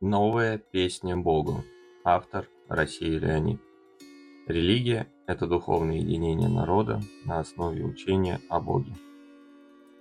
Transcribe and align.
Новая 0.00 0.58
песня 0.58 1.16
Богу. 1.16 1.64
Автор 2.04 2.48
Россия 2.68 3.18
Леонид. 3.18 3.60
Религия– 4.46 5.08
это 5.26 5.48
духовное 5.48 5.96
единение 5.96 6.48
народа 6.48 7.00
на 7.24 7.40
основе 7.40 7.84
учения 7.84 8.40
о 8.48 8.60
Боге. 8.60 8.92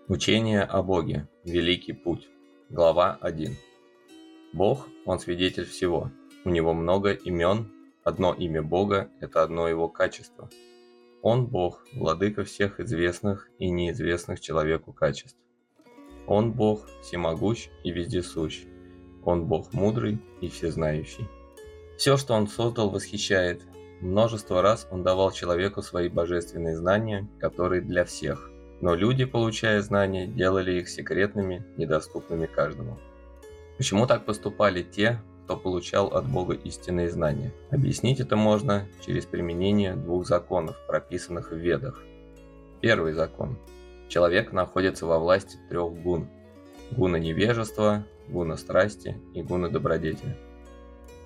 Учение 0.08 0.62
о 0.62 0.84
Боге. 0.84 1.28
Великий 1.44 1.94
путь. 1.94 2.30
Глава 2.70 3.18
1. 3.22 3.56
Бог, 4.54 4.88
Он 5.08 5.18
свидетель 5.18 5.66
всего. 5.66 6.12
У 6.46 6.52
Него 6.52 6.76
много 6.76 7.14
имен. 7.14 7.72
Одно 8.04 8.36
имя 8.36 8.62
Бога– 8.62 9.10
это 9.20 9.42
одно 9.42 9.68
Его 9.68 9.90
качество. 9.90 10.48
Он 11.24 11.48
Бог, 11.48 11.84
владыка 11.96 12.44
всех 12.44 12.80
известных 12.80 13.50
и 13.58 13.72
неизвестных 13.72 14.42
человеку 14.42 14.94
качеств. 14.94 15.40
Он 16.28 16.54
Бог, 16.54 16.88
всемогущ 17.02 17.70
и 17.84 17.90
вездесущ 17.90 18.68
он 19.28 19.46
Бог 19.46 19.74
мудрый 19.74 20.20
и 20.42 20.50
всезнающий. 20.50 21.28
Все, 21.98 22.16
что 22.16 22.36
Он 22.36 22.48
создал, 22.48 22.90
восхищает. 22.90 23.64
Множество 24.02 24.62
раз 24.62 24.88
Он 24.92 25.04
давал 25.04 25.32
человеку 25.32 25.82
свои 25.82 26.10
божественные 26.10 26.76
знания, 26.76 27.28
которые 27.40 27.82
для 27.82 28.06
всех. 28.06 28.52
Но 28.82 28.94
люди, 28.94 29.26
получая 29.26 29.82
знания, 29.82 30.28
делали 30.28 30.74
их 30.74 30.88
секретными, 30.88 31.66
недоступными 31.78 32.46
каждому. 32.46 33.00
Почему 33.78 34.06
так 34.06 34.26
поступали 34.26 34.84
те, 34.84 35.20
кто 35.44 35.58
получал 35.58 36.08
от 36.08 36.28
Бога 36.28 36.54
истинные 36.54 37.10
знания? 37.10 37.52
Объяснить 37.72 38.20
это 38.20 38.36
можно 38.36 38.88
через 39.04 39.26
применение 39.26 39.96
двух 39.96 40.28
законов, 40.28 40.76
прописанных 40.88 41.52
в 41.52 41.56
Ведах. 41.56 42.04
Первый 42.82 43.14
закон. 43.14 43.58
Человек 44.08 44.52
находится 44.52 45.08
во 45.08 45.18
власти 45.18 45.58
трех 45.70 45.92
гун. 46.04 46.28
Гуна 46.92 47.18
невежества, 47.18 48.06
гуна 48.30 48.58
страсти 48.58 49.20
и 49.34 49.42
гуна 49.42 49.70
добродетели. 49.70 50.36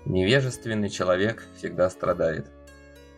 Невежественный 0.06 0.90
человек 0.90 1.44
всегда 1.56 1.90
страдает. 1.90 2.48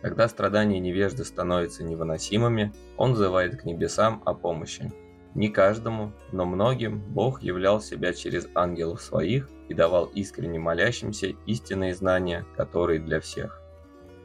Когда 0.02 0.28
страдания 0.28 0.80
невежды 0.80 1.24
становятся 1.24 1.82
невыносимыми, 1.82 2.72
он 2.98 3.14
взывает 3.14 3.56
к 3.56 3.64
небесам 3.64 4.22
о 4.26 4.34
помощи. 4.34 4.92
Не 5.34 5.48
каждому, 5.48 6.12
но 6.30 6.44
многим 6.44 7.00
Бог 7.00 7.42
являл 7.42 7.80
себя 7.80 8.12
через 8.12 8.46
ангелов 8.54 9.00
своих 9.00 9.48
и 9.68 9.74
давал 9.74 10.04
искренне 10.06 10.58
молящимся 10.58 11.28
истинные 11.46 11.94
знания, 11.94 12.44
которые 12.56 13.00
для 13.00 13.18
всех. 13.18 13.60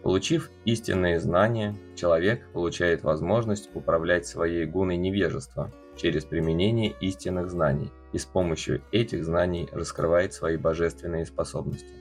Получив 0.04 0.50
истинные 0.66 1.20
знания, 1.20 1.76
человек 1.96 2.46
получает 2.52 3.04
возможность 3.04 3.70
управлять 3.74 4.28
своей 4.28 4.66
гуной 4.66 4.98
невежества 4.98 5.72
через 5.96 6.26
применение 6.26 6.94
истинных 7.02 7.50
знаний 7.50 7.92
и 8.14 8.18
с 8.18 8.26
помощью 8.26 8.82
этих 8.92 9.24
знаний 9.24 9.70
раскрывает 9.72 10.34
свои 10.34 10.58
божественные 10.58 11.26
способности. 11.26 11.94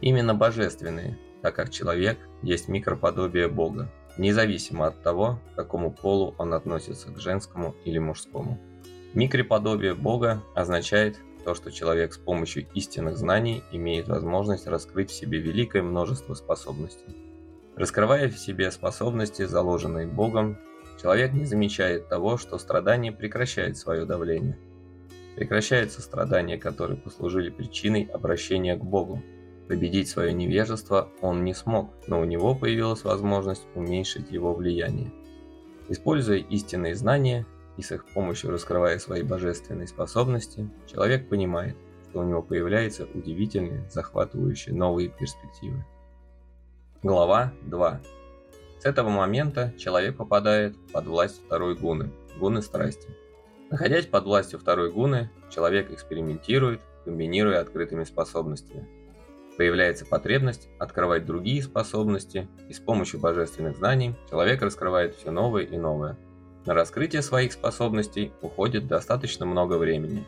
Именно 0.00 0.34
божественные, 0.34 1.18
так 1.42 1.54
как 1.54 1.70
человек 1.70 2.18
есть 2.42 2.68
микроподобие 2.68 3.48
Бога, 3.48 3.90
независимо 4.18 4.86
от 4.86 5.02
того, 5.02 5.38
к 5.52 5.56
какому 5.56 5.92
полу 5.92 6.34
он 6.38 6.54
относится, 6.54 7.10
к 7.12 7.18
женскому 7.18 7.74
или 7.84 7.98
мужскому. 7.98 8.58
Микроподобие 9.14 9.94
Бога 9.94 10.42
означает 10.54 11.18
то, 11.44 11.54
что 11.54 11.70
человек 11.70 12.14
с 12.14 12.18
помощью 12.18 12.66
истинных 12.74 13.16
знаний 13.16 13.62
имеет 13.72 14.08
возможность 14.08 14.66
раскрыть 14.66 15.10
в 15.10 15.14
себе 15.14 15.38
великое 15.38 15.82
множество 15.82 16.34
способностей. 16.34 17.16
Раскрывая 17.76 18.28
в 18.28 18.38
себе 18.38 18.70
способности, 18.70 19.44
заложенные 19.44 20.06
Богом, 20.06 20.58
человек 21.00 21.32
не 21.32 21.44
замечает 21.44 22.08
того, 22.08 22.36
что 22.36 22.58
страдание 22.58 23.12
прекращает 23.12 23.76
свое 23.76 24.04
давление– 24.04 24.58
Прекращаются 25.36 26.02
страдания, 26.02 26.58
которые 26.58 26.98
послужили 26.98 27.48
причиной 27.48 28.04
обращения 28.12 28.76
к 28.76 28.84
Богу. 28.84 29.22
Победить 29.66 30.08
свое 30.08 30.32
невежество 30.32 31.08
он 31.22 31.44
не 31.44 31.54
смог, 31.54 31.90
но 32.06 32.20
у 32.20 32.24
него 32.24 32.54
появилась 32.54 33.04
возможность 33.04 33.66
уменьшить 33.74 34.30
его 34.30 34.52
влияние. 34.52 35.10
Используя 35.88 36.38
истинные 36.38 36.94
знания 36.94 37.46
и 37.78 37.82
с 37.82 37.92
их 37.92 38.04
помощью 38.06 38.50
раскрывая 38.50 38.98
свои 38.98 39.22
божественные 39.22 39.86
способности, 39.86 40.68
человек 40.86 41.28
понимает, 41.28 41.76
что 42.10 42.20
у 42.20 42.24
него 42.24 42.42
появляются 42.42 43.06
удивительные, 43.14 43.88
захватывающие 43.90 44.74
новые 44.74 45.08
перспективы. 45.08 45.82
Глава 47.02 47.54
2. 47.62 48.00
С 48.80 48.84
этого 48.84 49.08
момента 49.08 49.72
человек 49.78 50.16
попадает 50.18 50.76
под 50.92 51.06
власть 51.06 51.40
второй 51.46 51.74
гуны, 51.74 52.10
гуны 52.38 52.60
страсти– 52.60 53.08
Находясь 53.72 54.04
под 54.04 54.24
властью 54.24 54.58
второй 54.58 54.92
гуны, 54.92 55.30
человек 55.48 55.90
экспериментирует, 55.90 56.82
комбинируя 57.06 57.62
открытыми 57.62 58.04
способностями. 58.04 58.86
Появляется 59.56 60.04
потребность 60.04 60.68
открывать 60.78 61.24
другие 61.24 61.62
способности, 61.62 62.48
и 62.68 62.74
с 62.74 62.80
помощью 62.80 63.18
божественных 63.20 63.78
знаний 63.78 64.14
человек 64.28 64.60
раскрывает 64.60 65.14
все 65.14 65.30
новое 65.30 65.62
и 65.62 65.78
новое. 65.78 66.18
На 66.66 66.74
раскрытие 66.74 67.22
своих 67.22 67.54
способностей 67.54 68.30
уходит 68.42 68.88
достаточно 68.88 69.46
много 69.46 69.78
времени. 69.78 70.26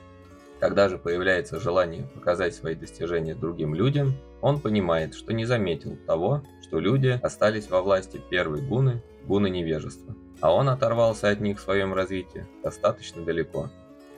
Когда 0.59 0.89
же 0.89 0.97
появляется 0.97 1.61
желание 1.61 2.09
показать 2.15 2.55
свои 2.55 2.75
достижения 2.75 3.35
другим 3.35 3.75
людям, 3.75 4.15
он 4.41 4.59
понимает, 4.59 5.15
что 5.15 5.35
не 5.35 5.45
заметил 5.45 5.99
того, 6.07 6.43
что 6.63 6.81
люди 6.81 7.21
остались 7.23 7.69
во 7.69 7.83
власти 7.83 8.23
первой 8.31 8.63
гуны, 8.63 9.03
гуны 9.27 9.51
невежества 9.51 10.17
а 10.45 10.53
он 10.53 10.69
оторвался 10.69 11.31
от 11.31 11.41
них 11.41 11.59
в 11.59 11.63
своем 11.63 11.95
развитии 11.95 12.47
достаточно 12.63 13.25
далеко. 13.25 13.71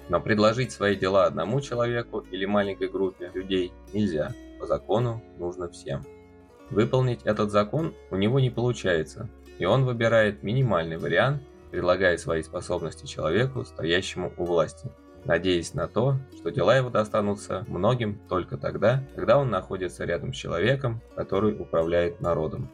Но 0.09 0.21
предложить 0.21 0.73
свои 0.73 0.97
дела 0.97 1.25
одному 1.25 1.61
человеку 1.61 2.19
или 2.33 2.45
маленькой 2.47 2.89
группе 2.89 3.31
людей 3.33 3.73
нельзя, 3.93 4.35
по 4.59 4.67
закону 4.67 5.23
нужно 5.39 5.69
всем. 5.69 6.05
Выполнить 6.69 7.23
этот 7.23 7.53
закон 7.53 7.95
у 8.11 8.17
него 8.17 8.41
не 8.41 8.51
получается, 8.51 9.31
и 9.61 9.67
он 9.67 9.85
выбирает 9.85 10.43
минимальный 10.43 10.97
вариант, 10.97 11.43
предлагая 11.71 12.17
свои 12.17 12.43
способности 12.43 13.07
человеку, 13.07 13.65
стоящему 13.65 14.33
у 14.37 14.47
власти, 14.47 14.91
надеясь 15.27 15.75
на 15.75 15.87
то, 15.87 16.17
что 16.37 16.51
дела 16.51 16.77
его 16.77 16.91
достанутся 16.91 17.65
многим 17.69 18.19
только 18.29 18.57
тогда, 18.57 19.05
когда 19.15 19.39
он 19.39 19.49
находится 19.51 20.05
рядом 20.05 20.33
с 20.33 20.37
человеком, 20.37 21.01
который 21.15 21.53
управляет 21.53 22.21
народом. 22.21 22.69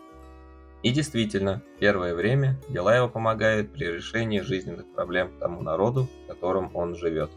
И 0.82 0.91
действительно, 0.91 1.62
первое 1.78 2.15
время 2.15 2.60
дела 2.69 2.97
его 2.97 3.09
помогают 3.09 3.72
при 3.72 3.84
решении 3.84 4.41
жизненных 4.41 4.93
проблем 4.94 5.38
тому 5.38 5.62
народу, 5.62 6.09
в 6.25 6.28
котором 6.28 6.75
он 6.75 6.97
живет. 6.97 7.31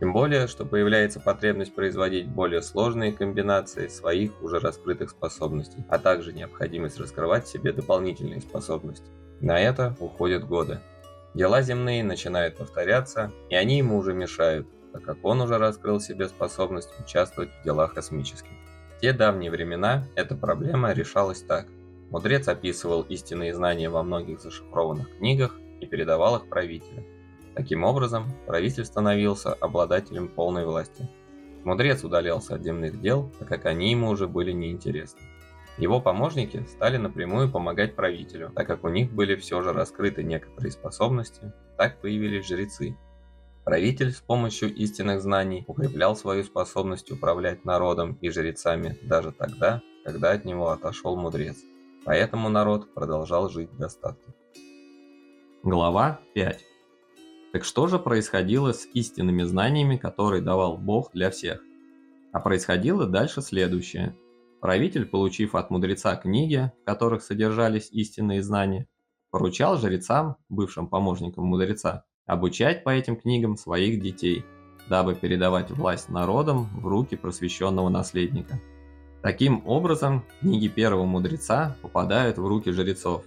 Тем 0.00 0.14
более, 0.14 0.46
что 0.46 0.64
появляется 0.64 1.20
потребность 1.20 1.74
производить 1.74 2.26
более 2.26 2.62
сложные 2.62 3.12
комбинации 3.12 3.88
своих 3.88 4.42
уже 4.42 4.58
раскрытых 4.58 5.10
способностей, 5.10 5.84
а 5.90 5.98
также 5.98 6.32
необходимость 6.32 6.98
раскрывать 6.98 7.46
себе 7.46 7.74
дополнительные 7.74 8.40
способности. 8.40 9.04
На 9.40 9.60
это 9.60 9.94
уходят 10.00 10.46
годы. 10.46 10.80
Дела 11.34 11.60
земные 11.60 12.02
начинают 12.02 12.56
повторяться, 12.56 13.30
и 13.50 13.54
они 13.54 13.76
ему 13.76 13.98
уже 13.98 14.14
мешают, 14.14 14.66
так 14.94 15.02
как 15.02 15.22
он 15.22 15.42
уже 15.42 15.58
раскрыл 15.58 16.00
себе 16.00 16.28
способность 16.28 16.98
участвовать 16.98 17.50
в 17.50 17.64
делах 17.64 17.92
космических. 17.92 18.50
В 18.96 19.00
те 19.02 19.12
давние 19.12 19.50
времена 19.50 20.06
эта 20.14 20.34
проблема 20.34 20.92
решалась 20.92 21.42
так– 21.42 21.66
Мудрец 22.10 22.48
описывал 22.48 23.02
истинные 23.02 23.54
знания 23.54 23.88
во 23.88 24.02
многих 24.02 24.40
зашифрованных 24.40 25.16
книгах 25.18 25.58
и 25.80 25.86
передавал 25.86 26.36
их 26.36 26.48
правителю. 26.48 27.04
Таким 27.54 27.84
образом, 27.84 28.26
правитель 28.46 28.84
становился 28.84 29.52
обладателем 29.54 30.28
полной 30.28 30.66
власти. 30.66 31.08
Мудрец 31.64 32.02
удалялся 32.04 32.56
от 32.56 32.62
земных 32.62 33.00
дел, 33.00 33.32
так 33.38 33.48
как 33.48 33.66
они 33.66 33.90
ему 33.90 34.08
уже 34.08 34.26
были 34.26 34.50
неинтересны. 34.50 35.20
Его 35.78 36.00
помощники 36.00 36.66
стали 36.68 36.96
напрямую 36.96 37.50
помогать 37.50 37.94
правителю, 37.94 38.50
так 38.54 38.66
как 38.66 38.84
у 38.84 38.88
них 38.88 39.12
были 39.12 39.36
все 39.36 39.62
же 39.62 39.72
раскрыты 39.72 40.22
некоторые 40.22 40.72
способности, 40.72 41.52
так 41.76 42.00
появились 42.00 42.46
жрецы. 42.46 42.96
Правитель 43.64 44.12
с 44.12 44.20
помощью 44.20 44.74
истинных 44.74 45.22
знаний 45.22 45.64
укреплял 45.68 46.16
свою 46.16 46.42
способность 46.44 47.10
управлять 47.12 47.64
народом 47.64 48.18
и 48.20 48.30
жрецами 48.30 48.98
даже 49.02 49.32
тогда, 49.32 49.80
когда 50.04 50.32
от 50.32 50.44
него 50.44 50.70
отошел 50.70 51.16
мудрец. 51.16 51.56
Поэтому 52.04 52.48
народ 52.48 52.92
продолжал 52.94 53.50
жить 53.50 53.70
в 53.70 53.76
достатке. 53.76 54.32
Глава 55.62 56.20
5. 56.34 56.64
Так 57.52 57.64
что 57.64 57.86
же 57.88 57.98
происходило 57.98 58.72
с 58.72 58.86
истинными 58.94 59.42
знаниями, 59.42 59.96
которые 59.96 60.42
давал 60.42 60.78
Бог 60.78 61.10
для 61.12 61.30
всех? 61.30 61.62
А 62.32 62.40
происходило 62.40 63.06
дальше 63.06 63.42
следующее. 63.42 64.16
Правитель, 64.60 65.04
получив 65.04 65.54
от 65.54 65.70
мудреца 65.70 66.16
книги, 66.16 66.72
в 66.82 66.84
которых 66.86 67.22
содержались 67.22 67.90
истинные 67.90 68.42
знания, 68.42 68.86
поручал 69.30 69.76
жрецам, 69.78 70.36
бывшим 70.48 70.88
помощникам 70.88 71.44
мудреца, 71.44 72.04
обучать 72.26 72.84
по 72.84 72.90
этим 72.90 73.16
книгам 73.16 73.56
своих 73.56 74.00
детей, 74.00 74.44
дабы 74.88 75.14
передавать 75.14 75.70
власть 75.70 76.08
народам 76.08 76.68
в 76.80 76.86
руки 76.86 77.16
просвещенного 77.16 77.88
наследника– 77.90 78.58
Таким 79.22 79.62
образом, 79.66 80.24
книги 80.40 80.68
первого 80.68 81.04
мудреца 81.04 81.76
попадают 81.82 82.38
в 82.38 82.46
руки 82.46 82.70
жрецов. 82.70 83.22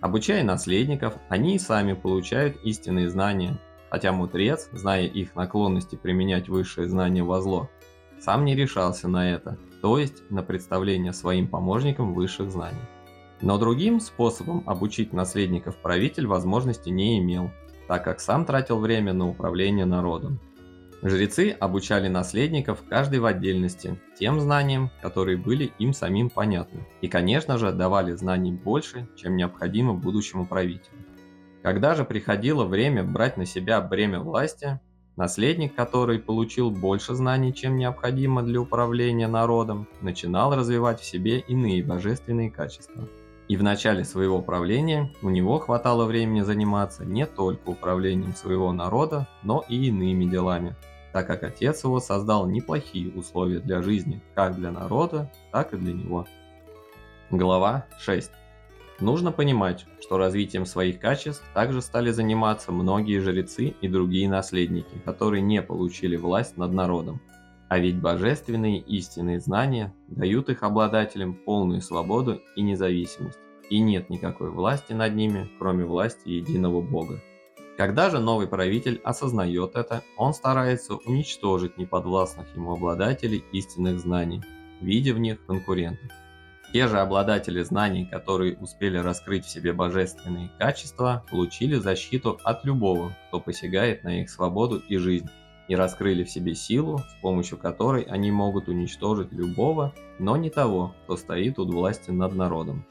Обучая 0.00 0.42
наследников, 0.42 1.18
они 1.28 1.56
и 1.56 1.58
сами 1.58 1.92
получают 1.92 2.56
истинные 2.64 3.10
знания, 3.10 3.60
хотя 3.90 4.12
мудрец, 4.12 4.70
зная 4.72 5.04
их 5.04 5.34
наклонности 5.34 5.96
применять 5.96 6.48
высшие 6.48 6.88
знания 6.88 7.22
во 7.22 7.42
зло, 7.42 7.68
сам 8.18 8.46
не 8.46 8.54
решался 8.54 9.06
на 9.06 9.30
это, 9.30 9.58
то 9.82 9.98
есть 9.98 10.30
на 10.30 10.42
представление 10.42 11.12
своим 11.12 11.46
помощникам 11.46 12.14
высших 12.14 12.50
знаний. 12.50 12.80
Но 13.42 13.58
другим 13.58 14.00
способом 14.00 14.62
обучить 14.66 15.12
наследников 15.12 15.76
правитель 15.76 16.26
возможности 16.26 16.88
не 16.88 17.18
имел, 17.18 17.50
так 17.86 18.02
как 18.02 18.20
сам 18.20 18.46
тратил 18.46 18.78
время 18.78 19.12
на 19.12 19.28
управление 19.28 19.84
народом. 19.84 20.40
Жрецы 21.00 21.50
обучали 21.50 22.08
наследников 22.08 22.82
каждый 22.88 23.20
в 23.20 23.26
отдельности 23.26 24.00
тем 24.18 24.40
знаниям, 24.40 24.90
которые 25.00 25.36
были 25.36 25.70
им 25.78 25.92
самим 25.92 26.28
понятны, 26.28 26.88
и, 27.00 27.08
конечно 27.08 27.56
же, 27.56 27.70
давали 27.70 28.14
знаний 28.14 28.50
больше, 28.50 29.08
чем 29.16 29.36
необходимо 29.36 29.94
будущему 29.94 30.44
правителю. 30.44 30.98
Когда 31.62 31.94
же 31.94 32.04
приходило 32.04 32.64
время 32.64 33.04
брать 33.04 33.36
на 33.36 33.46
себя 33.46 33.80
бремя 33.80 34.18
власти, 34.18 34.80
наследник, 35.14 35.76
который 35.76 36.18
получил 36.18 36.72
больше 36.72 37.14
знаний, 37.14 37.54
чем 37.54 37.76
необходимо 37.76 38.42
для 38.42 38.60
управления 38.60 39.28
народом, 39.28 39.86
начинал 40.00 40.56
развивать 40.56 41.00
в 41.00 41.04
себе 41.04 41.38
иные 41.38 41.84
божественные 41.84 42.50
качества– 42.50 43.08
и 43.48 43.56
в 43.56 43.62
начале 43.62 44.04
своего 44.04 44.42
правления 44.42 45.10
у 45.22 45.30
него 45.30 45.58
хватало 45.58 46.04
времени 46.04 46.42
заниматься 46.42 47.04
не 47.04 47.26
только 47.26 47.70
управлением 47.70 48.34
своего 48.34 48.72
народа, 48.72 49.26
но 49.42 49.64
и 49.68 49.88
иными 49.88 50.26
делами, 50.26 50.76
так 51.12 51.26
как 51.26 51.42
отец 51.42 51.82
его 51.82 51.98
создал 51.98 52.46
неплохие 52.46 53.10
условия 53.10 53.60
для 53.60 53.80
жизни 53.80 54.22
как 54.34 54.54
для 54.56 54.70
народа, 54.70 55.32
так 55.50 55.72
и 55.72 55.78
для 55.78 55.94
него. 55.94 56.26
Глава 57.30 57.86
6. 57.98 58.30
Нужно 59.00 59.32
понимать, 59.32 59.86
что 60.00 60.18
развитием 60.18 60.66
своих 60.66 60.98
качеств 60.98 61.44
также 61.54 61.80
стали 61.80 62.10
заниматься 62.10 62.72
многие 62.72 63.20
жрецы 63.20 63.74
и 63.80 63.88
другие 63.88 64.28
наследники, 64.28 64.98
которые 65.04 65.40
не 65.40 65.62
получили 65.62 66.16
власть 66.16 66.56
над 66.56 66.72
народом, 66.72 67.20
а 67.68 67.78
ведь 67.78 68.00
божественные 68.00 68.78
истинные 68.78 69.40
знания 69.40 69.94
дают 70.08 70.48
их 70.48 70.62
обладателям 70.62 71.34
полную 71.34 71.82
свободу 71.82 72.40
и 72.56 72.62
независимость, 72.62 73.38
и 73.68 73.78
нет 73.80 74.08
никакой 74.08 74.50
власти 74.50 74.94
над 74.94 75.14
ними, 75.14 75.48
кроме 75.58 75.84
власти 75.84 76.28
единого 76.28 76.80
Бога. 76.80 77.20
Когда 77.76 78.10
же 78.10 78.18
новый 78.18 78.48
правитель 78.48 79.00
осознает 79.04 79.76
это, 79.76 80.02
он 80.16 80.34
старается 80.34 80.94
уничтожить 80.94 81.78
неподвластных 81.78 82.46
ему 82.56 82.72
обладателей 82.72 83.44
истинных 83.52 84.00
знаний, 84.00 84.42
видя 84.80 85.14
в 85.14 85.18
них 85.18 85.44
конкурентов. 85.46 86.10
Те 86.72 86.88
же 86.88 86.98
обладатели 86.98 87.62
знаний, 87.62 88.04
которые 88.04 88.56
успели 88.58 88.98
раскрыть 88.98 89.44
в 89.44 89.50
себе 89.50 89.72
божественные 89.72 90.50
качества, 90.58 91.24
получили 91.30 91.76
защиту 91.76 92.38
от 92.44 92.64
любого, 92.64 93.16
кто 93.28 93.40
посягает 93.40 94.04
на 94.04 94.22
их 94.22 94.28
свободу 94.28 94.82
и 94.88 94.96
жизнь, 94.96 95.30
и 95.68 95.74
раскрыли 95.74 96.24
в 96.24 96.30
себе 96.30 96.54
силу, 96.54 96.98
с 96.98 97.20
помощью 97.22 97.58
которой 97.58 98.02
они 98.02 98.30
могут 98.30 98.68
уничтожить 98.68 99.32
любого, 99.32 99.94
но 100.18 100.36
не 100.36 100.50
того, 100.50 100.94
кто 101.04 101.16
стоит 101.16 101.58
у 101.58 101.66
власти 101.66 102.10
над 102.10 102.34
народом. 102.34 102.84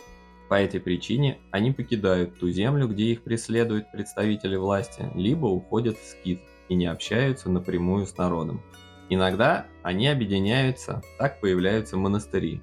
По 0.47 0.55
этой 0.55 0.79
причине 0.79 1.39
они 1.51 1.71
покидают 1.71 2.39
ту 2.39 2.49
землю, 2.49 2.87
где 2.87 3.05
их 3.05 3.23
преследуют 3.23 3.91
представители 3.91 4.55
власти, 4.55 5.11
либо 5.13 5.47
уходят 5.47 5.97
в 5.97 6.05
скит 6.05 6.39
и 6.69 6.75
не 6.75 6.85
общаются 6.85 7.49
напрямую 7.49 8.05
с 8.05 8.15
народом. 8.17 8.61
Иногда 9.09 9.65
они 9.83 10.07
объединяются, 10.07 11.01
так 11.17 11.41
появляются 11.41 11.97
монастыри. 11.97 12.61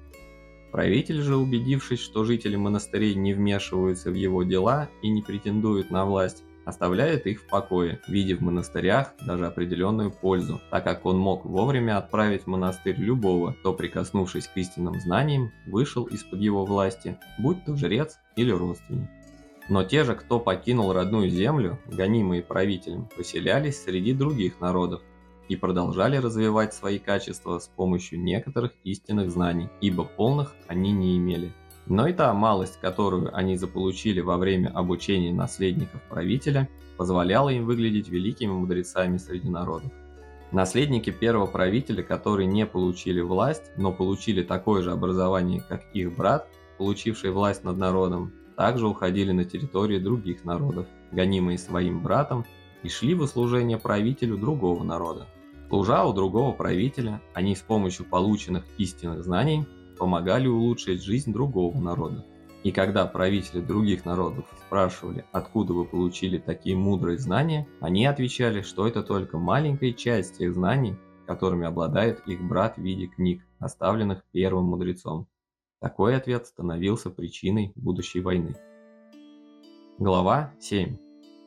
Правитель 0.71 1.21
же, 1.21 1.37
убедившись, 1.37 2.01
что 2.01 2.25
жители 2.25 2.55
монастырей 2.55 3.15
не 3.15 3.33
вмешиваются 3.33 4.11
в 4.11 4.13
его 4.13 4.43
дела 4.43 4.89
и 5.01 5.09
не 5.09 5.21
претендуют 5.21 5.89
на 5.89 6.05
власть, 6.05 6.43
оставляет 6.65 7.27
их 7.27 7.41
в 7.41 7.47
покое, 7.47 8.01
видя 8.07 8.35
в 8.35 8.41
монастырях 8.41 9.13
даже 9.25 9.45
определенную 9.45 10.11
пользу, 10.11 10.61
так 10.71 10.83
как 10.83 11.05
он 11.05 11.17
мог 11.17 11.45
вовремя 11.45 11.97
отправить 11.97 12.43
в 12.43 12.47
монастырь 12.47 12.97
любого, 12.97 13.53
кто, 13.53 13.73
прикоснувшись 13.73 14.47
к 14.47 14.57
истинным 14.57 14.99
знаниям, 14.99 15.51
вышел 15.67 16.05
из-под 16.05 16.41
его 16.41 16.65
власти, 16.65 17.17
будь 17.37 17.63
то 17.65 17.75
жрец 17.75 18.17
или 18.35 18.51
родственник. 18.51 19.09
Но 19.67 19.83
те 19.83 20.03
же, 20.03 20.15
кто 20.15 20.39
покинул 20.39 20.93
родную 20.93 21.29
землю, 21.29 21.79
гонимые 21.87 22.43
правителем, 22.43 23.09
поселялись 23.15 23.83
среди 23.83 24.13
других 24.13 24.59
народов 24.61 25.01
и 25.47 25.55
продолжали 25.55 26.17
развивать 26.17 26.73
свои 26.73 26.99
качества 26.99 27.59
с 27.59 27.67
помощью 27.67 28.19
некоторых 28.19 28.73
истинных 28.83 29.31
знаний, 29.31 29.69
ибо 29.81 30.03
полных 30.03 30.55
они 30.67 30.91
не 30.91 31.17
имели. 31.17 31.51
Но 31.87 32.07
и 32.07 32.13
та 32.13 32.33
малость, 32.33 32.79
которую 32.81 33.35
они 33.35 33.57
заполучили 33.57 34.19
во 34.19 34.37
время 34.37 34.69
обучения 34.69 35.33
наследников 35.33 36.01
правителя, 36.09 36.67
позволяла 36.97 37.49
им 37.49 37.65
выглядеть 37.65 38.09
великими 38.09 38.51
мудрецами 38.51 39.17
среди 39.17 39.49
народов. 39.49 39.91
Наследники 40.51 41.09
первого 41.09 41.47
правителя, 41.47 42.01
которые 42.01 42.47
не 42.47 42.65
получили 42.65 43.21
власть, 43.21 43.71
но 43.77 43.91
получили 43.91 44.41
такое 44.41 44.81
же 44.81 44.91
образование, 44.91 45.63
как 45.67 45.83
их 45.93 46.15
брат, 46.15 46.47
получивший 46.77 47.31
власть 47.31 47.63
над 47.63 47.77
народом, 47.77 48.31
также 48.55 48.87
уходили 48.87 49.31
на 49.31 49.43
территории 49.43 49.99
других 49.99 50.45
народов, 50.45 50.87
гонимые 51.11 51.57
своим 51.57 52.01
братом, 52.01 52.45
и 52.83 52.89
шли 52.89 53.15
в 53.15 53.21
услужение 53.21 53.77
правителю 53.77 54.37
другого 54.37 54.83
народа. 54.83 55.27
Служа 55.69 56.05
у 56.05 56.13
другого 56.13 56.53
правителя, 56.53 57.21
они 57.33 57.55
с 57.55 57.61
помощью 57.61 58.05
полученных 58.05 58.63
истинных 58.77 59.23
знаний 59.23 59.65
помогали 59.97 60.47
улучшить 60.47 61.03
жизнь 61.03 61.33
другого 61.33 61.77
народа. 61.77 62.25
И 62.63 62.71
когда 62.71 63.05
правители 63.05 63.61
других 63.61 64.05
народов 64.05 64.45
спрашивали, 64.65 65.23
откуда 65.31 65.73
вы 65.73 65.85
получили 65.85 66.39
такие 66.39 66.75
мудрые 66.75 67.19
знания, 67.19 67.67
они 67.79 68.05
отвечали, 68.05 68.61
что 68.61 68.87
это 68.87 69.03
только 69.03 69.37
маленькая 69.37 69.93
часть 69.93 70.39
тех 70.39 70.53
знаний, 70.53 70.95
которыми 71.27 71.67
обладает 71.67 72.27
их 72.27 72.41
брат 72.41 72.77
в 72.77 72.81
виде 72.81 73.07
книг, 73.07 73.43
оставленных 73.59 74.23
первым 74.31 74.65
мудрецом. 74.65 75.27
Такой 75.79 76.15
ответ 76.15 76.47
становился 76.47 77.11
причиной 77.11 77.71
будущей 77.75 78.21
войны. 78.21 78.55
Глава 79.99 80.51
7. 80.59 80.97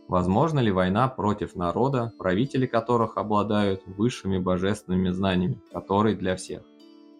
Возможно 0.06 0.61
ли 0.61 0.71
война 0.71 1.09
против 1.09 1.55
народа, 1.55 2.12
правители 2.19 2.67
которых 2.67 3.17
обладают 3.17 3.83
высшими 3.87 4.39
божественными 4.39 5.11
знаниями, 5.11 5.61
которые 5.73 6.15
для 6.15 6.37
всех? 6.37 6.62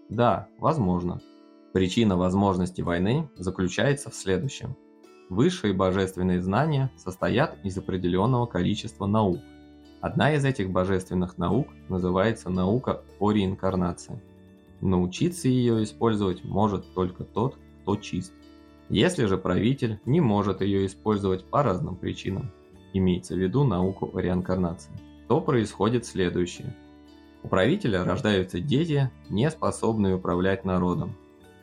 Да, 0.09 0.49
возможно. 0.59 1.21
Причина 1.75 2.17
возможности 2.17 2.81
войны 2.81 3.29
заключается 3.37 4.11
в 4.11 4.15
следующем. 4.15 4.75
Высшие 5.29 5.75
божественные 5.75 6.41
знания 6.41 6.91
состоят 6.97 7.59
из 7.63 7.77
определенного 7.77 8.47
количества 8.47 9.07
наук. 9.07 9.39
Одна 10.01 10.35
из 10.35 10.45
этих 10.47 10.71
божественных 10.71 11.37
наук 11.37 11.69
называется 11.91 12.49
наука 12.49 13.03
о 13.19 13.33
реинкарнации. 13.33 14.23
Научиться 14.81 15.49
ее 15.49 15.83
использовать 15.83 16.43
может 16.43 16.95
только 16.95 17.25
тот, 17.25 17.59
кто 17.83 17.97
чист. 17.97 18.33
Если 18.89 19.27
же 19.27 19.37
правитель 19.37 20.01
не 20.07 20.21
может 20.23 20.63
ее 20.63 20.87
использовать 20.87 21.45
по 21.45 21.63
разным 21.63 21.97
причинам, 21.97 22.51
имеется 22.95 23.35
в 23.35 23.39
виду 23.39 23.65
науку 23.65 24.11
о 24.15 24.21
реинкарнации, 24.21 24.93
то 25.29 25.43
происходит 25.43 26.07
следующее– 26.07 26.75
у 27.43 27.49
правителя 27.49 28.05
рождаются 28.05 28.61
дети, 28.61 29.11
не 29.29 29.51
способные 29.51 30.17
управлять 30.17 30.65
народом. 30.65 31.17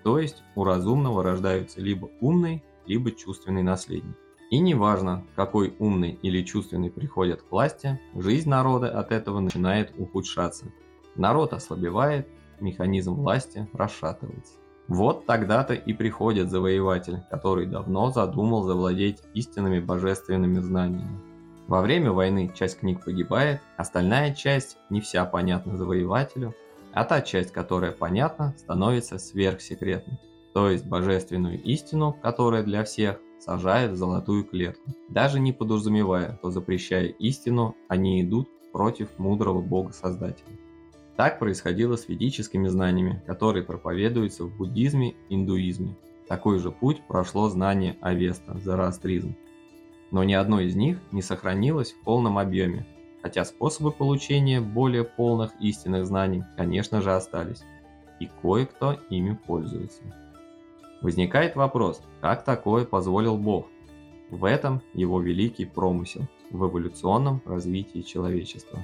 То 0.04 0.20
есть 0.20 0.44
у 0.56 0.64
разумного 0.64 1.24
рождаются 1.24 1.82
либо 1.82 2.10
умный, 2.22 2.64
либо 2.86 3.12
чувственный 3.12 3.64
наследник. 3.64 4.16
И 4.52 4.60
неважно, 4.60 5.26
какой 5.36 5.74
умный 5.80 6.20
или 6.22 6.44
чувственный 6.44 6.92
приходит 6.92 7.42
к 7.42 7.52
власти, 7.52 8.00
жизнь 8.14 8.48
народа 8.48 9.00
от 9.00 9.12
этого 9.12 9.40
начинает 9.40 9.92
ухудшаться. 9.98 10.68
Народ 11.16 11.54
ослабевает, 11.54 12.28
механизм 12.60 13.16
власти 13.16 13.68
расшатывается. 13.74 14.54
Вот 14.88 15.26
тогда-то 15.26 15.74
и 15.74 15.94
приходит 15.94 16.52
завоеватель, 16.52 17.22
который 17.32 17.66
давно 17.66 18.12
задумал 18.12 18.64
завладеть 18.64 19.24
истинными 19.34 19.80
божественными 19.80 20.60
знаниями. 20.60 21.35
Во 21.68 21.82
время 21.82 22.12
войны 22.12 22.52
часть 22.54 22.80
книг 22.80 23.04
погибает, 23.04 23.60
остальная 23.76 24.36
часть 24.36 24.78
не 24.92 25.02
вся 25.02 25.26
понятна 25.26 25.78
завоевателю, 25.78 26.54
а 26.94 27.06
та 27.06 27.22
часть, 27.22 27.52
которая 27.52 27.92
понятна, 27.92 28.54
становится 28.58 29.18
сверхсекретной. 29.18 30.20
То 30.54 30.70
есть 30.70 30.86
божественную 30.86 31.62
истину, 31.64 32.16
которая 32.22 32.62
для 32.64 32.84
всех, 32.84 33.20
сажает 33.40 33.92
в 33.92 33.96
золотую 33.96 34.46
клетку. 34.46 34.92
Даже 35.10 35.40
не 35.40 35.54
подразумевая, 35.54 36.38
что 36.38 36.52
запрещая 36.52 37.08
истину, 37.08 37.76
они 37.90 38.22
идут 38.22 38.48
против 38.72 39.18
мудрого 39.18 39.62
бога-создателя. 39.62 40.58
Так 41.18 41.40
происходило 41.40 41.96
с 41.96 42.08
ведическими 42.08 42.68
знаниями, 42.68 43.24
которые 43.26 43.64
проповедуются 43.64 44.44
в 44.46 44.56
буддизме 44.56 45.16
индуизме. 45.30 45.98
Такой 46.28 46.60
же 46.60 46.72
путь 46.72 47.02
прошло 47.08 47.50
знание 47.50 47.98
Авеста, 48.02 48.58
зороастризм 48.60 49.36
но 50.12 50.24
ни 50.24 50.34
одно 50.34 50.60
из 50.60 50.76
них 50.76 51.00
не 51.12 51.22
сохранилось 51.22 51.94
в 51.94 52.04
полном 52.04 52.38
объеме, 52.38 52.86
хотя 53.22 53.44
способы 53.46 53.92
получения 53.92 54.62
более 54.62 55.04
полных 55.04 55.52
истинных 55.60 56.06
знаний, 56.06 56.44
конечно 56.56 57.02
же, 57.02 57.14
остались, 57.14 57.64
и 58.20 58.30
кое-кто 58.42 59.00
ими 59.10 59.34
пользуется. 59.34 60.04
Возникает 61.02 61.56
вопрос, 61.56 62.02
как 62.22 62.44
такое 62.44 62.86
позволил 62.86 63.38
Бог? 63.38 63.68
В 64.30 64.46
этом 64.46 64.82
его 64.94 65.22
великий 65.22 65.66
промысел 65.66 66.28
в 66.50 66.66
эволюционном 66.66 67.42
развитии 67.46 68.02
человечества. 68.02 68.84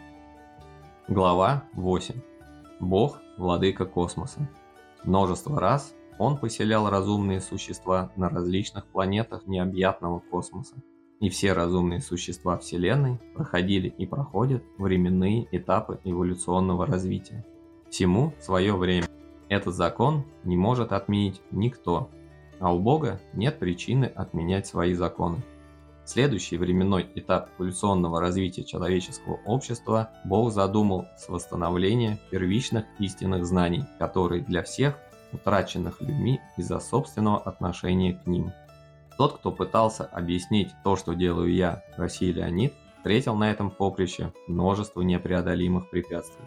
Глава 1.08 1.64
8. 1.74 2.16
Бог 2.80 3.20
владыка 3.38 3.86
космоса. 3.86 4.50
Множество 5.04 5.60
раз 5.60 5.94
он 6.20 6.38
поселял 6.38 6.90
разумные 6.90 7.42
существа 7.42 8.12
на 8.16 8.30
различных 8.30 8.86
планетах 8.86 9.48
необъятного 9.48 10.20
космоса. 10.20 10.76
И 11.22 11.30
все 11.30 11.54
разумные 11.54 12.02
существа 12.02 12.58
Вселенной 12.58 13.20
проходили 13.36 13.88
и 13.88 14.08
проходят 14.08 14.64
временные 14.80 15.48
этапы 15.52 16.00
эволюционного 16.04 16.88
развития. 16.88 17.46
Всему 17.92 18.34
свое 18.40 18.76
время. 18.76 19.08
Этот 19.48 19.76
закон 19.76 20.26
не 20.44 20.58
может 20.58 20.92
отменить 20.92 21.40
никто, 21.52 22.10
а 22.60 22.74
у 22.74 22.80
Бога 22.80 23.22
нет 23.34 23.60
причины 23.60 24.06
отменять 24.06 24.66
свои 24.66 24.96
законы. 24.96 25.44
Следующий 26.06 26.58
временной 26.58 27.08
этап 27.14 27.52
эволюционного 27.60 28.20
развития 28.20 28.64
человеческого 28.64 29.40
общества 29.46 30.10
Бог 30.26 30.52
задумал 30.52 31.06
с 31.20 31.30
восстановления 31.30 32.20
первичных 32.32 32.86
истинных 32.98 33.46
знаний, 33.46 33.84
которые 34.00 34.42
для 34.42 34.64
всех 34.64 34.98
утраченных 35.32 36.02
людьми 36.02 36.42
из-за 36.58 36.80
собственного 36.80 37.40
отношения 37.40 38.14
к 38.14 38.26
ним. 38.26 38.52
Тот, 39.22 39.34
кто 39.34 39.52
пытался 39.52 40.06
объяснить 40.06 40.72
то, 40.84 40.96
что 40.96 41.14
делаю 41.14 41.54
я, 41.54 41.84
Василий 41.96 42.34
Леонид, 42.34 42.74
встретил 42.98 43.36
на 43.36 43.52
этом 43.52 43.70
поприще 43.70 44.34
множество 44.48 45.02
непреодолимых 45.02 45.92
препятствий. 45.92 46.44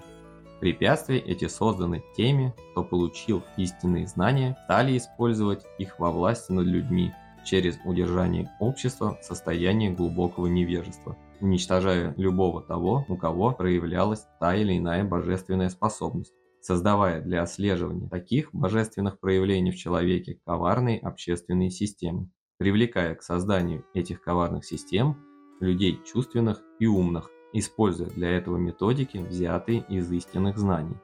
Препятствия 0.59 1.21
эти 1.21 1.47
созданы 1.47 2.03
теми, 2.17 2.53
кто 2.73 2.83
получил 2.83 3.45
истинные 3.57 4.09
знания, 4.09 4.59
стали 4.65 4.99
использовать 4.99 5.65
их 5.79 6.01
во 6.01 6.11
власти 6.11 6.51
над 6.51 6.67
людьми 6.67 7.13
через 7.45 7.79
удержание 7.85 8.51
общества 8.59 9.19
в 9.21 9.25
состоянии 9.25 9.91
глубокого 9.91 10.49
невежества, 10.49 11.17
уничтожая 11.41 12.13
любого 12.17 12.61
того, 12.61 13.05
у 13.09 13.17
кого 13.17 13.53
проявлялась 13.53 14.27
та 14.41 14.57
или 14.57 14.77
иная 14.77 15.05
божественная 15.05 15.69
способность 15.69 16.35
создавая 16.61 17.21
для 17.21 17.43
отслеживания 17.43 18.09
таких 18.09 18.49
божественных 18.55 19.21
проявлений 19.21 19.71
в 19.71 19.77
человеке 19.77 20.41
коварные 20.47 20.99
общественные 20.99 21.69
системы, 21.69 22.31
привлекая 22.59 23.15
к 23.15 23.23
созданию 23.23 23.85
этих 23.95 24.21
коварных 24.21 24.65
систем 24.65 25.17
людей 25.61 26.01
чувственных 26.05 26.63
и 26.79 26.87
умных, 26.87 27.31
используя 27.53 28.09
для 28.11 28.31
этого 28.31 28.57
методики, 28.57 29.19
взятые 29.19 29.85
из 29.89 30.11
истинных 30.11 30.59
знаний. 30.59 30.97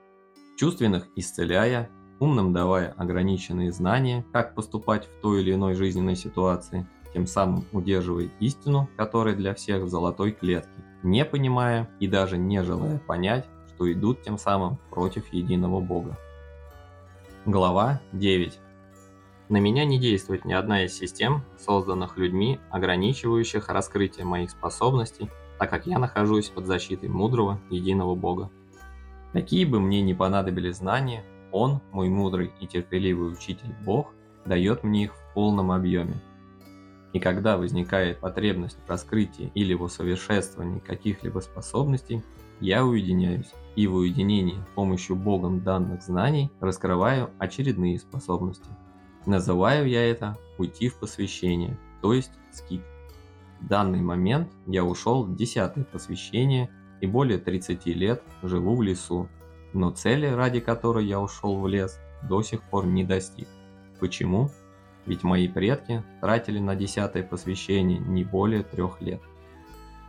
Чувственных 0.57 1.09
исцеляя, 1.17 1.91
умным 2.19 2.53
давая 2.53 2.93
ограниченные 2.93 3.73
знания, 3.73 4.25
как 4.33 4.55
поступать 4.55 5.07
в 5.07 5.21
той 5.21 5.43
или 5.43 5.55
иной 5.55 5.75
жизненной 5.75 6.17
ситуации, 6.17 6.87
тем 7.13 7.27
самым 7.27 7.65
удерживая 7.73 8.31
истину, 8.41 8.89
которая 8.97 9.35
для 9.35 9.55
всех 9.55 9.83
в 9.83 9.89
золотой 9.89 10.33
клетке, 10.33 10.85
не 11.03 11.25
понимая 11.25 11.91
и 11.99 12.07
даже 12.07 12.37
не 12.37 12.63
желая 12.63 12.99
понять, 12.99 13.47
что 13.75 13.91
идут 13.91 14.23
тем 14.23 14.39
самым 14.39 14.79
против 14.91 15.33
единого 15.33 15.81
Бога. 15.81 16.17
Глава 17.47 18.01
9. 18.13 18.61
На 19.51 19.57
меня 19.57 19.85
не 19.85 19.99
действует 19.99 20.45
ни 20.45 20.53
одна 20.53 20.85
из 20.85 20.97
систем, 20.97 21.43
созданных 21.59 22.17
людьми, 22.17 22.61
ограничивающих 22.71 23.69
раскрытие 23.69 24.25
моих 24.25 24.51
способностей, 24.51 25.29
так 25.59 25.69
как 25.69 25.89
я 25.89 25.99
нахожусь 25.99 26.51
под 26.51 26.67
защитой 26.67 27.09
мудрого 27.09 27.61
единого 27.69 28.15
Бога. 28.15 28.49
Какие 29.33 29.65
бы 29.65 29.81
мне 29.81 30.03
ни 30.03 30.13
понадобились 30.13 30.77
знания, 30.77 31.25
Он, 31.51 31.81
мой 31.91 32.09
мудрый 32.09 32.53
и 32.61 32.69
терпеливый 32.69 33.33
учитель 33.33 33.75
Бог, 33.85 34.15
дает 34.47 34.85
мне 34.85 35.05
их 35.05 35.17
в 35.17 35.35
полном 35.35 35.73
объеме. 35.73 36.23
И 37.13 37.19
когда 37.19 37.57
возникает 37.57 38.21
потребность 38.21 38.79
в 38.87 38.89
раскрытии 38.89 39.51
или 39.57 39.75
в 39.75 39.83
усовершенствовании 39.83 40.79
каких-либо 40.79 41.41
способностей, 41.41 42.23
я 42.61 42.85
уединяюсь 42.85 43.51
и 43.75 43.89
в 43.89 43.97
уединении 43.97 44.63
с 44.71 44.75
помощью 44.77 45.17
Богом 45.17 45.65
данных 45.65 46.05
знаний 46.05 46.53
раскрываю 46.61 47.31
очередные 47.41 47.99
способности. 47.99 48.71
Называю 49.27 49.89
я 49.89 50.11
это 50.11 50.39
«уйти 50.59 50.89
в 50.89 50.99
посвящение», 50.99 51.79
то 52.01 52.13
есть 52.13 52.33
скит. 52.53 52.83
В 53.61 53.67
данный 53.67 54.01
момент 54.01 54.51
я 54.67 54.85
ушел 54.85 55.25
в 55.25 55.37
десятое 55.37 55.85
посвящение 55.85 56.71
и 57.01 57.07
более 57.07 57.39
30 57.39 57.87
лет 57.87 58.23
живу 58.43 58.77
в 58.77 58.83
лесу, 58.83 59.29
но 59.73 59.91
цели, 59.91 60.27
ради 60.27 60.61
которой 60.61 61.07
я 61.07 61.21
ушел 61.21 61.61
в 61.61 61.69
лес, 61.69 62.01
до 62.23 62.43
сих 62.43 62.63
пор 62.63 62.87
не 62.87 63.05
достиг. 63.05 63.49
Почему? 63.99 64.51
Ведь 65.07 65.23
мои 65.23 65.49
предки 65.49 66.03
тратили 66.21 66.59
на 66.59 66.75
десятое 66.75 67.23
посвящение 67.23 67.99
не 67.99 68.25
более 68.25 68.63
трех 68.63 69.01
лет. 69.01 69.21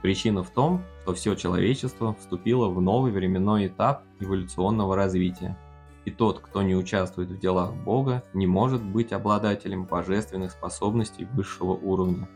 Причина 0.01 0.43
в 0.43 0.49
том, 0.49 0.83
что 1.01 1.13
все 1.13 1.35
человечество 1.35 2.15
вступило 2.15 2.69
в 2.69 2.81
новый 2.81 3.11
временной 3.11 3.67
этап 3.67 4.03
эволюционного 4.19 4.95
развития. 4.95 5.57
И 6.05 6.11
тот, 6.11 6.39
кто 6.39 6.61
не 6.63 6.75
участвует 6.75 7.29
в 7.29 7.39
делах 7.39 7.73
Бога, 7.75 8.23
не 8.33 8.47
может 8.47 8.83
быть 8.83 9.13
обладателем 9.13 9.85
божественных 9.85 10.51
способностей 10.51 11.25
высшего 11.33 11.73
уровня. 11.73 12.27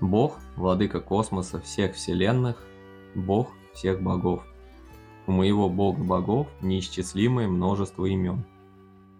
Бог– 0.00 0.38
владыка 0.56 1.00
космоса 1.00 1.60
всех 1.60 1.94
вселенных, 1.94 2.56
Бог 3.14 3.50
всех 3.74 4.02
богов. 4.02 4.44
У 5.26 5.32
моего 5.32 5.68
Бога 5.68 6.02
богов 6.02 6.48
неисчислимое 6.60 7.46
множество 7.46 8.06
имен. 8.06 8.44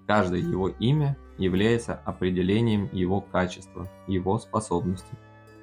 Каждое 0.06 0.40
его 0.40 0.68
имя 0.68 1.16
является 1.38 1.94
определением 1.94 2.88
его 2.92 3.20
качества, 3.20 3.88
его 4.06 4.38
способностей. 4.38 5.16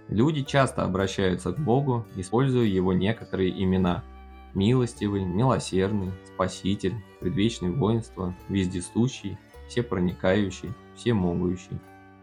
Люди 0.08 0.44
часто 0.44 0.84
обращаются 0.84 1.52
к 1.52 1.60
Богу, 1.60 2.06
используя 2.16 2.66
его 2.66 2.94
некоторые 2.94 3.52
имена. 3.64 4.04
Милостивый, 4.54 5.24
милосердный, 5.26 6.12
спаситель, 6.26 6.96
предвечный 7.20 7.72
воинство, 7.72 8.36
вездесущий, 8.48 9.38
всепроникающий, 9.68 10.74
всемогущий. 10.96 11.80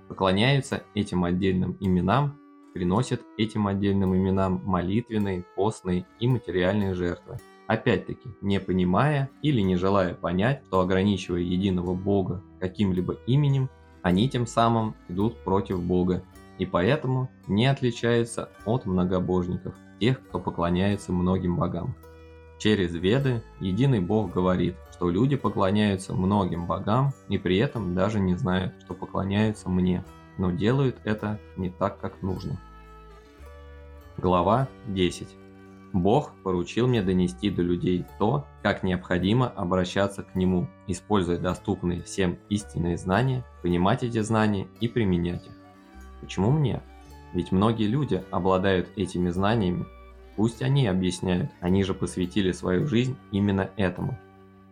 Поклоняются 0.09 0.83
этим 0.95 1.25
отдельным 1.25 1.76
именам, 1.80 2.38
приносят 2.75 3.23
этим 3.38 3.66
отдельным 3.66 4.14
именам 4.14 4.61
молитвенные, 4.64 5.45
постные 5.54 6.06
и 6.21 6.28
материальные 6.28 6.95
жертвы. 6.95 7.38
Опять-таки, 7.66 8.28
не 8.40 8.61
понимая 8.61 9.30
или 9.42 9.61
не 9.61 9.76
желая 9.76 10.14
понять, 10.14 10.62
что 10.66 10.80
ограничивая 10.80 11.40
единого 11.40 11.95
Бога 11.95 12.42
каким-либо 12.61 13.14
именем, 13.26 13.68
они 14.02 14.28
тем 14.28 14.47
самым 14.47 14.95
идут 15.09 15.42
против 15.42 15.83
Бога 15.83 16.23
и 16.59 16.66
поэтому 16.66 17.28
не 17.49 17.66
отличается 17.66 18.50
от 18.64 18.87
многобожников, 18.87 19.75
тех, 20.00 20.23
кто 20.28 20.38
поклоняется 20.38 21.12
многим 21.12 21.56
богам. 21.56 21.95
Через 22.59 22.95
Веды 22.95 23.43
единый 23.61 24.01
Бог 24.01 24.33
говорит, 24.33 24.77
что 24.93 25.11
люди 25.11 25.37
поклоняются 25.37 26.15
многим 26.15 26.67
богам 26.67 27.13
и 27.29 27.37
при 27.37 27.59
этом 27.59 27.95
даже 27.95 28.19
не 28.19 28.35
знают, 28.35 28.75
что 28.83 28.95
поклоняются 28.95 29.69
мне, 29.69 30.05
но 30.39 30.51
делают 30.51 30.97
это 31.05 31.39
не 31.57 31.69
так, 31.69 32.01
как 32.01 32.23
нужно. 32.23 32.59
Глава 34.17 34.69
10. 34.87 35.29
Бог 35.93 36.33
поручил 36.43 36.87
мне 36.87 37.03
донести 37.03 37.51
до 37.51 37.63
людей 37.63 38.05
то, 38.19 38.47
как 38.63 38.83
необходимо 38.83 39.49
обращаться 39.49 40.23
к 40.23 40.35
Нему, 40.35 40.69
используя 40.87 41.39
доступные 41.39 42.03
всем 42.03 42.39
истинные 42.49 42.97
знания, 42.97 43.45
понимать 43.63 44.03
эти 44.03 44.21
знания 44.21 44.67
и 44.81 44.89
применять 44.89 45.47
их. 45.47 45.53
Почему 46.21 46.51
мне? 46.51 46.83
Ведь 47.35 47.53
многие 47.53 47.87
люди 47.87 48.23
обладают 48.31 48.89
этими 48.97 49.31
знаниями. 49.31 49.87
Пусть 50.37 50.62
они 50.62 50.87
объясняют, 50.87 51.50
они 51.61 51.83
же 51.83 51.95
посвятили 51.95 52.52
свою 52.52 52.87
жизнь 52.87 53.16
именно 53.33 53.71
этому. 53.76 54.19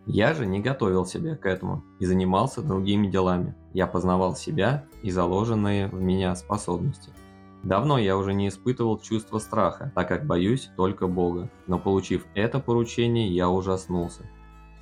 Я 0.05 0.35
же 0.35 0.45
не 0.45 0.59
готовил 0.59 1.05
себя 1.05 1.35
к 1.35 1.47
этому 1.47 1.83
и 1.99 2.05
занимался 2.05 2.61
другими 2.61 3.07
делами. 3.07 3.55
Я 3.73 3.87
познавал 3.87 4.35
себя 4.35 4.85
и 5.01 5.09
заложенные 5.09 5.87
в 5.87 5.99
меня 5.99 6.35
способности. 6.35 7.11
Давно 7.63 7.97
я 7.97 8.15
уже 8.15 8.35
не 8.35 8.49
испытывал 8.49 8.99
чувства 8.99 9.39
страха, 9.39 9.91
так 9.95 10.07
как 10.07 10.27
боюсь 10.27 10.69
только 10.77 11.07
Бога. 11.07 11.49
Но 11.65 11.79
получив 11.79 12.27
это 12.35 12.59
поручение, 12.59 13.27
я 13.29 13.49
ужаснулся. 13.49 14.29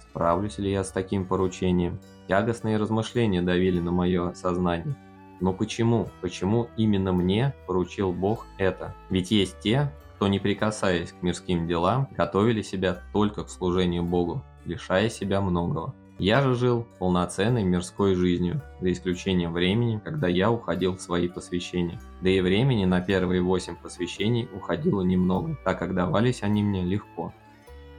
Справлюсь 0.02 0.58
ли 0.58 0.70
я 0.70 0.84
с 0.84 0.92
таким 0.92 1.26
поручением? 1.26 2.02
Тягостные 2.28 2.76
размышления 2.76 3.42
давили 3.42 3.80
на 3.80 3.92
мое 3.92 4.34
сознание. 4.34 4.98
Но 5.40 5.54
почему? 5.54 6.10
Почему 6.22 6.68
именно 6.76 7.14
мне 7.14 7.56
поручил 7.68 8.12
Бог 8.12 8.46
это? 8.58 8.94
Ведь 9.10 9.32
есть 9.32 9.60
те, 9.62 9.90
кто, 10.24 10.30
не 10.30 10.40
прикасаясь 10.40 11.12
к 11.12 11.22
мирским 11.22 11.68
делам, 11.68 12.08
готовили 12.16 12.62
себя 12.62 13.02
только 13.12 13.44
к 13.44 13.50
служению 13.50 14.04
Богу, 14.04 14.42
лишая 14.64 15.10
себя 15.10 15.42
многого. 15.42 15.94
Я 16.18 16.42
же 16.42 16.56
жил 16.56 16.88
полноценной 16.98 17.66
мирской 17.66 18.16
жизнью, 18.16 18.62
за 18.80 18.94
исключением 18.94 19.52
времени, 19.52 20.00
когда 20.02 20.30
я 20.30 20.50
уходил 20.50 20.96
в 20.96 21.02
свои 21.02 21.28
посвящения. 21.28 22.00
Да 22.22 22.30
и 22.30 22.40
времени 22.40 22.86
на 22.86 23.02
первые 23.02 23.42
восемь 23.42 23.76
посвящений 23.76 24.48
уходило 24.56 25.02
немного, 25.02 25.58
так 25.66 25.78
как 25.78 25.94
давались 25.94 26.42
они 26.42 26.64
мне 26.64 26.86
легко. 26.86 27.34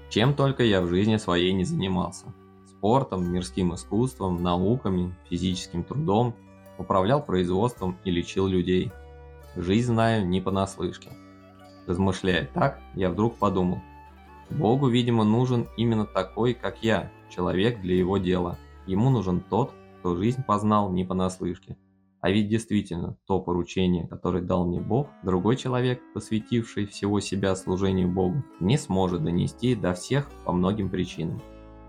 Чем 0.09 0.33
только 0.33 0.65
я 0.65 0.81
в 0.81 0.89
жизни 0.89 1.19
своей 1.19 1.53
не 1.53 1.65
занимался. 1.65 2.33
Спортом, 2.67 3.31
мирским 3.31 3.75
искусством, 3.75 4.43
науками, 4.43 5.15
физическим 5.29 5.85
трудом 5.85 6.35
управлял 6.79 7.23
производством 7.23 7.99
и 8.03 8.11
лечил 8.11 8.47
людей. 8.47 8.93
Жизнь 9.57 9.93
знаю 9.93 10.27
не 10.27 10.41
понаслышке. 10.41 11.11
Размышляя 11.87 12.49
так, 12.53 12.81
я 12.95 13.11
вдруг 13.11 13.37
подумал, 13.37 13.81
Богу, 14.51 14.89
видимо, 14.89 15.25
нужен 15.25 15.67
именно 15.77 16.07
такой, 16.07 16.55
как 16.55 16.83
я, 16.83 17.11
человек 17.31 17.81
для 17.81 17.97
его 17.97 18.19
дела. 18.19 18.59
Ему 18.87 19.11
нужен 19.11 19.41
тот, 19.41 19.73
кто 19.99 20.17
жизнь 20.17 20.43
познал 20.43 20.91
не 20.91 21.05
понаслышке. 21.05 21.77
А 22.21 22.31
ведь 22.31 22.49
действительно, 22.49 23.17
то 23.27 23.41
поручение, 23.41 24.07
которое 24.07 24.43
дал 24.43 24.67
мне 24.67 24.81
Бог, 24.81 25.09
другой 25.23 25.57
человек, 25.57 26.01
посвятивший 26.15 26.87
всего 26.87 27.21
себя 27.21 27.55
служению 27.55 28.09
Богу, 28.09 28.43
не 28.61 28.79
сможет 28.79 29.25
донести 29.25 29.75
до 29.75 29.93
всех 29.93 30.31
по 30.45 30.53
многим 30.53 30.89
причинам. 30.89 31.41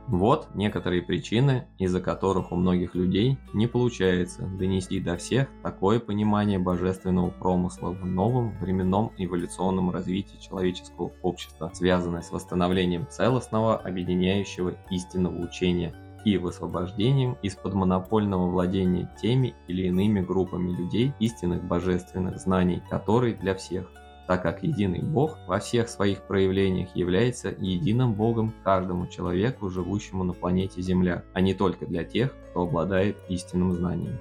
Вот 0.07 0.49
некоторые 0.53 1.01
причины, 1.01 1.67
из-за 1.79 1.99
которых 1.99 2.51
у 2.51 2.55
многих 2.55 2.93
людей 2.93 3.39
не 3.53 3.65
получается 3.65 4.43
донести 4.43 4.99
до 4.99 5.17
всех 5.17 5.47
такое 5.63 5.99
понимание 5.99 6.59
божественного 6.59 7.31
промысла 7.31 7.89
в 7.89 8.05
новом 8.05 8.55
временном 8.59 9.11
эволюционном 9.17 9.89
развитии 9.89 10.37
человеческого 10.37 11.11
общества, 11.23 11.71
связанное 11.73 12.21
с 12.21 12.31
восстановлением 12.31 13.07
целостного 13.09 13.77
объединяющего 13.77 14.75
истинного 14.91 15.41
учения 15.41 15.95
и 16.23 16.37
высвобождением 16.37 17.37
из-под 17.41 17.73
монопольного 17.73 18.47
владения 18.49 19.11
теми 19.19 19.55
или 19.67 19.87
иными 19.87 20.21
группами 20.21 20.75
людей 20.75 21.13
истинных 21.19 21.63
божественных 21.63 22.37
знаний, 22.37 22.81
которые 22.91 23.33
для 23.33 23.55
всех– 23.55 23.91
так 24.27 24.43
как 24.43 24.63
единый 24.63 25.01
Бог 25.01 25.37
во 25.47 25.59
всех 25.59 25.89
своих 25.89 26.21
проявлениях 26.23 26.95
является 26.95 27.49
единым 27.49 28.13
Богом 28.13 28.53
каждому 28.63 29.07
человеку, 29.07 29.69
живущему 29.69 30.23
на 30.23 30.33
планете 30.33 30.81
Земля, 30.81 31.23
а 31.33 31.41
не 31.41 31.53
только 31.53 31.85
для 31.85 32.03
тех, 32.03 32.33
кто 32.49 32.63
обладает 32.63 33.17
истинным 33.29 33.73
знанием. 33.73 34.19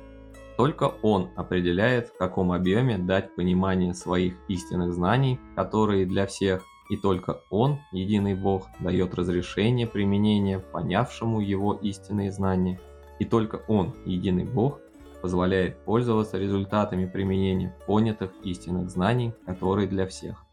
Только 0.57 0.95
Он 1.03 1.31
определяет, 1.37 2.09
в 2.09 2.17
каком 2.17 2.53
объеме 2.53 2.99
дать 2.99 3.35
понимание 3.35 3.93
своих 3.95 4.35
истинных 4.49 4.93
знаний, 4.93 5.41
которые 5.57 6.07
для 6.07 6.27
всех, 6.27 6.65
и 6.91 6.97
только 6.97 7.41
Он, 7.51 7.81
единый 7.93 8.35
Бог, 8.35 8.69
дает 8.79 9.15
разрешение 9.15 9.87
применения 9.87 10.59
понявшему 10.59 11.41
Его 11.41 11.73
истинные 11.75 12.31
знания, 12.31 12.79
и 13.19 13.25
только 13.25 13.63
Он, 13.69 13.95
единый 14.05 14.45
Бог, 14.45 14.81
позволяет 15.25 15.83
пользоваться 15.87 16.37
результатами 16.37 17.07
применения 17.07 17.75
понятых 17.87 18.31
истинных 18.43 18.91
знаний, 18.91 19.33
которые 19.47 19.89
для 19.89 20.07
всех. 20.07 20.45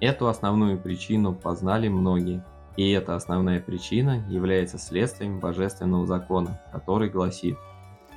Эту 0.00 0.28
основную 0.28 0.78
причину 0.80 1.34
познали 1.34 1.88
многие, 1.88 2.42
и 2.78 2.90
эта 2.90 3.16
основная 3.16 3.60
причина 3.60 4.24
является 4.30 4.78
следствием 4.78 5.40
божественного 5.40 6.06
закона, 6.06 6.58
который 6.72 7.10
гласит 7.10 7.58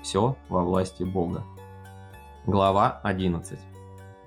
«все 0.01 0.37
во 0.47 0.63
власти 0.63 1.03
Бога». 1.03 1.43
Глава 2.45 3.01
11. 3.03 3.59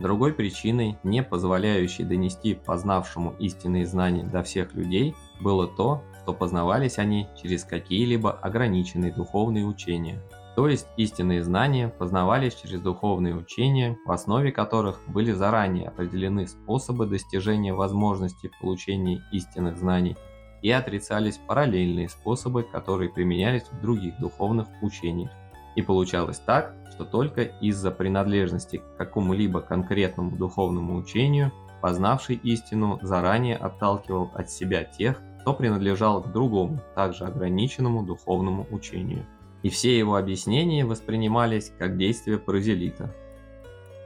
Другой 0.00 0.34
причиной, 0.34 0.98
не 1.02 1.22
позволяющей 1.22 2.04
донести 2.04 2.52
познавшему 2.52 3.36
истинные 3.38 3.86
знания 3.86 4.24
до 4.24 4.42
всех 4.42 4.74
людей, 4.74 5.14
было 5.40 5.66
то, 5.66 6.02
что 6.20 6.34
познавались 6.34 6.98
они 6.98 7.26
через 7.42 7.64
какие-либо 7.64 8.32
ограниченные 8.32 9.14
духовные 9.14 9.64
учения– 9.64 10.20
то 10.56 10.68
есть 10.68 10.86
истинные 10.96 11.42
знания 11.42 11.88
познавались 11.88 12.54
через 12.54 12.80
духовные 12.80 13.34
учения, 13.34 13.98
в 14.06 14.12
основе 14.12 14.52
которых 14.52 15.00
были 15.08 15.32
заранее 15.32 15.88
определены 15.88 16.46
способы 16.46 17.06
достижения 17.06 17.74
возможности 17.74 18.50
получения 18.60 19.22
истинных 19.32 19.76
знаний 19.76 20.16
и 20.62 20.70
отрицались 20.70 21.38
параллельные 21.38 22.08
способы, 22.08 22.62
которые 22.62 23.10
применялись 23.10 23.64
в 23.64 23.80
других 23.80 24.18
духовных 24.20 24.68
учениях. 24.80 25.32
И 25.74 25.82
получалось 25.82 26.38
так, 26.38 26.74
что 26.92 27.04
только 27.04 27.42
из-за 27.42 27.90
принадлежности 27.90 28.76
к 28.76 28.96
какому-либо 28.96 29.60
конкретному 29.60 30.36
духовному 30.36 30.96
учению 30.96 31.50
познавший 31.82 32.36
истину 32.36 33.00
заранее 33.02 33.56
отталкивал 33.56 34.30
от 34.34 34.48
себя 34.48 34.84
тех, 34.84 35.20
кто 35.40 35.52
принадлежал 35.52 36.22
к 36.22 36.32
другому, 36.32 36.80
также 36.94 37.24
ограниченному 37.24 38.04
духовному 38.04 38.66
учению 38.70 39.26
и 39.64 39.70
все 39.70 39.98
его 39.98 40.16
объяснения 40.16 40.84
воспринимались 40.84 41.72
как 41.78 41.96
действия 41.96 42.38
паразелита. 42.38 43.12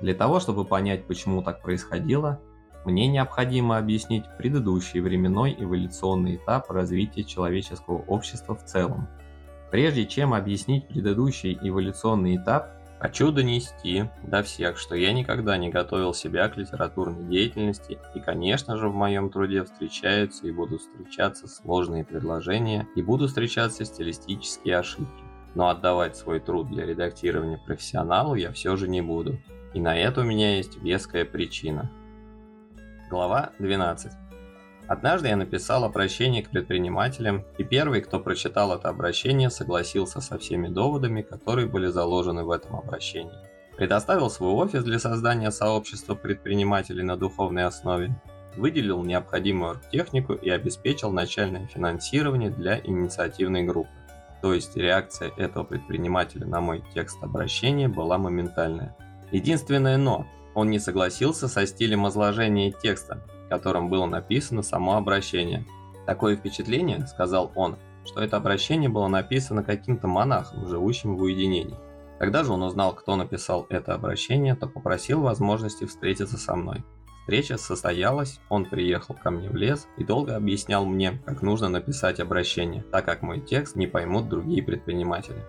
Для 0.01 0.15
того, 0.15 0.39
чтобы 0.39 0.65
понять, 0.65 1.05
почему 1.07 1.43
так 1.43 1.63
происходило, 1.63 2.41
мне 2.85 3.09
необходимо 3.09 3.77
объяснить 3.77 4.25
предыдущий 4.39 5.01
временной 5.01 5.57
эволюционный 5.59 6.37
этап 6.37 6.71
развития 6.71 7.25
человеческого 7.25 7.99
общества 8.07 8.55
в 8.55 8.65
целом. 8.65 9.09
Прежде 9.73 10.07
чем 10.07 10.33
объяснить 10.33 10.87
предыдущий 10.87 11.59
эволюционный 11.61 12.37
этап, 12.37 12.71
хочу 13.01 13.33
донести 13.33 14.05
до 14.23 14.45
всех, 14.45 14.79
что 14.79 14.95
я 14.95 15.13
никогда 15.13 15.57
не 15.57 15.71
готовил 15.71 16.15
себя 16.15 16.49
к 16.49 16.57
литературной 16.57 17.29
деятельности, 17.29 17.99
и, 18.15 18.21
конечно 18.21 18.77
же, 18.77 18.89
в 18.89 18.95
моем 18.95 19.29
труде 19.29 19.65
встречаются 19.65 20.47
и 20.47 20.53
будут 20.53 20.83
встречаться 20.83 21.49
сложные 21.49 22.05
предложения, 22.05 22.87
и 22.95 23.03
будут 23.03 23.31
встречаться 23.31 23.85
стилистические 23.85 24.79
ошибки 24.79 25.28
но 25.55 25.69
отдавать 25.69 26.17
свой 26.17 26.41
труд 26.41 26.69
для 26.69 26.87
редактирования 26.87 27.59
профессионалу 27.59 28.35
я 28.35 28.53
все 28.53 28.77
же 28.77 28.89
не 28.89 29.01
буду. 29.01 29.39
И 29.75 29.81
на 29.81 29.97
это 29.97 30.23
у 30.23 30.25
меня 30.25 30.57
есть 30.57 30.77
веская 30.83 31.25
причина. 31.25 31.91
Глава 33.11 33.51
12. 33.59 34.13
Однажды 34.89 35.29
я 35.29 35.37
написал 35.37 35.85
обращение 35.85 36.43
к 36.43 36.49
предпринимателям, 36.49 37.45
и 37.59 37.65
первый, 37.65 38.01
кто 38.01 38.19
прочитал 38.21 38.75
это 38.75 38.89
обращение, 38.89 39.51
согласился 39.51 40.23
со 40.23 40.39
всеми 40.39 40.69
доводами, 40.69 41.21
которые 41.21 41.69
были 41.69 41.89
заложены 41.89 42.45
в 42.45 42.51
этом 42.51 42.77
обращении. 42.77 43.37
Предоставил 43.77 44.31
свой 44.31 44.53
офис 44.53 44.83
для 44.83 44.99
создания 44.99 45.51
сообщества 45.51 46.15
предпринимателей 46.15 47.03
на 47.03 47.19
духовной 47.19 47.65
основе, 47.65 48.19
выделил 48.57 49.05
необходимую 49.05 49.79
технику 49.93 50.33
и 50.33 50.49
обеспечил 50.49 51.13
начальное 51.13 51.67
финансирование 51.67 52.51
для 52.51 52.81
инициативной 52.81 53.65
группы. 53.65 53.91
То 54.43 54.55
есть 54.55 54.77
реакция 54.77 55.33
этого 55.37 55.65
предпринимателя 55.65 56.47
на 56.47 56.61
мой 56.61 56.83
текст 56.95 57.23
обращения 57.23 57.89
была 57.89 58.19
моментальная. 58.19 58.97
Единственное 59.33 59.97
«но»– 59.97 60.27
он 60.55 60.71
не 60.71 60.79
согласился 60.79 61.47
со 61.47 61.67
стилем 61.67 62.09
изложения 62.09 62.73
текста, 62.73 63.23
которым 63.49 63.89
было 63.89 64.07
написано 64.07 64.63
само 64.63 64.97
обращение. 64.97 65.65
Такое 66.07 66.37
впечатление, 66.37 67.07
сказал 67.07 67.53
он, 67.55 67.77
что 68.05 68.21
это 68.23 68.37
обращение 68.37 68.89
было 68.89 69.09
написано 69.09 69.63
каким-то 69.63 70.09
монахом, 70.09 70.67
живущим 70.67 71.17
в 71.17 71.23
уединении. 71.23 71.77
Когда 72.19 72.43
же 72.43 72.53
он 72.53 72.63
узнал, 72.63 72.95
кто 72.95 73.15
написал 73.15 73.67
это 73.69 73.95
обращение, 73.95 74.57
то 74.57 74.67
попросил 74.67 75.21
возможности 75.21 75.85
встретиться 75.85 76.37
со 76.37 76.57
мной. 76.57 76.83
Встреча 77.29 77.59
состоялась, 77.59 78.41
он 78.49 78.65
приехал 78.65 79.15
ко 79.15 79.31
мне 79.31 79.51
в 79.51 79.55
лес 79.55 79.87
и 79.99 80.03
долго 80.03 80.35
объяснял 80.35 80.87
мне, 80.87 81.21
как 81.27 81.43
нужно 81.43 81.69
написать 81.69 82.21
обращение, 82.21 82.83
так 82.91 83.05
как 83.05 83.21
мой 83.21 83.39
текст 83.39 83.77
не 83.77 83.87
поймут 83.87 84.31
другие 84.31 84.63
предприниматели. 84.63 85.45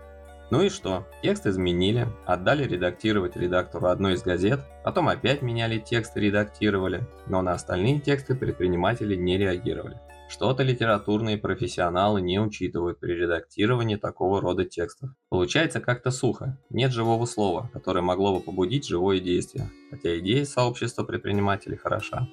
Ну 0.51 0.61
и 0.61 0.67
что? 0.67 1.07
Текст 1.23 1.47
изменили, 1.47 2.09
отдали 2.25 2.65
редактировать 2.65 3.37
редактору 3.37 3.87
одной 3.87 4.15
из 4.15 4.23
газет, 4.23 4.59
потом 4.83 5.07
опять 5.07 5.41
меняли 5.41 5.79
текст 5.79 6.17
и 6.17 6.19
редактировали, 6.19 7.07
но 7.27 7.41
на 7.41 7.53
остальные 7.53 8.01
тексты 8.01 8.35
предприниматели 8.35 9.15
не 9.15 9.37
реагировали. 9.37 10.01
Что-то 10.29 10.61
литературные 10.61 11.39
профессионалы 11.39 12.21
не 12.21 12.39
учитывают 12.39 12.99
при 12.99 13.13
редактировании 13.13 13.95
такого 13.95 14.39
рода 14.39 14.63
текстов. 14.63 15.09
Получается 15.29 15.81
как-то 15.81 16.11
сухо, 16.11 16.59
нет 16.69 16.93
живого 16.93 17.25
слова, 17.25 17.67
которое 17.73 18.01
могло 18.01 18.35
бы 18.35 18.39
побудить 18.39 18.87
живое 18.87 19.19
действие, 19.19 19.71
хотя 19.89 20.19
идея 20.19 20.45
сообщества 20.45 21.03
предпринимателей 21.03 21.77
хороша. 21.77 22.27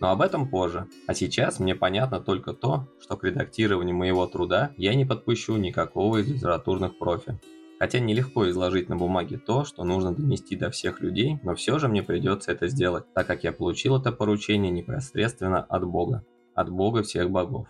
Но 0.00 0.10
об 0.10 0.20
этом 0.20 0.50
позже. 0.50 0.88
А 1.06 1.14
сейчас 1.14 1.60
мне 1.60 1.76
понятно 1.76 2.20
только 2.20 2.54
то, 2.54 2.88
что 3.00 3.16
к 3.16 3.22
редактированию 3.22 3.94
моего 3.94 4.26
труда 4.26 4.72
я 4.76 4.96
не 4.96 5.04
подпущу 5.04 5.56
никакого 5.56 6.18
из 6.18 6.28
литературных 6.28 6.98
профи. 6.98 7.38
Хотя 7.78 8.00
нелегко 8.00 8.50
изложить 8.50 8.88
на 8.88 8.96
бумаге 8.96 9.38
то, 9.38 9.64
что 9.64 9.84
нужно 9.84 10.12
донести 10.12 10.56
до 10.56 10.72
всех 10.72 11.00
людей, 11.00 11.38
но 11.44 11.54
все 11.54 11.78
же 11.78 11.86
мне 11.86 12.02
придется 12.02 12.50
это 12.50 12.66
сделать, 12.66 13.04
так 13.14 13.28
как 13.28 13.44
я 13.44 13.52
получил 13.52 13.96
это 13.96 14.10
поручение 14.10 14.72
непосредственно 14.72 15.62
от 15.62 15.84
Бога 15.84 16.24
от 16.58 16.70
бога 16.70 17.02
всех 17.02 17.30
богов. 17.30 17.68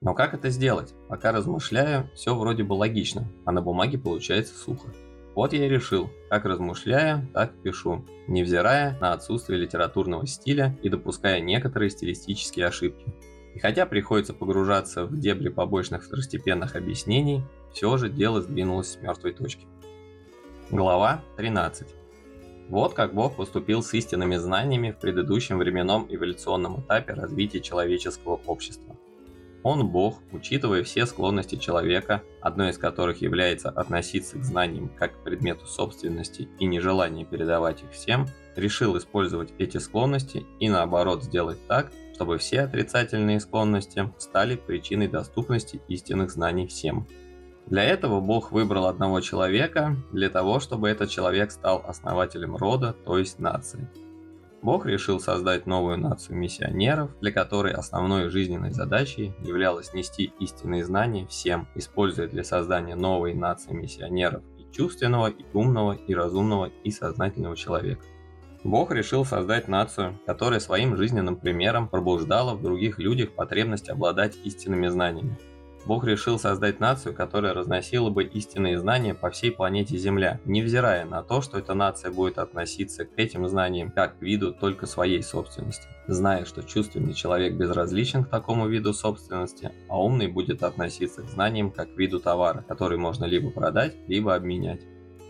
Но 0.00 0.14
как 0.14 0.32
это 0.34 0.48
сделать? 0.48 0.94
Пока 1.08 1.32
размышляю, 1.32 2.10
все 2.14 2.34
вроде 2.34 2.64
бы 2.64 2.72
логично, 2.72 3.28
а 3.44 3.52
на 3.52 3.60
бумаге 3.60 3.98
получается 3.98 4.54
сухо. 4.54 4.88
Вот 5.34 5.52
я 5.52 5.66
и 5.66 5.68
решил, 5.68 6.10
как 6.30 6.44
размышляя, 6.44 7.26
так 7.34 7.52
пишу, 7.62 8.04
невзирая 8.28 8.98
на 9.00 9.12
отсутствие 9.12 9.58
литературного 9.58 10.26
стиля 10.26 10.78
и 10.82 10.88
допуская 10.88 11.40
некоторые 11.40 11.90
стилистические 11.90 12.66
ошибки. 12.66 13.04
И 13.54 13.58
хотя 13.58 13.84
приходится 13.84 14.32
погружаться 14.32 15.04
в 15.04 15.18
дебри 15.18 15.48
побочных 15.48 16.04
второстепенных 16.04 16.76
объяснений, 16.76 17.42
все 17.72 17.96
же 17.98 18.08
дело 18.08 18.40
сдвинулось 18.40 18.92
с 18.92 19.02
мертвой 19.02 19.32
точки. 19.32 19.66
Глава 20.70 21.22
13. 21.36 22.03
Вот 22.68 22.94
как 22.94 23.14
Бог 23.14 23.36
поступил 23.36 23.82
с 23.82 23.92
истинными 23.94 24.36
знаниями 24.36 24.90
в 24.90 24.98
предыдущем 24.98 25.58
временном 25.58 26.06
эволюционном 26.08 26.80
этапе 26.80 27.12
развития 27.12 27.60
человеческого 27.60 28.40
общества. 28.46 28.96
Он 29.62 29.88
Бог, 29.88 30.20
учитывая 30.30 30.82
все 30.82 31.06
склонности 31.06 31.56
человека, 31.56 32.22
одной 32.42 32.70
из 32.70 32.78
которых 32.78 33.22
является 33.22 33.70
относиться 33.70 34.38
к 34.38 34.44
знаниям 34.44 34.90
как 34.90 35.14
к 35.14 35.24
предмету 35.24 35.66
собственности 35.66 36.48
и 36.58 36.66
нежелание 36.66 37.24
передавать 37.24 37.82
их 37.82 37.90
всем, 37.90 38.26
решил 38.56 38.96
использовать 38.98 39.54
эти 39.58 39.78
склонности 39.78 40.44
и 40.60 40.68
наоборот 40.68 41.24
сделать 41.24 41.66
так, 41.66 41.92
чтобы 42.14 42.36
все 42.36 42.60
отрицательные 42.60 43.40
склонности 43.40 44.12
стали 44.18 44.56
причиной 44.56 45.08
доступности 45.08 45.80
истинных 45.88 46.30
знаний 46.30 46.66
всем. 46.66 47.06
Для 47.66 47.82
этого 47.84 48.20
Бог 48.20 48.52
выбрал 48.52 48.86
одного 48.86 49.20
человека, 49.20 49.96
для 50.12 50.28
того, 50.28 50.60
чтобы 50.60 50.90
этот 50.90 51.08
человек 51.08 51.50
стал 51.50 51.82
основателем 51.86 52.56
рода, 52.56 52.94
то 53.04 53.18
есть 53.18 53.38
нации. 53.38 53.88
Бог 54.60 54.86
решил 54.86 55.20
создать 55.20 55.66
новую 55.66 55.98
нацию 55.98 56.38
миссионеров, 56.38 57.10
для 57.20 57.32
которой 57.32 57.72
основной 57.72 58.30
жизненной 58.30 58.70
задачей 58.70 59.34
являлось 59.40 59.92
нести 59.92 60.32
истинные 60.40 60.84
знания 60.84 61.26
всем, 61.26 61.68
используя 61.74 62.28
для 62.28 62.44
создания 62.44 62.94
новой 62.94 63.34
нации 63.34 63.72
миссионеров 63.72 64.42
и 64.58 64.74
чувственного, 64.74 65.28
и 65.28 65.44
умного, 65.52 65.92
и 65.92 66.14
разумного, 66.14 66.70
и 66.82 66.90
сознательного 66.90 67.56
человека. 67.56 68.04
Бог 68.62 68.90
решил 68.92 69.26
создать 69.26 69.68
нацию, 69.68 70.18
которая 70.24 70.60
своим 70.60 70.96
жизненным 70.96 71.36
примером 71.36 71.86
пробуждала 71.86 72.54
в 72.54 72.62
других 72.62 72.98
людях 72.98 73.32
потребность 73.32 73.90
обладать 73.90 74.38
истинными 74.44 74.88
знаниями. 74.88 75.38
Бог 75.86 76.04
решил 76.04 76.38
создать 76.38 76.80
нацию, 76.80 77.14
которая 77.14 77.52
разносила 77.52 78.08
бы 78.08 78.24
истинные 78.24 78.78
знания 78.78 79.14
по 79.14 79.28
всей 79.30 79.52
планете 79.52 79.98
Земля, 79.98 80.40
невзирая 80.46 81.04
на 81.04 81.22
то, 81.22 81.42
что 81.42 81.58
эта 81.58 81.74
нация 81.74 82.10
будет 82.10 82.38
относиться 82.38 83.04
к 83.04 83.10
этим 83.18 83.46
знаниям 83.48 83.90
как 83.90 84.18
к 84.18 84.22
виду 84.22 84.52
только 84.52 84.86
своей 84.86 85.22
собственности, 85.22 85.86
зная, 86.06 86.46
что 86.46 86.62
чувственный 86.62 87.12
человек 87.12 87.54
безразличен 87.54 88.24
к 88.24 88.30
такому 88.30 88.66
виду 88.66 88.94
собственности, 88.94 89.72
а 89.88 90.02
умный 90.02 90.28
будет 90.28 90.62
относиться 90.62 91.22
к 91.22 91.28
знаниям 91.28 91.70
как 91.70 91.94
к 91.94 91.98
виду 91.98 92.18
товара, 92.18 92.64
который 92.66 92.96
можно 92.96 93.26
либо 93.26 93.50
продать, 93.50 93.94
либо 94.08 94.34
обменять. 94.34 94.80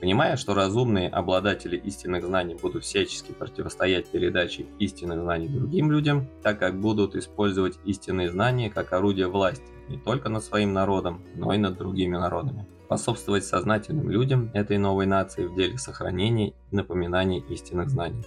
Понимая, 0.01 0.37
что 0.37 0.55
разумные 0.55 1.09
обладатели 1.09 1.77
истинных 1.79 2.25
знаний 2.25 2.55
будут 2.55 2.85
всячески 2.85 3.33
противостоять 3.33 4.07
передаче 4.07 4.67
истинных 4.79 5.21
знаний 5.21 5.49
другим 5.49 5.91
людям, 5.91 6.29
так 6.43 6.61
как 6.61 6.79
будут 6.79 7.17
использовать 7.17 7.79
истинные 7.85 8.31
знания 8.31 8.71
как 8.71 8.93
орудие 8.93 9.29
власти 9.29 9.74
не 9.89 9.99
только 9.99 10.29
над 10.29 10.45
своим 10.45 10.73
народом, 10.73 11.23
но 11.35 11.53
и 11.53 11.59
над 11.59 11.77
другими 11.77 12.17
народами. 12.17 12.67
Способствовать 12.87 13.45
сознательным 13.45 14.11
людям 14.11 14.51
этой 14.55 14.79
новой 14.79 15.07
нации 15.07 15.47
в 15.47 15.55
деле 15.55 15.79
сохранения 15.79 16.51
и 16.51 16.55
напоминания 16.77 17.41
истинных 17.49 17.91
знаний. 17.91 18.25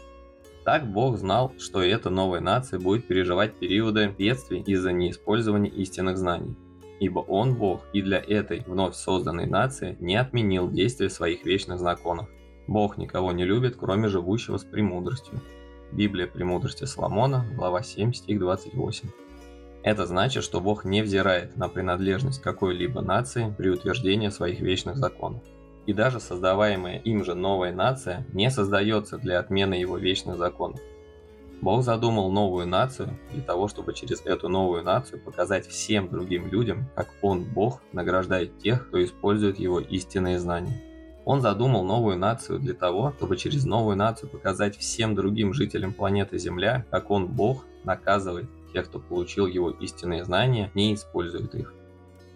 Так 0.66 0.92
Бог 0.92 1.18
знал, 1.18 1.54
что 1.60 1.82
эта 1.82 2.10
новая 2.10 2.42
нация 2.42 2.80
будет 2.80 3.08
переживать 3.08 3.56
периоды 3.56 4.14
бедствий 4.18 4.62
из-за 4.62 4.92
неиспользования 4.92 5.72
истинных 5.72 6.18
знаний 6.18 6.56
ибо 7.00 7.20
Он 7.20 7.56
Бог 7.56 7.82
и 7.94 8.02
для 8.02 8.18
этой 8.20 8.62
вновь 8.62 8.96
созданной 8.96 9.46
нации 9.46 9.98
не 10.00 10.16
отменил 10.16 10.70
действия 10.70 11.10
своих 11.10 11.46
вечных 11.46 11.80
законов. 11.80 12.28
Бог 12.68 12.98
никого 12.98 13.32
не 13.32 13.46
любит, 13.46 13.78
кроме 13.78 14.08
живущего 14.08 14.58
с 14.58 14.64
премудростью. 14.64 15.40
Библия 15.92 16.28
премудрости 16.28 16.84
Соломона, 16.84 17.46
глава 17.56 17.82
7, 17.82 18.12
стих 18.12 18.40
28. 18.40 19.10
Это 19.88 20.06
значит, 20.06 20.44
что 20.44 20.60
Бог 20.60 20.84
не 20.84 21.02
взирает 21.02 21.56
на 21.56 21.70
принадлежность 21.70 22.42
какой-либо 22.42 23.00
нации 23.00 23.56
при 23.58 23.70
утверждении 23.70 24.28
своих 24.28 24.60
вечных 24.60 24.98
законов. 24.98 25.42
И 25.86 25.94
даже 25.94 26.20
создаваемая 26.20 26.98
им 26.98 27.24
же 27.24 27.36
новая 27.36 27.72
нация 27.72 28.28
не 28.34 28.52
создается 28.52 29.18
для 29.18 29.40
отмены 29.40 29.76
его 29.76 29.98
вечных 29.98 30.36
законов. 30.36 30.82
Бог 31.62 31.84
задумал 31.84 32.30
новую 32.30 32.68
нацию 32.68 33.18
для 33.32 33.42
того, 33.42 33.70
чтобы 33.70 33.94
через 33.94 34.26
эту 34.26 34.50
новую 34.50 34.84
нацию 34.84 35.22
показать 35.22 35.66
всем 35.66 36.10
другим 36.10 36.52
людям, 36.52 36.90
как 36.94 37.08
Он, 37.22 37.46
Бог, 37.46 37.82
награждает 37.94 38.60
тех, 38.60 38.90
кто 38.90 39.02
использует 39.02 39.58
Его 39.58 39.80
истинные 39.80 40.38
знания. 40.38 40.84
Он 41.24 41.40
задумал 41.40 41.86
новую 41.86 42.18
нацию 42.18 42.60
для 42.60 42.74
того, 42.74 43.14
чтобы 43.16 43.38
через 43.38 43.64
новую 43.64 43.96
нацию 43.96 44.30
показать 44.30 44.76
всем 44.76 45.16
другим 45.16 45.54
жителям 45.54 45.94
планеты 45.94 46.38
Земля, 46.40 46.86
как 46.92 47.10
Он, 47.10 47.28
Бог, 47.28 47.64
наказывает 47.86 48.50
тех, 48.78 48.90
кто 48.90 49.00
получил 49.00 49.48
Его 49.48 49.72
истинные 49.72 50.24
знания, 50.24 50.72
не 50.76 50.94
использует 50.94 51.56
их. 51.56 51.74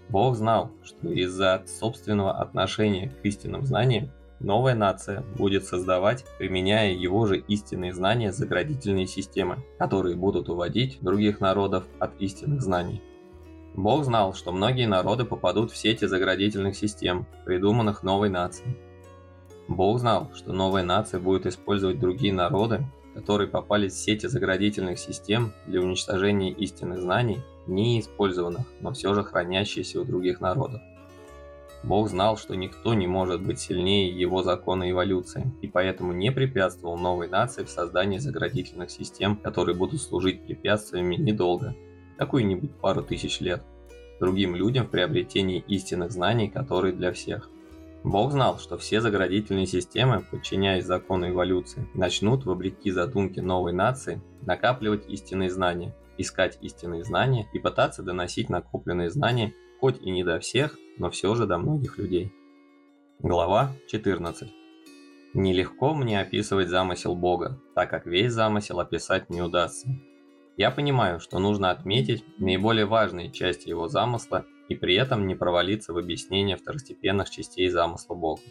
Бог 0.10 0.36
знал, 0.36 0.72
что 0.84 1.10
из-за 1.10 1.64
собственного 1.68 2.34
отношения 2.34 3.10
к 3.22 3.26
истинным 3.26 3.66
знаниям 3.66 4.12
Новая 4.44 4.74
нация 4.74 5.24
будет 5.38 5.66
создавать, 5.66 6.26
применяя 6.40 6.92
его 6.92 7.28
же 7.28 7.38
истинные 7.38 7.94
знания, 7.94 8.32
заградительные 8.32 9.06
системы, 9.06 9.64
которые 9.78 10.16
будут 10.16 10.50
уводить 10.50 10.98
других 11.00 11.42
народов 11.42 11.84
от 12.00 12.20
истинных 12.20 12.60
знаний. 12.62 13.04
Бог 13.76 14.04
знал, 14.04 14.34
что 14.34 14.52
многие 14.52 14.88
народы 14.88 15.26
попадут 15.26 15.72
в 15.72 15.78
сети 15.78 16.06
заградительных 16.06 16.76
систем, 16.76 17.28
придуманных 17.46 18.02
новой 18.02 18.30
нацией. 18.30 18.76
Бог 19.68 20.00
знал, 20.00 20.32
что 20.34 20.54
новая 20.54 20.84
нация 20.84 21.20
будет 21.20 21.46
использовать 21.46 22.00
другие 22.00 22.34
народы, 22.34 22.84
которые 23.14 23.48
попали 23.48 23.90
в 23.90 23.94
сети 23.94 24.28
заградительных 24.28 25.00
систем 25.00 25.54
для 25.68 25.82
уничтожения 25.82 26.52
истинных 26.52 27.02
знаний, 27.02 27.40
не 27.68 28.00
использованных, 28.00 28.68
но 28.80 28.92
все 28.94 29.14
же 29.14 29.24
хранящиеся 29.24 30.02
у 30.02 30.06
других 30.06 30.42
народов. 30.42 30.82
Бог 31.84 32.10
знал, 32.10 32.38
что 32.38 32.56
никто 32.56 32.94
не 32.94 33.08
может 33.08 33.42
быть 33.42 33.60
сильнее 33.60 34.08
его 34.10 34.44
закона 34.44 34.90
эволюции, 34.90 35.52
и 35.62 35.68
поэтому 35.68 36.14
не 36.14 36.32
препятствовал 36.32 36.98
новой 36.98 37.28
нации 37.28 37.64
в 37.64 37.70
создании 37.70 38.20
заградительных 38.20 38.92
систем, 38.92 39.36
которые 39.36 39.76
будут 39.76 40.02
служить 40.02 40.46
препятствиями 40.46 41.16
недолго, 41.16 41.76
какую-нибудь 42.18 42.76
пару 42.76 43.02
тысяч 43.02 43.40
лет, 43.42 43.64
другим 44.20 44.56
людям 44.56 44.86
в 44.86 44.92
приобретении 44.92 45.64
истинных 45.68 46.12
знаний, 46.12 46.50
которые 46.50 46.94
для 46.94 47.12
всех. 47.12 47.50
Бог 48.04 48.32
знал, 48.32 48.58
что 48.58 48.78
все 48.78 49.00
заградительные 49.00 49.68
системы, 49.68 50.26
подчиняясь 50.32 50.86
закону 50.86 51.30
эволюции, 51.30 51.88
начнут, 51.94 52.46
вопреки 52.46 52.90
задумке 52.90 53.42
новой 53.42 53.74
нации, 53.74 54.22
накапливать 54.42 55.08
истинные 55.08 55.52
знания, 55.52 55.96
искать 56.18 56.58
истинные 56.62 57.04
знания 57.04 57.48
и 57.54 57.60
пытаться 57.60 58.02
доносить 58.02 58.50
накопленные 58.50 59.12
знания 59.12 59.54
хоть 59.80 60.02
и 60.02 60.10
не 60.10 60.24
до 60.24 60.40
всех, 60.40 60.78
но 60.98 61.12
все 61.12 61.36
же 61.36 61.46
до 61.46 61.58
многих 61.60 61.98
людей. 62.00 62.34
Глава 63.20 63.76
14. 63.88 64.52
Нелегко 65.34 65.94
мне 65.94 66.20
описывать 66.20 66.70
замысел 66.70 67.16
Бога, 67.16 67.60
так 67.76 67.90
как 67.90 68.08
весь 68.08 68.34
замысел 68.34 68.80
описать 68.80 69.30
не 69.30 69.42
удастся. 69.42 69.90
Я 70.58 70.72
понимаю, 70.72 71.20
что 71.20 71.40
нужно 71.40 71.70
отметить 71.70 72.26
наиболее 72.38 72.86
важные 72.86 73.32
части 73.32 73.70
его 73.70 73.88
замысла 73.88 74.46
и 74.72 74.76
при 74.76 74.96
этом 74.96 75.28
не 75.28 75.36
провалиться 75.36 75.92
в 75.92 75.98
объяснение 75.98 76.56
второстепенных 76.56 77.30
частей 77.30 77.68
замысла 77.68 78.16
Бога. 78.16 78.42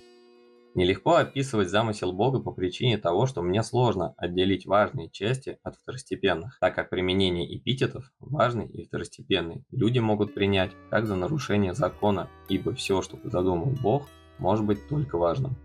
Нелегко 0.74 1.14
описывать 1.14 1.70
замысел 1.70 2.12
Бога 2.12 2.40
по 2.40 2.52
причине 2.52 2.98
того, 2.98 3.24
что 3.24 3.40
мне 3.40 3.62
сложно 3.62 4.12
отделить 4.18 4.66
важные 4.66 5.08
части 5.08 5.58
от 5.62 5.76
второстепенных, 5.76 6.58
так 6.60 6.74
как 6.74 6.90
применение 6.90 7.56
эпитетов, 7.56 8.12
важный 8.20 8.66
и 8.66 8.84
второстепенный, 8.84 9.64
люди 9.72 9.98
могут 9.98 10.34
принять 10.34 10.72
как 10.90 11.06
за 11.06 11.16
нарушение 11.16 11.72
закона, 11.72 12.28
ибо 12.50 12.74
все, 12.74 13.00
что 13.00 13.18
задумал 13.24 13.72
Бог, 13.82 14.06
может 14.38 14.66
быть 14.66 14.86
только 14.88 15.16
важным. 15.16 15.56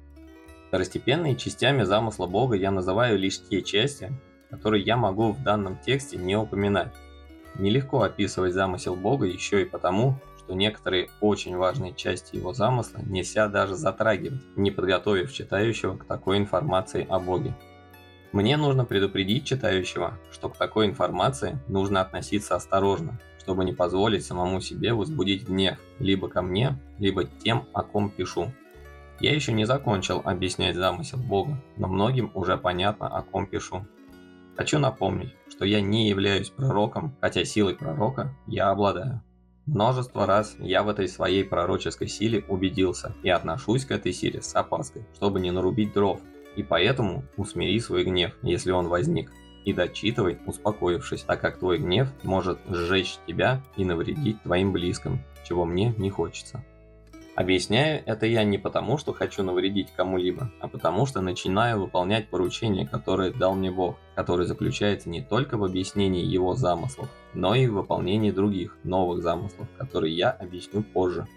Второстепенными 0.69 1.35
частями 1.35 1.83
замысла 1.83 2.27
Бога 2.27 2.55
я 2.55 2.71
называю 2.71 3.19
лишь 3.19 3.41
те 3.41 3.61
части, 3.61 4.09
которые 4.49 4.85
я 4.85 4.95
могу 4.95 5.33
в 5.33 5.43
данном 5.43 5.77
тексте 5.79 6.15
не 6.17 6.37
упоминать. 6.37 6.93
Нелегко 7.59 8.03
описывать 8.03 8.53
замысел 8.53 8.95
Бога 8.95 9.25
еще 9.25 9.61
и 9.61 9.65
потому, 9.65 10.17
что 10.45 10.53
некоторые 10.53 11.09
очень 11.21 11.57
важные 11.57 11.93
части 11.93 12.35
его 12.35 12.53
замысла 12.53 12.99
нельзя 13.03 13.47
даже 13.47 13.75
затрагивать, 13.75 14.41
не 14.55 14.69
подготовив 14.69 15.33
читающего 15.33 15.97
к 15.97 16.05
такой 16.05 16.37
информации 16.37 17.05
о 17.09 17.19
Боге. 17.19 17.55
Мне 18.31 18.55
нужно 18.55 18.85
предупредить 18.85 19.45
читающего, 19.45 20.19
что 20.31 20.49
к 20.49 20.57
такой 20.57 20.85
информации 20.85 21.57
нужно 21.67 22.01
относиться 22.01 22.55
осторожно, 22.55 23.19
чтобы 23.39 23.65
не 23.65 23.73
позволить 23.73 24.23
самому 24.23 24.61
себе 24.61 24.93
возбудить 24.93 25.47
гнев 25.47 25.79
либо 25.99 26.27
ко 26.27 26.43
мне, 26.43 26.77
либо 26.99 27.23
тем, 27.23 27.65
о 27.73 27.81
ком 27.81 28.11
пишу. 28.11 28.51
Я 29.19 29.33
еще 29.33 29.51
не 29.51 29.65
закончил 29.65 30.21
объяснять 30.23 30.75
замысел 30.75 31.17
Бога, 31.17 31.59
но 31.77 31.87
многим 31.87 32.29
уже 32.35 32.57
понятно, 32.57 33.07
о 33.07 33.23
ком 33.23 33.47
пишу. 33.47 33.83
Хочу 34.57 34.77
напомнить, 34.77 35.33
что 35.49 35.65
я 35.65 35.81
не 35.81 36.07
являюсь 36.07 36.49
пророком, 36.49 37.15
хотя 37.19 37.45
силой 37.45 37.75
пророка 37.75 38.35
я 38.45 38.69
обладаю. 38.69 39.23
Множество 39.65 40.27
раз 40.27 40.55
я 40.59 40.83
в 40.83 40.89
этой 40.89 41.07
своей 41.07 41.43
пророческой 41.43 42.07
силе 42.07 42.45
убедился 42.47 43.15
и 43.23 43.29
отношусь 43.29 43.85
к 43.85 43.91
этой 43.91 44.13
силе 44.13 44.41
с 44.43 44.55
опаской, 44.55 45.05
чтобы 45.15 45.39
не 45.39 45.49
нарубить 45.49 45.91
дров, 45.91 46.21
и 46.55 46.61
поэтому 46.61 47.23
усмири 47.35 47.79
свой 47.79 48.03
гнев, 48.03 48.33
если 48.43 48.71
он 48.71 48.87
возник, 48.87 49.31
и 49.65 49.73
дочитывай, 49.73 50.37
успокоившись, 50.45 51.23
так 51.23 51.41
как 51.41 51.57
твой 51.57 51.79
гнев 51.79 52.09
может 52.21 52.59
сжечь 52.69 53.17
тебя 53.25 53.63
и 53.75 53.83
навредить 53.83 54.41
твоим 54.43 54.71
близким, 54.71 55.23
чего 55.43 55.65
мне 55.65 55.95
не 55.97 56.11
хочется. 56.11 56.63
Объясняю 57.35 58.01
это 58.05 58.27
я 58.27 58.43
не 58.43 58.59
потому, 58.59 58.97
что 58.97 59.13
хочу 59.13 59.43
навредить 59.43 59.91
кому-либо, 59.95 60.51
а 60.61 60.67
потому 60.67 61.05
что 61.05 61.19
начинаю 61.21 61.81
выполнять 61.81 62.29
поручение, 62.29 62.87
которое 62.87 63.33
дал 63.33 63.55
мне 63.55 63.71
Бог, 63.71 63.97
которое 64.15 64.45
заключается 64.45 65.09
не 65.09 65.21
только 65.21 65.57
в 65.57 65.65
объяснении 65.65 66.23
его 66.23 66.53
замыслов, 66.53 67.09
но 67.35 67.53
и 67.53 67.67
в 67.67 67.73
выполнении 67.73 68.31
других, 68.31 68.77
новых 68.83 69.21
замыслов, 69.21 69.67
которые 69.77 70.15
я 70.15 70.31
объясню 70.31 70.81
позже. 70.81 71.27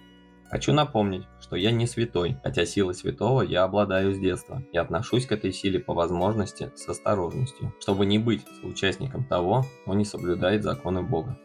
Хочу 0.51 0.73
напомнить, 0.73 1.25
что 1.41 1.57
я 1.57 1.71
не 1.71 1.87
святой, 1.87 2.37
хотя 2.43 2.65
силы 2.65 2.95
святого 2.95 3.43
я 3.43 3.65
обладаю 3.65 4.15
с 4.15 4.19
детства 4.19 4.63
и 4.73 4.79
отношусь 4.79 5.27
к 5.27 5.33
этой 5.33 5.53
силе 5.53 5.79
по 5.79 5.93
возможности 5.93 6.71
с 6.75 6.89
осторожностью, 6.89 7.75
чтобы 7.81 8.07
не 8.07 8.19
быть 8.19 8.47
соучастником 8.63 9.25
того, 9.25 9.67
кто 9.83 9.93
не 9.93 10.07
соблюдает 10.07 10.63
законы 10.63 11.03
Бога. 11.03 11.39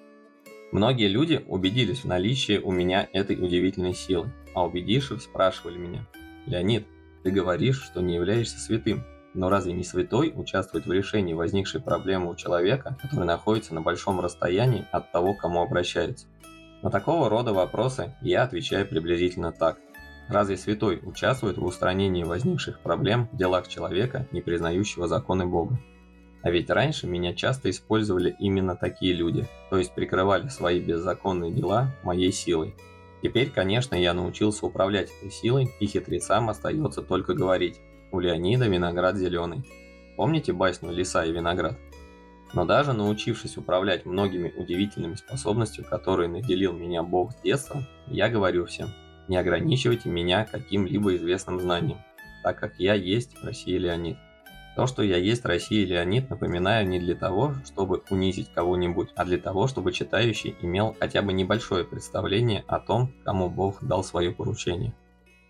Многие 0.71 1.09
люди 1.09 1.43
убедились 1.47 1.99
в 1.99 2.05
наличии 2.05 2.59
у 2.59 2.71
меня 2.71 3.07
этой 3.11 3.35
удивительной 3.35 3.93
силы, 3.93 4.31
а 4.55 4.65
убедившись, 4.65 5.23
спрашивали 5.23 5.77
меня, 5.77 6.07
«Леонид, 6.45 6.87
ты 7.23 7.31
говоришь, 7.31 7.81
что 7.81 8.01
не 8.01 8.15
являешься 8.15 8.57
святым, 8.57 9.03
но 9.33 9.49
разве 9.49 9.73
не 9.73 9.83
святой 9.83 10.31
участвует 10.35 10.85
в 10.85 10.91
решении 10.91 11.33
возникшей 11.33 11.81
проблемы 11.81 12.31
у 12.31 12.35
человека, 12.35 12.97
который 13.01 13.25
находится 13.25 13.73
на 13.73 13.81
большом 13.81 14.19
расстоянии 14.19 14.85
от 14.91 15.11
того, 15.11 15.33
кому 15.33 15.61
обращается? 15.61 16.27
На 16.81 16.91
такого 16.91 17.29
рода 17.29 17.53
вопросы 17.53 18.13
я 18.21 18.43
отвечаю 18.43 18.87
приблизительно 18.87 19.51
так. 19.51 19.77
Разве 20.29 20.57
святой 20.57 20.99
участвует 21.03 21.57
в 21.57 21.65
устранении 21.65 22.23
возникших 22.23 22.79
проблем 22.79 23.27
в 23.31 23.37
делах 23.37 23.67
человека, 23.67 24.27
не 24.31 24.41
признающего 24.41 25.07
законы 25.07 25.45
Бога? 25.45 25.79
А 26.41 26.51
ведь 26.51 26.69
раньше 26.69 27.07
меня 27.07 27.33
часто 27.33 27.69
использовали 27.69 28.35
именно 28.37 28.75
такие 28.75 29.13
люди, 29.13 29.47
то 29.69 29.77
есть 29.77 29.95
прикрывали 29.95 30.49
свои 30.49 30.79
беззаконные 30.79 31.53
дела 31.53 31.95
моей 32.03 32.31
силой. 32.33 32.75
Теперь, 33.21 33.49
конечно, 33.49 33.95
я 33.95 34.13
научился 34.13 34.65
управлять 34.65 35.09
этой 35.09 35.31
силой, 35.31 35.71
и 35.79 35.85
хитрецам 35.85 36.49
остается 36.49 37.01
только 37.01 37.33
говорить 37.33 37.79
у 38.13 38.19
Леонида 38.19 38.67
виноград 38.67 39.17
зеленый. 39.17 39.63
Помните 40.15 40.53
басню 40.53 40.91
«Лиса 40.91 41.25
и 41.25 41.31
виноград»? 41.31 41.77
Но 42.53 42.63
даже 42.63 42.93
научившись 42.93 43.57
управлять 43.57 44.05
многими 44.05 44.53
удивительными 44.55 45.15
способностями, 45.15 45.85
которые 45.85 46.29
наделил 46.29 46.71
меня 46.71 47.01
Бог 47.01 47.31
с 47.31 47.41
детства, 47.41 47.81
я 48.07 48.29
говорю 48.29 48.65
всем, 48.67 48.89
не 49.27 49.37
ограничивайте 49.37 50.09
меня 50.09 50.45
каким-либо 50.45 51.15
известным 51.15 51.59
знанием, 51.59 51.97
так 52.43 52.59
как 52.59 52.75
я 52.77 52.93
есть 52.93 53.35
Россия 53.43 53.79
Леонид. 53.79 54.17
То, 54.75 54.85
что 54.85 55.01
я 55.01 55.17
есть 55.17 55.45
Россия 55.45 55.85
Леонид, 55.85 56.29
напоминаю 56.29 56.87
не 56.87 56.99
для 56.99 57.15
того, 57.15 57.55
чтобы 57.65 58.03
унизить 58.11 58.51
кого-нибудь, 58.53 59.09
а 59.15 59.25
для 59.25 59.39
того, 59.39 59.67
чтобы 59.67 59.91
читающий 59.91 60.55
имел 60.61 60.95
хотя 60.99 61.23
бы 61.23 61.33
небольшое 61.33 61.83
представление 61.83 62.63
о 62.67 62.79
том, 62.79 63.11
кому 63.23 63.49
Бог 63.49 63.83
дал 63.83 64.03
свое 64.03 64.31
поручение. 64.31 64.93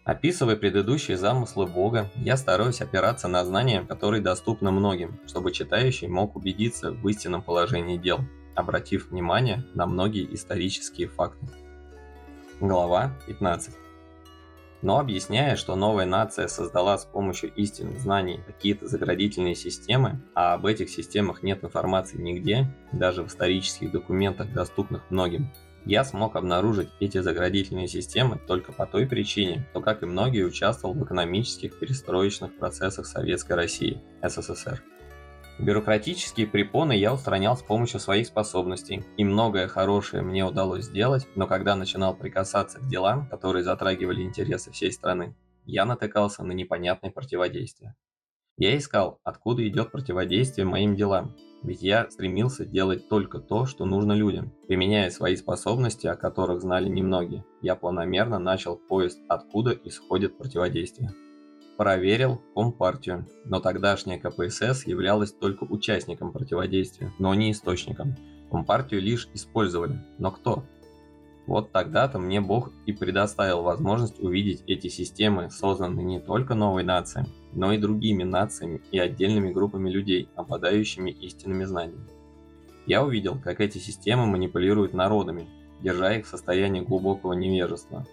Описывая 0.03 0.57
предыдущие 0.57 1.15
замыслы 1.15 1.65
Бога, 1.65 2.11
я 2.17 2.35
стараюсь 2.35 2.81
опираться 2.81 3.29
на 3.29 3.45
знания, 3.45 3.85
которые 3.87 4.21
доступны 4.21 4.69
многим, 4.69 5.17
чтобы 5.27 5.53
читающий 5.53 6.09
мог 6.09 6.35
убедиться 6.35 6.91
в 6.91 7.07
истинном 7.07 7.41
положении 7.41 7.95
дел, 7.95 8.19
обратив 8.53 9.09
внимание 9.09 9.63
на 9.73 9.85
многие 9.85 10.33
исторические 10.35 11.07
факты. 11.07 11.47
Глава 12.59 13.17
15. 13.27 13.75
Но 14.81 14.99
объясняя, 14.99 15.55
что 15.55 15.77
новая 15.77 16.05
нация 16.05 16.49
создала 16.49 16.97
с 16.97 17.05
помощью 17.05 17.53
истинных 17.53 18.01
знаний 18.01 18.41
какие-то 18.45 18.85
заградительные 18.89 19.55
системы, 19.55 20.21
а 20.35 20.55
об 20.55 20.65
этих 20.65 20.89
системах 20.89 21.43
нет 21.43 21.63
информации 21.63 22.17
нигде, 22.17 22.67
даже 22.91 23.23
в 23.23 23.27
исторических 23.27 23.93
документах, 23.93 24.51
доступных 24.51 25.09
многим, 25.09 25.53
я 25.85 26.03
смог 26.03 26.35
обнаружить 26.35 26.89
эти 26.99 27.19
заградительные 27.19 27.87
системы 27.87 28.39
только 28.47 28.71
по 28.71 28.85
той 28.85 29.05
причине, 29.05 29.67
что, 29.71 29.81
как 29.81 30.03
и 30.03 30.05
многие, 30.05 30.45
участвовал 30.45 30.93
в 30.93 31.03
экономических 31.03 31.77
перестроечных 31.77 32.57
процессах 32.57 33.05
Советской 33.05 33.53
России, 33.53 34.01
СССР. 34.21 34.81
Бюрократические 35.59 36.47
препоны 36.47 36.93
я 36.93 37.13
устранял 37.13 37.55
с 37.55 37.61
помощью 37.61 37.99
своих 37.99 38.25
способностей, 38.27 39.03
и 39.17 39.23
многое 39.23 39.67
хорошее 39.67 40.23
мне 40.23 40.43
удалось 40.43 40.85
сделать, 40.85 41.27
но 41.35 41.45
когда 41.45 41.75
начинал 41.75 42.15
прикасаться 42.15 42.79
к 42.79 42.87
делам, 42.87 43.27
которые 43.27 43.63
затрагивали 43.63 44.23
интересы 44.23 44.71
всей 44.71 44.91
страны, 44.91 45.35
я 45.65 45.85
натыкался 45.85 46.43
на 46.43 46.53
непонятное 46.53 47.11
противодействие. 47.11 47.95
Я 48.57 48.77
искал, 48.77 49.19
откуда 49.23 49.67
идет 49.67 49.91
противодействие 49.91 50.65
моим 50.65 50.95
делам, 50.95 51.35
ведь 51.63 51.81
я 51.81 52.09
стремился 52.11 52.65
делать 52.65 53.07
только 53.07 53.39
то, 53.39 53.65
что 53.65 53.85
нужно 53.85 54.13
людям. 54.13 54.51
Применяя 54.67 55.09
свои 55.09 55.35
способности, 55.35 56.07
о 56.07 56.15
которых 56.15 56.61
знали 56.61 56.89
немногие, 56.89 57.45
я 57.61 57.75
планомерно 57.75 58.37
начал 58.37 58.75
поиск, 58.75 59.17
откуда 59.27 59.71
исходит 59.71 60.37
противодействие. 60.37 61.11
Проверил 61.77 62.41
Компартию, 62.53 63.27
но 63.45 63.59
тогдашняя 63.59 64.19
КПСС 64.19 64.85
являлась 64.85 65.31
только 65.31 65.63
участником 65.63 66.31
противодействия, 66.31 67.11
но 67.17 67.33
не 67.33 67.51
источником. 67.51 68.15
Компартию 68.51 69.01
лишь 69.01 69.27
использовали, 69.33 70.05
но 70.19 70.31
кто? 70.31 70.63
Вот 71.45 71.71
тогда-то 71.71 72.19
мне 72.19 72.39
Бог 72.39 72.71
и 72.85 72.93
предоставил 72.93 73.63
возможность 73.63 74.19
увидеть 74.19 74.63
эти 74.65 74.87
системы, 74.87 75.49
созданные 75.49 76.05
не 76.05 76.19
только 76.19 76.55
новой 76.55 76.83
нацией, 76.83 77.27
но 77.51 77.73
и 77.73 77.77
другими 77.77 78.23
нациями 78.23 78.81
и 78.91 78.99
отдельными 78.99 79.51
группами 79.51 79.89
людей, 79.89 80.29
обладающими 80.35 81.11
истинными 81.11 81.65
знаниями. 81.65 82.07
Я 82.85 83.03
увидел, 83.03 83.37
как 83.41 83.59
эти 83.59 83.77
системы 83.77 84.25
манипулируют 84.25 84.93
народами, 84.93 85.47
держа 85.81 86.15
их 86.15 86.25
в 86.25 86.29
состоянии 86.29 86.81
глубокого 86.81 87.33
невежества. 87.33 88.05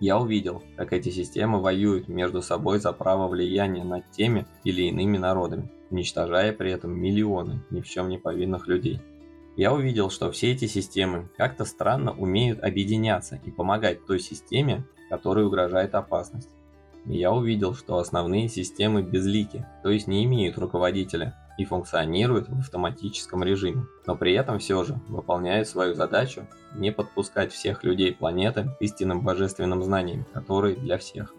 Я 0.00 0.18
увидел, 0.18 0.62
как 0.76 0.92
эти 0.92 1.10
системы 1.10 1.60
воюют 1.60 2.08
между 2.08 2.40
собой 2.40 2.78
за 2.78 2.92
право 2.92 3.28
влияния 3.28 3.84
над 3.84 4.10
теми 4.12 4.46
или 4.64 4.82
иными 4.82 5.18
народами, 5.18 5.70
уничтожая 5.90 6.52
при 6.52 6.72
этом 6.72 6.98
миллионы 6.98 7.60
ни 7.70 7.80
в 7.80 7.88
чем 7.88 8.08
не 8.08 8.18
повинных 8.18 8.66
людей. 8.66 9.00
Я 9.58 9.74
увидел, 9.74 10.08
что 10.08 10.30
все 10.30 10.52
эти 10.52 10.66
системы 10.68 11.28
как-то 11.36 11.64
странно 11.64 12.12
умеют 12.12 12.62
объединяться 12.62 13.40
и 13.44 13.50
помогать 13.50 14.06
той 14.06 14.20
системе, 14.20 14.86
которой 15.10 15.44
угрожает 15.44 15.96
опасность. 15.96 16.48
И 17.06 17.18
я 17.18 17.32
увидел, 17.32 17.74
что 17.74 17.98
основные 17.98 18.48
системы 18.48 19.02
безлики, 19.02 19.66
то 19.82 19.90
есть 19.90 20.06
не 20.06 20.24
имеют 20.26 20.58
руководителя 20.58 21.34
и 21.58 21.64
функционируют 21.64 22.48
в 22.48 22.60
автоматическом 22.60 23.42
режиме, 23.42 23.84
но 24.06 24.14
при 24.14 24.32
этом 24.34 24.60
все 24.60 24.84
же 24.84 25.00
выполняют 25.08 25.66
свою 25.66 25.96
задачу 25.96 26.46
не 26.76 26.92
подпускать 26.92 27.52
всех 27.52 27.82
людей 27.82 28.14
планеты 28.14 28.70
истинным 28.78 29.22
божественным 29.22 29.82
знаниям, 29.82 30.24
которые 30.32 30.76
для 30.76 30.98
всех. 30.98 31.34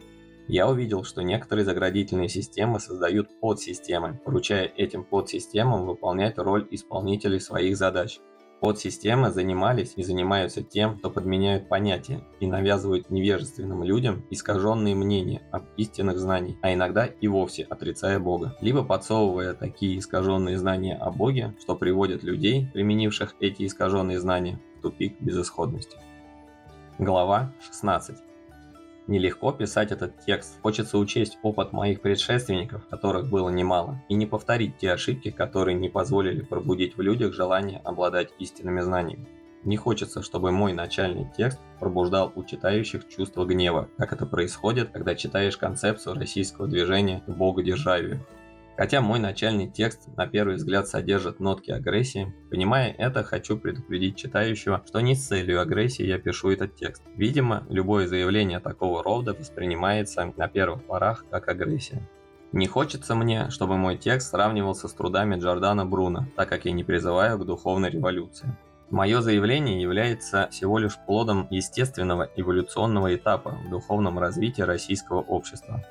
Я 0.49 0.67
увидел, 0.67 1.03
что 1.03 1.21
некоторые 1.21 1.63
заградительные 1.63 2.27
системы 2.27 2.79
создают 2.79 3.39
подсистемы, 3.39 4.19
поручая 4.25 4.65
этим 4.65 5.03
подсистемам 5.03 5.85
выполнять 5.85 6.39
роль 6.39 6.67
исполнителей 6.71 7.39
своих 7.39 7.77
задач. 7.77 8.19
Подсистемы 8.59 9.29
занимались 9.29 9.93
и 9.95 10.01
занимаются 10.01 10.63
тем, 10.63 10.97
что 10.97 11.11
подменяют 11.11 11.69
понятия 11.69 12.23
и 12.39 12.47
навязывают 12.47 13.11
невежественным 13.11 13.83
людям 13.83 14.25
искаженные 14.31 14.95
мнения 14.95 15.43
об 15.51 15.65
истинных 15.77 16.17
знаниях, 16.17 16.57
а 16.63 16.73
иногда 16.73 17.05
и 17.05 17.27
вовсе 17.27 17.67
отрицая 17.69 18.17
Бога, 18.17 18.57
либо 18.59 18.83
подсовывая 18.83 19.53
такие 19.53 19.99
искаженные 19.99 20.57
знания 20.57 20.95
о 20.95 21.11
Боге, 21.11 21.53
что 21.61 21.75
приводит 21.75 22.23
людей, 22.23 22.67
применивших 22.73 23.35
эти 23.39 23.67
искаженные 23.67 24.19
знания, 24.19 24.59
в 24.79 24.81
тупик 24.81 25.21
безысходности. 25.21 25.97
Глава 26.97 27.53
16. 27.63 28.28
Нелегко 29.09 29.51
писать 29.51 29.91
этот 29.91 30.23
текст. 30.23 30.59
Хочется 30.61 30.99
учесть 30.99 31.39
опыт 31.41 31.73
моих 31.73 31.99
предшественников, 31.99 32.85
которых 32.89 33.27
было 33.27 33.49
немало, 33.49 33.99
и 34.07 34.13
не 34.13 34.27
повторить 34.27 34.77
те 34.77 34.91
ошибки, 34.91 35.31
которые 35.31 35.73
не 35.73 35.89
позволили 35.89 36.43
пробудить 36.43 36.95
в 36.95 37.01
людях 37.01 37.33
желание 37.33 37.81
обладать 37.83 38.29
истинными 38.37 38.81
знаниями. 38.81 39.25
Не 39.63 39.77
хочется, 39.77 40.21
чтобы 40.21 40.51
мой 40.51 40.73
начальный 40.73 41.27
текст 41.35 41.59
пробуждал 41.79 42.31
у 42.35 42.43
читающих 42.43 43.07
чувство 43.09 43.45
гнева, 43.45 43.89
как 43.97 44.13
это 44.13 44.27
происходит, 44.27 44.91
когда 44.91 45.15
читаешь 45.15 45.57
концепцию 45.57 46.13
российского 46.13 46.67
движения 46.67 47.23
к 47.25 47.31
богодержавию. 47.31 48.23
Хотя 48.79 49.01
мой 49.01 49.19
начальный 49.19 49.67
текст 49.67 50.07
на 50.15 50.25
первый 50.25 50.55
взгляд 50.55 50.87
содержит 50.87 51.41
нотки 51.41 51.69
агрессии, 51.69 52.33
понимая 52.49 52.95
это, 52.97 53.25
хочу 53.25 53.57
предупредить 53.57 54.15
читающего, 54.15 54.81
что 54.87 55.01
не 55.01 55.15
с 55.15 55.27
целью 55.27 55.59
агрессии 55.59 56.05
я 56.05 56.17
пишу 56.17 56.51
этот 56.51 56.77
текст. 56.77 57.03
Видимо, 57.17 57.65
любое 57.67 58.07
заявление 58.07 58.61
такого 58.61 59.03
рода 59.03 59.33
воспринимается 59.33 60.31
на 60.37 60.47
первых 60.47 60.85
порах 60.85 61.25
как 61.29 61.49
агрессия. 61.49 62.07
Не 62.53 62.67
хочется 62.67 63.15
мне, 63.15 63.49
чтобы 63.49 63.75
мой 63.75 63.97
текст 63.97 64.31
сравнивался 64.31 64.87
с 64.87 64.93
трудами 64.93 65.37
Джордана 65.37 65.85
Бруно, 65.85 66.27
так 66.37 66.47
как 66.47 66.63
я 66.63 66.71
не 66.71 66.85
призываю 66.85 67.37
к 67.37 67.45
духовной 67.45 67.89
революции. 67.89 68.55
Мое 68.91 69.19
заявление 69.19 69.81
является 69.81 70.47
всего 70.51 70.79
лишь 70.79 70.97
плодом 71.05 71.47
естественного 71.51 72.29
эволюционного 72.37 73.13
этапа 73.13 73.57
в 73.65 73.69
духовном 73.69 74.19
развитии 74.19 74.61
российского 74.61 75.19
общества. 75.19 75.83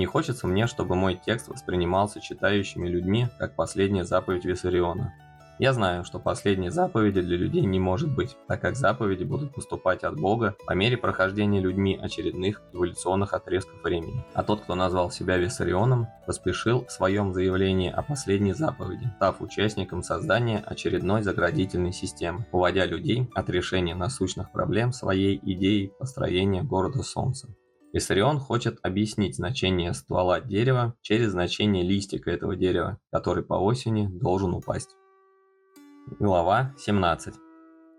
Не 0.00 0.06
хочется 0.06 0.46
мне, 0.46 0.66
чтобы 0.66 0.96
мой 0.96 1.20
текст 1.22 1.48
воспринимался 1.48 2.22
читающими 2.22 2.88
людьми 2.88 3.28
как 3.38 3.54
последняя 3.54 4.02
заповедь 4.02 4.46
Виссариона. 4.46 5.12
Я 5.58 5.74
знаю, 5.74 6.04
что 6.04 6.18
последней 6.18 6.70
заповеди 6.70 7.20
для 7.20 7.36
людей 7.36 7.60
не 7.66 7.78
может 7.78 8.10
быть, 8.14 8.34
так 8.48 8.62
как 8.62 8.76
заповеди 8.76 9.24
будут 9.24 9.52
поступать 9.52 10.02
от 10.02 10.18
Бога 10.18 10.56
по 10.66 10.72
мере 10.72 10.96
прохождения 10.96 11.60
людьми 11.60 12.00
очередных 12.00 12.62
эволюционных 12.72 13.34
отрезков 13.34 13.82
времени. 13.82 14.24
А 14.32 14.42
тот, 14.42 14.62
кто 14.62 14.74
назвал 14.74 15.10
себя 15.10 15.36
Виссарионом, 15.36 16.06
поспешил 16.26 16.86
в 16.86 16.90
своем 16.90 17.34
заявлении 17.34 17.92
о 17.92 18.00
последней 18.00 18.54
заповеди, 18.54 19.06
став 19.16 19.42
участником 19.42 20.02
создания 20.02 20.64
очередной 20.64 21.20
заградительной 21.22 21.92
системы, 21.92 22.46
уводя 22.52 22.86
людей 22.86 23.28
от 23.34 23.50
решения 23.50 23.94
насущных 23.94 24.50
проблем 24.50 24.94
своей 24.94 25.38
идеей 25.42 25.92
построения 25.98 26.62
города 26.62 27.02
Солнца. 27.02 27.54
Виссарион 27.92 28.38
хочет 28.38 28.78
объяснить 28.82 29.34
значение 29.34 29.92
ствола 29.94 30.40
дерева 30.40 30.94
через 31.02 31.32
значение 31.32 31.82
листика 31.82 32.30
этого 32.30 32.54
дерева, 32.54 32.98
который 33.10 33.42
по 33.42 33.54
осени 33.54 34.06
должен 34.06 34.54
упасть. 34.54 34.90
Глава 36.20 36.72
17. 36.78 37.34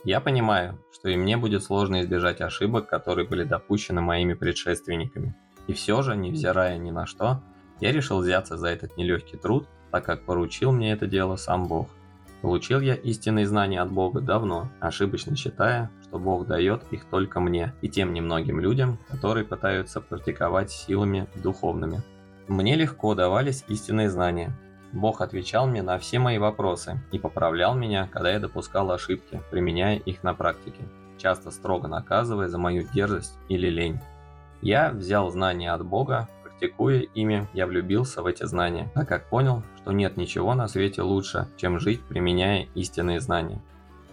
Я 0.06 0.22
понимаю, 0.22 0.80
что 0.94 1.10
и 1.10 1.18
мне 1.18 1.36
будет 1.36 1.64
сложно 1.64 2.02
избежать 2.02 2.40
ошибок, 2.40 2.88
которые 2.88 3.28
были 3.28 3.44
допущены 3.44 4.00
моими 4.00 4.34
предшественниками. 4.34 5.36
И 5.68 5.74
все 5.74 6.02
же, 6.02 6.16
невзирая 6.16 6.78
ни 6.78 6.90
на 6.90 7.06
что, 7.06 7.44
я 7.82 7.92
решил 7.92 8.22
взяться 8.22 8.58
за 8.58 8.70
этот 8.70 8.96
нелегкий 8.96 9.36
труд, 9.36 9.68
так 9.92 10.06
как 10.06 10.26
поручил 10.26 10.72
мне 10.72 10.94
это 10.94 11.06
дело 11.06 11.36
сам 11.36 11.68
Бог. 11.68 11.90
Получил 12.42 12.80
я 12.80 12.96
истинные 12.96 13.46
знания 13.46 13.82
от 13.82 13.92
Бога 13.92 14.22
давно, 14.22 14.72
ошибочно 14.80 15.36
считая, 15.36 15.92
что 16.12 16.20
Бог 16.20 16.46
дает 16.46 16.84
их 16.92 17.06
только 17.06 17.40
мне 17.40 17.74
и 17.80 17.88
тем 17.88 18.14
немногим 18.14 18.60
людям, 18.60 19.00
которые 19.10 19.46
пытаются 19.46 20.02
практиковать 20.02 20.70
силами 20.70 21.28
духовными. 21.36 22.04
Мне 22.50 22.76
легко 22.76 23.16
давались 23.16 23.64
истинные 23.70 24.10
знания, 24.10 24.54
Бог 24.92 25.22
отвечал 25.22 25.68
мне 25.68 25.82
на 25.82 25.98
все 26.00 26.20
мои 26.20 26.38
вопросы 26.38 27.00
и 27.14 27.18
поправлял 27.18 27.76
меня, 27.76 28.10
когда 28.12 28.30
я 28.30 28.42
допускал 28.42 28.92
ошибки, 28.92 29.42
применяя 29.52 29.96
их 29.96 30.22
на 30.22 30.34
практике, 30.34 30.84
часто 31.18 31.50
строго 31.50 31.88
наказывая 31.88 32.50
за 32.50 32.58
мою 32.58 32.86
дерзость 32.94 33.40
или 33.48 33.70
лень. 33.70 34.02
Я 34.62 34.92
взял 34.92 35.32
знания 35.32 35.72
от 35.72 35.86
Бога, 35.86 36.28
практикуя 36.44 37.00
ими, 37.00 37.48
я 37.54 37.68
влюбился 37.68 38.22
в 38.22 38.26
эти 38.26 38.46
знания, 38.46 38.92
так 38.94 39.08
как 39.08 39.30
понял, 39.30 39.64
что 39.78 39.94
нет 39.94 40.18
ничего 40.18 40.56
на 40.56 40.68
свете 40.68 41.04
лучше, 41.04 41.48
чем 41.56 41.80
жить, 41.80 42.02
применяя 42.02 42.68
истинные 42.76 43.22
знания. 43.22 43.62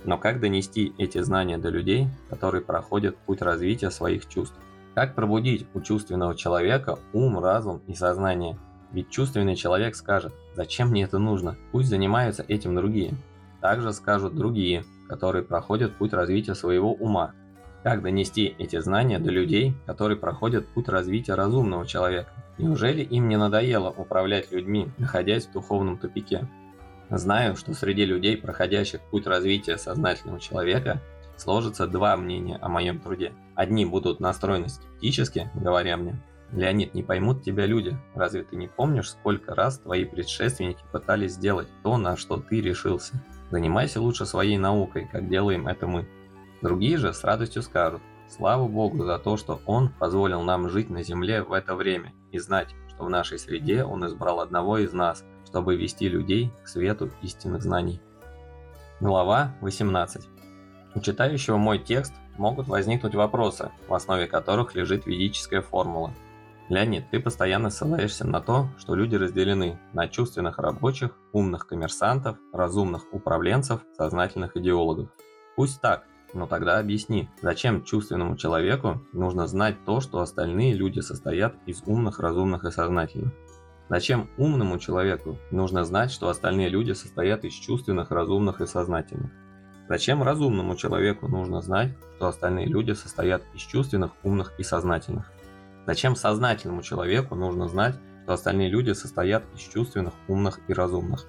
Но 0.05 0.19
как 0.19 0.41
донести 0.41 0.93
эти 0.99 1.21
знания 1.21 1.59
до 1.59 1.69
людей, 1.69 2.09
которые 2.31 2.63
проходят 2.63 3.17
путь 3.17 3.43
развития 3.43 3.91
своих 3.91 4.29
чувств? 4.29 4.57
Как 4.95 5.15
пробудить 5.15 5.67
у 5.75 5.81
чувственного 5.81 6.35
человека 6.35 6.99
ум, 7.13 7.39
разум 7.39 7.83
и 7.87 7.95
сознание– 7.95 8.59
ведь 8.93 9.11
чувственный 9.11 9.55
человек 9.55 9.95
скажет, 9.95 10.33
зачем 10.55 10.89
мне 10.89 11.05
это 11.05 11.19
нужно, 11.19 11.57
пусть 11.73 11.89
занимаются 11.89 12.45
этим 12.47 12.75
другие. 12.75 13.15
Также 13.61 13.93
скажут 13.93 14.35
другие, 14.35 14.85
которые 15.09 15.45
проходят 15.45 15.95
путь 15.95 16.13
развития 16.13 16.55
своего 16.55 16.95
ума. 16.95 17.33
Как 17.83 18.03
донести 18.03 18.55
эти 18.59 18.79
знания 18.81 19.19
до 19.19 19.31
людей, 19.31 19.75
которые 19.87 20.17
проходят 20.17 20.67
путь 20.69 20.89
развития 20.89 21.35
разумного 21.35 21.87
человека? 21.87 22.31
Неужели 22.57 23.03
им 23.03 23.29
не 23.29 23.37
надоело 23.37 23.91
управлять 23.91 24.51
людьми, 24.53 24.89
находясь 24.99 25.47
в 25.47 25.53
духовном 25.53 25.99
тупике? 25.99 26.49
Знаю, 27.11 27.57
что 27.57 27.73
среди 27.73 28.05
людей, 28.05 28.37
проходящих 28.37 29.01
путь 29.01 29.27
развития 29.27 29.79
сознательного 29.79 30.41
человека, 30.41 31.01
сложатся 31.37 31.87
два 31.87 32.17
мнения 32.17 32.59
о 32.61 32.69
моем 32.69 33.01
труде. 33.01 33.33
Одни 33.55 33.87
будут 33.87 34.21
настроены 34.21 34.69
скептически, 34.69 35.51
говоря 35.55 35.97
мне, 35.97 36.21
Леонид, 36.53 36.95
не 36.95 37.03
поймут 37.03 37.43
тебя 37.43 37.67
люди. 37.67 37.97
Разве 38.15 38.43
ты 38.43 38.57
не 38.57 38.69
помнишь, 38.69 39.11
сколько 39.11 39.55
раз 39.55 39.79
твои 39.79 40.05
предшественники 40.05 40.83
пытались 40.93 41.35
сделать 41.35 41.69
то, 41.83 41.97
на 41.99 42.17
что 42.17 42.39
ты 42.39 42.61
решился? 42.61 43.23
Занимайся 43.51 44.01
лучше 44.01 44.27
своей 44.27 44.59
наукой, 44.59 45.09
как 45.11 45.29
делаем 45.29 45.69
это 45.69 45.87
мы. 45.87 46.07
Другие 46.63 46.97
же 46.97 47.13
с 47.13 47.23
радостью 47.25 47.63
скажут, 47.63 48.03
слава 48.29 48.67
Богу 48.67 49.05
за 49.05 49.19
то, 49.19 49.37
что 49.37 49.61
Он 49.67 49.91
позволил 49.91 50.43
нам 50.43 50.69
жить 50.69 50.91
на 50.91 51.03
земле 51.03 51.43
в 51.43 51.53
это 51.53 51.75
время 51.75 52.13
и 52.33 52.39
знать, 52.39 52.75
что 52.89 53.05
в 53.05 53.11
нашей 53.11 53.39
среде 53.39 53.85
Он 53.85 54.07
избрал 54.07 54.41
одного 54.41 54.79
из 54.79 54.93
нас, 54.93 55.25
чтобы 55.49 55.77
вести 55.77 56.09
людей 56.09 56.53
к 56.63 56.69
свету 56.69 57.11
истинных 57.23 57.63
знаний. 57.63 58.01
Глава 59.01 59.55
18. 59.63 60.29
У 60.95 61.01
читающего 61.01 61.57
мой 61.57 61.79
текст 61.79 62.13
могут 62.37 62.69
возникнуть 62.69 63.15
вопросы, 63.15 63.71
в 63.89 63.95
основе 63.95 64.27
которых 64.27 64.75
лежит 64.75 65.07
ведическая 65.07 65.63
формула– 65.63 66.15
Леонид, 66.69 67.09
ты 67.11 67.19
постоянно 67.19 67.71
ссылаешься 67.71 68.27
на 68.27 68.43
то, 68.43 68.69
что 68.79 68.95
люди 68.95 69.17
разделены 69.17 69.79
на 69.95 70.07
чувственных 70.07 70.59
рабочих, 70.59 71.17
умных 71.33 71.67
коммерсантов, 71.67 72.37
разумных 72.53 73.05
управленцев, 73.11 73.81
сознательных 73.97 74.55
идеологов. 74.55 75.09
Пусть 75.57 75.81
так, 75.81 76.05
но 76.35 76.47
тогда 76.47 76.79
объясни, 76.79 77.31
зачем 77.41 77.85
чувственному 77.85 78.37
человеку 78.37 79.03
нужно 79.15 79.47
знать 79.47 79.77
то, 79.87 80.01
что 80.01 80.21
остальные 80.21 80.75
люди 80.75 81.01
состоят 81.01 81.55
из 81.65 81.83
умных, 81.87 82.21
разумных 82.21 82.65
и 82.65 82.71
сознательных? 82.71 83.33
Зачем 83.89 84.29
умному 84.37 84.79
человеку 84.79 85.39
нужно 85.51 85.85
знать, 85.85 86.11
что 86.11 86.29
остальные 86.29 86.69
люди 86.69 86.93
состоят 86.93 87.45
из 87.45 87.55
чувственных, 87.55 88.11
разумных 88.11 88.61
и 88.61 88.67
сознательных? 88.67 89.31
Зачем 89.89 90.23
разумному 90.23 90.77
человеку 90.77 91.29
нужно 91.29 91.63
знать, 91.63 91.97
что 92.17 92.27
остальные 92.27 92.67
люди 92.67 92.93
состоят 92.93 93.43
из 93.55 93.63
чувственных, 93.63 94.13
умных 94.23 94.53
и 94.59 94.63
сознательных? 94.63 95.33
Зачем 95.87 96.17
сознательному 96.17 96.83
человеку 96.83 97.35
нужно 97.35 97.67
знать, 97.69 97.99
что 98.25 98.35
остальные 98.35 98.69
люди 98.69 98.93
состоят 98.93 99.45
из 99.55 99.61
чувственных, 99.61 100.13
умных 100.29 100.61
и 100.69 100.75
разумных? 100.75 101.27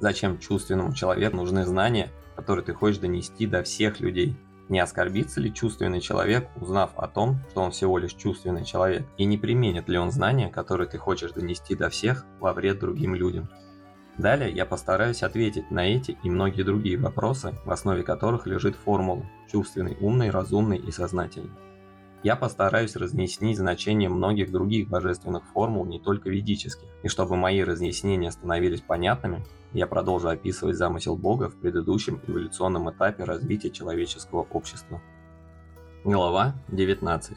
Зачем 0.00 0.40
чувственному 0.40 0.92
человеку 0.92 1.36
нужны 1.36 1.64
знания, 1.64 2.10
которые 2.34 2.64
ты 2.64 2.74
хочешь 2.74 2.98
донести 2.98 3.46
до 3.46 3.62
всех 3.62 4.00
людей? 4.00 4.36
Не 4.70 4.78
оскорбится 4.78 5.40
ли 5.40 5.52
чувственный 5.52 6.00
человек, 6.00 6.48
узнав 6.54 6.92
о 6.96 7.08
том, 7.08 7.40
что 7.50 7.60
он 7.60 7.72
всего 7.72 7.98
лишь 7.98 8.14
чувственный 8.14 8.64
человек? 8.64 9.04
И 9.18 9.24
не 9.24 9.36
применит 9.36 9.88
ли 9.88 9.98
он 9.98 10.12
знания, 10.12 10.48
которые 10.48 10.88
ты 10.88 10.96
хочешь 10.96 11.32
донести 11.32 11.74
до 11.74 11.90
всех 11.90 12.24
во 12.38 12.52
вред 12.52 12.78
другим 12.78 13.16
людям? 13.16 13.48
Далее 14.16 14.52
я 14.52 14.64
постараюсь 14.64 15.24
ответить 15.24 15.72
на 15.72 15.88
эти 15.88 16.16
и 16.22 16.30
многие 16.30 16.62
другие 16.62 16.98
вопросы, 16.98 17.52
в 17.64 17.70
основе 17.72 18.04
которых 18.04 18.46
лежит 18.46 18.76
формула 18.76 19.24
«чувственный, 19.50 19.96
умный, 20.00 20.30
разумный 20.30 20.78
и 20.78 20.92
сознательный». 20.92 21.50
Я 22.22 22.36
постараюсь 22.36 22.94
разъяснить 22.94 23.58
значение 23.58 24.08
многих 24.08 24.52
других 24.52 24.88
божественных 24.88 25.42
формул, 25.52 25.84
не 25.84 25.98
только 25.98 26.30
ведических. 26.30 26.86
И 27.02 27.08
чтобы 27.08 27.34
мои 27.34 27.64
разъяснения 27.64 28.30
становились 28.30 28.82
понятными, 28.82 29.44
я 29.72 29.86
продолжу 29.86 30.28
описывать 30.28 30.76
замысел 30.76 31.16
Бога 31.16 31.48
в 31.48 31.56
предыдущем 31.56 32.20
эволюционном 32.26 32.90
этапе 32.90 33.24
развития 33.24 33.70
человеческого 33.70 34.46
общества. 34.50 35.00
Глава 36.04 36.54
19. 36.68 37.36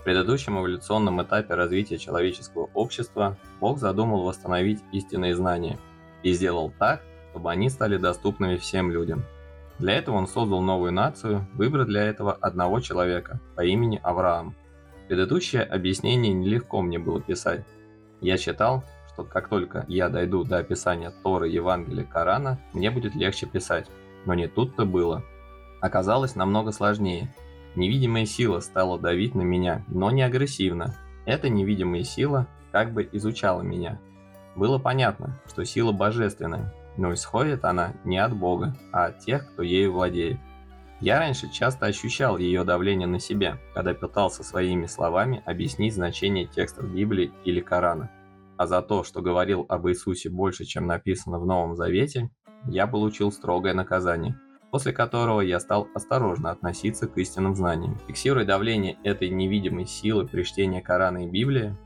В 0.00 0.04
предыдущем 0.04 0.58
эволюционном 0.58 1.22
этапе 1.22 1.54
развития 1.54 1.98
человеческого 1.98 2.70
общества 2.74 3.36
Бог 3.60 3.78
задумал 3.78 4.22
восстановить 4.22 4.80
истинные 4.92 5.34
знания 5.34 5.78
и 6.22 6.32
сделал 6.32 6.72
так, 6.78 7.02
чтобы 7.30 7.50
они 7.50 7.70
стали 7.70 7.96
доступными 7.96 8.56
всем 8.56 8.90
людям– 8.90 9.24
для 9.78 9.94
этого 9.94 10.16
он 10.16 10.26
создал 10.26 10.62
новую 10.62 10.92
нацию, 10.92 11.46
выбрав 11.54 11.86
для 11.86 12.04
этого 12.04 12.32
одного 12.32 12.80
человека 12.80 13.40
по 13.54 13.64
имени 13.64 14.00
Авраам. 14.02 14.54
Предыдущее 15.08 15.62
объяснение 15.62 16.32
нелегко 16.32 16.80
мне 16.80 16.98
было 16.98 17.20
писать. 17.20 17.64
Я 18.20 18.38
считал, 18.38 18.84
что 19.16 19.24
как 19.24 19.48
только 19.48 19.86
я 19.88 20.10
дойду 20.10 20.44
до 20.44 20.58
описания 20.58 21.10
Торы, 21.22 21.48
Евангелия, 21.48 22.04
Корана, 22.04 22.58
мне 22.74 22.90
будет 22.90 23.14
легче 23.14 23.46
писать. 23.46 23.88
Но 24.26 24.34
не 24.34 24.46
тут-то 24.46 24.84
было. 24.84 25.24
Оказалось 25.80 26.36
намного 26.36 26.70
сложнее. 26.70 27.34
Невидимая 27.76 28.26
сила 28.26 28.60
стала 28.60 28.98
давить 28.98 29.34
на 29.34 29.40
меня, 29.40 29.82
но 29.88 30.10
не 30.10 30.20
агрессивно. 30.20 30.94
Эта 31.24 31.48
невидимая 31.48 32.02
сила 32.02 32.46
как 32.72 32.92
бы 32.92 33.08
изучала 33.10 33.62
меня. 33.62 33.98
Было 34.54 34.78
понятно, 34.78 35.40
что 35.46 35.64
сила 35.64 35.92
божественная, 35.92 36.74
но 36.98 37.14
исходит 37.14 37.64
она 37.64 37.94
не 38.04 38.18
от 38.18 38.36
Бога, 38.36 38.76
а 38.92 39.06
от 39.06 39.20
тех, 39.20 39.50
кто 39.50 39.62
ею 39.62 39.94
владеет. 39.94 40.38
Я 41.00 41.20
раньше 41.20 41.48
часто 41.50 41.86
ощущал 41.86 42.36
ее 42.36 42.64
давление 42.64 43.08
на 43.08 43.18
себя, 43.18 43.56
когда 43.72 43.94
пытался 43.94 44.42
своими 44.42 44.84
словами 44.84 45.42
объяснить 45.46 45.94
значение 45.94 46.44
текстов 46.46 46.90
Библии 46.90 47.32
или 47.44 47.60
Корана. 47.60 48.10
А 48.56 48.66
за 48.66 48.82
то, 48.82 49.04
что 49.04 49.22
говорил 49.22 49.66
об 49.68 49.88
Иисусе 49.88 50.30
больше, 50.30 50.64
чем 50.64 50.86
написано 50.86 51.38
в 51.38 51.46
Новом 51.46 51.76
Завете, 51.76 52.30
я 52.66 52.86
получил 52.86 53.30
строгое 53.30 53.74
наказание, 53.74 54.38
после 54.70 54.92
которого 54.92 55.40
я 55.40 55.60
стал 55.60 55.88
осторожно 55.94 56.50
относиться 56.50 57.06
к 57.06 57.16
истинным 57.18 57.54
знаниям. 57.54 57.98
Фиксируя 58.06 58.44
давление 58.44 58.98
этой 59.04 59.28
невидимой 59.28 59.86
силы 59.86 60.26
при 60.26 60.42
чтении 60.42 60.80
Корана 60.80 61.24
и 61.24 61.30
Библии, 61.30 61.76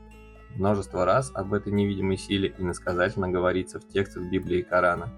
Множество 0.55 1.05
раз 1.05 1.31
об 1.33 1.53
этой 1.53 1.71
невидимой 1.71 2.17
силе 2.17 2.53
иносказательно 2.57 3.29
говорится 3.29 3.79
в 3.79 3.87
текстах 3.87 4.29
Библии 4.29 4.59
и 4.59 4.63
Корана. 4.63 5.09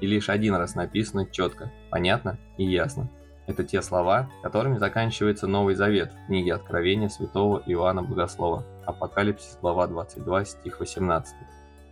И 0.00 0.06
лишь 0.06 0.28
один 0.28 0.54
раз 0.54 0.74
написано 0.74 1.26
четко, 1.26 1.72
понятно 1.90 2.38
и 2.56 2.64
ясно. 2.64 3.10
Это 3.48 3.64
те 3.64 3.80
слова, 3.80 4.28
которыми 4.42 4.76
заканчивается 4.76 5.46
Новый 5.46 5.74
Завет 5.74 6.12
в 6.12 6.26
книге 6.26 6.54
Откровения 6.54 7.08
святого 7.08 7.62
Иоанна 7.64 8.02
Богослова, 8.02 8.62
Апокалипсис, 8.84 9.56
глава 9.62 9.86
22, 9.86 10.44
стих 10.44 10.80
18. 10.80 11.34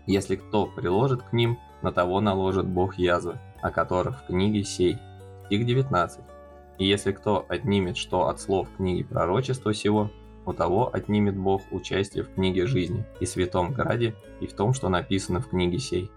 «Если 0.06 0.36
кто 0.36 0.66
приложит 0.66 1.22
к 1.22 1.32
ним, 1.32 1.58
на 1.80 1.92
того 1.92 2.20
наложит 2.20 2.66
Бог 2.66 2.98
язвы, 2.98 3.38
о 3.62 3.70
которых 3.70 4.22
в 4.22 4.26
книге 4.26 4.64
сей. 4.64 4.98
Стих 5.46 5.64
19. 5.64 6.20
И 6.76 6.86
если 6.86 7.12
кто 7.12 7.46
отнимет 7.48 7.96
что 7.96 8.28
от 8.28 8.38
слов 8.38 8.68
книги 8.76 9.02
пророчества 9.02 9.72
сего, 9.72 10.10
у 10.44 10.52
того 10.52 10.90
отнимет 10.92 11.38
Бог 11.38 11.62
участие 11.70 12.24
в 12.24 12.34
книге 12.34 12.66
жизни 12.66 13.06
и 13.18 13.24
святом 13.24 13.72
граде 13.72 14.14
и 14.40 14.46
в 14.46 14.52
том, 14.52 14.74
что 14.74 14.90
написано 14.90 15.40
в 15.40 15.48
книге 15.48 15.78
сей. 15.78 16.10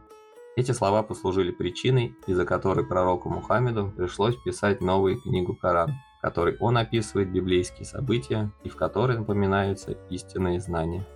Эти 0.59 0.73
слова 0.73 1.03
послужили 1.03 1.51
причиной, 1.51 2.17
из-за 2.27 2.43
которой 2.43 2.85
пророку 2.85 3.29
Мухаммеду 3.29 3.93
пришлось 3.95 4.35
писать 4.35 4.81
новую 4.81 5.21
книгу 5.21 5.55
Коран, 5.55 5.93
в 6.17 6.21
которой 6.21 6.57
он 6.59 6.77
описывает 6.77 7.31
библейские 7.31 7.85
события 7.85 8.51
и 8.65 8.67
в 8.67 8.75
которой 8.75 9.17
напоминаются 9.17 9.93
истинные 10.09 10.59
знания. 10.59 11.07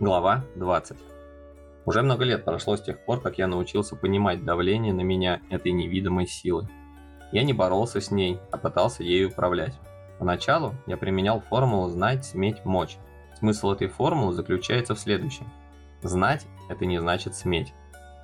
Глава 0.00 0.46
20. 0.56 0.96
Уже 1.84 2.00
много 2.00 2.24
лет 2.24 2.42
прошло 2.46 2.78
с 2.78 2.80
тех 2.80 3.04
пор, 3.04 3.20
как 3.20 3.36
я 3.36 3.46
научился 3.46 3.96
понимать 3.96 4.46
давление 4.46 4.94
на 4.94 5.02
меня 5.02 5.42
этой 5.50 5.72
невидимой 5.72 6.26
силы. 6.26 6.66
Я 7.32 7.42
не 7.42 7.52
боролся 7.52 8.00
с 8.00 8.10
ней, 8.10 8.38
а 8.50 8.56
пытался 8.56 9.02
ею 9.02 9.28
управлять. 9.28 9.78
Поначалу 10.18 10.74
я 10.86 10.96
применял 10.96 11.42
формулу 11.42 11.90
«знать, 11.90 12.24
сметь, 12.24 12.64
мочь». 12.64 12.96
Смысл 13.38 13.72
этой 13.72 13.88
формулы 13.88 14.32
заключается 14.32 14.94
в 14.94 14.98
следующем. 14.98 15.50
Знать– 16.00 16.46
это 16.70 16.86
не 16.86 16.98
значит 16.98 17.34
сметь. 17.34 17.74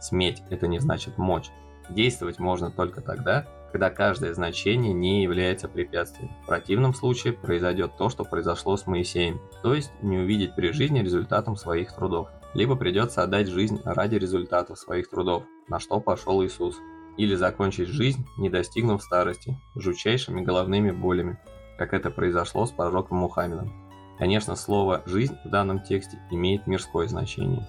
Сметь– 0.00 0.42
это 0.50 0.66
не 0.66 0.78
значит 0.78 1.18
мочь. 1.18 1.50
Действовать 1.90 2.38
можно 2.38 2.70
только 2.70 3.00
тогда, 3.00 3.46
когда 3.72 3.90
каждое 3.90 4.34
значение 4.34 4.92
не 4.92 5.22
является 5.22 5.68
препятствием. 5.68 6.30
В 6.42 6.46
противном 6.46 6.94
случае 6.94 7.32
произойдет 7.32 7.96
то, 7.96 8.08
что 8.08 8.24
произошло 8.24 8.76
с 8.76 8.86
Моисеем, 8.86 9.40
то 9.62 9.74
есть 9.74 9.92
не 10.02 10.18
увидеть 10.18 10.54
при 10.54 10.72
жизни 10.72 11.00
результатом 11.00 11.56
своих 11.56 11.94
трудов. 11.94 12.28
Либо 12.54 12.76
придется 12.76 13.22
отдать 13.22 13.48
жизнь 13.48 13.80
ради 13.84 14.16
результатов 14.16 14.78
своих 14.78 15.10
трудов, 15.10 15.44
на 15.68 15.78
что 15.80 16.00
пошел 16.00 16.42
Иисус. 16.42 16.76
Или 17.18 17.34
закончить 17.34 17.88
жизнь, 17.88 18.24
не 18.38 18.48
достигнув 18.48 19.02
старости, 19.02 19.58
жутчайшими 19.74 20.40
головными 20.40 20.92
болями, 20.92 21.38
как 21.76 21.92
это 21.92 22.10
произошло 22.10 22.64
с 22.64 22.70
пророком 22.70 23.18
Мухаммедом. 23.18 23.72
Конечно, 24.18 24.56
слово 24.56 25.02
«жизнь» 25.06 25.36
в 25.44 25.50
данном 25.50 25.82
тексте 25.82 26.18
имеет 26.30 26.66
мирское 26.66 27.06
значение. 27.06 27.68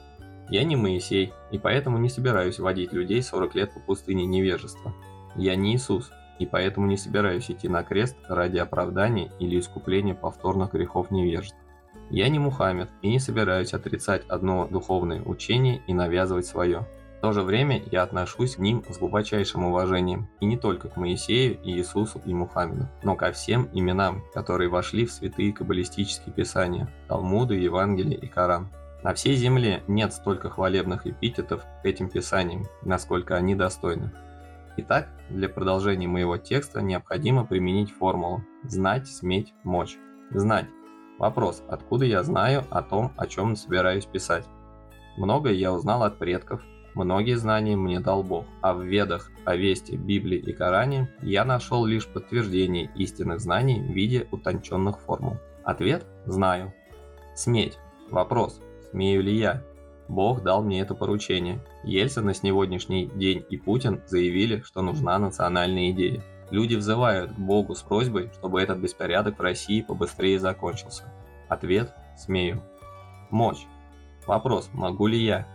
Я 0.50 0.64
не 0.64 0.76
Моисей, 0.76 1.34
и 1.52 1.60
поэтому 1.60 1.97
не 1.97 2.10
собираюсь 2.10 2.60
водить 2.60 2.93
людей 2.93 3.22
40 3.22 3.56
лет 3.56 3.74
по 3.74 3.80
пустыне 3.80 4.26
невежества. 4.26 4.93
Я 5.36 5.56
не 5.56 5.76
Иисус, 5.76 6.12
и 6.39 6.45
поэтому 6.45 6.88
не 6.88 6.97
собираюсь 6.97 7.52
идти 7.52 7.68
на 7.68 7.84
крест 7.84 8.18
ради 8.28 8.58
оправдания 8.58 9.32
или 9.39 9.60
искупления 9.60 10.16
повторных 10.16 10.72
грехов 10.72 11.12
невежд. 11.12 11.54
Я 12.10 12.30
не 12.30 12.39
Мухаммед 12.39 12.89
и 13.04 13.10
не 13.10 13.20
собираюсь 13.20 13.74
отрицать 13.74 14.26
одно 14.28 14.68
духовное 14.68 15.22
учение 15.22 15.84
и 15.86 15.93
навязывать 15.93 16.47
свое. 16.47 16.88
В 17.20 17.22
то 17.22 17.34
же 17.34 17.43
время 17.43 17.84
я 17.91 18.04
отношусь 18.04 18.56
к 18.56 18.60
ним 18.60 18.84
с 18.89 18.97
глубочайшим 18.97 19.66
уважением, 19.66 20.30
и 20.39 20.45
не 20.45 20.58
только 20.58 20.88
к 20.88 20.95
Моисею, 20.95 21.62
и 21.62 21.74
Иисусу 21.74 22.22
и 22.26 22.34
Мухаммеду, 22.34 22.88
но 23.04 23.16
ко 23.16 23.34
всем 23.34 23.70
именам, 23.74 24.24
которые 24.34 24.70
вошли 24.70 25.06
в 25.06 25.12
святые 25.12 25.52
каббалистические 25.52 26.34
писания, 26.34 26.89
Талмуды, 27.10 27.56
Евангелие 27.56 28.18
и 28.18 28.28
Коран. 28.28 28.70
На 29.02 29.14
всей 29.14 29.36
земле 29.36 29.82
нет 29.88 30.14
столько 30.14 30.50
хвалебных 30.50 31.08
эпитетов 31.08 31.64
к 31.82 31.86
этим 31.86 32.10
писаниям, 32.10 32.66
насколько 32.84 33.36
они 33.36 33.56
достойны. 33.56 34.12
Итак, 34.76 35.08
для 35.30 35.47
продолжения 35.47 36.08
моего 36.08 36.38
текста 36.38 36.82
необходимо 36.82 37.45
применить 37.45 37.91
формулу 37.91 38.43
«знать, 38.64 39.08
сметь, 39.08 39.54
мочь». 39.64 39.97
Знать. 40.32 40.68
Вопрос, 41.18 41.64
откуда 41.68 42.06
я 42.06 42.24
знаю 42.24 42.64
о 42.70 42.82
том, 42.82 43.12
о 43.18 43.26
чем 43.28 43.56
собираюсь 43.56 44.06
писать? 44.06 44.45
Многое 45.18 45.54
я 45.54 45.74
узнал 45.74 46.04
от 46.04 46.18
предков, 46.18 46.62
многие 46.93 47.36
знания 47.36 47.76
мне 47.76 48.00
дал 48.00 48.22
Бог, 48.24 48.45
а 48.62 48.74
в 48.74 48.84
Ведах, 48.84 49.32
Авесте, 49.43 49.95
Библии 49.95 50.38
и 50.38 50.54
Коране 50.54 51.10
я 51.22 51.45
нашел 51.45 51.86
лишь 51.86 52.08
подтверждение 52.08 52.91
истинных 52.95 53.39
знаний 53.39 53.82
в 53.82 53.91
виде 53.91 54.28
утонченных 54.32 55.00
формул. 55.00 55.38
Ответ– 55.64 56.06
знаю. 56.26 56.74
Сметь. 57.36 57.78
Вопрос, 58.10 58.62
смею 58.92 59.24
ли 59.24 59.38
я? 59.38 59.64
Бог 60.08 60.42
дал 60.42 60.64
мне 60.64 60.82
это 60.82 60.96
поручение. 60.96 61.60
Ельцин 61.84 62.26
на 62.26 62.34
сегодняшний 62.34 63.06
день 63.06 63.46
и 63.50 63.58
Путин 63.58 64.02
заявили, 64.08 64.62
что 64.62 64.82
нужна 64.82 65.20
национальная 65.20 65.92
идея. 65.92 66.24
Люди 66.50 66.76
взывают 66.76 67.32
к 67.32 67.38
Богу 67.38 67.76
с 67.76 67.84
просьбой, 67.84 68.32
чтобы 68.34 68.60
этот 68.60 68.80
беспорядок 68.80 69.38
в 69.38 69.42
России 69.42 69.82
побыстрее 69.82 70.40
закончился. 70.40 71.04
Ответ– 71.48 71.94
смею. 72.18 72.64
Мочь. 73.30 73.68
Вопрос, 74.26 74.70
могу 74.74 75.06
ли 75.06 75.24
я? 75.24 75.48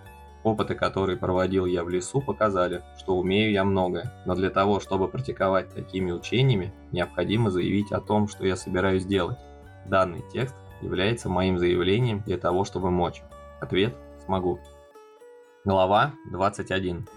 Опыты, 0.44 0.74
которые 0.74 1.16
проводил 1.16 1.66
я 1.66 1.82
в 1.82 1.88
лесу, 1.88 2.20
показали, 2.20 2.82
что 2.98 3.16
умею 3.16 3.50
я 3.50 3.64
многое, 3.64 4.12
но 4.26 4.34
для 4.34 4.50
того, 4.50 4.78
чтобы 4.78 5.08
практиковать 5.08 5.74
такими 5.74 6.12
учениями, 6.12 6.72
необходимо 6.92 7.50
заявить 7.50 7.90
о 7.90 8.00
том, 8.00 8.28
что 8.28 8.46
я 8.46 8.54
собираюсь 8.54 9.06
делать. 9.06 9.38
Данный 9.86 10.22
текст 10.32 10.54
является 10.84 11.28
моим 11.28 11.58
заявлением 11.58 12.22
для 12.26 12.38
того, 12.38 12.64
чтобы 12.64 12.90
мочь. 12.90 13.22
Ответ 13.60 13.94
смогу. 14.24 14.60
Глава 15.64 16.12
21. 16.30 17.08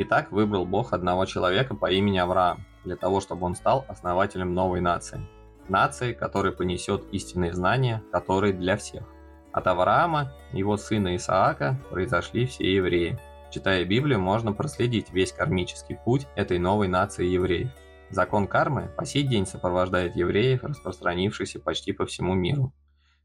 Итак, 0.00 0.30
выбрал 0.30 0.66
Бог 0.66 0.92
одного 0.92 1.24
человека 1.24 1.74
по 1.74 1.90
имени 1.90 2.18
Авраам, 2.18 2.64
для 2.84 2.96
того, 2.96 3.20
чтобы 3.20 3.46
он 3.46 3.56
стал 3.56 3.84
основателем 3.88 4.54
новой 4.54 4.80
нации. 4.80 5.26
Нации, 5.68 6.12
которая 6.12 6.52
понесет 6.52 7.04
истинные 7.12 7.52
знания, 7.54 8.02
которые 8.12 8.52
для 8.52 8.76
всех. 8.76 9.04
От 9.52 9.66
Авраама, 9.66 10.32
его 10.52 10.76
сына 10.76 11.16
Исаака, 11.16 11.80
произошли 11.90 12.46
все 12.46 12.74
евреи. 12.76 13.18
Читая 13.50 13.84
Библию, 13.84 14.20
можно 14.20 14.52
проследить 14.52 15.10
весь 15.10 15.32
кармический 15.32 15.96
путь 15.96 16.26
этой 16.36 16.58
новой 16.58 16.88
нации 16.88 17.26
евреев. 17.26 17.70
Закон 18.10 18.46
кармы 18.46 18.90
по 18.96 19.04
сей 19.04 19.22
день 19.22 19.46
сопровождает 19.46 20.16
евреев, 20.16 20.62
распространившийся 20.62 21.58
почти 21.58 21.92
по 21.92 22.06
всему 22.06 22.34
миру. 22.34 22.72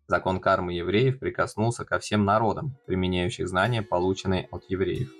Закон 0.08 0.39
кармы 0.39 0.74
евреев 0.74 1.20
прикоснулся 1.20 1.86
ко 1.86 1.99
всем 1.99 2.26
народам, 2.26 2.76
применяющих 2.86 3.47
знания, 3.47 3.82
полученные 3.82 4.47
от 4.51 4.66
евреев. 4.70 5.12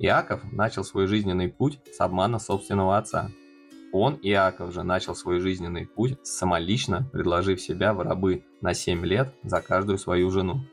Иаков 0.00 0.40
начал 0.52 0.82
свой 0.82 1.06
жизненный 1.06 1.48
путь 1.48 1.78
с 1.92 2.00
обмана 2.00 2.38
собственного 2.38 2.98
отца. 2.98 3.30
Он, 3.92 4.18
Иаков 4.22 4.72
же, 4.72 4.82
начал 4.82 5.14
свой 5.14 5.38
жизненный 5.38 5.86
путь 5.86 6.18
самолично, 6.26 7.08
предложив 7.12 7.60
себя 7.60 7.94
в 7.94 8.00
рабы 8.00 8.44
на 8.60 8.74
7 8.74 9.06
лет 9.06 9.32
за 9.44 9.60
каждую 9.60 9.98
свою 9.98 10.30
жену. 10.30 10.64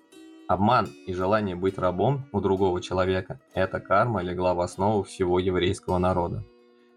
Обман 0.47 0.89
и 1.05 1.13
желание 1.13 1.55
быть 1.55 1.78
рабом 1.78 2.26
у 2.32 2.41
другого 2.41 2.82
человека– 2.82 3.39
эта 3.53 3.80
карма 3.80 4.22
легла 4.22 4.55
в 4.55 4.59
основу 4.59 5.03
всего 5.03 5.39
еврейского 5.39 5.99
народа. 5.99 6.43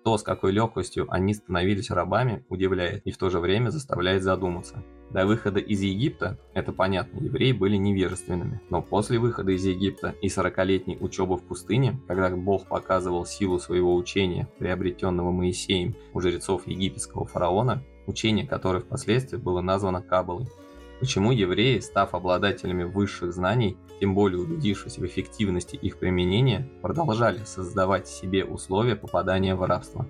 То, 0.04 0.18
с 0.18 0.22
какой 0.22 0.52
легкостью 0.52 1.06
они 1.08 1.34
становились 1.34 1.90
рабами, 1.90 2.44
удивляет 2.48 3.06
и 3.06 3.10
в 3.10 3.18
то 3.18 3.30
же 3.30 3.40
время 3.40 3.70
заставляет 3.70 4.22
задуматься– 4.22 4.82
до 5.14 5.26
выхода 5.26 5.60
из 5.60 5.80
Египта, 5.80 6.38
это 6.54 6.72
понятно, 6.72 7.20
евреи 7.20 7.52
были 7.52 7.76
невежественными. 7.76 8.60
Но 8.68 8.82
после 8.82 9.20
выхода 9.20 9.52
из 9.52 9.64
Египта 9.64 10.14
и 10.20 10.26
40-летней 10.26 10.98
учебы 11.00 11.36
в 11.36 11.42
пустыне, 11.44 12.00
когда 12.08 12.30
Бог 12.30 12.66
показывал 12.66 13.24
силу 13.24 13.60
своего 13.60 13.94
учения, 13.94 14.48
приобретенного 14.58 15.30
Моисеем 15.30 15.94
у 16.14 16.20
жрецов 16.20 16.66
египетского 16.66 17.26
фараона, 17.26 17.84
учение, 18.08 18.44
которое 18.44 18.80
впоследствии 18.80 19.36
было 19.36 19.60
названо 19.60 20.02
Кабалой. 20.02 20.48
Почему 21.00 21.32
евреи, 21.32 21.80
став 21.80 22.14
обладателями 22.14 22.84
высших 22.84 23.32
знаний, 23.32 23.76
тем 24.00 24.14
более 24.14 24.40
убедившись 24.40 24.98
в 24.98 25.04
эффективности 25.04 25.76
их 25.76 25.98
применения, 25.98 26.68
продолжали 26.82 27.38
создавать 27.44 28.08
себе 28.08 28.44
условия 28.44 28.96
попадания 28.96 29.54
в 29.54 29.64
рабство? 29.64 30.06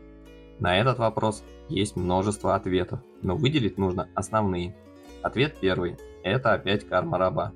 На 0.61 0.79
этот 0.79 0.99
вопрос 0.99 1.43
есть 1.69 1.97
множество 1.97 2.55
ответов, 2.55 3.01
но 3.23 3.37
выделить 3.37 3.79
нужно 3.79 4.09
основные– 4.15 4.77
Ответ 5.25 5.57
первый. 5.59 5.97
Это 6.23 6.53
опять 6.53 6.87
карма 6.87 7.17
раба. 7.17 7.55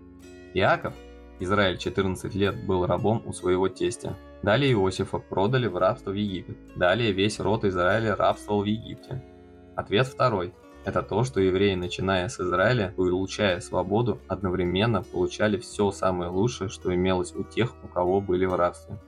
Иаков, 0.54 0.94
Израиль 1.38 1.76
14 1.76 2.34
лет 2.34 2.64
был 2.64 2.86
рабом 2.86 3.22
у 3.26 3.34
своего 3.34 3.68
тестя. 3.68 4.16
Далее 4.42 4.72
Иосифа 4.72 5.18
продали 5.18 5.66
в 5.66 5.76
рабство 5.76 6.12
в 6.12 6.14
Египет. 6.14 6.56
Далее 6.76 7.12
весь 7.12 7.38
род 7.38 7.66
Израиля 7.66 8.16
рабствовал 8.16 8.62
в 8.62 8.64
Египте. 8.64 9.22
Ответ 9.76 10.06
второй. 10.06 10.54
Это 10.88 11.02
то, 11.02 11.22
что 11.22 11.38
евреи, 11.38 11.74
начиная 11.74 12.30
с 12.30 12.40
Израиля, 12.40 12.94
улучшая 12.96 13.60
свободу, 13.60 14.22
одновременно 14.26 15.02
получали 15.02 15.58
все 15.58 15.90
самое 15.90 16.30
лучшее, 16.30 16.70
что 16.70 16.94
имелось 16.94 17.34
у 17.34 17.44
тех, 17.44 17.74
у 17.84 17.88
кого 17.88 18.22
были 18.22 18.46
в 18.46 18.54
рабстве. 18.54 18.98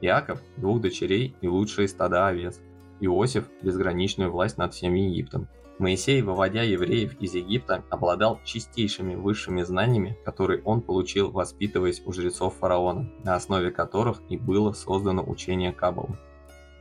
Иаков– 0.00 0.40
двух 0.56 0.80
дочерей 0.80 1.36
и 1.40 1.46
лучшие 1.46 1.86
стада 1.86 2.26
овец. 2.26 2.58
Иосиф– 2.98 3.44
безграничную 3.62 4.32
власть 4.32 4.58
над 4.58 4.74
всем 4.74 4.94
Египтом. 4.94 5.46
Моисей, 5.78 6.22
выводя 6.22 6.62
евреев 6.62 7.14
из 7.20 7.34
Египта, 7.34 7.84
обладал 7.88 8.40
чистейшими 8.44 9.14
высшими 9.14 9.62
знаниями, 9.62 10.18
которые 10.24 10.60
он 10.64 10.80
получил, 10.80 11.30
воспитываясь 11.30 12.02
у 12.04 12.12
жрецов 12.12 12.56
фараона, 12.56 13.08
на 13.22 13.36
основе 13.36 13.70
которых 13.70 14.22
и 14.28 14.36
было 14.36 14.72
создано 14.72 15.22
учение 15.24 15.70
Каббалы. 15.70 16.18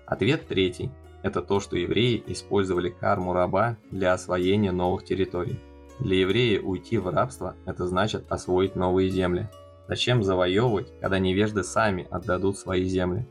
Ответ 0.08 0.48
третий– 0.48 0.90
это 1.28 1.42
то, 1.42 1.60
что 1.60 1.78
евреи 1.78 2.24
использовали 2.28 2.90
карму 2.90 3.34
раба 3.34 3.78
для 3.92 4.14
освоения 4.14 4.72
новых 4.72 5.04
территорий. 5.04 5.60
Для 6.00 6.20
еврея 6.20 6.62
уйти 6.62 6.98
в 6.98 7.08
рабство– 7.08 7.56
это 7.66 7.88
значит 7.88 8.32
освоить 8.32 8.76
новые 8.76 9.10
земли. 9.10 9.50
Зачем 9.88 10.24
завоевывать, 10.24 10.92
когда 11.00 11.20
невежды 11.20 11.64
сами 11.64 12.08
отдадут 12.10 12.58
свои 12.58 12.84
земли? 12.84 13.28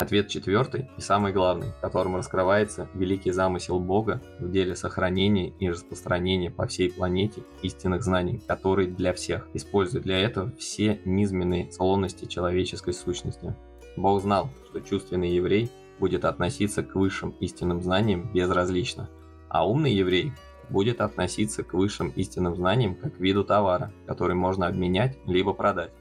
Ответ 0.00 0.28
четвертый 0.28 0.88
и 0.96 1.00
самый 1.00 1.32
главный, 1.32 1.72
в 1.82 2.14
раскрывается 2.14 2.88
великий 2.94 3.32
замысел 3.32 3.80
Бога 3.80 4.22
в 4.38 4.48
деле 4.48 4.76
сохранения 4.76 5.52
и 5.58 5.68
распространения 5.68 6.52
по 6.52 6.68
всей 6.68 6.92
планете 6.92 7.42
истинных 7.62 8.04
знаний, 8.04 8.40
которые 8.46 8.88
для 8.88 9.12
всех, 9.12 9.48
используют 9.54 10.04
для 10.04 10.20
этого 10.20 10.52
все 10.56 11.00
низменные 11.04 11.70
склонности 11.72 12.26
человеческой 12.26 12.94
сущности. 12.94 13.56
Бог 13.96 14.22
знал, 14.22 14.50
что 14.70 14.80
чувственный 14.80 15.30
еврей 15.30 15.68
будет 15.98 16.24
относиться 16.24 16.82
к 16.82 16.94
высшим 16.94 17.30
истинным 17.40 17.82
знаниям 17.82 18.32
безразлично, 18.32 19.08
а 19.48 19.66
умный 19.68 19.92
еврей 19.92 20.32
будет 20.70 21.00
относиться 21.00 21.62
к 21.62 21.72
высшим 21.74 22.10
истинным 22.10 22.54
знаниям 22.54 22.94
как 22.94 23.18
виду 23.18 23.44
товара, 23.44 23.92
который 24.06 24.34
можно 24.34 24.66
обменять 24.66 25.18
либо 25.26 25.52
продать. 25.52 25.92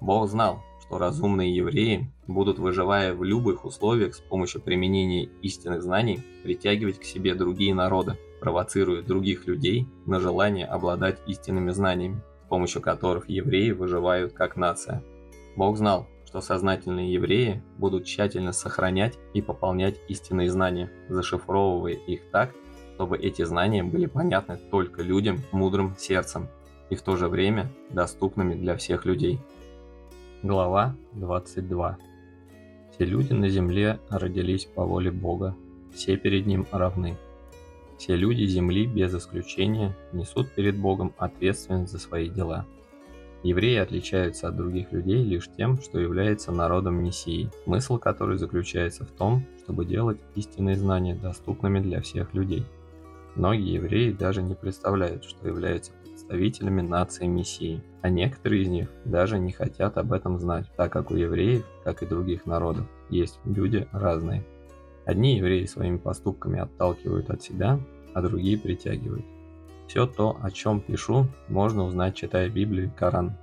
Бог 0.00 0.28
знал, 0.28 0.62
что 0.82 0.98
разумные 0.98 1.54
евреи 1.54 2.10
будут, 2.26 2.58
выживая 2.58 3.14
в 3.14 3.24
любых 3.24 3.64
условиях 3.64 4.14
с 4.14 4.20
помощью 4.20 4.60
применения 4.60 5.24
истинных 5.42 5.82
знаний, 5.82 6.22
притягивать 6.42 6.98
к 6.98 7.04
себе 7.04 7.34
другие 7.34 7.74
народы, 7.74 8.18
провоцируя 8.40 9.02
других 9.02 9.46
людей 9.46 9.88
на 10.06 10.20
желание 10.20 10.66
обладать 10.66 11.18
истинными 11.26 11.70
знаниями, 11.70 12.22
с 12.44 12.48
помощью 12.48 12.82
которых 12.82 13.28
евреи 13.28 13.72
выживают 13.72 14.32
как 14.32 14.56
нация. 14.56 15.02
Бог 15.56 15.76
знал, 15.76 16.06
что 16.26 16.40
сознательные 16.40 17.12
евреи 17.12 17.62
будут 17.78 18.04
тщательно 18.04 18.52
сохранять 18.52 19.18
и 19.32 19.40
пополнять 19.40 19.98
истинные 20.08 20.50
знания, 20.50 20.90
зашифровывая 21.08 21.92
их 21.92 22.30
так, 22.30 22.54
чтобы 22.94 23.16
эти 23.16 23.42
знания 23.44 23.84
были 23.84 24.06
понятны 24.06 24.58
только 24.70 25.02
людям 25.02 25.38
мудрым 25.52 25.94
сердцем 25.96 26.48
и 26.90 26.96
в 26.96 27.02
то 27.02 27.16
же 27.16 27.28
время 27.28 27.70
доступными 27.90 28.54
для 28.54 28.76
всех 28.76 29.04
людей. 29.04 29.38
Глава 30.42 30.96
22. 31.12 31.98
Все 32.92 33.04
люди 33.04 33.32
на 33.32 33.48
земле 33.48 34.00
родились 34.08 34.64
по 34.64 34.84
воле 34.84 35.10
Бога, 35.10 35.56
все 35.94 36.16
перед 36.16 36.46
Ним 36.46 36.66
равны. 36.72 37.16
Все 37.98 38.16
люди 38.16 38.44
земли 38.44 38.86
без 38.86 39.14
исключения 39.14 39.96
несут 40.12 40.52
перед 40.52 40.76
Богом 40.76 41.14
ответственность 41.18 41.92
за 41.92 41.98
свои 41.98 42.28
дела. 42.28 42.66
Евреи 43.46 43.76
отличаются 43.76 44.48
от 44.48 44.56
других 44.56 44.90
людей 44.90 45.22
лишь 45.22 45.48
тем, 45.56 45.80
что 45.80 46.00
являются 46.00 46.50
народом 46.50 46.96
Мессии, 47.04 47.48
смысл 47.62 47.96
которой 47.96 48.38
заключается 48.38 49.04
в 49.04 49.12
том, 49.12 49.46
чтобы 49.62 49.84
делать 49.84 50.18
истинные 50.34 50.74
знания 50.74 51.14
доступными 51.14 51.78
для 51.78 52.00
всех 52.00 52.34
людей. 52.34 52.66
Многие 53.36 53.74
евреи 53.74 54.10
даже 54.10 54.42
не 54.42 54.56
представляют, 54.56 55.22
что 55.24 55.46
являются 55.46 55.92
представителями 55.92 56.80
нации 56.80 57.26
Мессии, 57.26 57.84
а 58.02 58.08
некоторые 58.08 58.62
из 58.62 58.68
них 58.68 58.88
даже 59.04 59.38
не 59.38 59.52
хотят 59.52 59.96
об 59.96 60.12
этом 60.12 60.40
знать, 60.40 60.66
так 60.76 60.92
как 60.92 61.12
у 61.12 61.14
евреев, 61.14 61.64
как 61.84 62.02
и 62.02 62.06
других 62.06 62.46
народов, 62.46 62.88
есть 63.10 63.38
люди 63.44 63.86
разные. 63.92 64.44
Одни 65.04 65.36
евреи 65.36 65.66
своими 65.66 65.98
поступками 65.98 66.58
отталкивают 66.58 67.30
от 67.30 67.44
себя, 67.44 67.78
а 68.12 68.22
другие 68.22 68.58
притягивают. 68.58 69.24
Все 69.86 70.06
то, 70.06 70.36
о 70.42 70.50
чем 70.50 70.80
пишу, 70.80 71.26
можно 71.48 71.84
узнать, 71.84 72.14
читая 72.14 72.48
Библию 72.48 72.86
и 72.86 72.90
Коран. 72.90 73.36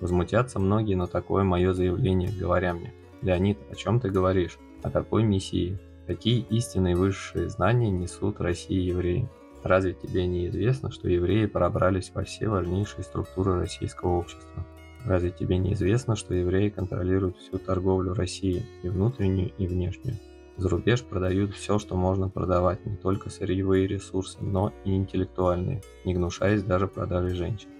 Возмутятся 0.00 0.58
многие 0.58 0.94
на 0.94 1.06
такое 1.06 1.44
мое 1.44 1.72
заявление, 1.72 2.30
говоря 2.30 2.74
мне, 2.74 2.92
«Леонид, 3.22 3.58
о 3.70 3.74
чем 3.74 4.00
ты 4.00 4.10
говоришь? 4.10 4.58
О 4.82 4.90
какой 4.90 5.22
Мессии? 5.22 5.78
Какие 6.06 6.40
истинные 6.50 6.96
высшие 6.96 7.48
знания 7.48 7.90
несут 7.90 8.40
России 8.40 8.80
евреи?» 8.80 9.28
Разве 9.62 9.92
тебе 9.92 10.26
не 10.26 10.48
известно, 10.48 10.90
что 10.90 11.08
евреи 11.08 11.46
пробрались 11.46 12.10
во 12.14 12.24
все 12.24 12.48
важнейшие 12.48 13.04
структуры 13.04 13.58
российского 13.58 14.16
общества? 14.16 14.64
Разве 15.04 15.30
тебе 15.30 15.58
не 15.58 15.74
известно, 15.74 16.16
что 16.16 16.34
евреи 16.34 16.70
контролируют 16.70 17.36
всю 17.38 17.58
торговлю 17.58 18.14
России, 18.14 18.64
и 18.82 18.88
внутреннюю, 18.88 19.52
и 19.58 19.66
внешнюю? 19.66 20.16
За 20.56 20.68
рубеж 20.68 21.02
продают 21.02 21.54
все, 21.54 21.78
что 21.78 21.96
можно 21.96 22.28
продавать, 22.28 22.84
не 22.84 22.96
только 22.96 23.30
сырьевые 23.30 23.86
ресурсы, 23.86 24.38
но 24.40 24.72
и 24.84 24.94
интеллектуальные, 24.94 25.82
не 26.04 26.14
гнушаясь 26.14 26.62
даже 26.62 26.86
продажей 26.86 27.34
женщин. 27.34 27.70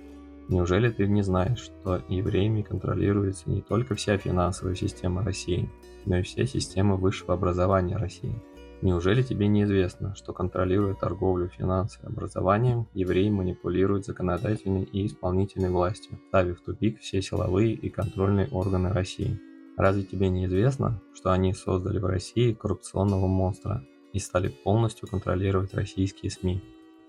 Неужели 0.48 0.90
ты 0.90 1.06
не 1.06 1.22
знаешь, 1.22 1.60
что 1.60 2.02
евреями 2.08 2.62
контролируется 2.62 3.48
не 3.48 3.60
только 3.60 3.94
вся 3.94 4.18
финансовая 4.18 4.74
система 4.74 5.22
России, 5.22 5.70
но 6.06 6.16
и 6.16 6.22
все 6.22 6.44
системы 6.46 6.96
высшего 6.96 7.34
образования 7.34 7.96
России? 7.96 8.34
Неужели 8.82 9.22
тебе 9.22 9.46
не 9.46 9.64
известно, 9.64 10.14
что 10.14 10.32
контролируя 10.32 10.94
торговлю, 10.94 11.48
финансы, 11.48 12.00
образованием, 12.02 12.88
евреи 12.94 13.28
манипулируют 13.28 14.06
законодательной 14.06 14.84
и 14.84 15.06
исполнительной 15.06 15.68
властью, 15.68 16.18
ставив 16.28 16.60
в 16.60 16.64
тупик 16.64 16.98
все 16.98 17.20
силовые 17.20 17.74
и 17.74 17.90
контрольные 17.90 18.48
органы 18.48 18.90
России? 18.90 19.38
Разве 19.80 20.02
тебе 20.02 20.28
не 20.28 20.44
известно, 20.44 21.00
что 21.14 21.32
они 21.32 21.54
создали 21.54 21.98
в 21.98 22.04
России 22.04 22.52
коррупционного 22.52 23.26
монстра 23.26 23.82
и 24.12 24.18
стали 24.18 24.48
полностью 24.48 25.08
контролировать 25.08 25.72
российские 25.72 26.30
СМИ? 26.30 26.62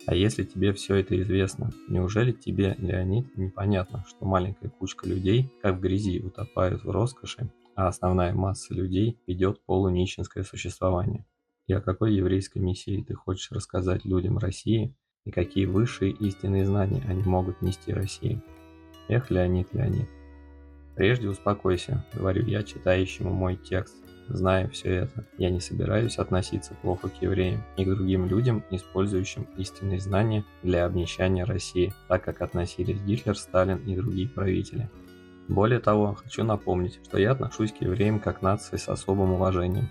А 0.05 0.15
если 0.15 0.45
тебе 0.45 0.71
все 0.71 0.95
это 0.95 1.21
известно, 1.21 1.71
неужели 1.89 2.31
тебе, 2.31 2.77
Леонид, 2.77 3.35
непонятно, 3.35 4.05
что 4.07 4.23
маленькая 4.23 4.69
кучка 4.69 5.05
людей, 5.05 5.51
как 5.61 5.75
в 5.75 5.81
грязи, 5.81 6.21
утопают 6.21 6.85
в 6.85 6.89
роскоши, 6.89 7.51
а 7.75 7.89
основная 7.89 8.33
масса 8.33 8.73
людей 8.73 9.19
ведет 9.27 9.59
полунищенское 9.65 10.45
существование? 10.45 11.25
И 11.67 11.73
о 11.73 11.81
какой 11.81 12.13
еврейской 12.13 12.59
миссии 12.59 13.03
ты 13.05 13.15
хочешь 13.15 13.51
рассказать 13.51 14.05
людям 14.05 14.37
России, 14.37 14.95
и 15.25 15.31
какие 15.31 15.65
высшие 15.65 16.13
истинные 16.13 16.65
знания 16.65 17.03
они 17.05 17.23
могут 17.23 17.61
нести 17.61 17.91
России? 17.91 18.41
Эх, 19.09 19.29
Леонид, 19.29 19.73
Леонид. 19.73 20.07
Прежде 20.95 21.29
успокойся, 21.29 22.05
говорю 22.13 22.45
я 22.45 22.63
читающему 22.63 23.31
мой 23.31 23.55
текст. 23.55 23.95
Зная 24.27 24.67
все 24.69 24.89
это, 24.89 25.25
я 25.37 25.49
не 25.49 25.59
собираюсь 25.59 26.17
относиться 26.17 26.73
плохо 26.81 27.09
к 27.09 27.21
евреям 27.21 27.63
и 27.75 27.83
к 27.83 27.89
другим 27.89 28.27
людям, 28.27 28.63
использующим 28.71 29.47
истинные 29.57 29.99
знания 29.99 30.45
для 30.63 30.85
обнищания 30.85 31.43
России, 31.43 31.93
так 32.07 32.23
как 32.23 32.41
относились 32.41 33.01
Гитлер, 33.01 33.35
Сталин 33.35 33.77
и 33.85 33.95
другие 33.95 34.29
правители. 34.29 34.89
Более 35.47 35.79
того, 35.79 36.13
хочу 36.13 36.43
напомнить, 36.43 36.99
что 37.05 37.17
я 37.17 37.31
отношусь 37.31 37.73
к 37.73 37.81
евреям 37.81 38.19
как 38.19 38.41
нации 38.41 38.77
с 38.77 38.87
особым 38.87 39.33
уважением, 39.33 39.89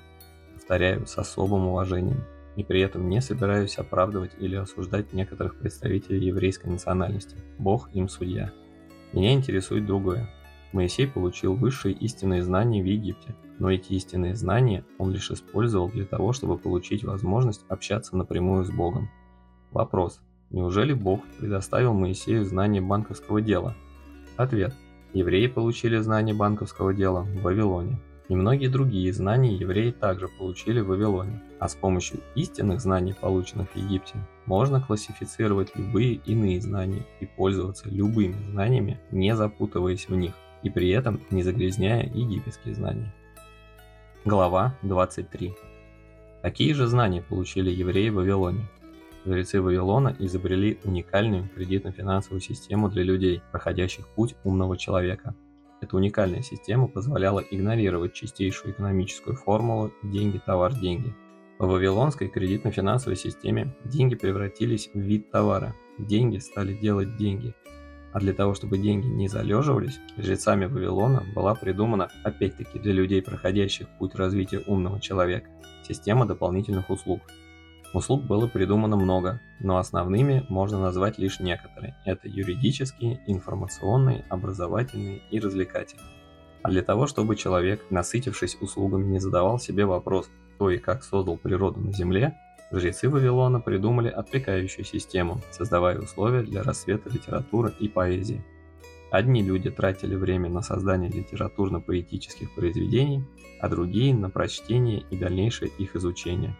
повторяю, 0.55 1.07
с 1.07 1.18
особым 1.18 1.66
уважением, 1.66 2.24
и 2.57 2.64
при 2.64 2.80
этом 2.80 3.09
не 3.09 3.20
собираюсь 3.20 3.76
оправдывать 3.76 4.32
или 4.38 4.57
осуждать 4.57 5.12
некоторых 5.12 5.57
представителей 5.57 6.26
еврейской 6.26 6.68
национальности. 6.68 7.36
Бог 7.59 7.90
им 7.92 8.09
судья. 8.09 8.53
Меня 9.12 9.32
интересует 9.32 9.84
другое. 9.84 10.30
Моисей 10.73 11.09
получил 11.09 11.55
высшие 11.55 11.95
истинные 11.95 12.43
знания 12.43 12.83
в 12.83 12.87
Египте, 12.87 13.35
но 13.59 13.71
эти 13.71 13.93
истинные 13.93 14.37
знания 14.37 14.85
он 14.99 15.11
лишь 15.11 15.31
использовал 15.31 15.89
для 15.89 16.05
того, 16.05 16.33
чтобы 16.33 16.59
получить 16.59 17.05
возможность 17.05 17.64
общаться 17.68 18.16
напрямую 18.16 18.64
с 18.64 18.71
Богом. 18.71 19.11
Вопрос. 19.73 20.21
Неужели 20.51 20.93
Бог 20.93 21.21
предоставил 21.39 21.93
Моисею 21.93 22.45
знания 22.45 22.81
банковского 22.81 23.41
дела? 23.41 23.75
Ответ. 24.37 24.75
Евреи 25.12 25.49
получили 25.49 25.99
знания 25.99 26.35
банковского 26.35 26.95
дела 26.95 27.23
в 27.23 27.43
Вавилоне, 27.43 28.01
и 28.29 28.37
многие 28.37 28.68
другие 28.68 29.12
знания 29.12 29.55
евреи 29.57 29.91
также 29.91 30.29
получили 30.29 30.81
в 30.81 30.87
Вавилоне. 30.87 31.43
А 31.59 31.68
с 31.68 31.75
помощью 31.75 32.21
истинных 32.37 32.81
знаний, 32.81 33.12
полученных 33.12 33.71
в 33.71 33.77
Египте, 33.77 34.14
можно 34.47 34.81
классифицировать 34.81 35.73
любые 35.75 36.14
иные 36.14 36.61
знания 36.61 37.05
и 37.21 37.27
пользоваться 37.27 37.89
любыми 37.89 38.37
знаниями, 38.51 39.01
не 39.11 39.35
запутываясь 39.35 40.09
в 40.09 40.14
них, 40.14 40.33
и 40.62 40.70
при 40.70 40.90
этом 40.90 41.20
не 41.30 41.42
загрязняя 41.42 42.04
египетские 42.04 42.74
знания. 42.74 43.12
Глава 44.24 44.76
23. 44.82 45.54
Какие 46.42 46.72
же 46.72 46.86
знания 46.86 47.22
получили 47.22 47.70
евреи 47.70 48.08
в 48.11 48.14
Вавилоне? 48.14 48.68
Жрецы 49.24 49.61
Вавилона 49.61 50.16
изобрели 50.18 50.78
уникальную 50.84 51.48
кредитно-финансовую 51.54 52.40
систему 52.40 52.88
для 52.88 53.02
людей, 53.02 53.42
проходящих 53.52 54.08
путь 54.08 54.34
умного 54.44 54.76
человека– 54.76 55.34
эта 55.80 55.96
уникальная 55.96 56.42
система 56.42 56.88
позволяла 56.88 57.40
игнорировать 57.40 58.12
чистейшую 58.12 58.74
экономическую 58.74 59.34
формулу 59.34 59.92
«деньги, 60.02 60.38
товар, 60.38 60.74
деньги». 60.74 61.14
В 61.58 61.66
вавилонской 61.66 62.28
кредитно-финансовой 62.28 63.16
системе 63.16 63.74
деньги 63.84 64.14
превратились 64.14 64.90
в 64.92 64.98
вид 64.98 65.30
товара, 65.30 65.74
деньги 65.98 66.38
стали 66.38 66.74
делать 66.74 67.16
деньги. 67.16 67.54
А 68.12 68.20
для 68.20 68.32
того, 68.32 68.54
чтобы 68.54 68.78
деньги 68.78 69.06
не 69.06 69.28
залеживались, 69.28 70.00
жрецами 70.16 70.66
Вавилона 70.66 71.24
была 71.34 71.54
придумана, 71.54 72.08
опять-таки 72.24 72.78
для 72.78 72.92
людей, 72.92 73.22
проходящих 73.22 73.88
путь 73.98 74.14
развития 74.14 74.62
умного 74.66 75.00
человека, 75.00 75.50
система 75.86 76.26
дополнительных 76.26 76.90
услуг– 76.90 77.20
Услуг 77.92 78.22
было 78.22 78.46
придумано 78.46 78.96
много, 78.96 79.40
но 79.58 79.78
основными 79.78 80.46
можно 80.48 80.78
назвать 80.80 81.18
лишь 81.18 81.40
некоторые. 81.40 81.96
Это 82.04 82.28
юридические, 82.28 83.20
информационные, 83.26 84.24
образовательные 84.28 85.22
и 85.30 85.40
развлекательные. 85.40 86.06
А 86.62 86.70
для 86.70 86.82
того, 86.82 87.08
чтобы 87.08 87.34
человек, 87.34 87.84
насытившись 87.90 88.56
услугами, 88.61 89.11
не 89.11 89.18
задавал 89.18 89.58
себе 89.58 89.86
вопрос, 89.86 90.30
кто 90.54 90.70
и 90.70 90.78
как 90.78 91.02
создал 91.02 91.36
природу 91.36 91.80
на 91.80 91.92
Земле, 91.92 92.36
жрецы 92.71 93.09
Вавилона 93.09 93.61
придумали 93.61 94.09
отвлекающую 94.09 94.85
систему, 94.85 95.41
создавая 95.51 95.99
условия 95.99 96.43
для 96.43 96.62
рассвета 96.62 97.11
литературы 97.11 97.73
и 97.79 97.89
поэзии. 97.89 98.45
Одни 99.11 99.43
люди 99.43 99.71
тратили 99.71 100.14
время 100.14 100.49
на 100.49 100.62
создание 100.62 101.11
литературно-поэтических 101.11 102.55
произведений, 102.55 103.25
а 103.61 103.68
другие 103.68 104.14
на 104.14 104.31
прочтение 104.31 105.05
и 105.11 105.16
дальнейшее 105.16 105.71
их 105.79 105.97
изучение. 105.97 106.57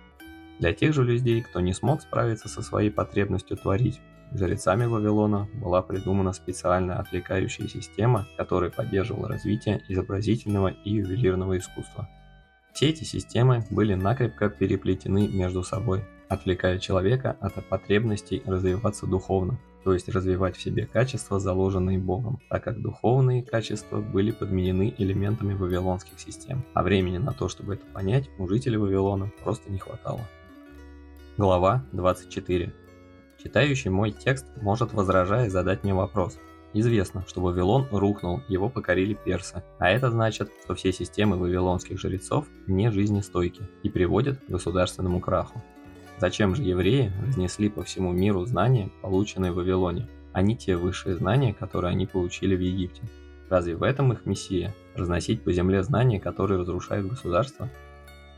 Для 0.59 0.73
тех 0.73 0.93
же 0.93 1.05
людей, 1.05 1.43
кто 1.43 1.61
не 1.61 1.73
смог 1.73 2.03
справиться 2.03 2.49
со 2.49 2.61
своей 2.61 2.91
потребностью 2.91 3.57
творить, 3.57 4.01
жрецами 4.33 4.85
Вавилона 4.85 5.49
была 5.55 5.81
придумана 5.81 6.33
специальная 6.33 6.97
отвлекающая 6.97 7.69
система, 7.69 8.27
которая 8.37 8.71
поддерживала 8.71 9.29
развитие 9.29 9.83
изобразительного 9.89 10.69
и 10.69 10.91
ювелирного 10.91 11.57
искусства. 11.57 12.09
Все 12.73 12.91
эти 12.91 13.05
системы 13.05 13.64
были 13.71 13.95
накрепко 13.95 14.49
переплетены 14.49 15.29
между 15.29 15.62
собой, 15.62 16.05
отвлекая 16.29 16.79
человека 16.79 17.37
от 17.41 17.55
потребностей 17.68 18.43
развиваться 18.47 19.07
духовно, 19.07 19.59
то 19.83 19.93
есть 19.93 20.09
развивать 20.09 20.57
в 20.57 20.62
себе 20.62 20.87
качества, 20.87 21.41
заложенные 21.41 21.99
Богом, 21.99 22.41
так 22.49 22.64
как 22.64 22.81
духовные 22.81 23.43
качества 23.43 24.01
были 24.01 24.31
подменены 24.31 24.95
элементами 24.97 25.55
вавилонских 25.55 26.21
систем, 26.21 26.64
а 26.75 26.83
времени 26.83 27.18
на 27.18 27.33
то, 27.33 27.49
чтобы 27.49 27.75
это 27.75 27.87
понять, 27.87 28.31
у 28.39 28.47
жителей 28.47 28.77
Вавилона 28.77 29.31
просто 29.43 29.71
не 29.71 29.79
хватало. 29.79 30.21
Глава 31.37 31.85
24. 31.93 32.73
Читающий 33.43 33.91
мой 33.91 34.12
текст 34.12 34.47
может 34.61 34.93
возражая 34.93 35.49
задать 35.51 35.83
мне 35.83 35.95
вопрос– 35.95 36.39
Известно, 36.73 37.25
что 37.27 37.41
Вавилон 37.41 37.89
рухнул, 37.91 38.43
его 38.49 38.68
покорили 38.68 39.14
персы, 39.14 39.62
а 39.79 39.91
это 39.91 40.11
значит, 40.11 40.51
что 40.64 40.75
все 40.75 40.93
системы 40.93 41.37
вавилонских 41.37 41.99
жрецов 41.99 42.47
не 42.68 42.93
жизнестойки 42.93 43.62
и 43.83 43.91
приводят 43.91 44.39
к 44.39 44.51
государственному 44.51 45.21
краху. 45.21 45.61
Зачем 46.18 46.55
же 46.55 46.62
евреи 46.62 47.12
разнесли 47.27 47.68
по 47.68 47.83
всему 47.83 48.12
миру 48.12 48.45
знания, 48.45 48.91
полученные 49.03 49.51
в 49.51 49.57
Вавилоне, 49.57 50.07
а 50.33 50.43
не 50.43 50.57
те 50.57 50.77
высшие 50.77 51.16
знания, 51.16 51.55
которые 51.55 51.91
они 51.91 52.07
получили 52.07 52.55
в 52.55 52.61
Египте? 52.61 53.03
Разве 53.49 53.75
в 53.75 53.83
этом 53.83 54.12
их 54.12 54.27
миссия– 54.27 54.73
разносить 54.95 55.43
по 55.43 55.53
земле 55.53 55.83
знания, 55.83 56.21
которые 56.21 56.61
разрушают 56.61 57.09
государство? 57.09 57.68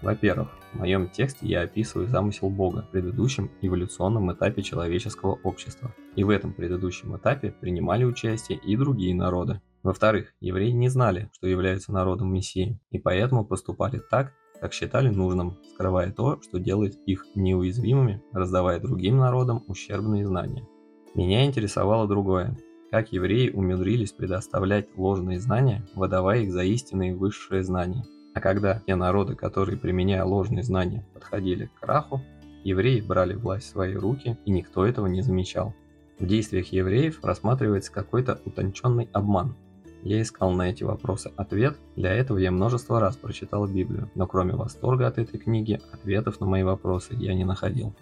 Во-первых, 0.02 0.48
в 0.72 0.80
моем 0.80 1.08
тексте 1.08 1.46
я 1.46 1.62
описываю 1.62 2.08
замысел 2.08 2.50
Бога 2.50 2.82
в 2.82 2.90
предыдущем 2.90 3.52
эволюционном 3.60 4.32
этапе 4.32 4.62
человеческого 4.62 5.38
общества. 5.44 5.94
И 6.16 6.24
в 6.24 6.30
этом 6.30 6.52
предыдущем 6.52 7.16
этапе 7.16 7.54
принимали 7.60 8.04
участие 8.04 8.58
и 8.58 8.76
другие 8.76 9.14
народы. 9.14 9.60
Во-вторых, 9.84 10.34
евреи 10.40 10.70
не 10.70 10.88
знали, 10.88 11.30
что 11.32 11.46
являются 11.46 11.92
народом 11.92 12.32
Мессии, 12.32 12.80
и 12.90 12.98
поэтому 12.98 13.44
поступали 13.44 14.00
так, 14.10 14.32
как 14.60 14.72
считали 14.72 15.08
нужным, 15.08 15.58
скрывая 15.74 16.12
то, 16.12 16.40
что 16.42 16.58
делает 16.58 16.94
их 17.06 17.24
неуязвимыми, 17.36 18.22
раздавая 18.32 18.80
другим 18.80 19.18
народам 19.18 19.64
ущербные 19.68 20.26
знания. 20.26 20.66
Меня 21.14 21.44
интересовало 21.44 22.08
другое. 22.08 22.56
Как 22.90 23.12
евреи 23.12 23.50
умудрились 23.50 24.12
предоставлять 24.12 24.88
ложные 24.96 25.40
знания, 25.40 25.86
выдавая 25.94 26.40
их 26.42 26.52
за 26.52 26.62
истинные 26.64 27.14
высшие 27.14 27.62
знания. 27.62 28.04
А 28.34 28.40
когда 28.40 28.80
те 28.86 28.94
народы, 28.94 29.34
которые, 29.34 29.78
применяя 29.78 30.24
ложные 30.24 30.62
знания, 30.62 31.04
подходили 31.12 31.66
к 31.66 31.80
краху, 31.80 32.22
евреи 32.64 33.00
брали 33.00 33.34
власть 33.34 33.66
в 33.66 33.70
свои 33.70 33.94
руки, 33.94 34.38
и 34.44 34.50
никто 34.50 34.86
этого 34.86 35.06
не 35.06 35.22
замечал. 35.22 35.74
В 36.18 36.26
действиях 36.26 36.68
евреев 36.72 37.22
рассматривается 37.22 37.92
какой-то 37.92 38.40
утонченный 38.44 39.08
обман. 39.12 39.54
Я 40.02 40.20
искал 40.20 40.52
на 40.52 40.70
эти 40.70 40.82
вопросы 40.82 41.30
ответ, 41.36 41.76
для 41.94 42.12
этого 42.12 42.38
я 42.38 42.50
множество 42.50 43.00
раз 43.00 43.16
прочитал 43.16 43.66
Библию, 43.66 44.10
но 44.14 44.26
кроме 44.26 44.54
восторга 44.54 45.06
от 45.06 45.18
этой 45.18 45.38
книги, 45.38 45.80
ответов 45.92 46.40
на 46.40 46.46
мои 46.46 46.62
вопросы 46.62 47.14
я 47.14 47.34
не 47.34 47.44
находил. 47.44 47.94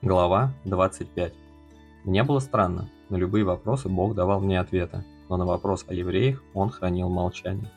Глава 0.00 0.54
25. 0.64 1.32
Мне 2.04 2.22
было 2.24 2.38
странно, 2.38 2.88
на 3.08 3.16
любые 3.16 3.44
вопросы 3.44 3.88
Бог 3.88 4.14
давал 4.14 4.40
мне 4.40 4.60
ответы, 4.60 5.04
но 5.28 5.36
на 5.36 5.46
вопрос 5.46 5.84
о 5.88 5.94
евреях 5.94 6.42
он 6.54 6.70
хранил 6.70 7.08
молчание. 7.08 7.70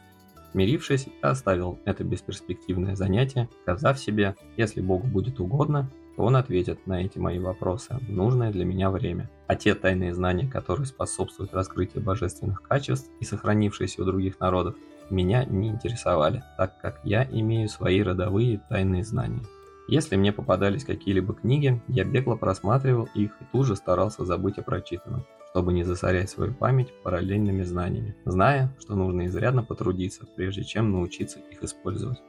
Смирившись, 0.57 1.07
я 1.21 1.29
оставил 1.29 1.77
это 1.85 2.03
бесперспективное 2.03 2.95
занятие, 2.95 3.47
сказав 3.61 3.99
себе, 3.99 4.35
если 4.57 4.81
Богу 4.81 5.05
будет 5.05 5.39
угодно, 5.39 5.87
то 6.15 6.23
он 6.23 6.35
ответит 6.35 6.87
на 6.87 7.05
эти 7.05 7.19
мои 7.19 7.37
вопросы 7.37 7.99
в 8.01 8.11
нужное 8.11 8.51
для 8.51 8.65
меня 8.65 8.89
время. 8.89 9.29
А 9.45 9.55
те 9.55 9.75
тайные 9.75 10.15
знания, 10.15 10.47
которые 10.47 10.87
способствуют 10.87 11.53
раскрытию 11.53 12.03
божественных 12.03 12.63
качеств 12.63 13.07
и 13.19 13.23
сохранившиеся 13.23 14.01
у 14.01 14.05
других 14.05 14.39
народов, 14.39 14.73
меня 15.11 15.45
не 15.45 15.67
интересовали, 15.67 16.43
так 16.57 16.81
как 16.81 17.01
я 17.03 17.23
имею 17.23 17.69
свои 17.69 18.01
родовые 18.01 18.59
тайные 18.67 19.03
знания. 19.03 19.43
Если 19.87 20.15
мне 20.15 20.33
попадались 20.33 20.85
какие-либо 20.85 21.35
книги, 21.35 21.79
я 21.87 22.03
бегло 22.03 22.35
просматривал 22.35 23.07
их 23.13 23.29
и 23.39 23.45
тут 23.51 23.67
же 23.67 23.75
старался 23.75 24.25
забыть 24.25 24.57
о 24.57 24.63
прочитанном 24.63 25.23
чтобы 25.49 25.73
не 25.73 25.83
засорять 25.83 26.29
свою 26.29 26.53
память 26.53 26.93
параллельными 27.03 27.63
знаниями, 27.63 28.15
зная, 28.25 28.75
что 28.79 28.95
нужно 28.95 29.25
изрядно 29.25 29.63
потрудиться, 29.63 30.27
прежде 30.35 30.63
чем 30.63 30.91
научиться 30.91 31.39
их 31.51 31.63
использовать. 31.63 32.19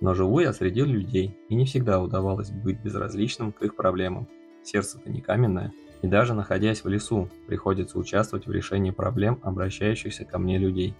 Но 0.00 0.14
живу 0.14 0.40
я 0.40 0.52
среди 0.52 0.82
людей, 0.82 1.36
и 1.48 1.54
не 1.54 1.64
всегда 1.64 2.00
удавалось 2.00 2.50
быть 2.50 2.80
безразличным 2.80 3.52
к 3.52 3.62
их 3.62 3.76
проблемам. 3.76 4.28
Сердце-то 4.62 5.10
не 5.10 5.20
каменное, 5.20 5.72
и 6.02 6.06
даже 6.06 6.34
находясь 6.34 6.84
в 6.84 6.88
лесу, 6.88 7.28
приходится 7.46 7.98
участвовать 7.98 8.46
в 8.46 8.52
решении 8.52 8.90
проблем 8.90 9.40
обращающихся 9.42 10.24
ко 10.24 10.38
мне 10.38 10.58
людей. 10.58 10.94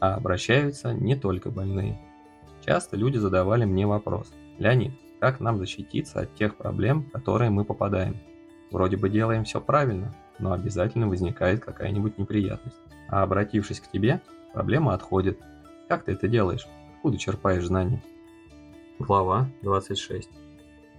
А 0.00 0.16
обращаются 0.16 0.92
не 0.92 1.14
только 1.14 1.50
больные. 1.50 2.00
Часто 2.64 2.96
люди 2.96 3.18
задавали 3.18 3.64
мне 3.64 3.86
вопрос, 3.86 4.32
«Леонид, 4.58 4.92
как 5.20 5.38
нам 5.40 5.58
защититься 5.58 6.20
от 6.20 6.34
тех 6.34 6.56
проблем, 6.56 7.04
которые 7.12 7.50
мы 7.50 7.64
попадаем? 7.64 8.16
Вроде 8.72 8.96
бы 8.96 9.08
делаем 9.08 9.44
все 9.44 9.60
правильно, 9.60 10.14
но 10.42 10.52
обязательно 10.52 11.08
возникает 11.08 11.64
какая-нибудь 11.64 12.18
неприятность. 12.18 12.76
А 13.08 13.22
обратившись 13.22 13.80
к 13.80 13.90
тебе, 13.90 14.20
проблема 14.52 14.92
отходит. 14.92 15.38
Как 15.88 16.04
ты 16.04 16.12
это 16.12 16.28
делаешь? 16.28 16.66
Откуда 16.96 17.16
черпаешь 17.16 17.64
знания? 17.64 18.02
Глава 18.98 19.48
26. 19.62 20.28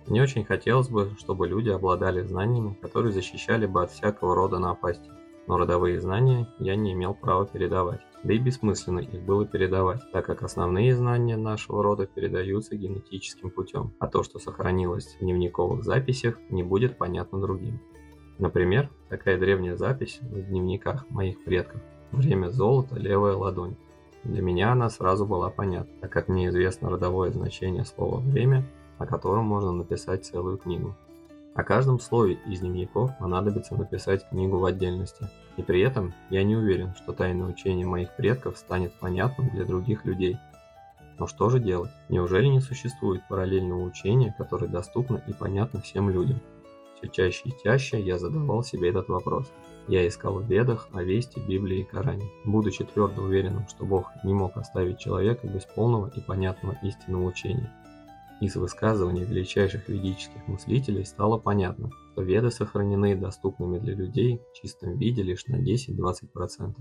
Мне 0.08 0.22
очень 0.22 0.46
хотелось 0.46 0.90
бы, 0.90 1.12
чтобы 1.20 1.48
люди 1.48 1.70
обладали 1.70 2.22
знаниями, 2.22 2.78
которые 2.82 3.12
защищали 3.12 3.66
бы 3.66 3.84
от 3.84 3.92
всякого 3.92 4.34
рода 4.34 4.60
напасти. 4.60 5.10
Но 5.46 5.58
родовые 5.58 6.00
знания 6.00 6.48
я 6.60 6.76
не 6.76 6.94
имел 6.94 7.14
права 7.14 7.46
передавать. 7.46 8.02
Да 8.24 8.34
и 8.34 8.38
бессмысленно 8.38 9.00
их 9.00 9.22
было 9.24 9.46
передавать, 9.46 10.00
так 10.14 10.26
как 10.26 10.44
основные 10.44 10.96
знания 10.96 11.36
нашего 11.36 11.84
рода 11.84 12.06
передаются 12.06 12.78
генетическим 12.78 13.50
путем, 13.50 13.94
а 14.00 14.08
то, 14.08 14.24
что 14.24 14.40
сохранилось 14.40 15.16
в 15.16 15.20
дневниковых 15.20 15.84
записях, 15.84 16.40
не 16.50 16.64
будет 16.64 16.98
понятно 16.98 17.42
другим. 17.42 17.82
Например, 18.40 18.90
такая 19.10 19.38
древняя 19.38 19.76
запись 19.76 20.20
в 20.22 20.42
дневниках 20.42 21.10
моих 21.10 21.44
предков 21.44 21.82
«Время 22.12 22.50
золота, 22.50 22.96
левая 22.96 23.36
ладонь». 23.36 23.76
Для 24.24 24.42
меня 24.42 24.72
она 24.72 24.90
сразу 24.90 25.26
была 25.26 25.50
понятна, 25.50 25.94
так 26.02 26.12
как 26.12 26.28
мне 26.28 26.48
известно 26.48 26.90
родовое 26.90 27.32
значение 27.32 27.86
слова 27.86 28.20
«время», 28.20 28.64
о 28.98 29.06
котором 29.06 29.46
можно 29.46 29.72
написать 29.72 30.26
целую 30.26 30.58
книгу. 30.58 30.96
О 31.56 31.64
каждом 31.64 32.00
слове 32.00 32.40
из 32.48 32.62
дневников 32.62 33.12
понадобится 33.20 33.76
написать 33.76 34.28
книгу 34.30 34.58
в 34.58 34.66
отдельности, 34.66 35.30
и 35.58 35.62
при 35.62 35.82
этом 35.82 36.14
я 36.32 36.44
не 36.44 36.56
уверен, 36.56 36.96
что 36.96 37.14
тайное 37.14 37.48
учение 37.48 37.86
моих 37.86 38.16
предков 38.16 38.58
станет 38.58 38.94
понятным 38.94 39.50
для 39.50 39.66
других 39.66 40.06
людей. 40.06 40.38
Но 41.20 41.28
что 41.28 41.50
же 41.50 41.60
делать? 41.60 41.92
Неужели 42.10 42.48
не 42.48 42.60
существует 42.60 43.22
параллельного 43.30 43.84
учения, 43.84 44.34
которое 44.36 44.68
доступно 44.68 45.22
и 45.28 45.34
понятно 45.34 45.80
всем 45.82 46.10
людям? 46.10 46.40
Все 47.04 47.12
чаще 47.12 47.50
и 47.50 47.54
чаще 47.62 48.02
я 48.02 48.18
задавал 48.18 48.64
себе 48.64 48.90
этот 48.90 49.10
вопрос. 49.10 49.52
Я 49.90 50.08
искал 50.08 50.40
в 50.40 50.50
Ведах, 50.50 50.88
Овесте, 50.94 51.42
Библии 51.42 51.80
и 51.80 51.84
Коране, 51.84 52.30
будучи 52.46 52.86
твердо 52.86 53.24
уверенным, 53.24 53.68
что 53.68 53.86
Бог 53.86 54.10
не 54.24 54.34
мог 54.34 54.56
оставить 54.56 55.00
человека 55.00 55.46
без 55.48 55.66
полного 55.66 56.10
и 56.16 56.22
понятного 56.22 56.78
истинного 56.82 57.26
учения. 57.26 57.70
Из 58.40 58.56
высказываний 58.56 59.26
величайших 59.26 59.90
ведических 59.90 60.48
мыслителей 60.48 61.06
стало 61.06 61.38
понятно, 61.38 61.90
что 62.14 62.22
Веды 62.22 62.52
сохранены 62.52 63.18
доступными 63.18 63.80
для 63.80 63.96
людей 63.96 64.40
в 64.40 64.62
чистом 64.62 64.98
виде 64.98 65.24
лишь 65.24 65.46
на 65.48 65.58
10-20%. 65.58 66.76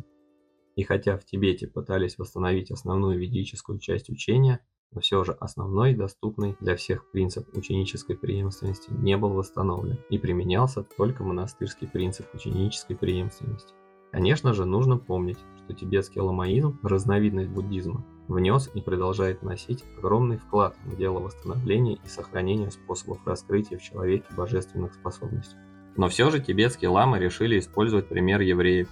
И 0.76 0.84
хотя 0.84 1.18
в 1.18 1.24
Тибете 1.24 1.66
пытались 1.66 2.16
восстановить 2.16 2.70
основную 2.70 3.18
ведическую 3.18 3.80
часть 3.80 4.08
учения, 4.08 4.60
но 4.93 5.01
все 5.01 5.24
же 5.24 5.32
основной 5.32 5.95
доступный 5.95 6.57
для 6.61 6.76
всех 6.76 7.11
принцип 7.11 7.49
ученической 7.57 8.16
преемственности 8.16 8.90
не 8.90 9.16
был 9.16 9.30
восстановлен 9.30 9.99
и 10.11 10.18
применялся 10.18 10.82
только 10.82 11.24
монастырский 11.24 11.88
принцип 11.88 12.26
ученической 12.34 12.97
преемственности. 12.97 13.74
Конечно 14.11 14.53
же, 14.53 14.66
нужно 14.66 14.99
помнить, 14.99 15.38
что 15.57 15.72
тибетский 15.72 16.20
ламаизм, 16.20 16.78
разновидность 16.82 17.49
буддизма, 17.49 18.05
внес 18.28 18.70
и 18.74 18.80
продолжает 18.80 19.40
вносить 19.40 19.84
огромный 19.97 20.36
вклад 20.36 20.76
в 20.84 20.97
дело 20.97 21.20
восстановления 21.20 21.95
и 21.95 22.09
сохранения 22.09 22.70
способов 22.70 23.26
раскрытия 23.26 23.78
в 23.78 23.82
человеке 23.82 24.26
божественных 24.36 24.95
способностей. 24.95 25.57
Но 25.97 26.09
все 26.09 26.30
же 26.30 26.40
тибетские 26.40 26.90
ламы 26.90 27.18
решили 27.18 27.59
использовать 27.59 28.09
пример 28.09 28.40
евреев 28.40 28.88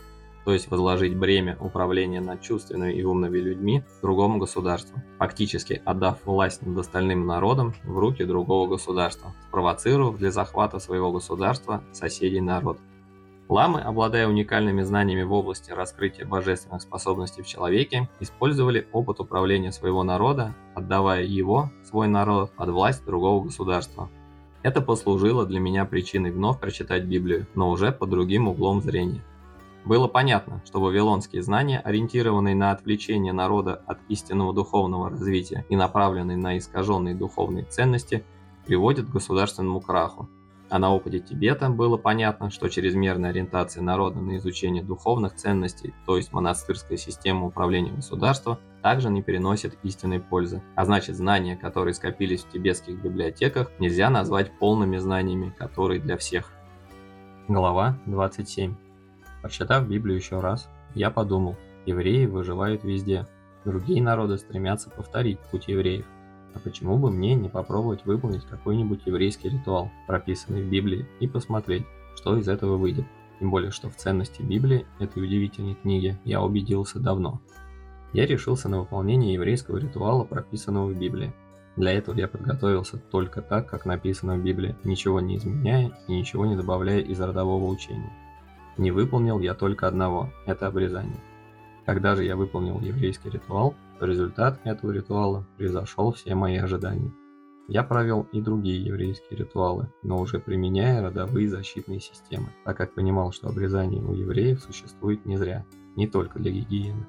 то 0.51 0.55
есть 0.55 0.69
возложить 0.69 1.17
бремя 1.17 1.57
управления 1.61 2.21
над 2.21 2.41
чувственными 2.41 2.93
и 2.93 3.05
умными 3.05 3.39
людьми 3.39 3.85
другому 4.03 4.41
государству, 4.41 5.01
фактически 5.17 5.81
отдав 5.85 6.19
власть 6.25 6.67
над 6.67 6.77
остальным 6.77 7.25
народом 7.25 7.73
в 7.85 7.97
руки 7.97 8.25
другого 8.25 8.67
государства, 8.67 9.33
спровоцировав 9.47 10.19
для 10.19 10.33
захвата 10.33 10.81
своего 10.81 11.13
государства 11.13 11.85
соседей 11.93 12.41
народ. 12.41 12.81
Ламы, 13.49 13.81
обладая 13.81 14.27
уникальными 14.27 14.83
знаниями 14.83 15.23
в 15.23 15.33
области 15.33 15.71
раскрытия 15.71 16.27
божественных 16.27 16.83
способностей 16.83 17.43
в 17.43 17.47
человеке, 17.47 18.09
использовали 18.19 18.89
опыт 18.91 19.21
управления 19.21 19.71
своего 19.71 20.03
народа, 20.03 20.57
отдавая 20.75 21.23
его, 21.23 21.71
свой 21.85 22.09
народ, 22.09 22.51
под 22.57 22.71
власть 22.71 23.07
другого 23.07 23.45
государства. 23.45 24.11
Это 24.65 24.81
послужило 24.81 25.47
для 25.47 25.61
меня 25.61 25.85
причиной 25.85 26.33
вновь 26.33 26.59
прочитать 26.59 27.05
Библию, 27.05 27.47
но 27.55 27.71
уже 27.71 27.93
под 27.93 28.11
другим 28.11 28.49
углом 28.49 28.83
зрения. 28.83 29.23
Было 29.85 30.09
понятно, 30.09 30.61
что 30.64 30.81
вавилонские 30.81 31.43
знания, 31.43 31.81
ориентированные 31.81 32.55
на 32.55 32.70
отвлечение 32.70 33.33
народа 33.33 33.83
от 33.87 33.99
истинного 34.09 34.53
духовного 34.53 35.11
развития 35.11 35.64
и 35.68 35.76
направленные 35.76 36.37
на 36.37 36.59
искаженные 36.59 37.14
духовные 37.14 37.64
ценности, 37.64 38.24
приводят 38.66 39.07
к 39.07 39.12
государственному 39.12 39.81
краху, 39.81 40.28
а 40.70 40.78
на 40.78 40.95
опыте 40.95 41.18
Тибета 41.18 41.68
было 41.68 41.97
понятно, 41.97 42.51
что 42.51 42.68
чрезмерная 42.68 43.31
ориентация 43.31 43.83
народа 43.83 44.20
на 44.20 44.37
изучение 44.37 44.85
духовных 44.85 45.35
ценностей, 45.35 45.93
то 46.07 46.16
есть 46.16 46.33
монастырская 46.33 46.97
система 46.97 47.47
управления 47.47 47.91
государства, 47.91 48.61
также 48.81 49.11
не 49.11 49.20
переносит 49.20 49.76
истинной 49.83 50.20
пользы. 50.20 50.62
А 50.76 50.85
значит, 50.85 51.16
знания, 51.16 51.57
которые 51.57 51.93
скопились 51.93 52.45
в 52.45 52.51
тибетских 52.51 53.03
библиотеках, 53.03 53.72
нельзя 53.81 54.11
назвать 54.11 54.57
полными 54.59 54.99
знаниями, 54.99 55.53
которые 55.59 56.01
для 56.01 56.16
всех. 56.16 56.53
Глава 57.49 57.99
27. 58.07 58.89
Прочитав 59.43 59.88
Библию 59.88 60.16
еще 60.16 60.41
раз, 60.41 60.68
я 60.95 61.11
подумал, 61.11 61.57
евреи 61.86 62.26
выживают 62.26 62.84
везде. 62.84 63.26
Другие 63.64 64.03
народы 64.03 64.38
стремятся 64.38 64.91
повторить 64.91 65.38
путь 65.51 65.68
евреев– 65.68 66.07
а 66.55 66.59
почему 66.59 66.99
бы 66.99 67.11
мне 67.11 67.34
не 67.34 67.49
попробовать 67.49 68.05
выполнить 68.05 68.45
какой-нибудь 68.45 69.03
еврейский 69.07 69.51
ритуал, 69.51 69.91
прописанный 70.07 70.62
в 70.62 70.68
Библии, 70.68 71.07
и 71.20 71.28
посмотреть, 71.28 71.86
что 72.16 72.36
из 72.36 72.49
этого 72.49 72.76
выйдет? 72.76 73.05
Тем 73.38 73.51
более, 73.51 73.70
что 73.70 73.88
в 73.88 73.97
ценности 73.97 74.43
Библии, 74.43 74.86
этой 74.99 75.22
удивительной 75.22 75.74
книги, 75.74 76.18
я 76.24 76.43
убедился 76.43 76.99
давно. 76.99 77.41
Я 78.12 78.26
решился 78.26 78.68
на 78.68 78.80
выполнение 78.80 79.34
еврейского 79.34 79.78
ритуала, 79.78 80.24
прописанного 80.24 80.88
в 80.88 80.99
Библии. 80.99 81.32
Для 81.76 81.93
этого 81.93 82.18
я 82.18 82.26
подготовился 82.26 82.99
только 82.99 83.41
так, 83.41 83.68
как 83.68 83.86
написано 83.86 84.36
в 84.36 84.43
Библии, 84.43 84.74
ничего 84.82 85.20
не 85.20 85.36
изменяя 85.36 85.93
и 86.09 86.12
ничего 86.12 86.45
не 86.45 86.57
добавляя 86.57 87.01
из 87.01 87.20
родового 87.20 87.70
учения. 87.70 88.12
Не 88.79 88.91
выполнил 88.91 89.41
я 89.41 89.55
только 89.55 89.87
одного– 89.87 90.31
это 90.47 90.66
обрезание. 90.66 91.21
Когда 91.87 92.14
же 92.14 92.25
я 92.25 92.37
выполнил 92.37 92.81
еврейский 92.81 93.31
ритуал, 93.31 93.75
Результат 94.01 94.59
этого 94.64 94.93
ритуала 94.93 95.47
превзошел 95.59 96.12
все 96.12 96.35
мои 96.35 96.57
ожидания. 96.57 97.12
Я 97.68 97.83
провел 97.83 98.27
и 98.33 98.41
другие 98.41 98.83
еврейские 98.83 99.39
ритуалы, 99.39 99.93
но 100.03 100.18
уже 100.18 100.41
применяя 100.41 101.03
родовые 101.03 101.51
защитные 101.51 102.01
системы, 102.01 102.49
так 102.64 102.79
как 102.79 102.95
понимал, 102.95 103.31
что 103.31 103.49
обрезание 103.49 104.03
у 104.03 104.14
евреев 104.14 104.62
существует 104.62 105.27
не 105.27 105.37
зря, 105.37 105.66
не 105.97 106.09
только 106.09 106.39
для 106.39 106.51
гигиены. 106.51 107.07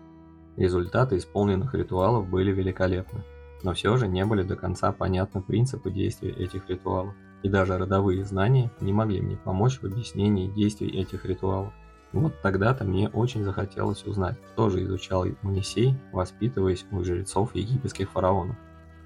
Результаты 0.57 1.17
исполненных 1.17 1.73
ритуалов 1.73 2.29
были 2.29 2.51
великолепны, 2.51 3.23
но 3.63 3.73
все 3.73 3.95
же 3.95 4.09
не 4.09 4.25
были 4.25 4.43
до 4.43 4.57
конца 4.57 4.91
понятны 4.91 5.41
принципы 5.41 5.91
действия 5.91 6.31
этих 6.31 6.69
ритуалов, 6.69 7.15
и 7.43 7.49
даже 7.49 7.77
родовые 7.77 8.23
знания 8.25 8.71
не 8.79 8.93
могли 8.93 9.21
мне 9.21 9.37
помочь 9.37 9.79
в 9.79 9.85
объяснении 9.85 10.47
действий 10.47 10.89
этих 10.89 11.25
ритуалов. 11.25 11.73
Вот 12.13 12.33
тогда-то 12.41 12.83
мне 12.83 13.09
очень 13.09 13.43
захотелось 13.43 14.05
узнать, 14.05 14.37
что 14.53 14.69
же 14.69 14.83
изучал 14.83 15.25
Моисей, 15.41 15.95
воспитываясь 16.11 16.85
у 16.91 17.03
жрецов 17.03 17.55
египетских 17.55 18.11
фараонов. 18.11 18.57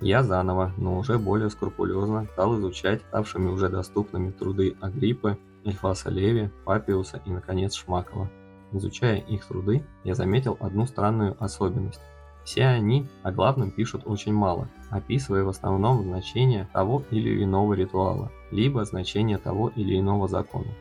Я 0.01 0.23
заново, 0.23 0.73
но 0.77 0.97
уже 0.97 1.17
более 1.17 1.49
скрупулезно 1.49 2.27
стал 2.33 2.59
изучать 2.59 3.01
ставшими 3.01 3.49
уже 3.49 3.69
доступными 3.69 4.31
труды 4.31 4.75
Агриппы, 4.81 5.37
Эльфаса 5.63 6.09
Леви, 6.09 6.51
Папиуса 6.65 7.21
и, 7.25 7.29
наконец, 7.29 7.75
Шмакова. 7.75 8.29
Изучая 8.71 9.17
их 9.17 9.45
труды, 9.45 9.85
я 10.03 10.15
заметил 10.15 10.57
одну 10.59 10.85
странную 10.85 11.41
особенность. 11.41 12.01
Все 12.45 12.65
они 12.65 13.07
о 13.23 13.31
главном 13.31 13.71
пишут 13.71 14.03
очень 14.05 14.31
мало, 14.31 14.69
описывая 14.91 15.43
в 15.43 15.49
основном 15.49 16.03
значение 16.03 16.69
того 16.71 17.03
или 17.09 17.43
иного 17.43 17.73
ритуала, 17.73 18.31
либо 18.51 18.85
значение 18.85 19.39
того 19.39 19.69
или 19.75 19.99
иного 19.99 20.27
закона. 20.27 20.71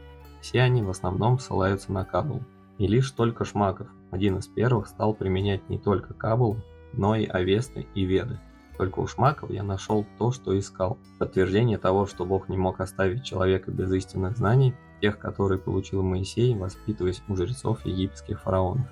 Все 0.43 0.61
они 0.61 0.83
в 0.83 0.91
основном 0.91 1.39
ссылаются 1.39 1.91
на 1.91 2.05
Кабул. 2.05 2.43
И 2.77 2.87
лишь 2.87 3.11
только 3.13 3.45
Шмаков, 3.47 3.89
один 4.11 4.37
из 4.39 4.47
первых, 4.47 4.89
стал 4.89 5.15
применять 5.15 5.69
не 5.71 5.79
только 5.79 6.13
Кабул, 6.13 6.59
но 6.93 7.17
и 7.17 7.25
Авесты 7.25 7.87
и 7.95 8.05
Веды. 8.05 8.39
Только 8.77 8.99
у 9.01 9.07
Шмакова 9.07 9.51
я 9.53 9.63
нашел 9.63 10.05
то, 10.19 10.33
что 10.33 10.59
искал. 10.59 10.99
Подтверждение 11.19 11.79
того, 11.79 12.05
что 12.05 12.27
Бог 12.27 12.51
не 12.51 12.59
мог 12.59 12.81
оставить 12.81 13.25
человека 13.25 13.71
без 13.71 13.91
истинных 13.91 14.37
знаний, 14.37 14.75
тех, 15.01 15.19
которые 15.19 15.59
получил 15.59 16.03
Моисей, 16.03 16.55
воспитываясь 16.55 17.23
у 17.29 17.37
жрецов 17.37 17.87
египетских 17.87 18.43
фараонов. 18.43 18.87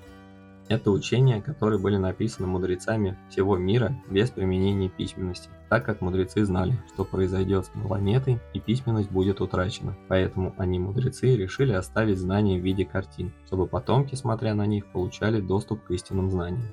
Это 0.69 0.91
учения, 0.91 1.41
которые 1.41 1.79
были 1.79 1.97
написаны 1.97 2.47
мудрецами 2.47 3.17
всего 3.29 3.57
мира 3.57 3.95
без 4.09 4.31
применения 4.31 4.89
письменности, 4.89 5.49
так 5.69 5.85
как 5.85 6.01
мудрецы 6.01 6.45
знали, 6.45 6.79
что 6.93 7.03
произойдет 7.03 7.65
с 7.65 7.69
планетой 7.69 8.39
и 8.53 8.59
письменность 8.59 9.11
будет 9.11 9.41
утрачена. 9.41 9.97
Поэтому 10.07 10.55
они, 10.57 10.79
мудрецы, 10.79 11.35
решили 11.35 11.73
оставить 11.73 12.17
знания 12.17 12.59
в 12.59 12.63
виде 12.63 12.85
картин, 12.85 13.33
чтобы 13.45 13.67
потомки, 13.67 14.15
смотря 14.15 14.55
на 14.55 14.65
них, 14.65 14.85
получали 14.87 15.41
доступ 15.41 15.83
к 15.83 15.91
истинным 15.91 16.31
знаниям. 16.31 16.71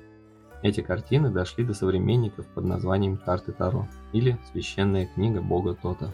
Эти 0.63 0.81
картины 0.81 1.29
дошли 1.29 1.65
до 1.65 1.73
современников 1.73 2.45
под 2.47 2.65
названием 2.65 3.17
«Карты 3.17 3.51
Таро» 3.51 3.87
или 4.13 4.37
«Священная 4.51 5.07
книга 5.07 5.41
Бога 5.41 5.73
Тота». 5.73 6.13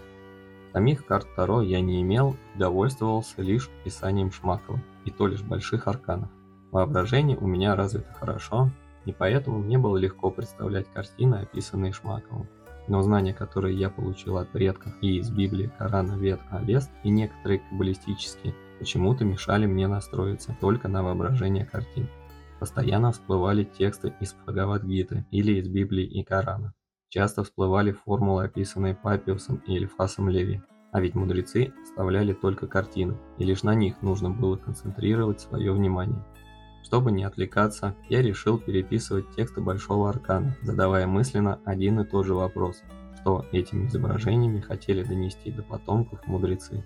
Самих 0.72 1.06
карт 1.06 1.28
Таро 1.36 1.62
я 1.62 1.82
не 1.82 2.02
имел 2.02 2.36
и 2.56 2.60
довольствовался 2.60 3.42
лишь 3.42 3.70
писанием 3.84 4.32
Шмакова, 4.32 4.82
и 5.06 5.12
то 5.12 5.28
лишь 5.28 5.42
больших 5.42 5.88
арканов. 5.88 6.30
Воображение 6.72 7.38
у 7.38 7.48
меня 7.48 7.76
развито 7.76 8.14
хорошо, 8.14 8.72
и 9.06 9.14
поэтому 9.14 9.60
мне 9.60 9.78
было 9.78 9.98
легко 9.98 10.30
представлять 10.32 10.92
картины, 10.94 11.36
описанные 11.36 11.94
Шмаковым. 11.94 12.48
Но 12.88 13.02
знания, 13.02 13.34
которые 13.34 13.78
я 13.78 13.90
получил 13.90 14.38
от 14.38 14.50
предков 14.50 14.94
и 15.02 15.18
из 15.18 15.30
Библии, 15.30 15.72
Корана, 15.78 16.18
Вет, 16.18 16.40
Авест 16.50 16.92
и 17.04 17.10
некоторые 17.10 17.60
каббалистические, 17.60 18.54
почему-то 18.80 19.26
мешали 19.26 19.66
мне 19.66 19.88
настроиться 19.88 20.56
только 20.60 20.88
на 20.88 21.04
воображение 21.04 21.66
картин. 21.66 22.10
Постоянно 22.60 23.12
всплывали 23.12 23.64
тексты 23.64 24.14
из 24.20 24.34
Бхагавадгиты 24.34 25.26
или 25.32 25.60
из 25.60 25.68
Библии 25.68 26.06
и 26.06 26.24
Корана. 26.24 26.74
Часто 27.10 27.44
всплывали 27.44 27.92
формулы, 27.92 28.46
описанные 28.46 28.96
Папиусом 28.96 29.62
и 29.68 29.78
Эльфасом 29.78 30.28
Леви. 30.28 30.62
А 30.92 31.00
ведь 31.00 31.16
мудрецы 31.16 31.74
оставляли 31.84 32.34
только 32.34 32.68
картины, 32.68 33.18
и 33.38 33.44
лишь 33.44 33.64
на 33.64 33.76
них 33.76 34.02
нужно 34.02 34.30
было 34.30 34.56
концентрировать 34.56 35.42
свое 35.42 35.72
внимание. 35.72 36.24
Чтобы 36.88 37.12
не 37.12 37.26
отвлекаться, 37.26 37.96
я 38.08 38.22
решил 38.22 38.58
переписывать 38.58 39.30
тексты 39.36 39.60
Большого 39.60 40.10
Аркана, 40.10 40.56
задавая 40.62 41.06
мысленно 41.06 41.60
один 41.66 42.00
и 42.00 42.06
тот 42.06 42.26
же 42.26 42.34
вопрос, 42.34 42.82
что 43.20 43.46
этими 43.52 43.88
изображениями 43.88 44.62
хотели 44.62 45.04
донести 45.04 45.52
до 45.52 45.64
потомков 45.64 46.26
мудрецы. 46.28 46.86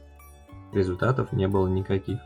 Результатов 0.73 1.31
не 1.33 1.47
было 1.47 1.67
никаких. 1.67 2.17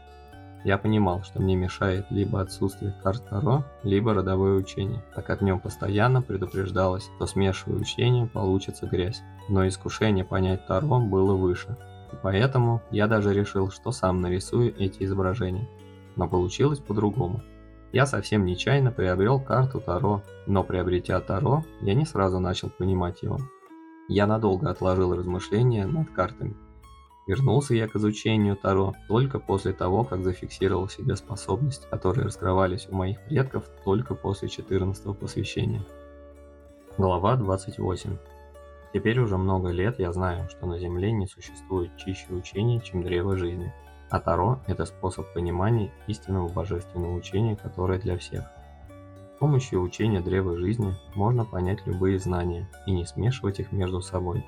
Я 0.63 0.77
понимал, 0.77 1.23
что 1.23 1.41
мне 1.41 1.57
мешает 1.57 2.05
либо 2.11 2.39
отсутствие 2.39 2.95
карт 3.03 3.27
Таро, 3.29 3.65
либо 3.83 4.13
родовое 4.13 4.53
учение, 4.53 5.03
так 5.13 5.25
как 5.25 5.41
в 5.41 5.43
нем 5.43 5.59
постоянно 5.59 6.21
предупреждалось, 6.21 7.09
что 7.17 7.25
смешивая 7.25 7.77
учение, 7.77 8.25
получится 8.25 8.87
грязь. 8.87 9.21
Но 9.49 9.67
искушение 9.67 10.23
понять 10.23 10.65
Таро 10.65 11.01
было 11.01 11.35
выше. 11.35 11.75
И 12.13 12.15
поэтому 12.23 12.81
я 12.89 13.07
даже 13.07 13.33
решил, 13.33 13.69
что 13.69 13.91
сам 13.91 14.21
нарисую 14.21 14.73
эти 14.79 15.03
изображения. 15.03 15.67
Но 16.15 16.29
получилось 16.29 16.79
по-другому. 16.79 17.43
Я 17.95 18.05
совсем 18.05 18.43
нечаянно 18.43 18.91
приобрел 18.91 19.39
карту 19.39 19.79
Таро, 19.79 20.21
но 20.47 20.65
приобретя 20.65 21.21
Таро, 21.21 21.63
я 21.79 21.93
не 21.93 22.03
сразу 22.03 22.39
начал 22.39 22.69
понимать 22.69 23.23
его. 23.23 23.39
Я 24.09 24.27
надолго 24.27 24.69
отложил 24.69 25.15
размышления 25.15 25.87
над 25.87 26.09
картами. 26.09 26.57
Вернулся 27.25 27.73
я 27.73 27.87
к 27.87 27.95
изучению 27.95 28.57
Таро 28.57 28.93
только 29.07 29.39
после 29.39 29.71
того, 29.71 30.03
как 30.03 30.25
зафиксировал 30.25 30.89
себе 30.89 31.15
способности, 31.15 31.87
которые 31.89 32.25
раскрывались 32.25 32.85
у 32.91 32.95
моих 32.95 33.23
предков 33.29 33.63
только 33.85 34.13
после 34.13 34.49
14 34.49 35.17
посвящения. 35.17 35.85
Глава 36.97 37.37
28. 37.37 38.17
Теперь 38.93 39.19
уже 39.21 39.37
много 39.37 39.69
лет 39.69 39.99
я 39.99 40.11
знаю, 40.11 40.49
что 40.49 40.65
на 40.65 40.77
Земле 40.79 41.13
не 41.13 41.27
существует 41.27 41.95
чище 41.95 42.27
учений, 42.33 42.81
чем 42.83 43.03
древо 43.03 43.37
жизни– 43.37 43.73
а 44.15 44.19
Таро– 44.21 44.59
это 44.67 44.85
способ 44.85 45.25
понимания 45.33 45.91
истинного 46.07 46.47
божественного 46.47 47.15
учения, 47.15 47.57
которое 47.57 47.99
для 47.99 48.17
всех. 48.17 48.45
С 49.35 49.39
помощью 49.39 49.81
учения 49.81 50.21
Древа 50.21 50.55
Жизни 50.55 50.95
можно 51.15 51.43
понять 51.43 51.85
любые 51.85 52.17
знания 52.17 52.69
и 52.85 52.93
не 52.93 53.05
смешивать 53.05 53.59
их 53.59 53.73
между 53.73 53.99
собой. 53.99 54.45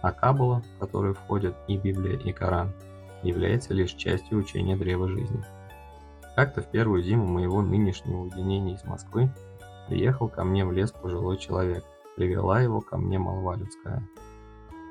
А 0.00 0.12
Каббала, 0.12 0.62
в 0.62 0.78
которую 0.78 1.14
входят 1.14 1.56
и 1.66 1.76
Библия, 1.76 2.16
и 2.18 2.30
Коран, 2.30 2.72
является 3.24 3.74
лишь 3.74 3.94
частью 3.94 4.38
учения 4.38 4.76
Древа 4.76 5.08
Жизни. 5.08 5.42
Как-то 6.36 6.62
в 6.62 6.70
первую 6.70 7.02
зиму 7.02 7.26
моего 7.26 7.62
нынешнего 7.62 8.20
уединения 8.20 8.76
из 8.76 8.84
Москвы 8.84 9.28
приехал 9.88 10.28
ко 10.28 10.44
мне 10.44 10.64
в 10.64 10.70
лес 10.70 10.92
пожилой 10.92 11.36
человек, 11.36 11.84
привела 12.14 12.60
его 12.60 12.80
ко 12.80 12.96
мне 12.96 13.18
молва 13.18 13.56
людская. 13.56 14.06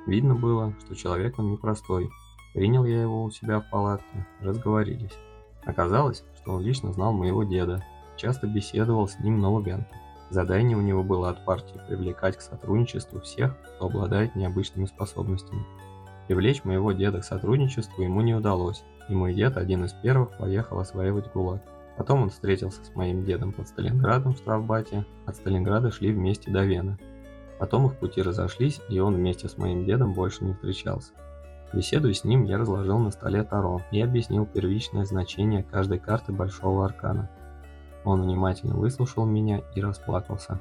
Видно 0.07 0.35
было, 0.35 0.73
что 0.81 0.93
человек 0.93 1.39
он 1.39 1.51
непростой, 1.51 2.09
Принял 2.53 2.85
я 2.85 3.01
его 3.01 3.23
у 3.23 3.31
себя 3.31 3.59
в 3.59 3.69
палатке, 3.69 4.25
разговорились. 4.41 5.17
Оказалось, 5.63 6.23
что 6.35 6.53
он 6.53 6.61
лично 6.61 6.91
знал 6.91 7.13
моего 7.13 7.43
деда, 7.43 7.83
часто 8.17 8.47
беседовал 8.47 9.07
с 9.07 9.19
ним 9.19 9.39
на 9.39 9.49
Лубянке. 9.49 9.95
Задание 10.29 10.77
у 10.77 10.81
него 10.81 11.03
было 11.03 11.29
от 11.29 11.43
партии 11.45 11.79
привлекать 11.87 12.37
к 12.37 12.41
сотрудничеству 12.41 13.19
всех, 13.19 13.55
кто 13.75 13.87
обладает 13.87 14.35
необычными 14.35 14.85
способностями. 14.85 15.65
Привлечь 16.27 16.63
моего 16.63 16.91
деда 16.91 17.21
к 17.21 17.25
сотрудничеству 17.25 18.03
ему 18.03 18.21
не 18.21 18.35
удалось, 18.35 18.83
и 19.09 19.13
мой 19.13 19.33
дед 19.33 19.57
один 19.57 19.85
из 19.85 19.93
первых 19.93 20.37
поехал 20.37 20.79
осваивать 20.79 21.31
ГУЛАГ. 21.33 21.61
Потом 21.97 22.21
он 22.23 22.29
встретился 22.29 22.83
с 22.85 22.95
моим 22.95 23.25
дедом 23.25 23.51
под 23.51 23.67
Сталинградом 23.67 24.33
в 24.33 24.37
штрафбате, 24.37 25.05
от 25.25 25.35
Сталинграда 25.35 25.91
шли 25.91 26.11
вместе 26.11 26.51
до 26.51 26.63
Вены. 26.63 26.97
Потом 27.57 27.87
их 27.87 27.97
пути 27.97 28.21
разошлись, 28.21 28.79
и 28.89 28.99
он 28.99 29.15
вместе 29.15 29.49
с 29.49 29.57
моим 29.57 29.83
дедом 29.85 30.13
больше 30.13 30.45
не 30.45 30.53
встречался. 30.53 31.11
Беседуя 31.71 32.13
с 32.13 32.23
ним, 32.23 32.45
я 32.45 32.57
разложил 32.57 32.97
на 32.97 33.11
столе 33.11 33.43
Таро 33.43 33.81
и 33.91 34.01
объяснил 34.01 34.45
первичное 34.45 35.05
значение 35.05 35.63
каждой 35.63 35.99
карты 35.99 36.31
Большого 36.31 36.85
Аркана. 36.85 37.29
Он 38.03 38.23
внимательно 38.23 38.75
выслушал 38.75 39.25
меня 39.25 39.61
и 39.75 39.81
расплакался. 39.81 40.59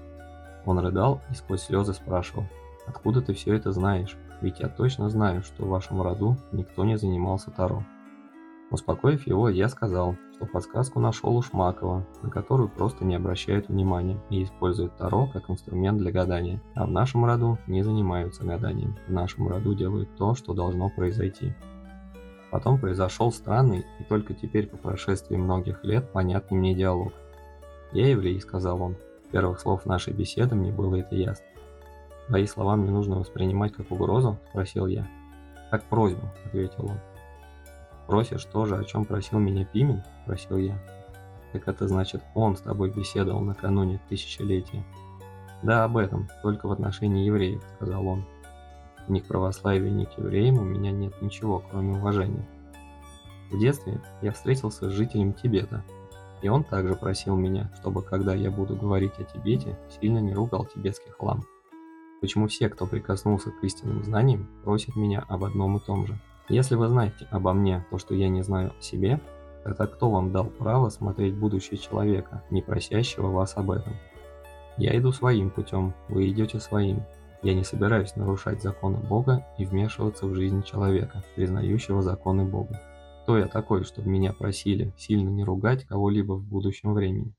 Он 0.66 0.78
рыдал 0.78 1.22
и 1.30 1.34
сквозь 1.34 1.62
слезы 1.62 1.94
спрашивал, 1.94 2.44
«Откуда 2.86 3.22
ты 3.22 3.32
все 3.32 3.54
это 3.54 3.72
знаешь? 3.72 4.16
Ведь 4.42 4.60
я 4.60 4.68
точно 4.68 5.08
знаю, 5.08 5.42
что 5.42 5.64
в 5.64 5.68
вашем 5.68 6.02
роду 6.02 6.36
никто 6.52 6.84
не 6.84 6.98
занимался 6.98 7.50
Таро». 7.50 7.82
Успокоив 8.70 9.26
его, 9.26 9.48
я 9.48 9.68
сказал, 9.68 10.16
что 10.34 10.44
подсказку 10.44 11.00
нашел 11.00 11.34
у 11.34 11.40
Шмакова, 11.40 12.06
на 12.22 12.30
которую 12.30 12.68
просто 12.68 13.04
не 13.04 13.14
обращают 13.14 13.68
внимания 13.68 14.20
и 14.28 14.42
используют 14.42 14.96
Таро 14.98 15.26
как 15.32 15.48
инструмент 15.48 15.98
для 15.98 16.12
гадания, 16.12 16.60
а 16.74 16.84
в 16.84 16.90
нашем 16.90 17.24
роду 17.24 17.58
не 17.66 17.82
занимаются 17.82 18.44
гаданием, 18.44 18.96
в 19.06 19.12
нашем 19.12 19.48
роду 19.48 19.74
делают 19.74 20.14
то, 20.16 20.34
что 20.34 20.52
должно 20.52 20.90
произойти. 20.90 21.54
Потом 22.50 22.78
произошел 22.78 23.32
странный 23.32 23.86
и 24.00 24.04
только 24.04 24.34
теперь 24.34 24.66
по 24.66 24.76
прошествии 24.76 25.36
многих 25.36 25.82
лет 25.82 26.12
понятный 26.12 26.58
мне 26.58 26.74
диалог. 26.74 27.12
«Я 27.92 28.08
еврей»,— 28.08 28.40
сказал 28.42 28.82
он. 28.82 28.96
Первых 29.30 29.60
слов 29.60 29.84
нашей 29.84 30.14
беседы 30.14 30.54
мне 30.54 30.72
было 30.72 30.96
это 30.96 31.14
ясно. 31.14 31.44
«Твои 32.28 32.46
слова 32.46 32.76
мне 32.76 32.90
нужно 32.90 33.18
воспринимать 33.18 33.72
как 33.72 33.90
угрозу?»— 33.90 34.38
спросил 34.50 34.86
я. 34.86 35.06
«Как 35.70 35.84
просьбу»,— 35.84 36.30
ответил 36.46 36.86
он. 36.86 36.98
«Просишь 38.08 38.46
то 38.46 38.64
же, 38.64 38.74
о 38.74 38.84
чем 38.84 39.04
просил 39.04 39.38
меня 39.38 39.66
Пимен?»– 39.66 40.02
спросил 40.24 40.56
я. 40.56 40.82
«Так 41.52 41.68
это 41.68 41.86
значит, 41.86 42.22
он 42.34 42.56
с 42.56 42.62
тобой 42.62 42.90
беседовал 42.90 43.42
накануне 43.42 44.00
тысячелетия?» 44.08 44.82
«Да, 45.62 45.84
об 45.84 45.98
этом, 45.98 46.26
только 46.42 46.68
в 46.68 46.72
отношении 46.72 47.26
евреев»,– 47.26 47.62
сказал 47.76 48.06
он. 48.06 48.24
«Ни 49.08 49.20
к 49.20 49.26
православию, 49.26 49.94
ни 49.94 50.06
к 50.06 50.16
евреям 50.16 50.56
у 50.56 50.62
меня 50.62 50.90
нет 50.90 51.20
ничего, 51.20 51.62
кроме 51.70 51.98
уважения». 51.98 52.48
В 53.50 53.58
детстве 53.58 54.00
я 54.22 54.32
встретился 54.32 54.88
с 54.88 54.92
жителем 54.94 55.34
Тибета, 55.34 55.84
и 56.40 56.48
он 56.48 56.64
также 56.64 56.94
просил 56.94 57.36
меня, 57.36 57.70
чтобы 57.78 58.02
когда 58.02 58.34
я 58.34 58.50
буду 58.50 58.74
говорить 58.74 59.18
о 59.18 59.24
Тибете, 59.24 59.78
сильно 60.00 60.18
не 60.18 60.32
ругал 60.32 60.64
тибетских 60.64 61.18
хлам. 61.18 61.42
Почему 62.22 62.48
все, 62.48 62.70
кто 62.70 62.86
прикоснулся 62.86 63.50
к 63.50 63.62
истинным 63.64 64.02
знаниям, 64.02 64.48
просят 64.64 64.96
меня 64.96 65.26
об 65.28 65.44
одном 65.44 65.76
и 65.76 65.80
том 65.80 66.06
же– 66.06 66.18
если 66.48 66.74
вы 66.74 66.88
знаете 66.88 67.26
обо 67.30 67.52
мне 67.52 67.84
то, 67.90 67.98
что 67.98 68.14
я 68.14 68.28
не 68.28 68.42
знаю 68.42 68.72
о 68.78 68.82
себе, 68.82 69.20
тогда 69.64 69.86
кто 69.86 70.10
вам 70.10 70.32
дал 70.32 70.46
право 70.46 70.88
смотреть 70.88 71.34
будущее 71.34 71.78
человека, 71.78 72.42
не 72.50 72.62
просящего 72.62 73.28
вас 73.28 73.56
об 73.56 73.70
этом? 73.70 73.94
Я 74.76 74.96
иду 74.96 75.12
своим 75.12 75.50
путем, 75.50 75.94
вы 76.08 76.28
идете 76.28 76.60
своим. 76.60 77.02
Я 77.42 77.54
не 77.54 77.64
собираюсь 77.64 78.16
нарушать 78.16 78.62
законы 78.62 78.98
Бога 78.98 79.46
и 79.58 79.64
вмешиваться 79.64 80.26
в 80.26 80.34
жизнь 80.34 80.62
человека, 80.62 81.22
признающего 81.36 82.02
законы 82.02 82.44
Бога. 82.44 82.80
Кто 83.22 83.36
я 83.36 83.46
такой, 83.46 83.84
чтобы 83.84 84.08
меня 84.08 84.32
просили 84.32 84.94
сильно 84.96 85.28
не 85.28 85.44
ругать 85.44 85.84
кого-либо 85.84 86.32
в 86.32 86.44
будущем 86.44 86.94
времени? 86.94 87.34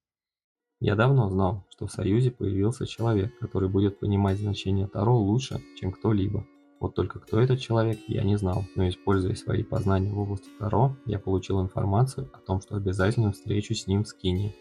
Я 0.79 0.95
давно 0.95 1.29
знал, 1.29 1.65
что 1.69 1.87
в 1.87 1.91
Союзе 1.91 2.31
появился 2.31 2.85
человек, 2.85 3.37
который 3.39 3.67
будет 3.67 3.99
понимать 3.99 4.37
значение 4.37 4.87
Таро 4.87 5.17
лучше, 5.17 5.59
чем 5.77 5.91
кто-либо. 5.91 6.45
Вот 6.79 6.95
только 6.95 7.19
кто 7.19 7.39
этот 7.39 7.59
человек, 7.59 7.99
я 8.07 8.23
не 8.23 8.37
знал, 8.37 8.63
но 8.75 8.87
используя 8.87 9.35
свои 9.35 9.63
познания 9.63 10.11
в 10.11 10.19
области 10.19 10.49
Таро, 10.59 10.95
я 11.05 11.19
получил 11.19 11.61
информацию 11.61 12.29
о 12.33 12.37
том, 12.37 12.61
что 12.61 12.77
обязательно 12.77 13.31
встречусь 13.31 13.83
с 13.83 13.87
ним 13.87 14.03
в 14.03 14.07
Скине. 14.07 14.55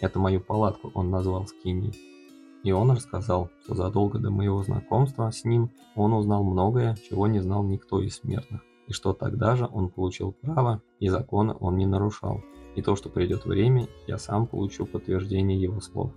Это 0.00 0.18
мою 0.18 0.40
палатку 0.40 0.90
он 0.94 1.10
назвал 1.10 1.46
Скиней. 1.46 1.94
И 2.62 2.72
он 2.72 2.90
рассказал, 2.90 3.50
что 3.64 3.74
задолго 3.74 4.18
до 4.18 4.30
моего 4.30 4.62
знакомства 4.62 5.30
с 5.30 5.44
ним 5.44 5.70
он 5.96 6.12
узнал 6.12 6.44
многое, 6.44 6.96
чего 7.08 7.26
не 7.26 7.40
знал 7.40 7.64
никто 7.64 8.00
из 8.00 8.16
смертных, 8.16 8.60
и 8.86 8.92
что 8.92 9.14
тогда 9.14 9.56
же 9.56 9.68
он 9.72 9.88
получил 9.88 10.32
право, 10.32 10.82
и 11.00 11.08
законы 11.08 11.56
он 11.58 11.76
не 11.76 11.86
нарушал. 11.86 12.42
И 12.76 12.82
то, 12.82 12.96
что 12.96 13.08
придет 13.08 13.46
время, 13.46 13.88
я 14.06 14.18
сам 14.18 14.46
получу 14.46 14.86
подтверждение 14.86 15.60
его 15.60 15.80
слов. 15.80 16.12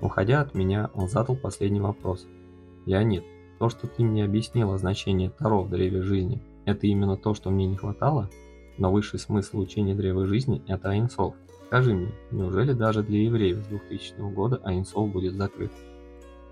Уходя 0.00 0.40
от 0.40 0.54
меня, 0.54 0.90
он 0.94 1.08
задал 1.08 1.36
последний 1.36 1.80
вопрос. 1.80 2.26
«Леонид, 2.86 3.24
то, 3.60 3.68
что 3.68 3.86
ты 3.86 4.02
мне 4.02 4.24
объяснила 4.24 4.78
значение 4.78 5.28
Таро 5.28 5.62
в 5.62 5.68
древе 5.68 6.00
жизни, 6.00 6.40
это 6.64 6.86
именно 6.86 7.18
то, 7.18 7.34
что 7.34 7.50
мне 7.50 7.66
не 7.66 7.76
хватало? 7.76 8.30
Но 8.78 8.90
высший 8.90 9.18
смысл 9.18 9.58
учения 9.58 9.94
древа 9.94 10.24
жизни– 10.26 10.62
это 10.66 10.88
Айнсов. 10.88 11.34
Скажи 11.66 11.92
мне, 11.92 12.10
неужели 12.30 12.72
даже 12.72 13.02
для 13.02 13.22
евреев 13.22 13.58
с 13.58 13.66
2000 13.66 14.32
года 14.32 14.62
Айнсов 14.64 15.12
будет 15.12 15.34
закрыт? 15.34 15.70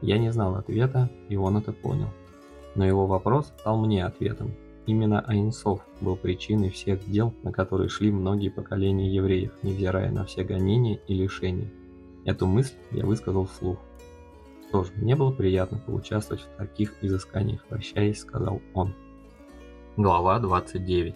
Я 0.03 0.19
не 0.19 0.31
знал 0.31 0.57
ответа, 0.57 1.11
и 1.31 1.37
он 1.37 1.57
это 1.57 1.73
понял. 1.73 2.11
Но 2.75 2.85
его 2.85 3.07
вопрос 3.07 3.47
стал 3.59 3.79
мне 3.79 4.05
ответом. 4.05 4.53
Именно 4.85 5.21
Айнсов 5.21 5.81
был 6.03 6.15
причиной 6.15 6.69
всех 6.69 7.09
дел, 7.11 7.33
на 7.43 7.53
которые 7.53 7.89
шли 7.89 8.13
многие 8.13 8.51
поколения 8.51 9.11
евреев, 9.11 9.53
невзирая 9.63 10.13
на 10.13 10.27
все 10.27 10.45
гонения 10.45 11.01
и 11.09 11.15
лишения. 11.15 11.71
Эту 12.27 12.47
мысль 12.47 12.77
я 12.91 13.07
высказал 13.07 13.47
вслух. 13.47 13.79
Что 14.69 14.85
ж, 14.85 14.91
мне 14.97 15.17
было 15.17 15.31
приятно 15.31 15.79
поучаствовать 15.79 16.43
в 16.43 16.59
таких 16.59 17.03
изысканиях, 17.03 17.65
прощаясь, 17.65 18.21
сказал 18.21 18.61
он. 18.75 18.95
Глава 19.97 20.39
29. 20.41 21.15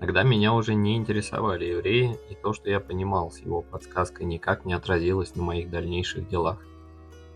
Тогда 0.00 0.24
меня 0.24 0.52
уже 0.52 0.74
не 0.74 0.96
интересовали 0.96 1.66
евреи, 1.66 2.18
и 2.28 2.34
то, 2.34 2.52
что 2.52 2.68
я 2.68 2.80
понимал 2.80 3.30
с 3.30 3.38
его 3.38 3.62
подсказкой, 3.62 4.26
никак 4.26 4.64
не 4.64 4.72
отразилось 4.72 5.36
на 5.36 5.44
моих 5.44 5.70
дальнейших 5.70 6.26
делах. 6.28 6.58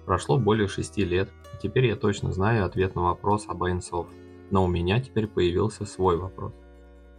Прошло 0.05 0.36
более 0.36 0.66
шести 0.66 1.05
лет, 1.05 1.28
и 1.55 1.62
теперь 1.62 1.86
я 1.86 1.94
точно 1.94 2.32
знаю 2.32 2.64
ответ 2.64 2.97
на 2.97 3.03
вопрос 3.03 3.47
об 3.47 3.62
Айнсов, 3.62 4.09
но 4.51 4.64
у 4.64 4.68
меня 4.68 5.01
теперь 5.01 5.28
появился 5.28 5.84
свой 5.84 6.16
вопрос. 6.16 6.55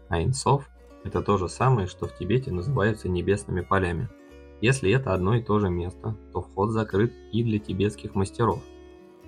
Айнсов– 0.09 0.69
это 1.05 1.21
то 1.21 1.37
же 1.37 1.47
самое, 1.47 1.87
что 1.87 2.07
в 2.07 2.17
Тибете 2.17 2.51
называется 2.51 3.07
небесными 3.07 3.61
полями– 3.61 4.09
если 4.61 4.91
это 4.91 5.13
одно 5.13 5.35
и 5.35 5.43
то 5.43 5.59
же 5.59 5.69
место, 5.69 6.15
то 6.33 6.41
вход 6.41 6.71
закрыт 6.71 7.13
и 7.31 7.43
для 7.43 7.59
тибетских 7.59 8.15
мастеров. 8.15 8.61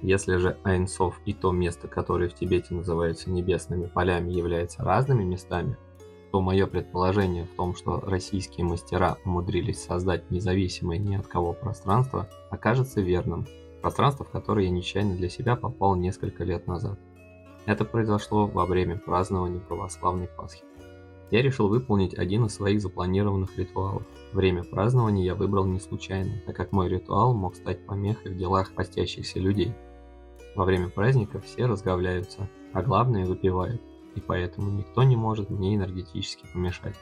Если 0.02 0.38
же 0.38 0.58
Айнсов 0.64 1.20
и 1.26 1.34
то 1.34 1.52
место, 1.52 1.88
которое 1.88 2.30
в 2.30 2.34
Тибете 2.34 2.74
называется 2.74 3.30
небесными 3.30 3.86
полями, 3.86 4.32
являются 4.32 4.82
разными 4.84 5.24
местами, 5.24 5.78
то 6.32 6.42
мое 6.42 6.68
предположение 6.68 7.46
в 7.46 7.56
том, 7.56 7.76
что 7.76 8.00
российские 8.00 8.66
мастера 8.66 9.18
умудрились 9.26 9.84
создать 9.84 10.30
независимое 10.32 10.98
ни 10.98 11.16
от 11.16 11.28
кого 11.28 11.54
пространство, 11.54 12.30
окажется 12.50 13.02
верным. 13.02 13.46
Пространство, 13.82 14.26
в 14.26 14.30
которое 14.30 14.66
я 14.66 14.72
нечаянно 14.72 15.16
для 15.16 15.30
себя 15.30 15.56
попал 15.56 15.96
несколько 15.96 16.44
лет 16.44 16.68
назад. 16.68 17.00
Это 17.66 17.86
произошло 17.86 18.48
во 18.48 18.66
время 18.66 18.98
празднования 18.98 19.60
православной 19.60 20.28
Пасхи. 20.28 20.64
Я 21.32 21.42
решил 21.44 21.68
выполнить 21.68 22.18
один 22.18 22.46
из 22.46 22.56
своих 22.56 22.82
запланированных 22.82 23.58
ритуалов. 23.58 24.04
Время 24.34 24.64
празднования 24.64 25.24
я 25.24 25.36
выбрал 25.36 25.66
не 25.66 25.80
случайно, 25.80 26.42
так 26.46 26.56
как 26.56 26.72
мой 26.72 26.90
ритуал 26.90 27.34
мог 27.34 27.56
стать 27.56 27.86
помехой 27.86 28.32
в 28.32 28.38
делах 28.38 28.74
постящихся 28.74 29.40
людей. 29.40 29.74
Во 30.56 30.66
время 30.66 30.90
праздника 30.90 31.40
все 31.40 31.68
разговляются, 31.68 32.50
а 32.74 32.82
главное 32.82 33.26
выпивают, 33.26 33.82
и 34.16 34.20
поэтому 34.20 34.72
никто 34.72 35.04
не 35.04 35.16
может 35.16 35.50
мне 35.50 35.76
энергетически 35.76 36.48
помешать. 36.52 36.96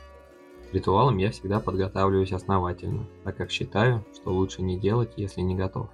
К 0.69 0.73
ритуалам 0.73 1.17
я 1.17 1.31
всегда 1.31 1.61
подготавливаюсь 1.61 2.33
основательно, 2.33 3.07
так 3.23 3.37
как 3.37 3.51
считаю, 3.51 4.05
что 4.13 4.33
лучше 4.33 4.61
не 4.61 4.77
делать, 4.77 5.13
если 5.15 5.39
не 5.39 5.55
готов. 5.55 5.89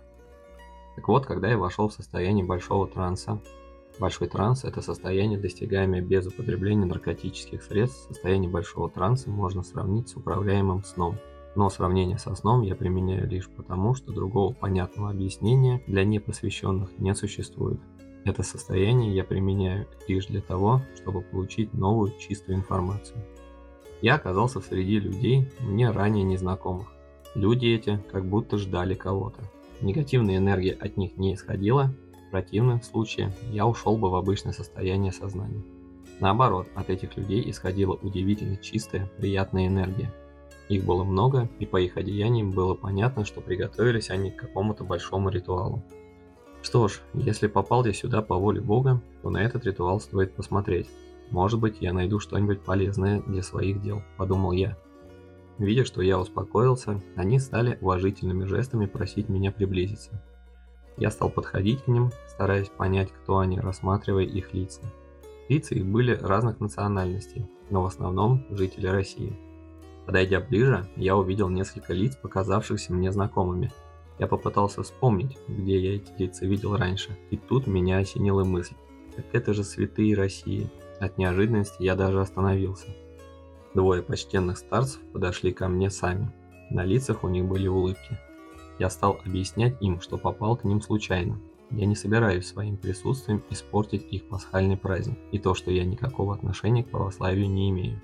Так 0.95 1.07
вот, 1.07 1.27
когда 1.27 1.49
я 1.49 1.57
вошел 1.57 1.89
в 1.89 1.93
состояние 1.93 2.45
большого 2.45 2.88
транса, 2.88 3.39
Большой 4.00 4.28
транс– 4.28 4.64
это 4.66 4.82
состояние, 4.82 5.39
достигаемое 5.39 6.02
без 6.02 6.26
употребления 6.26 6.86
наркотических 6.86 7.62
средств. 7.62 8.08
Состояние 8.08 8.50
большого 8.50 8.89
транса 8.89 9.30
можно 9.30 9.64
сравнить 9.64 10.10
с 10.10 10.16
управляемым 10.16 10.84
сном. 10.84 11.18
Но 11.56 11.70
сравнение 11.70 12.18
со 12.18 12.34
сном 12.34 12.64
я 12.64 12.76
применяю 12.76 13.28
лишь 13.28 13.48
потому, 13.48 13.94
что 13.94 14.12
другого 14.12 14.54
понятного 14.54 15.12
объяснения 15.12 15.84
для 15.86 16.04
непосвященных 16.04 16.98
не 16.98 17.14
существует. 17.14 17.80
Это 18.26 18.41
состояние 18.41 19.14
я 19.14 19.24
применяю 19.24 19.88
лишь 20.08 20.26
для 20.26 20.41
того, 20.41 20.82
чтобы 20.96 21.22
получить 21.22 21.74
новую 21.74 22.18
чистую 22.18 22.58
информацию. 22.58 23.24
Я 24.02 24.16
оказался 24.16 24.60
среди 24.60 25.00
людей, 25.00 25.52
мне 25.60 25.91
ранее 25.91 26.24
незнакомых. 26.24 26.88
Люди 27.36 27.68
эти 27.68 28.04
как 28.12 28.26
будто 28.26 28.58
ждали 28.58 28.96
кого-то. 28.96 29.41
Негативная 29.82 30.38
энергия 30.38 30.74
от 30.74 30.98
них 30.98 31.18
не 31.18 31.34
исходила, 31.34 31.94
противном 32.34 32.81
случае 32.81 33.31
я 33.51 33.67
ушел 33.67 33.95
бы 33.95 34.09
в 34.09 34.15
обычное 34.15 34.53
состояние 34.53 35.11
сознания. 35.11 35.63
Наоборот, 36.19 36.67
от 36.73 36.89
этих 36.89 37.15
людей 37.15 37.47
исходила 37.47 37.93
удивительно 37.93 38.57
чистая, 38.57 39.07
приятная 39.19 39.67
энергия. 39.67 40.11
Их 40.67 40.84
было 40.84 41.03
много, 41.03 41.47
и 41.59 41.67
по 41.67 41.79
их 41.79 41.95
одеяниям 41.95 42.49
было 42.49 42.73
понятно, 42.73 43.23
что 43.23 43.39
приготовились 43.39 44.09
они 44.09 44.31
к 44.31 44.38
какому-то 44.38 44.84
большому 44.84 45.29
ритуалу. 45.29 45.84
Что 46.63 46.88
ж, 46.88 47.01
если 47.13 47.45
попал 47.45 47.86
я 47.86 47.93
сюда 47.93 48.23
по 48.23 48.36
воле 48.36 48.61
Бога, 48.61 48.99
то 49.21 49.29
на 49.29 49.38
этот 49.38 49.65
ритуал 49.65 49.99
стоит 49.99 50.34
посмотреть. 50.34 50.89
Может 51.29 51.59
быть, 51.59 51.81
я 51.81 51.93
найду 51.93 52.19
что-нибудь 52.19 52.61
полезное 52.61 53.21
для 53.21 53.43
своих 53.43 53.79
дел, 53.79 54.01
подумал 54.17 54.53
я. 54.53 54.75
Видя, 55.59 55.86
что 55.86 56.01
я 56.01 56.17
успокоился, 56.17 56.99
они 57.15 57.38
стали 57.38 57.77
уважительными 57.79 58.45
жестами 58.45 58.88
просить 58.88 59.29
меня 59.29 59.51
приблизиться. 59.51 60.19
Я 60.98 61.12
стал 61.12 61.30
подходить 61.30 61.84
к 61.84 61.88
ним, 61.88 62.12
стараясь 62.28 62.70
понять, 62.70 63.12
кто 63.12 63.39
они, 63.39 63.60
рассматривая 63.60 64.24
их 64.24 64.54
лица. 64.54 64.82
Лица 65.50 65.76
их 65.76 65.86
были 65.86 66.16
разных 66.16 66.60
национальностей, 66.60 67.48
но 67.70 67.82
в 67.82 67.86
основном 67.86 68.46
жители 68.50 68.88
России. 68.88 69.38
Подойдя 70.06 70.39
ближе, 70.39 70.88
я 70.96 71.16
увидел 71.16 71.50
несколько 71.50 71.94
лиц, 71.94 72.16
показавшихся 72.16 72.94
мне 72.94 73.12
знакомыми. 73.12 73.72
Я 74.20 74.28
попытался 74.28 74.84
вспомнить, 74.84 75.38
где 75.48 75.80
я 75.80 75.96
эти 75.96 76.12
лица 76.18 76.46
видел 76.46 76.76
раньше, 76.76 77.18
и 77.32 77.38
тут 77.38 77.68
меня 77.68 77.98
осенила 77.98 78.44
мысль. 78.44 78.76
Так 79.16 79.26
это 79.32 79.54
же 79.54 79.64
святые 79.64 80.16
России. 80.16 80.70
От 81.00 81.18
неожиданности 81.18 81.82
я 81.84 81.96
даже 81.96 82.22
остановился. 82.22 82.88
Двое 83.74 84.04
почтенных 84.04 84.58
старцев 84.58 85.02
подошли 85.12 85.52
ко 85.52 85.68
мне 85.68 85.89
сами. 85.89 86.32
На 86.70 86.84
лицах 86.84 87.24
у 87.24 87.30
них 87.30 87.46
были 87.46 87.68
улыбки. 87.68 88.20
Я 88.80 88.89
стал 88.89 89.19
объяснять 89.26 89.82
им, 89.82 90.01
что 90.01 90.17
попал 90.17 90.57
к 90.57 90.63
ним 90.63 90.82
случайно. 90.82 91.39
Я 91.71 91.86
не 91.86 91.95
собираюсь 91.95 92.47
своим 92.47 92.78
присутствием 92.78 93.43
испортить 93.49 94.05
их 94.11 94.28
пасхальный 94.28 94.78
праздник 94.78 95.17
и 95.32 95.39
то, 95.39 95.53
что 95.53 95.71
я 95.71 95.84
никакого 95.86 96.36
отношения 96.36 96.84
к 96.84 96.89
православию 96.89 97.49
не 97.49 97.69
имею. 97.69 98.01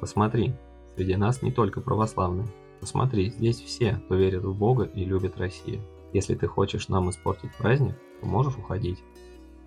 Посмотри, 0.00 0.54
среди 0.94 1.16
нас 1.16 1.42
не 1.42 1.52
только 1.52 1.80
православные. 1.80 2.48
Посмотри, 2.80 3.30
здесь 3.30 3.60
все, 3.60 4.00
кто 4.06 4.14
верит 4.14 4.44
в 4.44 4.54
Бога 4.54 4.84
и 4.84 5.04
любит 5.04 5.38
Россию. 5.38 5.82
Если 6.12 6.34
ты 6.34 6.46
хочешь 6.46 6.88
нам 6.88 7.10
испортить 7.10 7.54
праздник, 7.56 7.96
то 8.20 8.26
можешь 8.26 8.56
уходить. 8.56 9.02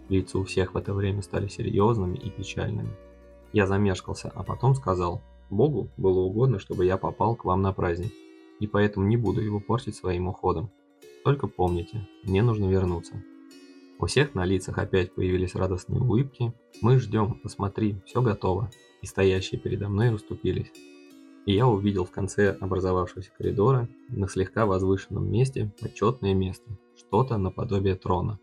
Лица 0.10 0.40
у 0.40 0.44
всех 0.44 0.74
в 0.74 0.78
это 0.78 0.94
время 0.94 1.22
стали 1.22 1.48
серьезными 1.48 2.18
и 2.18 2.30
печальными. 2.30 2.90
Я 3.54 3.68
замешкался, 3.68 4.32
а 4.34 4.44
потом 4.44 4.74
сказал, 4.74 5.22
Богу 5.50 5.90
было 5.98 6.20
угодно, 6.20 6.60
чтобы 6.60 6.86
я 6.86 6.98
попал 6.98 7.36
к 7.36 7.46
вам 7.46 7.62
на 7.62 7.74
праздник, 7.74 8.12
и 8.60 8.68
поэтому 8.68 9.08
не 9.08 9.18
буду 9.18 9.42
его 9.42 9.60
портить 9.60 9.96
своим 9.96 10.28
уходом. 10.28 10.70
Только 11.24 11.48
помните, 11.48 12.08
мне 12.24 12.42
нужно 12.44 12.66
вернуться. 12.66 13.24
У 14.00 14.06
всех 14.06 14.34
на 14.34 14.46
лицах 14.46 14.78
опять 14.78 15.14
появились 15.14 15.56
радостные 15.56 16.02
улыбки. 16.02 16.54
Мы 16.82 17.00
ждем, 17.00 17.40
посмотри, 17.44 18.02
все 18.06 18.22
готово. 18.22 18.72
И 19.02 19.06
стоящие 19.06 19.60
передо 19.60 19.90
мной 19.90 20.10
расступились. 20.10 20.72
И 21.46 21.54
я 21.54 21.68
увидел 21.68 22.06
в 22.06 22.12
конце 22.12 22.52
образовавшегося 22.52 23.32
коридора, 23.38 23.90
на 24.08 24.28
слегка 24.28 24.66
возвышенном 24.66 25.30
месте, 25.30 25.74
почетное 25.82 26.34
место, 26.34 26.78
что-то 26.96 27.38
наподобие 27.38 27.96
трона. 27.96 28.40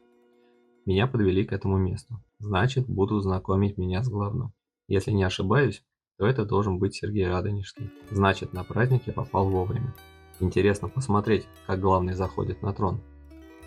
Меня 0.85 1.07
подвели 1.07 1.45
к 1.45 1.53
этому 1.53 1.79
месту. 1.79 2.23
Значит, 2.39 2.87
будут 2.87 3.23
знакомить 3.23 3.79
меня 3.79 4.03
с 4.03 4.09
главным. 4.09 4.53
Если 4.89 5.11
не 5.11 5.25
ошибаюсь, 5.25 5.83
то 6.19 6.27
это 6.27 6.45
должен 6.45 6.79
быть 6.79 6.95
Сергей 6.95 7.29
Радонежский. 7.29 7.91
Значит, 8.11 8.53
на 8.53 8.65
праздник 8.65 9.03
я 9.07 9.13
попал 9.13 9.49
вовремя. 9.49 9.95
Интересно 10.41 10.89
посмотреть, 10.89 11.47
как 11.67 11.81
главный 11.81 12.15
заходит 12.15 12.63
на 12.63 12.73
трон. 12.73 13.01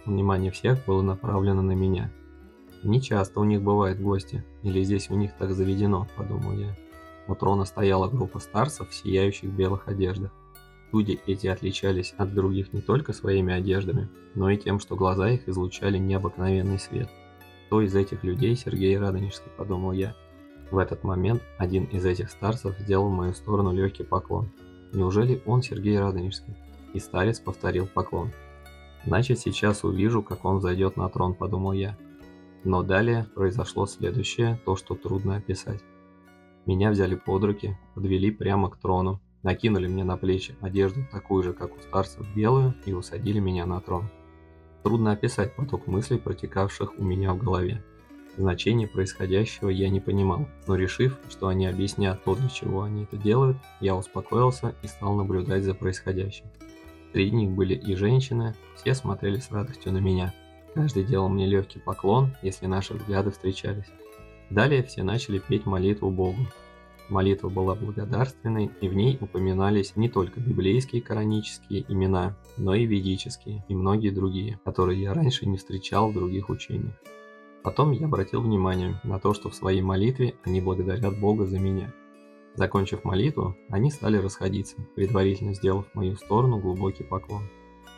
Внимание 0.06 0.52
всех 0.52 0.86
было 0.86 1.02
направлено 1.02 1.62
на 1.62 1.74
меня. 1.74 2.12
Не 2.84 3.02
часто 3.02 3.40
у 3.40 3.44
них 3.44 3.62
бывают 3.62 4.00
гости, 4.00 4.44
или 4.64 4.84
здесь 4.84 5.10
у 5.10 5.16
них 5.16 5.32
так 5.38 5.52
заведено, 5.52 6.08
подумал 6.16 6.54
я. 6.54 6.76
У 7.28 7.36
трона 7.36 7.66
стояла 7.66 8.10
группа 8.10 8.40
старцев 8.40 8.90
в 8.90 8.96
сияющих 8.96 9.50
белых 9.52 9.88
одеждах. 9.88 10.32
Люди 10.92 11.20
эти 11.28 11.46
отличались 11.46 12.16
от 12.18 12.34
других 12.34 12.74
не 12.74 12.82
только 12.82 13.14
своими 13.14 13.54
одеждами, 13.54 14.10
но 14.34 14.50
и 14.50 14.58
тем, 14.58 14.80
что 14.80 14.96
глаза 14.96 15.30
их 15.30 15.48
излучали 15.48 16.00
необыкновенный 16.00 16.80
свет. 16.80 17.10
Кто 17.68 17.82
из 17.82 17.94
этих 17.94 18.24
людей 18.24 18.56
Сергей 18.56 18.98
Радонежский, 18.98 19.52
подумал 19.56 19.92
я. 19.92 20.16
В 20.72 20.78
этот 20.78 21.04
момент 21.04 21.42
один 21.58 21.86
из 21.86 22.06
этих 22.06 22.30
старцев 22.30 22.78
сделал 22.80 23.10
в 23.10 23.14
мою 23.14 23.34
сторону 23.34 23.74
легкий 23.74 24.04
поклон. 24.04 24.50
Неужели 24.94 25.42
он 25.46 25.62
Сергей 25.62 26.00
Радонежский? 26.00 26.56
И 26.94 27.00
старец 27.00 27.40
повторил 27.40 27.88
поклон. 27.88 28.32
Значит, 29.06 29.40
сейчас 29.40 29.84
увижу, 29.84 30.22
как 30.22 30.46
он 30.46 30.62
зайдет 30.62 30.98
на 30.98 31.10
трон, 31.10 31.34
подумал 31.34 31.74
я. 31.74 31.98
Но 32.64 32.84
далее 32.84 33.26
произошло 33.36 33.86
следующее, 33.86 34.60
то, 34.66 34.76
что 34.76 34.96
трудно 34.96 35.38
описать. 35.38 35.82
Меня 36.66 36.92
взяли 36.92 37.16
под 37.16 37.44
руки, 37.44 37.78
подвели 37.96 38.30
прямо 38.32 38.70
к 38.70 38.78
трону, 38.78 39.22
накинули 39.44 39.88
мне 39.88 40.04
на 40.04 40.18
плечи 40.18 40.56
одежду 40.62 41.02
такую 41.12 41.44
же, 41.44 41.54
как 41.54 41.76
у 41.76 41.80
старцев, 41.80 42.28
белую, 42.36 42.76
и 42.86 42.94
усадили 42.94 43.40
меня 43.40 43.66
на 43.66 43.80
трон. 43.80 44.10
Трудно 44.84 45.14
описать 45.14 45.56
поток 45.56 45.88
мыслей, 45.88 46.18
протекавших 46.18 47.00
у 47.00 47.04
меня 47.04 47.34
в 47.34 47.38
голове. 47.38 47.84
Значение 48.38 48.88
происходящего 48.88 49.70
я 49.70 49.90
не 49.90 50.00
понимал, 50.00 50.48
но 50.68 50.76
решив, 50.76 51.18
что 51.30 51.48
они 51.48 51.66
объяснят 51.66 52.24
то, 52.24 52.36
для 52.36 52.50
чего 52.50 52.84
они 52.84 53.04
это 53.04 53.18
делают, 53.18 53.58
я 53.82 53.96
успокоился 53.96 54.76
и 54.82 54.88
стал 54.88 55.16
наблюдать 55.16 55.64
за 55.64 55.74
происходящим. 55.74 56.46
Среди 57.12 57.36
них 57.36 57.52
были 57.52 57.74
и 57.74 57.96
женщины, 57.96 58.56
все 58.76 58.94
смотрели 58.94 59.40
с 59.40 59.52
радостью 59.52 59.92
на 59.92 59.98
меня. 59.98 60.34
Каждый 60.74 61.04
делал 61.04 61.28
мне 61.28 61.48
легкий 61.48 61.80
поклон, 61.80 62.36
если 62.42 62.68
наши 62.68 62.94
взгляды 62.94 63.32
встречались. 63.32 63.88
Далее 64.50 64.84
все 64.84 65.04
начали 65.04 65.40
петь 65.40 65.66
молитву 65.66 66.10
Богу. 66.12 66.46
Молитва 67.10 67.50
была 67.50 67.74
благодарственной, 67.74 68.70
и 68.82 68.88
в 68.88 68.94
ней 68.94 69.18
упоминались 69.20 69.96
не 69.96 70.10
только 70.10 70.40
библейские 70.40 71.02
канонические 71.02 71.84
имена, 71.88 72.38
но 72.56 72.76
и 72.76 72.86
ведические 72.86 73.66
и 73.68 73.74
многие 73.74 74.12
другие, 74.12 74.60
которые 74.64 75.02
я 75.02 75.14
раньше 75.16 75.48
не 75.48 75.58
встречал 75.58 76.12
в 76.12 76.14
других 76.14 76.50
учениях. 76.50 76.94
Потом 77.64 77.92
я 77.92 78.06
обратил 78.06 78.42
внимание 78.42 79.00
на 79.04 79.20
то, 79.20 79.34
что 79.34 79.50
в 79.50 79.56
своей 79.56 79.82
молитве 79.82 80.36
они 80.44 80.62
благодарят 80.62 81.20
Бога 81.20 81.46
за 81.46 81.60
меня. 81.60 81.94
Закончив 82.56 83.04
молитву, 83.04 83.56
они 83.70 83.92
стали 83.92 84.18
расходиться, 84.18 84.76
предварительно 84.96 85.54
сделав 85.54 85.88
в 85.88 85.96
мою 85.96 86.16
сторону 86.16 86.60
глубокий 86.60 87.04
поклон. 87.04 87.44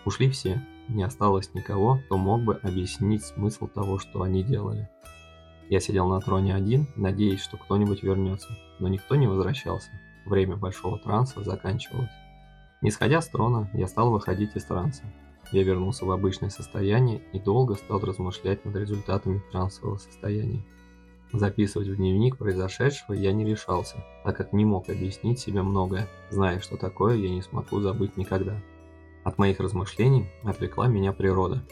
Ушли 0.05 0.29
все, 0.29 0.61
не 0.89 1.03
осталось 1.03 1.53
никого, 1.53 1.99
кто 2.05 2.17
мог 2.17 2.43
бы 2.43 2.55
объяснить 2.55 3.23
смысл 3.23 3.67
того, 3.67 3.99
что 3.99 4.23
они 4.23 4.43
делали. 4.43 4.89
Я 5.69 5.79
сидел 5.79 6.09
на 6.09 6.19
троне 6.19 6.53
один, 6.53 6.87
надеясь, 6.95 7.41
что 7.41 7.57
кто-нибудь 7.57 8.03
вернется, 8.03 8.49
но 8.79 8.87
никто 8.87 9.15
не 9.15 9.27
возвращался. 9.27 9.89
Время 10.25 10.57
большого 10.57 10.99
транса 10.99 11.43
заканчивалось. 11.43 12.09
Не 12.81 12.91
сходя 12.91 13.21
с 13.21 13.29
трона, 13.29 13.69
я 13.73 13.87
стал 13.87 14.11
выходить 14.11 14.55
из 14.55 14.65
транса. 14.65 15.03
Я 15.51 15.63
вернулся 15.63 16.05
в 16.05 16.11
обычное 16.11 16.49
состояние 16.49 17.21
и 17.33 17.39
долго 17.39 17.75
стал 17.75 17.99
размышлять 17.99 18.63
над 18.63 18.75
результатами 18.75 19.43
трансового 19.51 19.97
состояния. 19.97 20.63
Записывать 21.33 21.87
в 21.87 21.95
дневник 21.95 22.37
произошедшего 22.37 23.13
я 23.13 23.31
не 23.31 23.45
решался, 23.45 23.97
так 24.23 24.35
как 24.35 24.53
не 24.53 24.65
мог 24.65 24.89
объяснить 24.89 25.39
себе 25.39 25.61
многое, 25.61 26.07
зная, 26.29 26.59
что 26.59 26.77
такое 26.77 27.15
я 27.15 27.29
не 27.29 27.41
смогу 27.41 27.79
забыть 27.79 28.17
никогда. 28.17 28.61
От 29.23 29.37
моих 29.37 29.59
размышлений 29.59 30.29
отвлекла 30.43 30.87
меня 30.87 31.13
природа. 31.13 31.63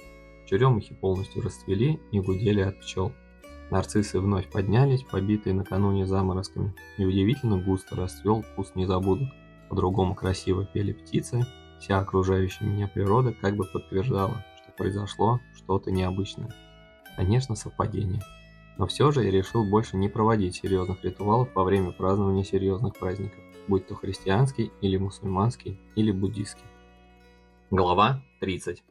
Черемухи 0.46 0.94
полностью 0.94 1.42
расцвели 1.42 2.00
и 2.12 2.20
гудели 2.20 2.62
от 2.62 2.80
пчел. 2.80 3.12
Нарциссы 3.70 4.20
вновь 4.20 4.50
поднялись, 4.50 5.04
побитые 5.04 5.54
накануне 5.54 6.06
заморозками, 6.06 6.74
и 6.98 7.06
удивительно 7.06 7.58
густо 7.58 7.96
расцвел 7.96 8.44
куст 8.56 8.76
незабудок. 8.76 9.28
По-другому 9.70 10.16
красиво 10.16 10.66
пели 10.66 10.94
птицы, 10.94 11.46
Вся 11.80 12.00
окружающая 12.00 12.66
меня 12.66 12.88
природа 12.88 13.34
как 13.34 13.56
бы 13.56 13.64
подтверждала, 13.64 14.46
что 14.62 14.72
произошло 14.78 15.40
что-то 15.56 15.92
необычное. 15.92 16.54
Конечно, 17.16 17.56
совпадение. 17.56 18.22
Но 18.78 18.86
все 18.88 19.12
же 19.12 19.24
я 19.24 19.32
решил 19.32 19.66
больше 19.66 19.98
не 19.98 20.10
проводить 20.10 20.56
серьезных 20.56 21.04
ритуалов 21.04 21.50
во 21.54 21.64
время 21.64 21.92
празднования 21.92 22.44
серьезных 22.44 22.98
праздников, 22.98 23.40
будь 23.68 23.88
то 23.88 23.96
христианский 23.96 24.72
или 24.82 24.98
мусульманский 24.98 25.80
или 25.96 26.12
буддийский. 26.12 26.64
Глава 27.72 28.24
30. 28.40 28.84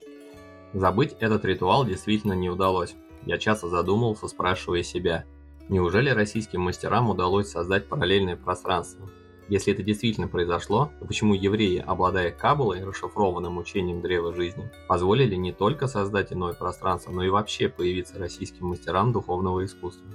Забыть 0.74 1.16
этот 1.20 1.44
ритуал 1.44 1.84
действительно 1.84 2.34
не 2.34 2.50
удалось. 2.50 2.94
Я 3.24 3.38
часто 3.38 3.68
задумывался, 3.68 4.28
спрашивая 4.28 4.82
себя, 4.82 5.24
неужели 5.68 6.10
российским 6.10 6.60
мастерам 6.60 7.10
удалось 7.10 7.50
создать 7.50 7.88
параллельное 7.88 8.36
пространство, 8.36 9.08
если 9.48 9.72
это 9.72 9.82
действительно 9.82 10.28
произошло, 10.28 10.90
то 10.98 11.06
почему 11.06 11.32
евреи, 11.32 11.82
обладая 11.84 12.30
Кабулой, 12.30 12.84
расшифрованным 12.84 13.56
учением 13.56 14.02
древа 14.02 14.34
жизни, 14.34 14.70
позволили 14.88 15.36
не 15.36 15.52
только 15.52 15.86
создать 15.86 16.32
иное 16.32 16.52
пространство, 16.52 17.12
но 17.12 17.22
и 17.22 17.30
вообще 17.30 17.70
появиться 17.70 18.18
российским 18.18 18.66
мастерам 18.66 19.12
духовного 19.12 19.64
искусства? 19.64 20.06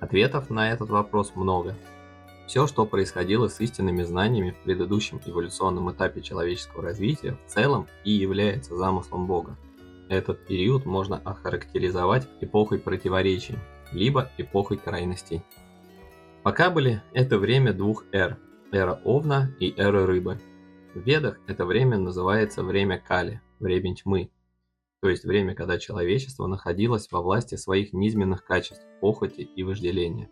Ответов 0.00 0.48
на 0.48 0.72
этот 0.72 0.88
вопрос 0.88 1.32
много. 1.34 1.76
Все, 2.46 2.66
что 2.66 2.86
происходило 2.86 3.48
с 3.48 3.60
истинными 3.60 4.02
знаниями 4.02 4.50
в 4.50 4.64
предыдущем 4.64 5.20
эволюционном 5.24 5.92
этапе 5.92 6.22
человеческого 6.22 6.82
развития, 6.82 7.38
в 7.46 7.50
целом 7.50 7.86
и 8.04 8.10
является 8.10 8.74
замыслом 8.74 9.26
Бога. 9.26 9.56
Этот 10.08 10.46
период 10.46 10.86
можно 10.86 11.18
охарактеризовать 11.18 12.26
эпохой 12.40 12.78
противоречий, 12.78 13.58
либо 13.92 14.30
эпохой 14.38 14.78
крайностей. 14.78 15.42
Пока 16.42 16.70
были 16.70 17.02
это 17.12 17.38
время 17.38 17.72
двух 17.72 18.04
эр 18.12 18.38
эра 18.72 19.00
Овна 19.04 19.54
и 19.60 19.72
эра 19.76 20.06
Рыбы. 20.06 20.40
В 20.94 21.00
Ведах 21.00 21.38
это 21.46 21.66
время 21.66 21.98
называется 21.98 22.64
время 22.64 23.02
Кали, 23.06 23.40
время 23.60 23.94
тьмы, 23.94 24.30
то 25.02 25.08
есть 25.08 25.24
время, 25.24 25.54
когда 25.54 25.78
человечество 25.78 26.46
находилось 26.46 27.10
во 27.10 27.20
власти 27.20 27.56
своих 27.56 27.92
низменных 27.92 28.44
качеств, 28.44 28.86
похоти 29.00 29.40
и 29.40 29.62
вожделения. 29.62 30.30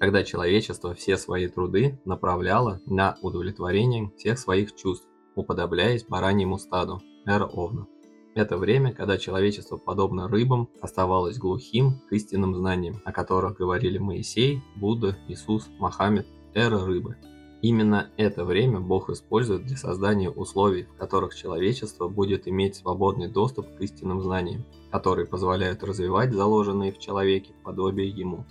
Когда 0.00 0.24
человечество 0.24 0.94
все 0.94 1.16
свои 1.16 1.46
труды 1.46 2.00
направляло 2.04 2.80
на 2.86 3.16
удовлетворение 3.20 4.10
всех 4.16 4.38
своих 4.38 4.74
чувств, 4.74 5.06
уподобляясь 5.34 6.04
бараньему 6.04 6.58
стаду, 6.58 7.02
эра 7.26 7.44
Овна. 7.44 7.86
Это 8.34 8.56
время, 8.56 8.94
когда 8.94 9.18
человечество, 9.18 9.76
подобно 9.76 10.28
рыбам, 10.28 10.68
оставалось 10.80 11.38
глухим 11.38 12.00
к 12.08 12.12
истинным 12.12 12.54
знаниям, 12.54 13.02
о 13.04 13.12
которых 13.12 13.58
говорили 13.58 13.98
Моисей, 13.98 14.62
Будда, 14.76 15.18
Иисус, 15.28 15.68
Мохаммед, 15.78 16.26
эра 16.54 16.84
рыбы. 16.84 17.16
Именно 17.60 18.10
это 18.16 18.44
время 18.44 18.78
Бог 18.78 19.10
использует 19.10 19.64
для 19.64 19.76
создания 19.76 20.30
условий, 20.30 20.84
в 20.84 20.94
которых 20.96 21.34
человечество 21.34 22.08
будет 22.08 22.46
иметь 22.46 22.76
свободный 22.76 23.28
доступ 23.28 23.66
к 23.76 23.80
истинным 23.80 24.22
знаниям, 24.22 24.64
которые 24.92 25.26
позволяют 25.26 25.82
развивать 25.82 26.32
заложенные 26.32 26.92
в 26.92 26.98
человеке 26.98 27.52
подобие 27.64 28.08
ему. 28.08 28.46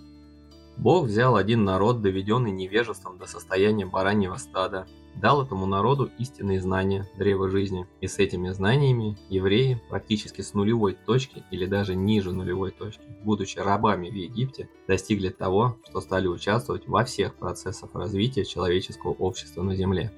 Бог 0.76 1.06
взял 1.06 1.38
один 1.38 1.64
народ, 1.64 2.02
доведенный 2.02 2.52
невежеством 2.52 3.18
до 3.18 3.28
состояния 3.28 3.86
бараньего 3.86 4.36
стада, 4.36 4.88
дал 5.22 5.44
этому 5.44 5.66
народу 5.66 6.10
истинные 6.18 6.62
знания 6.62 7.10
древа 7.18 7.50
жизни, 7.50 7.88
и 8.02 8.08
с 8.08 8.20
этими 8.20 8.50
знаниями 8.50 9.18
евреи 9.30 9.82
практически 9.90 10.42
с 10.42 10.54
нулевой 10.54 10.94
точки 10.94 11.44
или 11.52 11.66
даже 11.66 11.96
ниже 11.96 12.32
нулевой 12.32 12.72
точки, 12.72 13.04
будучи 13.24 13.60
рабами 13.60 14.10
в 14.10 14.14
Египте, 14.14 14.70
достигли 14.88 15.30
того, 15.30 15.78
что 15.88 16.02
стали 16.02 16.28
участвовать 16.28 16.88
во 16.88 17.04
всех 17.04 17.36
процессах 17.36 17.90
развития 17.94 18.46
человеческого 18.46 19.12
общества 19.12 19.64
на 19.64 19.76
Земле. 19.76 20.12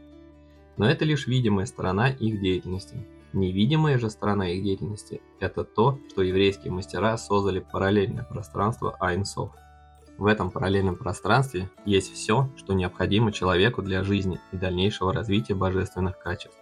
Но 0.78 0.90
это 0.90 1.06
лишь 1.06 1.28
видимая 1.28 1.66
сторона 1.66 2.10
их 2.10 2.40
деятельности. 2.42 2.98
Невидимая 3.32 4.00
же 4.00 4.10
сторона 4.10 4.50
их 4.50 4.64
деятельности– 4.64 5.22
это 5.40 5.64
то, 5.64 6.00
что 6.10 6.24
еврейские 6.24 6.72
мастера 6.72 7.16
создали 7.18 7.60
параллельное 7.60 8.24
пространство 8.24 8.96
Айнсов– 9.00 9.52
в 10.20 10.26
этом 10.26 10.52
параллельном 10.52 10.98
пространстве 10.98 11.70
есть 11.86 12.14
все, 12.14 12.50
что 12.58 12.74
необходимо 12.74 13.32
человеку 13.32 13.82
для 13.82 14.04
жизни 14.04 14.40
и 14.52 14.58
дальнейшего 14.58 15.14
развития 15.14 15.56
божественных 15.56 16.20
качеств. 16.20 16.58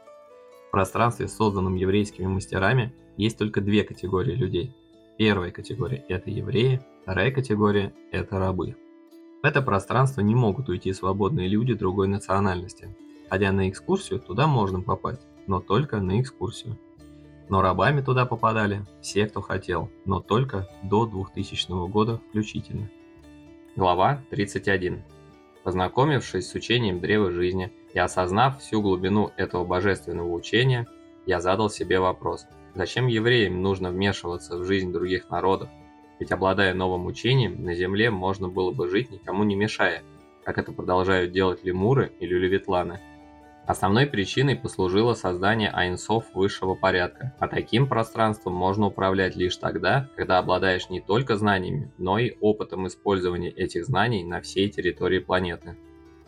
В 0.67 0.71
пространстве, 0.71 1.27
созданном 1.27 1.73
еврейскими 1.75 2.27
мастерами, 2.27 2.93
есть 3.17 3.37
только 3.37 3.61
две 3.61 3.83
категории 3.83 4.35
людей. 4.35 4.75
Первая 5.17 5.49
категория– 5.49 6.05
это 6.07 6.29
евреи, 6.29 6.85
вторая 7.01 7.31
категория– 7.31 7.93
это 8.11 8.37
рабы. 8.37 8.75
В 9.41 9.45
это 9.45 9.63
пространство 9.63 10.21
не 10.21 10.35
могут 10.35 10.69
уйти 10.69 10.93
свободные 10.93 11.47
люди 11.47 11.73
другой 11.73 12.07
национальности. 12.07 12.95
Ходя 13.27 13.51
на 13.51 13.69
экскурсию, 13.69 14.19
туда 14.19 14.45
можно 14.45 14.81
попасть, 14.81 15.25
но 15.47 15.59
только 15.59 15.99
на 15.99 16.21
экскурсию. 16.21 16.77
Но 17.49 17.61
рабами 17.61 18.01
туда 18.01 18.27
попадали 18.27 18.85
все, 19.01 19.25
кто 19.25 19.41
хотел, 19.41 19.89
но 20.05 20.19
только 20.19 20.69
до 20.83 21.07
2000 21.07 21.89
года 21.89 22.21
включительно. 22.29 22.89
Глава 23.77 24.23
31. 24.31 25.03
Познакомившись 25.63 26.49
с 26.49 26.55
учением 26.55 26.99
Древа 26.99 27.29
Жизни 27.29 27.71
и 27.93 27.99
осознав 27.99 28.59
всю 28.59 28.81
глубину 28.81 29.29
этого 29.37 29.65
божественного 29.65 30.33
учения, 30.33 30.87
я 31.27 31.39
задал 31.39 31.69
себе 31.69 31.99
вопрос, 31.99 32.47
зачем 32.73 33.05
евреям 33.05 33.61
нужно 33.61 33.91
вмешиваться 33.91 34.57
в 34.57 34.65
жизнь 34.65 34.91
других 34.91 35.29
народов, 35.29 35.69
ведь 36.19 36.31
обладая 36.31 36.73
новым 36.73 37.05
учением, 37.05 37.63
на 37.63 37.75
земле 37.75 38.09
можно 38.09 38.47
было 38.47 38.71
бы 38.71 38.89
жить 38.89 39.11
никому 39.11 39.43
не 39.43 39.55
мешая, 39.55 40.01
как 40.43 40.57
это 40.57 40.71
продолжают 40.71 41.31
делать 41.31 41.63
лемуры 41.63 42.11
или 42.19 42.33
люлеветланы– 42.33 42.99
Основной 43.67 44.05
причиной 44.05 44.55
послужило 44.55 45.13
создание 45.13 45.69
айнсов 45.69 46.23
высшего 46.33 46.73
порядка, 46.73 47.35
а 47.37 47.49
таким 47.49 47.85
пространством 47.85 48.53
можно 48.53 48.87
управлять 48.87 49.35
лишь 49.35 49.57
тогда, 49.57 50.09
когда 50.15 50.37
обладаешь 50.37 50.89
не 50.89 51.01
только 51.01 51.35
знаниями, 51.35 51.91
но 51.97 52.17
и 52.17 52.37
опытом 52.39 52.87
использования 52.87 53.49
этих 53.49 53.85
знаний 53.85 54.23
на 54.23 54.39
всей 54.39 54.69
территории 54.69 55.19
планеты. 55.19 55.75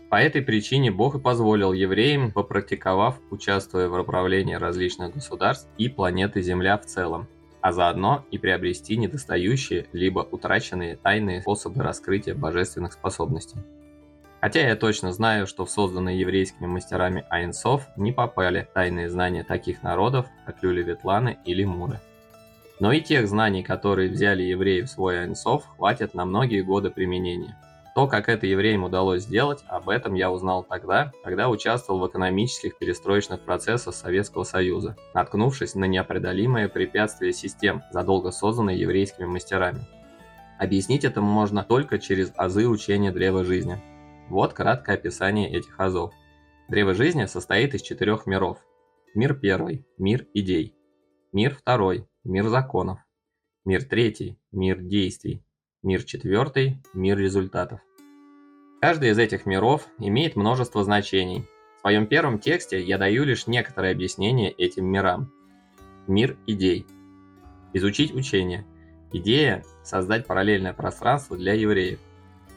По 0.10 0.16
этой 0.16 0.42
причине 0.42 0.92
Бог 0.92 1.16
и 1.16 1.20
позволил 1.20 1.72
евреям, 1.72 2.34
попрактиковав, 2.34 3.22
участвуя 3.32 3.88
в 3.88 3.98
управлении 3.98 4.56
различных 4.56 5.14
государств 5.14 5.70
и 5.78 5.88
планеты 5.88 6.42
Земля 6.42 6.78
в 6.78 6.86
целом, 6.88 7.30
а 7.62 7.72
заодно 7.72 8.26
и 8.32 8.38
приобрести 8.38 8.98
недостающие 8.98 9.86
либо 9.94 10.28
утраченные 10.30 10.98
тайные 10.98 11.42
способы 11.42 11.84
раскрытия 11.84 12.36
божественных 12.36 12.92
способностей. 12.92 13.60
Хотя 14.42 14.62
я 14.62 14.76
точно 14.76 15.12
знаю, 15.12 15.48
что 15.48 15.66
в 15.66 15.70
созданные 15.70 16.20
еврейскими 16.20 16.66
мастерами 16.66 17.26
Айнсов 17.30 17.88
не 17.98 18.14
попали 18.14 18.68
тайные 18.74 19.10
знания 19.10 19.44
таких 19.44 19.84
народов, 19.84 20.28
как 20.46 20.64
люли-ветланы 20.64 21.38
или 21.44 21.66
муры. 21.66 22.00
Но 22.80 22.94
и 22.94 23.02
тех 23.02 23.28
знаний, 23.28 23.64
которые 23.64 24.10
взяли 24.10 24.44
евреи 24.44 24.82
в 24.82 24.88
свой 24.88 25.20
Айнсов, 25.22 25.66
хватит 25.76 26.14
на 26.14 26.24
многие 26.24 26.62
годы 26.62 26.90
применения. 26.90 27.58
То, 27.96 28.08
как 28.08 28.30
это 28.30 28.48
евреям 28.48 28.86
удалось 28.86 29.24
сделать, 29.24 29.60
об 29.68 29.90
этом 29.90 30.14
я 30.14 30.32
узнал 30.32 30.64
тогда, 30.64 31.12
когда 31.22 31.50
участвовал 31.50 32.00
в 32.00 32.08
экономических 32.08 32.78
перестроечных 32.78 33.42
процессах 33.42 33.94
Советского 33.94 34.46
Союза, 34.46 34.96
наткнувшись 35.14 35.76
на 35.76 35.84
непреодолимое 35.84 36.70
препятствие 36.70 37.34
систем, 37.34 37.84
задолго 37.92 38.32
созданной 38.32 38.78
еврейскими 38.78 39.26
мастерами. 39.26 39.82
Объяснить 40.60 41.04
это 41.04 41.20
можно 41.20 41.64
только 41.64 42.00
через 42.00 42.32
азы 42.38 42.68
учения 42.68 43.12
древа 43.12 43.44
жизни– 43.44 43.82
вот 44.30 44.54
краткое 44.54 44.96
описание 44.96 45.52
этих 45.52 45.80
азов. 45.80 46.14
Древо 46.68 46.94
жизни 46.94 47.26
состоит 47.26 47.74
из 47.74 47.82
четырех 47.82 48.28
миров. 48.28 48.60
Мир 49.16 49.34
первый– 49.34 49.86
мир 49.98 50.28
идей. 50.34 50.76
Мир 51.32 51.56
второй– 51.56 52.08
мир 52.24 52.48
законов. 52.48 53.00
Мир 53.66 53.84
третий– 53.84 54.40
мир 54.52 54.80
действий. 54.80 55.44
Мир 55.82 56.04
четвертый– 56.04 56.82
мир 56.94 57.18
результатов. 57.18 57.80
Каждый 58.82 59.10
из 59.10 59.18
этих 59.18 59.46
миров 59.46 59.88
имеет 59.98 60.36
множество 60.36 60.84
значений. 60.84 61.46
В 61.78 61.82
своем 61.82 62.08
первом 62.08 62.40
тексте 62.40 62.82
я 62.82 62.98
даю 62.98 63.24
лишь 63.24 63.48
некоторые 63.48 63.92
объяснения 63.92 64.52
этим 64.52 64.86
мирам. 64.86 65.32
Мир 66.08 66.38
идей. 66.46 66.86
Изучить 67.74 68.14
учение. 68.14 68.66
Идея– 69.12 69.64
создать 69.84 70.28
параллельное 70.28 70.74
пространство 70.74 71.36
для 71.36 71.54
евреев 71.54 72.00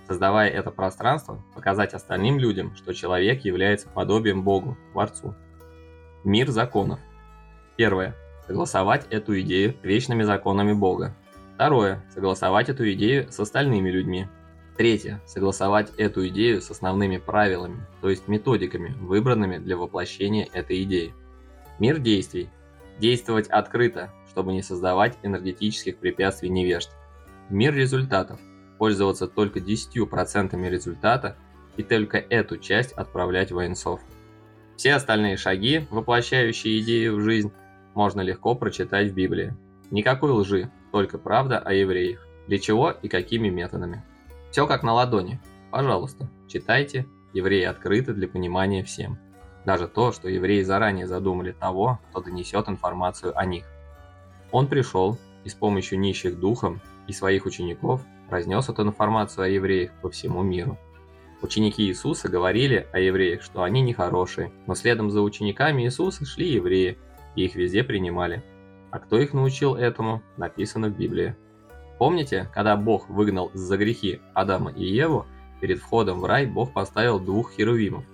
создавая 0.07 0.49
это 0.51 0.71
пространство, 0.71 1.43
показать 1.55 1.95
остальным 1.95 2.39
людям, 2.39 2.75
что 2.77 2.93
человек 2.93 3.45
является 3.45 3.89
подобием 3.89 4.43
Богу, 4.43 4.77
Творцу. 4.93 5.35
Мир 6.25 6.51
законов. 6.51 7.01
Первое. 7.77 8.15
Согласовать 8.47 9.07
эту 9.11 9.41
идею 9.41 9.77
вечными 9.83 10.23
законами 10.23 10.73
Бога. 10.73 11.15
Второе. 11.55 12.05
Согласовать 12.13 12.69
эту 12.69 12.91
идею 12.93 13.31
с 13.31 13.39
остальными 13.41 13.91
людьми. 13.91 14.29
Третье. 14.77 15.21
Согласовать 15.27 15.93
эту 15.97 16.27
идею 16.29 16.61
с 16.61 16.71
основными 16.71 17.19
правилами, 17.19 17.87
то 18.01 18.09
есть 18.09 18.29
методиками, 18.29 18.95
выбранными 19.01 19.59
для 19.59 19.77
воплощения 19.77 20.49
этой 20.53 20.83
идеи. 20.83 21.15
Мир 21.79 21.99
действий. 21.99 22.51
Действовать 22.99 23.49
открыто, 23.49 24.13
чтобы 24.31 24.53
не 24.53 24.63
создавать 24.63 25.19
энергетических 25.23 25.99
препятствий 25.99 26.49
невежд. 26.49 26.91
Мир 27.49 27.75
результатов 27.75 28.41
пользоваться 28.83 29.29
только 29.29 29.61
10% 29.61 30.69
результата 30.69 31.37
и 31.77 31.85
только 31.85 32.19
эту 32.19 32.59
часть 32.59 32.91
отправлять 32.91 33.53
в 33.53 33.55
военсов. 33.55 34.01
Все 34.75 34.95
остальные 34.95 35.37
шаги, 35.37 35.87
воплощающие 35.89 36.81
идею 36.81 37.15
в 37.15 37.21
жизнь, 37.21 37.53
можно 37.95 38.23
легко 38.23 38.57
прочитать 38.57 39.13
в 39.13 39.15
Библии. 39.15 39.55
Никакой 39.93 40.33
лжи, 40.33 40.69
только 40.91 41.17
правда 41.17 41.61
о 41.61 41.73
евреях. 41.73 42.27
Для 42.49 42.59
чего 42.59 42.91
и 42.91 43.07
какими 43.07 43.51
методами. 43.51 44.03
Все 44.51 44.67
как 44.67 44.83
на 44.83 44.95
ладони. 44.95 45.41
Пожалуйста, 45.71 46.29
читайте, 46.49 47.07
евреи 47.33 47.63
открыты 47.63 48.13
для 48.15 48.27
понимания 48.27 48.83
всем. 48.83 49.17
Даже 49.65 49.87
то, 49.87 50.11
что 50.11 50.29
евреи 50.29 50.63
заранее 50.63 51.07
задумали 51.07 51.53
того, 51.53 52.01
кто 52.11 52.21
донесет 52.21 52.69
информацию 52.69 53.39
о 53.39 53.47
них. 53.47 53.65
Он 54.51 54.67
пришел 54.67 55.19
и 55.45 55.49
с 55.49 55.55
помощью 55.55 56.01
нищих 56.01 56.41
духом 56.41 56.81
и 57.07 57.13
своих 57.13 57.47
учеников 57.47 58.05
разнес 58.33 58.69
эту 58.69 58.83
информацию 58.83 59.45
о 59.45 59.49
евреях 59.49 59.93
по 60.01 60.11
всему 60.11 60.43
миру. 60.43 60.79
Ученики 61.43 61.85
Иисуса 61.85 62.29
говорили 62.29 62.87
о 62.93 62.99
евреях, 62.99 63.43
что 63.43 63.63
они 63.63 63.83
нехорошие, 63.83 64.53
но 64.67 64.75
следом 64.75 65.11
за 65.11 65.21
учениками 65.21 65.83
Иисуса 65.83 66.25
шли 66.25 66.53
евреи, 66.53 66.99
и 67.37 67.45
их 67.45 67.55
везде 67.55 67.85
принимали. 67.85 68.43
А 68.91 68.99
кто 68.99 69.19
их 69.19 69.33
научил 69.33 69.75
этому, 69.75 70.23
написано 70.37 70.89
в 70.89 70.97
Библии. 70.97 71.35
Помните, 71.99 72.49
когда 72.55 72.77
Бог 72.77 73.09
выгнал 73.09 73.51
за 73.55 73.77
грехи 73.77 74.21
Адама 74.35 74.71
и 74.71 74.85
Еву, 74.85 75.27
перед 75.61 75.79
входом 75.79 76.21
в 76.21 76.25
рай 76.25 76.47
Бог 76.47 76.73
поставил 76.73 77.21
двух 77.21 77.53
херувимов. 77.53 78.05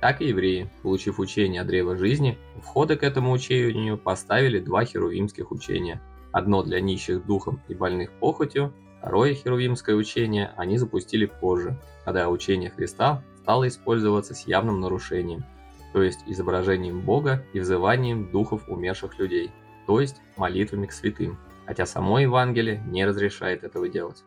Так 0.00 0.20
и 0.20 0.28
евреи, 0.28 0.70
получив 0.82 1.20
учение 1.20 1.60
о 1.60 1.64
древо 1.64 1.96
жизни, 1.96 2.36
у 2.56 2.60
входа 2.60 2.96
к 2.96 3.02
этому 3.02 3.32
учению 3.32 3.98
поставили 3.98 4.58
два 4.58 4.84
херувимских 4.84 5.52
учения. 5.52 6.02
Одно 6.32 6.62
для 6.62 6.80
нищих 6.80 7.24
духом 7.24 7.60
и 7.68 7.74
больных 7.74 8.10
похотью, 8.12 8.72
Второе 9.02 9.34
херувимское 9.34 9.96
учение 9.96 10.52
они 10.56 10.78
запустили 10.78 11.26
позже, 11.26 11.76
когда 12.04 12.28
учение 12.28 12.70
Христа 12.70 13.24
стало 13.42 13.66
использоваться 13.66 14.32
с 14.32 14.46
явным 14.46 14.80
нарушением. 14.80 15.44
то 15.92 16.02
есть 16.02 16.20
изображением 16.26 17.00
Бога 17.02 17.44
и 17.52 17.58
взыванием 17.60 18.30
духов 18.30 18.62
умерших 18.68 19.18
людей, 19.18 19.50
то 19.86 20.00
есть 20.00 20.22
молитвами 20.36 20.86
к 20.86 20.92
святым, 20.92 21.36
хотя 21.66 21.84
само 21.84 22.20
Евангелие 22.20 22.82
не 22.86 23.04
разрешает 23.04 23.62
этого 23.64 23.88
делать. 23.90 24.24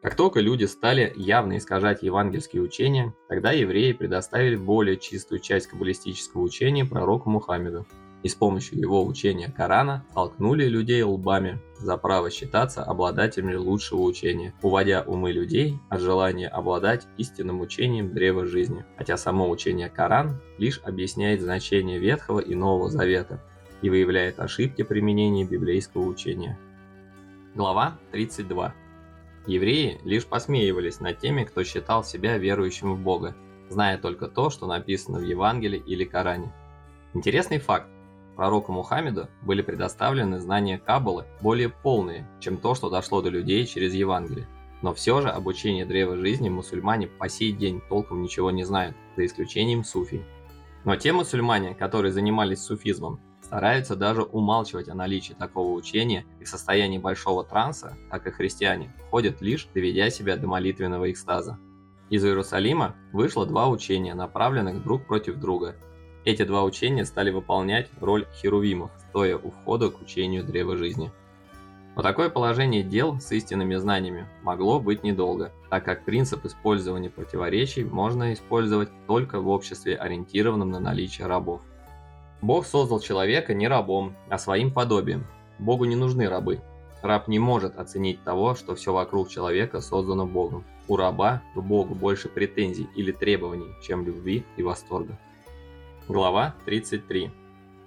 Как 0.00 0.14
только 0.14 0.40
люди 0.40 0.64
стали 0.64 1.12
явно 1.16 1.58
искажать 1.58 2.02
евангельские 2.02 2.62
учения, 2.62 3.12
тогда 3.28 3.50
евреи 3.50 3.92
предоставили 3.92 4.56
более 4.56 4.96
чистую 4.96 5.40
часть 5.40 5.66
каббалистического 5.66 6.40
учения 6.40 6.86
пророку 6.86 7.28
Мухаммеду, 7.28 7.86
и 8.22 8.28
с 8.28 8.34
помощью 8.34 8.78
его 8.78 9.04
учения 9.04 9.50
Корана 9.50 10.04
толкнули 10.14 10.66
людей 10.66 11.02
лбами 11.02 11.60
за 11.78 11.96
право 11.96 12.30
считаться 12.30 12.82
обладателями 12.84 13.54
лучшего 13.54 14.02
учения, 14.02 14.54
уводя 14.62 15.02
умы 15.02 15.32
людей 15.32 15.78
от 15.88 16.00
желания 16.00 16.48
обладать 16.48 17.06
истинным 17.16 17.60
учением 17.60 18.12
древа 18.14 18.46
жизни, 18.46 18.84
хотя 18.96 19.16
само 19.16 19.50
учение 19.50 19.88
Коран 19.88 20.40
лишь 20.58 20.80
объясняет 20.84 21.40
значение 21.40 21.98
Ветхого 21.98 22.38
и 22.38 22.54
Нового 22.54 22.88
Завета 22.88 23.42
и 23.82 23.90
выявляет 23.90 24.38
ошибки 24.38 24.82
применения 24.82 25.44
библейского 25.44 26.02
учения. 26.02 26.58
Глава 27.54 27.98
32. 28.12 28.74
Евреи 29.48 30.00
лишь 30.04 30.24
посмеивались 30.24 31.00
над 31.00 31.18
теми, 31.18 31.42
кто 31.42 31.64
считал 31.64 32.04
себя 32.04 32.38
верующим 32.38 32.94
в 32.94 33.00
Бога, 33.00 33.34
зная 33.68 33.98
только 33.98 34.28
то, 34.28 34.50
что 34.50 34.66
написано 34.66 35.18
в 35.18 35.24
Евангелии 35.24 35.82
или 35.84 36.04
Коране. 36.04 36.52
Интересный 37.12 37.58
факт. 37.58 37.88
Пророку 38.36 38.72
Мухаммеду 38.72 39.28
были 39.42 39.62
предоставлены 39.62 40.40
знания 40.40 40.78
Каббалы 40.78 41.26
более 41.40 41.68
полные, 41.68 42.26
чем 42.40 42.56
то, 42.56 42.74
что 42.74 42.88
дошло 42.88 43.20
до 43.20 43.28
людей 43.28 43.66
через 43.66 43.94
Евангелие. 43.94 44.48
Но 44.80 44.94
все 44.94 45.20
же 45.20 45.28
обучение 45.28 45.86
древа 45.86 46.16
жизни 46.16 46.48
мусульмане 46.48 47.06
по 47.06 47.28
сей 47.28 47.52
день 47.52 47.80
толком 47.88 48.22
ничего 48.22 48.50
не 48.50 48.64
знают, 48.64 48.96
за 49.16 49.26
исключением 49.26 49.84
суфий. 49.84 50.24
Но 50.84 50.96
те 50.96 51.12
мусульмане, 51.12 51.74
которые 51.74 52.12
занимались 52.12 52.62
суфизмом, 52.62 53.20
стараются 53.42 53.96
даже 53.96 54.22
умалчивать 54.22 54.88
о 54.88 54.94
наличии 54.94 55.34
такого 55.34 55.72
учения 55.72 56.24
и 56.40 56.44
состоянии 56.44 56.98
большого 56.98 57.44
транса, 57.44 57.96
как 58.10 58.26
и 58.26 58.30
христиане, 58.30 58.92
ходят 59.10 59.40
лишь 59.42 59.68
доведя 59.74 60.10
себя 60.10 60.36
до 60.36 60.48
молитвенного 60.48 61.10
экстаза. 61.10 61.58
Из 62.08 62.24
Иерусалима 62.24 62.96
вышло 63.12 63.46
два 63.46 63.68
учения, 63.68 64.14
направленных 64.14 64.82
друг 64.82 65.06
против 65.06 65.36
друга, 65.36 65.76
эти 66.24 66.44
два 66.44 66.62
учения 66.64 67.04
стали 67.04 67.30
выполнять 67.30 67.88
роль 68.00 68.26
херувимов, 68.34 68.90
стоя 69.08 69.36
у 69.36 69.50
входа 69.50 69.90
к 69.90 70.00
учению 70.00 70.44
Древа 70.44 70.76
Жизни. 70.76 71.10
Но 71.94 72.02
такое 72.02 72.30
положение 72.30 72.82
дел 72.82 73.20
с 73.20 73.32
истинными 73.32 73.74
знаниями 73.74 74.26
могло 74.42 74.80
быть 74.80 75.02
недолго, 75.02 75.52
так 75.68 75.84
как 75.84 76.04
принцип 76.04 76.44
использования 76.46 77.10
противоречий 77.10 77.84
можно 77.84 78.32
использовать 78.32 78.88
только 79.06 79.40
в 79.40 79.48
обществе, 79.48 79.96
ориентированном 79.96 80.70
на 80.70 80.80
наличие 80.80 81.26
рабов. 81.26 81.60
Бог 82.40 82.66
создал 82.66 83.00
человека 83.00 83.52
не 83.52 83.68
рабом, 83.68 84.14
а 84.30 84.38
своим 84.38 84.72
подобием. 84.72 85.26
Богу 85.58 85.84
не 85.84 85.94
нужны 85.94 86.28
рабы. 86.28 86.60
Раб 87.02 87.28
не 87.28 87.38
может 87.38 87.78
оценить 87.78 88.22
того, 88.24 88.54
что 88.54 88.74
все 88.74 88.92
вокруг 88.92 89.28
человека 89.28 89.80
создано 89.80 90.24
Богом. 90.24 90.64
У 90.88 90.96
раба 90.96 91.42
к 91.54 91.60
Богу 91.60 91.94
больше 91.94 92.28
претензий 92.28 92.88
или 92.96 93.12
требований, 93.12 93.68
чем 93.82 94.04
любви 94.04 94.44
и 94.56 94.62
восторга. 94.62 95.18
Глава 96.08 96.56
33. 96.64 97.30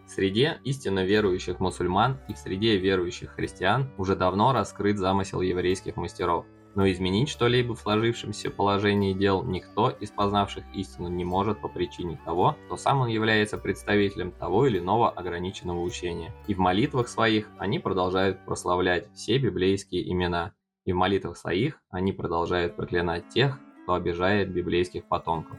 В 0.06 0.10
среде 0.10 0.62
истинно 0.64 1.04
верующих 1.04 1.60
мусульман 1.60 2.18
и 2.30 2.34
в 2.34 2.38
среде 2.38 2.78
верующих 2.78 3.32
христиан 3.32 3.90
уже 3.98 4.16
давно 4.16 4.54
раскрыт 4.54 4.98
замысел 4.98 5.42
еврейских 5.42 5.98
мастеров, 5.98 6.46
но 6.76 6.90
изменить 6.90 7.28
что-либо 7.28 7.76
в 7.76 7.80
сложившемся 7.82 8.52
положении 8.52 9.12
дел 9.12 9.44
никто 9.44 9.90
из 9.90 10.12
познавших 10.12 10.64
истину 10.74 11.10
не 11.10 11.26
может 11.26 11.60
по 11.60 11.68
причине 11.68 12.18
того, 12.24 12.56
что 12.68 12.78
сам 12.78 13.02
он 13.02 13.10
является 13.10 13.58
представителем 13.58 14.32
того 14.32 14.66
или 14.66 14.80
иного 14.80 15.10
ограниченного 15.10 15.82
учения. 15.82 16.34
И 16.48 16.54
в 16.54 16.60
молитвах 16.60 17.10
своих 17.10 17.50
они 17.58 17.80
продолжают 17.80 18.46
прославлять 18.46 19.14
все 19.14 19.40
библейские 19.40 20.10
имена, 20.10 20.54
и 20.86 20.94
в 20.94 20.96
молитвах 20.96 21.36
своих 21.36 21.82
они 21.90 22.14
продолжают 22.14 22.78
проклинать 22.78 23.28
тех, 23.28 23.60
кто 23.84 23.96
обижает 23.96 24.54
библейских 24.54 25.06
потомков. 25.06 25.58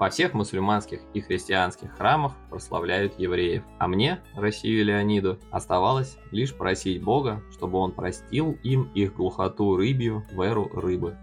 Во 0.00 0.08
всех 0.08 0.32
мусульманских 0.32 1.00
и 1.12 1.20
христианских 1.20 1.94
храмах 1.94 2.32
прославляют 2.48 3.18
евреев. 3.18 3.62
А 3.78 3.86
мне, 3.86 4.22
Россию 4.34 4.86
Леониду, 4.86 5.38
оставалось 5.50 6.16
лишь 6.30 6.54
просить 6.54 7.02
Бога, 7.02 7.42
чтобы 7.52 7.76
он 7.76 7.92
простил 7.92 8.56
им 8.62 8.90
их 8.94 9.14
глухоту 9.14 9.76
рыбью 9.76 10.24
в 10.32 10.40
эру 10.40 10.70
рыбы. 10.72 11.18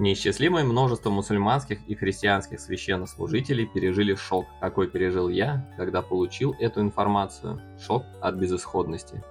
Неисчислимое 0.00 0.64
множество 0.64 1.10
мусульманских 1.10 1.78
и 1.86 1.94
христианских 1.94 2.58
священнослужителей 2.58 3.66
пережили 3.66 4.16
шок, 4.16 4.46
какой 4.60 4.88
пережил 4.88 5.28
я, 5.28 5.72
когда 5.76 6.02
получил 6.02 6.56
эту 6.58 6.80
информацию. 6.80 7.60
Шок 7.78 8.02
от 8.20 8.34
безысходности. 8.34 9.22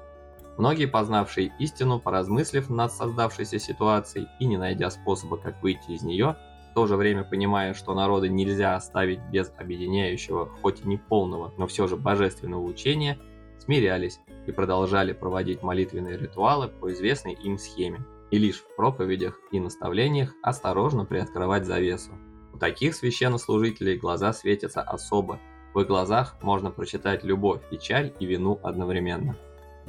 Многие, 0.57 0.85
познавшие 0.85 1.51
истину, 1.60 1.99
поразмыслив 1.99 2.69
над 2.69 2.93
создавшейся 2.93 3.60
ситуацией 3.60 4.27
и 4.39 4.45
не 4.45 4.56
найдя 4.56 4.89
способа, 4.89 5.35
как 5.35 5.61
выйти 5.61 5.91
из 5.91 6.01
нее, 6.03 6.38
в 6.71 6.73
то 6.73 6.87
же 6.87 6.95
время 6.95 7.23
понимая, 7.23 7.73
что 7.73 7.93
народы 7.93 8.29
нельзя 8.29 8.75
оставить 8.75 9.19
без 9.31 9.51
объединяющего, 9.57 10.49
хоть 10.61 10.81
и 10.81 10.87
не 10.87 10.97
полного, 10.97 11.53
но 11.57 11.67
все 11.67 11.87
же 11.87 11.97
божественного 11.97 12.61
учения, 12.61 13.17
смирялись 13.57 14.19
и 14.47 14.51
продолжали 14.51 15.13
проводить 15.13 15.63
молитвенные 15.63 16.17
ритуалы 16.17 16.67
по 16.67 16.91
известной 16.91 17.33
им 17.33 17.57
схеме, 17.57 18.05
и 18.31 18.37
лишь 18.37 18.61
в 18.61 18.75
проповедях 18.75 19.39
и 19.51 19.59
наставлениях 19.59 20.33
осторожно 20.41 21.05
приоткрывать 21.05 21.65
завесу. 21.65 22.11
У 22.53 22.57
таких 22.57 22.95
священнослужителей 22.95 23.97
глаза 23.97 24.33
светятся 24.33 24.81
особо, 24.81 25.39
в 25.73 25.79
их 25.79 25.87
глазах 25.87 26.35
можно 26.41 26.71
прочитать 26.71 27.23
любовь, 27.23 27.61
печаль 27.69 28.13
и 28.19 28.25
вину 28.25 28.59
одновременно. 28.63 29.35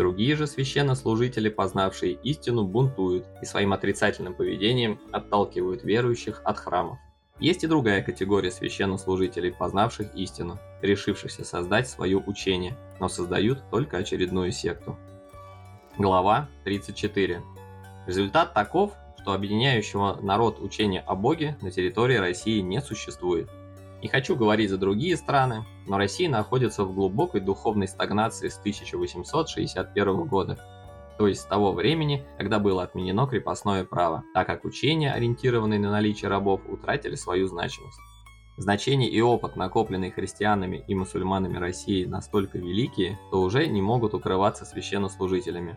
Другие 0.01 0.35
же 0.35 0.47
священнослужители, 0.47 1.51
познавшие 1.51 2.15
истину, 2.15 2.65
бунтуют 2.65 3.27
и 3.43 3.45
своим 3.45 3.75
отрицательным 3.75 4.33
поведением 4.33 4.99
отталкивают 5.13 5.85
верующих 5.85 6.41
от 6.43 6.57
храмов. 6.57 6.97
Есть 7.39 7.65
и 7.65 7.67
другая 7.67 8.03
категория 8.03 8.51
священнослужителей, 8.51 9.53
познавших 9.53 10.15
истину, 10.15 10.59
решившихся 10.81 11.45
создать 11.45 11.87
свое 11.87 12.17
учение, 12.17 12.79
но 12.99 13.11
создают 13.11 13.61
только 13.71 13.99
очередную 13.99 14.53
секту. 14.53 14.97
Глава 15.99 16.49
34. 16.65 17.43
Результат 18.07 18.55
таков, 18.55 18.93
что 19.21 19.35
объединяющего 19.35 20.19
народ 20.23 20.61
учения 20.61 21.05
о 21.07 21.15
Боге 21.15 21.59
на 21.61 21.71
территории 21.71 22.17
России 22.17 22.61
не 22.61 22.81
существует. 22.81 23.51
Не 24.01 24.09
хочу 24.09 24.35
говорить 24.35 24.71
за 24.71 24.79
другие 24.79 25.19
страны, 25.19 25.67
но 25.91 25.99
Россия 25.99 26.31
находится 26.31 26.85
в 26.85 26.95
глубокой 26.95 27.41
духовной 27.41 27.89
стагнации 27.89 28.47
с 28.47 28.61
1861 28.61 30.25
года, 30.29 30.57
то 31.19 31.27
есть 31.27 31.41
с 31.41 31.45
того 31.45 31.73
времени, 31.73 32.25
когда 32.39 32.61
было 32.61 32.85
отменено 32.85 33.27
крепостное 33.27 33.85
право, 33.85 34.23
так 34.33 34.47
как 34.47 34.65
учения, 34.65 35.13
ориентированные 35.13 35.81
на 35.81 35.91
наличие 35.91 36.29
рабов, 36.29 36.61
утратили 36.69 37.17
свою 37.17 37.49
значимость. 37.49 37.99
Значение 38.57 39.11
и 39.11 39.21
опыт, 39.21 39.57
накопленные 39.57 40.13
христианами 40.13 40.85
и 40.87 40.95
мусульманами 40.95 41.57
России, 41.57 42.05
настолько 42.05 42.59
великие, 42.59 43.19
что 43.27 43.43
уже 43.43 43.67
не 43.67 43.83
могут 43.83 44.15
укрываться 44.15 44.65
священнослужителями. 44.65 45.77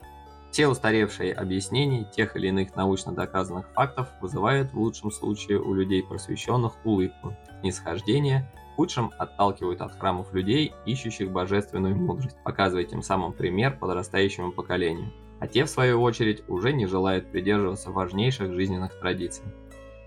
Все 0.52 0.68
устаревшие 0.68 1.34
объяснения 1.34 2.08
тех 2.16 2.36
или 2.36 2.50
иных 2.50 2.76
научно 2.76 3.14
доказанных 3.14 3.68
фактов 3.74 4.10
вызывают 4.22 4.74
в 4.74 4.80
лучшем 4.80 5.10
случае 5.10 5.60
у 5.60 5.74
людей 5.74 6.04
просвещенных 6.04 6.74
улыбку, 6.86 7.36
снисхождение, 7.62 8.48
худшем 8.76 9.12
отталкивают 9.18 9.82
от 9.82 9.98
храмов 9.98 10.34
людей, 10.34 10.74
ищущих 10.86 11.32
божественную 11.32 11.96
мудрость, 11.96 12.38
показывая 12.44 12.84
тем 12.84 13.02
самым 13.02 13.34
пример 13.34 13.78
подрастающему 13.80 14.52
поколению. 14.52 15.12
А 15.40 15.48
те, 15.48 15.66
в 15.66 15.70
свою 15.70 16.02
очередь, 16.02 16.44
уже 16.48 16.72
не 16.74 16.86
желают 16.86 17.32
придерживаться 17.32 17.92
важнейших 17.92 18.54
жизненных 18.54 18.98
традиций. 19.00 19.44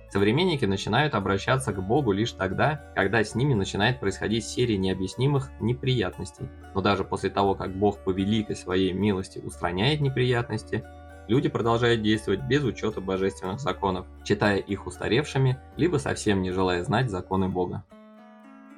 Современники 0.09 0.65
начинают 0.65 1.15
обращаться 1.15 1.73
к 1.73 1.83
Богу 1.83 2.13
лишь 2.13 2.33
тогда, 2.33 2.91
когда 2.95 3.23
с 3.23 3.35
ними 3.35 3.55
начинает 3.55 4.01
происходить 4.01 4.47
серия 4.47 4.79
необъяснимых 4.79 5.51
неприятностей. 5.61 6.49
Но 6.75 6.81
даже 6.81 7.05
после 7.05 7.29
того, 7.29 7.55
как 7.55 7.75
Бог 7.77 7.99
по 7.99 8.11
великой 8.11 8.57
своей 8.57 8.93
милости 8.93 9.41
устраняет 9.41 10.01
неприятности, 10.01 10.85
люди 11.29 11.49
продолжают 11.49 12.03
действовать 12.03 12.43
без 12.43 12.63
учета 12.63 13.01
божественных 13.01 13.61
законов, 13.61 14.07
считая 14.25 14.59
их 14.59 14.87
устаревшими, 14.87 15.59
либо 15.77 15.97
совсем 15.97 16.41
не 16.41 16.53
желая 16.53 16.85
знать 16.85 17.11
законы 17.11 17.49
Бога. 17.49 17.85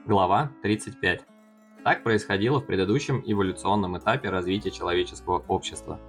Глава 0.08 0.50
35. 0.62 1.20
Так 1.84 2.02
происходило 2.02 2.60
в 2.60 2.66
предыдущем 2.66 3.22
эволюционном 3.24 3.98
этапе 3.98 4.30
развития 4.30 4.70
человеческого 4.70 5.44
общества. 5.46 6.00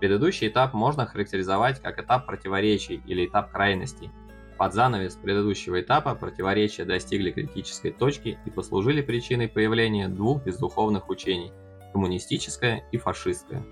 Предыдущий 0.00 0.48
этап 0.48 0.74
можно 0.74 1.06
характеризовать 1.06 1.80
как 1.80 1.98
этап 1.98 2.26
противоречий 2.26 3.00
или 3.06 3.24
этап 3.26 3.50
крайностей– 3.50 4.10
под 4.56 4.72
занавес 4.72 5.16
предыдущего 5.16 5.80
этапа 5.80 6.14
противоречия 6.14 6.84
достигли 6.84 7.32
критической 7.32 7.90
точки 7.90 8.38
и 8.46 8.50
послужили 8.50 9.02
причиной 9.02 9.48
появления 9.48 10.08
двух 10.08 10.44
бездуховных 10.44 11.08
учений– 11.08 11.52
коммунистическое 11.92 12.84
и 12.92 12.96
фашистское. 12.96 13.64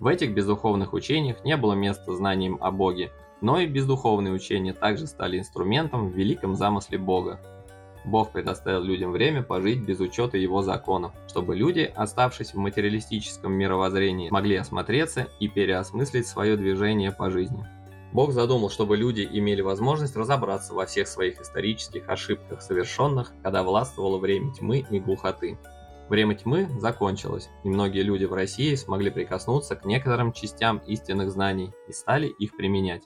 В 0.00 0.08
этих 0.08 0.34
бездуховных 0.34 0.92
учениях 0.92 1.44
не 1.44 1.56
было 1.56 1.74
места 1.74 2.12
знаниям 2.14 2.58
о 2.60 2.72
Боге, 2.72 3.12
но 3.40 3.60
и 3.60 3.66
бездуховные 3.66 4.34
учения 4.34 4.72
также 4.72 5.06
стали 5.06 5.38
инструментом 5.38 6.10
в 6.10 6.16
великом 6.16 6.56
замысле 6.56 6.98
Бога. 6.98 7.40
Бог 8.04 8.32
предоставил 8.32 8.82
людям 8.82 9.12
время 9.12 9.42
пожить 9.42 9.80
без 9.80 10.00
учета 10.00 10.36
его 10.36 10.62
законов, 10.62 11.12
чтобы 11.28 11.54
люди, 11.54 11.92
оставшись 11.94 12.52
в 12.52 12.58
материалистическом 12.58 13.52
мировоззрении, 13.52 14.30
могли 14.30 14.56
осмотреться 14.56 15.28
и 15.40 15.48
переосмыслить 15.48 16.26
свое 16.26 16.56
движение 16.56 17.12
по 17.12 17.30
жизни. 17.30 17.64
Бог 18.12 18.32
задумал, 18.32 18.68
чтобы 18.68 18.96
люди 18.96 19.26
имели 19.30 19.62
возможность 19.62 20.16
разобраться 20.16 20.74
во 20.74 20.84
всех 20.84 21.08
своих 21.08 21.40
исторических 21.40 22.08
ошибках, 22.08 22.60
совершенных, 22.60 23.32
когда 23.42 23.62
властвовало 23.62 24.18
время 24.18 24.52
тьмы 24.52 24.84
и 24.90 25.00
глухоты. 25.00 25.58
Время 26.10 26.34
тьмы 26.34 26.68
закончилось, 26.78 27.48
и 27.64 27.68
многие 27.70 28.02
люди 28.02 28.26
в 28.26 28.34
России 28.34 28.74
смогли 28.74 29.10
прикоснуться 29.10 29.76
к 29.76 29.86
некоторым 29.86 30.32
частям 30.32 30.78
истинных 30.86 31.30
знаний 31.30 31.72
и 31.88 31.92
стали 31.92 32.26
их 32.26 32.54
применять. 32.54 33.02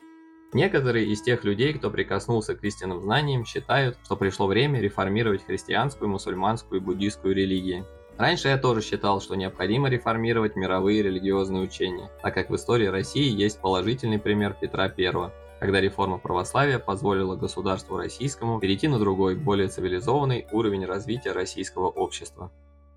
Некоторые 0.52 1.06
из 1.06 1.22
тех 1.22 1.44
людей, 1.44 1.74
кто 1.74 1.90
прикоснулся 1.90 2.54
к 2.54 2.62
истинным 2.64 3.00
знаниям, 3.00 3.44
считают, 3.44 3.98
что 4.04 4.16
пришло 4.16 4.46
время 4.46 4.80
реформировать 4.80 5.44
христианскую, 5.44 6.08
мусульманскую 6.08 6.80
и 6.80 6.84
буддийскую 6.84 7.34
религии. 7.34 7.84
Раньше 8.16 8.48
я 8.48 8.56
тоже 8.56 8.80
считал, 8.80 9.20
что 9.20 9.34
необходимо 9.34 9.90
реформировать 9.90 10.56
мировые 10.56 11.02
религиозные 11.02 11.62
учения, 11.62 12.10
так 12.22 12.32
как 12.32 12.48
в 12.48 12.56
истории 12.56 12.86
России 12.86 13.28
есть 13.28 13.60
положительный 13.60 14.18
пример 14.18 14.56
Петра 14.58 14.84
I, 14.84 15.30
когда 15.60 15.80
реформа 15.80 16.18
православия 16.18 16.78
позволила 16.78 17.36
государству 17.36 17.98
российскому 17.98 18.58
перейти 18.58 18.88
на 18.88 18.98
другой, 18.98 19.34
более 19.34 19.68
цивилизованный 19.68 20.46
уровень 20.52 20.86
развития 20.86 21.32
российского 21.32 21.88
общества. 21.88 22.50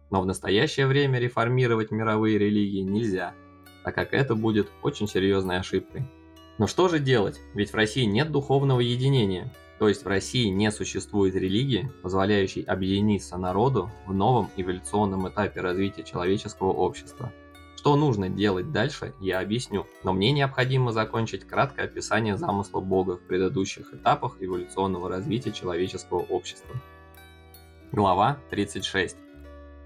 Но 0.10 0.22
в 0.22 0.26
настоящее 0.26 0.88
время 0.88 1.20
реформировать 1.20 1.92
мировые 1.92 2.38
религии 2.38 2.82
нельзя, 2.82 3.34
так 3.84 3.96
как 3.96 4.14
это 4.14 4.36
будет 4.36 4.70
очень 4.84 5.08
серьезной 5.08 5.60
ошибкой. 5.60 6.06
Но 6.60 6.68
что 6.68 6.90
же 6.90 7.00
делать? 7.00 7.40
Ведь 7.54 7.72
в 7.72 7.76
России 7.76 8.04
нет 8.04 8.32
духовного 8.32 8.82
единения. 8.82 9.52
То 9.80 9.88
есть 9.88 10.04
в 10.04 10.08
России 10.08 10.50
не 10.50 10.72
существует 10.72 11.34
религии, 11.34 11.90
позволяющей 12.04 12.64
объединиться 12.64 13.38
народу 13.38 13.90
в 14.06 14.14
новом 14.14 14.50
эволюционном 14.58 15.30
этапе 15.30 15.62
развития 15.62 16.04
человеческого 16.04 16.74
общества. 16.74 17.32
Что 17.78 17.96
нужно 17.96 18.28
делать 18.28 18.74
дальше, 18.74 19.14
я 19.22 19.40
объясню, 19.40 19.88
но 20.04 20.12
мне 20.12 20.34
необходимо 20.34 20.92
закончить 20.92 21.48
краткое 21.48 21.86
описание 21.86 22.36
замысла 22.36 22.82
Бога 22.82 23.16
в 23.16 23.22
предыдущих 23.22 23.94
этапах 23.94 24.36
эволюционного 24.42 25.08
развития 25.08 25.54
человеческого 25.54 26.20
общества. 26.20 26.76
Глава 27.94 28.38
36. 28.50 29.16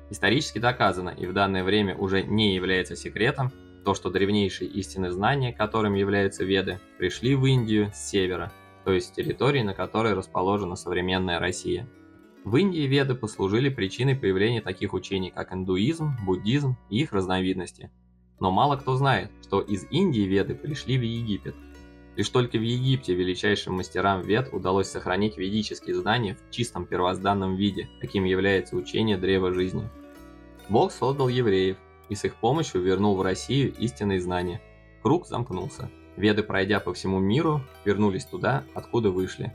Исторически 0.09 0.57
доказано 0.57 1.11
и 1.11 1.27
в 1.27 1.33
данное 1.33 1.63
время 1.63 1.95
уже 1.95 2.23
не 2.23 2.55
является 2.55 2.95
секретом, 2.95 3.51
то, 3.83 3.93
что 3.93 4.09
древнейшие 4.09 4.69
истины 4.69 5.11
знания, 5.11 5.53
которым 5.53 5.93
являются 5.93 6.43
Веды, 6.43 6.79
пришли 6.97 7.35
в 7.35 7.45
Индию 7.45 7.91
с 7.93 8.09
севера, 8.09 8.51
то 8.85 8.91
есть 8.91 9.07
с 9.07 9.11
территории, 9.11 9.61
на 9.61 9.73
которой 9.73 10.13
расположена 10.13 10.75
современная 10.75 11.39
Россия. 11.39 11.87
В 12.43 12.57
Индии 12.57 12.87
Веды 12.87 13.15
послужили 13.15 13.69
причиной 13.69 14.15
появления 14.15 14.61
таких 14.61 14.93
учений, 14.93 15.31
как 15.31 15.53
индуизм, 15.53 16.13
буддизм 16.25 16.75
и 16.89 16.99
их 16.99 17.13
разновидности. 17.13 17.89
Но 18.39 18.51
мало 18.51 18.75
кто 18.75 18.95
знает, 18.95 19.31
что 19.41 19.61
из 19.61 19.85
Индии 19.91 20.21
Веды 20.21 20.55
пришли 20.55 20.97
в 20.97 21.01
Египет. 21.01 21.55
Лишь 22.15 22.29
только 22.29 22.57
в 22.57 22.61
Египте 22.61 23.15
величайшим 23.15 23.75
мастерам 23.75 24.21
Вед 24.21 24.49
удалось 24.51 24.89
сохранить 24.89 25.37
ведические 25.37 25.95
знания 25.95 26.35
в 26.35 26.51
чистом 26.51 26.85
первозданном 26.85 27.55
виде, 27.55 27.89
каким 28.01 28.25
является 28.25 28.75
учение 28.75 29.17
Древа 29.17 29.53
Жизни. 29.53 29.89
Бог 30.69 30.91
создал 30.91 31.27
евреев, 31.27 31.77
и 32.13 32.15
с 32.15 32.23
их 32.25 32.35
помощью 32.35 32.81
вернул 32.81 33.15
в 33.15 33.21
Россию 33.21 33.73
истинные 33.79 34.21
знания. 34.21 34.61
Круг 35.01 35.27
замкнулся. 35.27 35.89
Веды, 36.15 36.43
пройдя 36.43 36.79
по 36.79 36.93
всему 36.93 37.19
миру, 37.19 37.61
вернулись 37.85 38.25
туда, 38.25 38.63
откуда 38.75 39.09
вышли. 39.09 39.53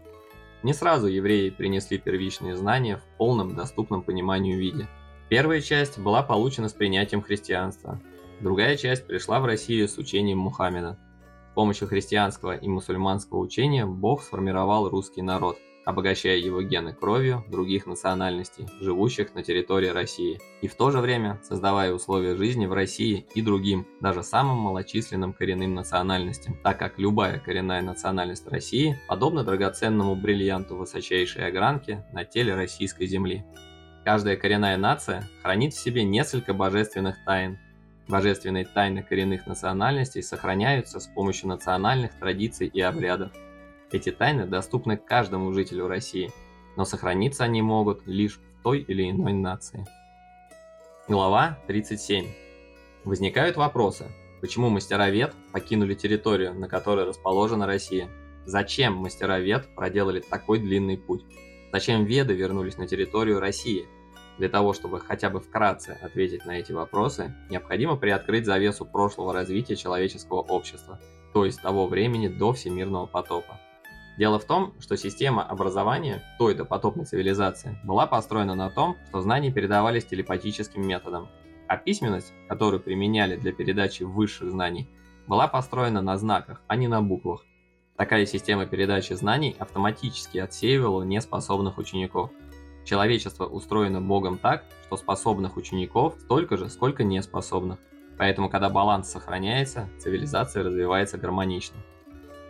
Не 0.64 0.74
сразу 0.74 1.06
евреи 1.06 1.50
принесли 1.50 1.98
первичные 1.98 2.56
знания 2.56 2.96
в 2.96 3.16
полном 3.16 3.54
доступном 3.54 4.02
пониманию 4.02 4.58
виде. 4.58 4.88
Первая 5.28 5.60
часть 5.60 6.00
была 6.00 6.22
получена 6.22 6.68
с 6.68 6.72
принятием 6.72 7.22
христианства. 7.22 8.00
Другая 8.40 8.76
часть 8.76 9.06
пришла 9.06 9.38
в 9.38 9.46
Россию 9.46 9.88
с 9.88 9.98
учением 9.98 10.38
Мухаммеда. 10.38 10.98
С 11.52 11.54
помощью 11.54 11.86
христианского 11.86 12.56
и 12.56 12.66
мусульманского 12.68 13.38
учения 13.38 13.86
Бог 13.86 14.22
сформировал 14.22 14.88
русский 14.88 15.22
народ– 15.22 15.58
обогащая 15.88 16.36
его 16.36 16.60
гены 16.60 16.92
кровью 16.92 17.42
других 17.48 17.86
национальностей, 17.86 18.68
живущих 18.78 19.34
на 19.34 19.42
территории 19.42 19.88
России, 19.88 20.38
и 20.60 20.68
в 20.68 20.74
то 20.74 20.90
же 20.90 20.98
время 20.98 21.40
создавая 21.42 21.94
условия 21.94 22.36
жизни 22.36 22.66
в 22.66 22.74
России 22.74 23.26
и 23.34 23.40
другим, 23.40 23.86
даже 24.02 24.22
самым 24.22 24.58
малочисленным 24.58 25.32
коренным 25.32 25.74
национальностям, 25.74 26.58
так 26.62 26.78
как 26.78 26.98
любая 26.98 27.38
коренная 27.38 27.80
национальность 27.80 28.46
России 28.48 29.00
подобна 29.08 29.44
драгоценному 29.44 30.14
бриллианту 30.14 30.76
высочайшей 30.76 31.46
огранки 31.46 32.04
на 32.12 32.26
теле 32.26 32.54
российской 32.54 33.06
земли. 33.06 33.46
Каждая 34.04 34.36
коренная 34.36 34.76
нация 34.76 35.26
хранит 35.42 35.72
в 35.72 35.80
себе 35.80 36.04
несколько 36.04 36.52
божественных 36.52 37.16
тайн, 37.24 37.58
Божественные 38.08 38.64
тайны 38.64 39.02
коренных 39.02 39.46
национальностей 39.46 40.22
сохраняются 40.22 40.98
с 40.98 41.06
помощью 41.06 41.48
национальных 41.48 42.14
традиций 42.14 42.66
и 42.66 42.80
обрядов. 42.80 43.32
Эти 43.90 44.10
тайны 44.10 44.46
доступны 44.46 44.98
каждому 44.98 45.52
жителю 45.54 45.88
России, 45.88 46.30
но 46.76 46.84
сохраниться 46.84 47.44
они 47.44 47.62
могут 47.62 48.06
лишь 48.06 48.36
в 48.38 48.62
той 48.62 48.80
или 48.80 49.10
иной 49.10 49.32
нации. 49.32 49.86
Глава 51.08 51.58
37. 51.68 52.26
Возникают 53.04 53.56
вопросы. 53.56 54.04
Почему 54.42 54.68
мастера 54.68 55.08
Вет 55.08 55.32
покинули 55.52 55.94
территорию, 55.94 56.52
на 56.52 56.68
которой 56.68 57.06
расположена 57.06 57.66
Россия? 57.66 58.10
Зачем 58.44 58.94
мастера 58.94 59.38
Вет 59.38 59.74
проделали 59.74 60.20
такой 60.20 60.58
длинный 60.58 60.98
путь? 60.98 61.24
Зачем 61.72 62.04
Веды 62.04 62.34
вернулись 62.34 62.76
на 62.76 62.86
территорию 62.86 63.40
России? 63.40 63.86
Для 64.36 64.50
того, 64.50 64.74
чтобы 64.74 65.00
хотя 65.00 65.30
бы 65.30 65.40
вкратце 65.40 65.98
ответить 66.02 66.44
на 66.44 66.58
эти 66.58 66.72
вопросы, 66.72 67.34
необходимо 67.48 67.96
приоткрыть 67.96 68.44
завесу 68.44 68.84
прошлого 68.84 69.32
развития 69.32 69.76
человеческого 69.76 70.42
общества, 70.42 71.00
то 71.32 71.46
есть 71.46 71.62
того 71.62 71.86
времени 71.86 72.28
до 72.28 72.52
всемирного 72.52 73.06
потопа. 73.06 73.58
Дело 74.18 74.40
в 74.40 74.44
том, 74.44 74.74
что 74.80 74.96
система 74.96 75.44
образования 75.44 76.24
той 76.38 76.56
допотопной 76.56 77.04
цивилизации 77.04 77.78
была 77.84 78.04
построена 78.08 78.56
на 78.56 78.68
том, 78.68 78.96
что 79.08 79.20
знания 79.20 79.52
передавались 79.52 80.06
телепатическим 80.06 80.84
методом, 80.84 81.28
а 81.68 81.76
письменность, 81.76 82.32
которую 82.48 82.80
применяли 82.80 83.36
для 83.36 83.52
передачи 83.52 84.02
высших 84.02 84.50
знаний, 84.50 84.88
была 85.28 85.46
построена 85.46 86.02
на 86.02 86.18
знаках, 86.18 86.60
а 86.66 86.74
не 86.74 86.88
на 86.88 87.00
буквах. 87.00 87.44
Такая 87.96 88.26
система 88.26 88.66
передачи 88.66 89.12
знаний 89.12 89.54
автоматически 89.56 90.38
отсеивала 90.38 91.04
неспособных 91.04 91.78
учеников. 91.78 92.30
Человечество 92.84 93.46
устроено 93.46 94.00
Богом 94.00 94.36
так, 94.38 94.64
что 94.86 94.96
способных 94.96 95.56
учеников 95.56 96.16
столько 96.18 96.56
же, 96.56 96.70
сколько 96.70 97.04
неспособных. 97.04 97.78
Поэтому, 98.18 98.50
когда 98.50 98.68
баланс 98.68 99.12
сохраняется, 99.12 99.88
цивилизация 100.00 100.64
развивается 100.64 101.18
гармонично. 101.18 101.76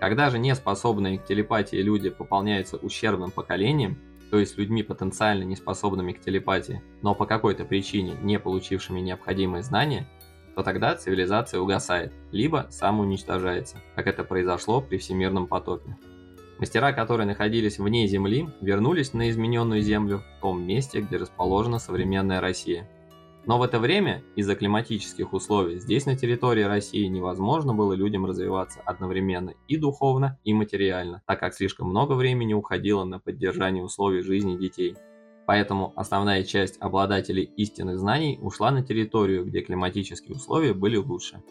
Когда 0.00 0.30
же 0.30 0.38
неспособные 0.38 1.18
к 1.18 1.24
телепатии 1.24 1.76
люди 1.76 2.08
пополняются 2.10 2.76
ущербным 2.76 3.30
поколением, 3.30 3.98
то 4.30 4.38
есть 4.38 4.56
людьми 4.56 4.82
потенциально 4.82 5.42
неспособными 5.42 6.12
к 6.12 6.20
телепатии, 6.20 6.82
но 7.02 7.14
по 7.14 7.26
какой-то 7.26 7.64
причине 7.64 8.14
не 8.22 8.38
получившими 8.38 9.00
необходимые 9.00 9.62
знания, 9.62 10.08
то 10.54 10.62
тогда 10.62 10.94
цивилизация 10.94 11.60
угасает, 11.60 12.12
либо 12.30 12.66
самоуничтожается, 12.70 13.78
как 13.96 14.06
это 14.06 14.24
произошло 14.24 14.80
при 14.80 14.98
всемирном 14.98 15.46
потопе. 15.46 15.96
Мастера, 16.58 16.92
которые 16.92 17.26
находились 17.26 17.78
вне 17.78 18.06
Земли, 18.06 18.48
вернулись 18.60 19.12
на 19.14 19.30
измененную 19.30 19.80
Землю 19.80 20.18
в 20.18 20.40
том 20.42 20.64
месте, 20.64 21.00
где 21.00 21.16
расположена 21.16 21.78
современная 21.78 22.40
Россия– 22.40 22.88
но 23.48 23.58
в 23.58 23.62
это 23.62 23.80
время 23.80 24.22
из-за 24.36 24.54
климатических 24.54 25.32
условий 25.32 25.80
здесь 25.80 26.04
на 26.04 26.14
территории 26.14 26.64
России 26.64 27.06
невозможно 27.06 27.72
было 27.72 27.94
людям 27.94 28.26
развиваться 28.26 28.82
одновременно 28.84 29.54
и 29.68 29.78
духовно, 29.78 30.38
и 30.44 30.52
материально, 30.52 31.22
так 31.26 31.40
как 31.40 31.54
слишком 31.54 31.88
много 31.88 32.12
времени 32.12 32.52
уходило 32.52 33.04
на 33.04 33.18
поддержание 33.18 33.82
условий 33.82 34.20
жизни 34.20 34.58
детей. 34.58 34.96
Поэтому 35.46 35.94
основная 35.96 36.44
часть 36.44 36.76
обладателей 36.78 37.44
истинных 37.56 37.98
знаний 37.98 38.38
ушла 38.42 38.70
на 38.70 38.82
территорию, 38.82 39.46
где 39.46 39.62
климатические 39.62 40.36
условия 40.36 40.74
были 40.74 40.96
лучше. 40.98 41.42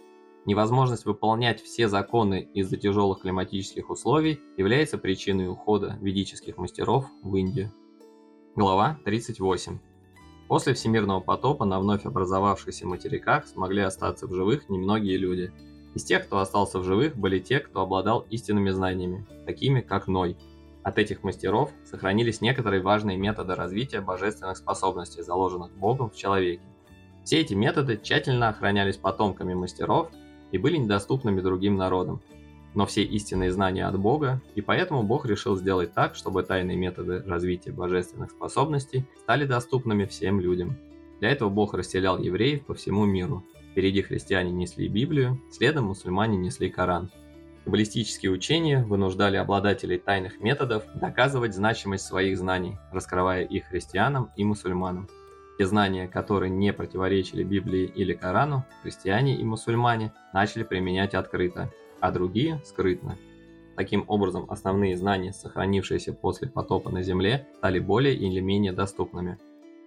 Невозможность 0.45 1.05
выполнять 1.05 1.63
все 1.63 1.87
законы 1.87 2.47
из-за 2.53 2.77
тяжелых 2.77 3.21
климатических 3.21 3.89
условий 3.89 4.39
является 4.55 4.99
причиной 4.99 5.49
ухода 5.49 5.97
ведических 5.99 6.57
мастеров 6.57 7.07
в 7.23 7.35
Индию. 7.35 7.73
Глава 8.55 8.99
38. 9.03 9.86
После 10.47 10.73
всемирного 10.73 11.19
потопа 11.19 11.65
на 11.65 11.79
вновь 11.79 12.05
образовавшихся 12.05 12.87
материках 12.87 13.47
смогли 13.47 13.81
остаться 13.81 14.27
в 14.27 14.33
живых 14.33 14.69
немногие 14.69 15.17
люди. 15.17 15.51
Из 15.93 16.03
тех, 16.05 16.25
кто 16.25 16.39
остался 16.39 16.79
в 16.79 16.85
живых, 16.85 17.17
были 17.17 17.39
те, 17.39 17.59
кто 17.59 17.81
обладал 17.81 18.25
истинными 18.29 18.69
знаниями, 18.69 19.25
такими 19.45 19.81
как 19.81 20.07
Ной. 20.07 20.37
От 20.83 20.99
этих 20.99 21.23
мастеров 21.23 21.71
сохранились 21.83 22.39
некоторые 22.39 22.81
важные 22.81 23.17
методы 23.17 23.55
развития 23.55 23.99
божественных 23.99 24.55
способностей, 24.55 25.21
заложенных 25.21 25.71
Богом 25.73 26.09
в 26.09 26.15
человеке. 26.15 26.61
Все 27.25 27.41
эти 27.41 27.53
методы 27.53 27.99
тщательно 28.01 28.47
охранялись 28.47 28.95
потомками 28.95 29.53
мастеров 29.53 30.09
и 30.51 30.57
были 30.57 30.77
недоступными 30.77 31.41
другим 31.41 31.75
народам. 31.75 32.21
Но 32.73 32.85
все 32.85 33.03
истинные 33.03 33.51
знания 33.51 33.85
от 33.85 33.99
Бога, 33.99 34.41
и 34.55 34.61
поэтому 34.61 35.03
Бог 35.03 35.25
решил 35.25 35.55
сделать 35.55 35.93
так, 35.93 36.15
чтобы 36.15 36.43
тайные 36.43 36.77
методы 36.77 37.23
развития 37.25 37.71
божественных 37.71 38.31
способностей 38.31 39.05
стали 39.19 39.45
доступными 39.45 40.05
всем 40.05 40.39
людям. 40.39 40.77
Для 41.19 41.29
этого 41.29 41.49
Бог 41.49 41.73
расселял 41.73 42.19
евреев 42.19 42.65
по 42.65 42.73
всему 42.73 43.05
миру. 43.05 43.43
Впереди 43.71 44.01
христиане 44.01 44.51
несли 44.51 44.87
Библию, 44.87 45.41
следом 45.51 45.85
мусульмане 45.85 46.37
несли 46.37 46.69
Коран. 46.69 47.11
Каббалистические 47.63 48.31
учения 48.31 48.83
вынуждали 48.83 49.35
обладателей 49.35 49.97
тайных 49.97 50.39
методов 50.39 50.83
доказывать 50.95 51.53
значимость 51.53 52.05
своих 52.05 52.37
знаний, 52.37 52.77
раскрывая 52.93 53.43
их 53.43 53.65
христианам 53.65 54.31
и 54.37 54.45
мусульманам. 54.45 55.09
Те 55.57 55.65
знания, 55.65 56.07
которые 56.07 56.49
не 56.49 56.71
противоречили 56.71 57.43
Библии 57.43 57.83
или 57.83 58.13
Корану, 58.13 58.63
христиане 58.83 59.35
и 59.35 59.43
мусульмане 59.43 60.13
начали 60.33 60.63
применять 60.63 61.13
открыто, 61.13 61.71
а 61.99 62.11
другие– 62.11 62.61
скрытно. 62.65 63.17
Таким 63.75 64.05
образом, 64.07 64.47
основные 64.49 64.97
знания, 64.97 65.31
сохранившиеся 65.31 66.11
после 66.11 66.47
потопа 66.47 66.89
на 66.89 67.03
Земле, 67.03 67.47
стали 67.57 67.77
более 67.77 68.15
или 68.15 68.39
менее 68.39 68.73
доступными. 68.73 69.37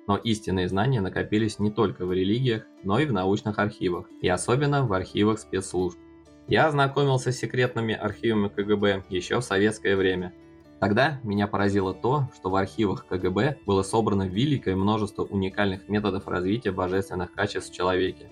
Но 0.06 0.16
истинные 0.16 0.68
знания 0.68 1.00
накопились 1.00 1.58
не 1.58 1.70
только 1.72 2.06
в 2.06 2.12
религиях, 2.12 2.64
но 2.84 3.00
и 3.00 3.06
в 3.06 3.12
научных 3.12 3.58
архивах, 3.58 4.06
и 4.22 4.28
особенно 4.28 4.86
в 4.86 4.92
архивах 4.92 5.40
спецслужб. 5.40 5.98
Я 6.46 6.66
ознакомился 6.66 7.32
с 7.32 7.38
секретными 7.38 7.94
архивами 7.94 8.48
КГБ 8.48 9.04
еще 9.08 9.40
в 9.40 9.44
советское 9.44 9.96
время. 9.96 10.32
Тогда 10.80 11.20
меня 11.22 11.46
поразило 11.46 11.92
то, 11.92 12.28
что 12.34 12.48
в 12.48 12.56
архивах 12.56 13.06
КГБ 13.06 13.58
было 13.66 13.82
собрано 13.82 14.26
великое 14.26 14.76
множество 14.76 15.24
уникальных 15.24 15.88
методов 15.88 16.26
развития 16.26 16.72
божественных 16.72 17.32
качеств 17.32 17.70
в 17.70 17.74
человеке. 17.74 18.30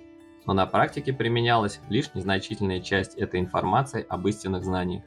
Но 0.48 0.54
на 0.54 0.64
практике 0.64 1.12
применялась 1.12 1.78
лишь 1.90 2.14
незначительная 2.14 2.80
часть 2.80 3.16
этой 3.16 3.38
информации 3.38 4.06
об 4.08 4.26
истинных 4.28 4.64
знаниях. 4.64 5.02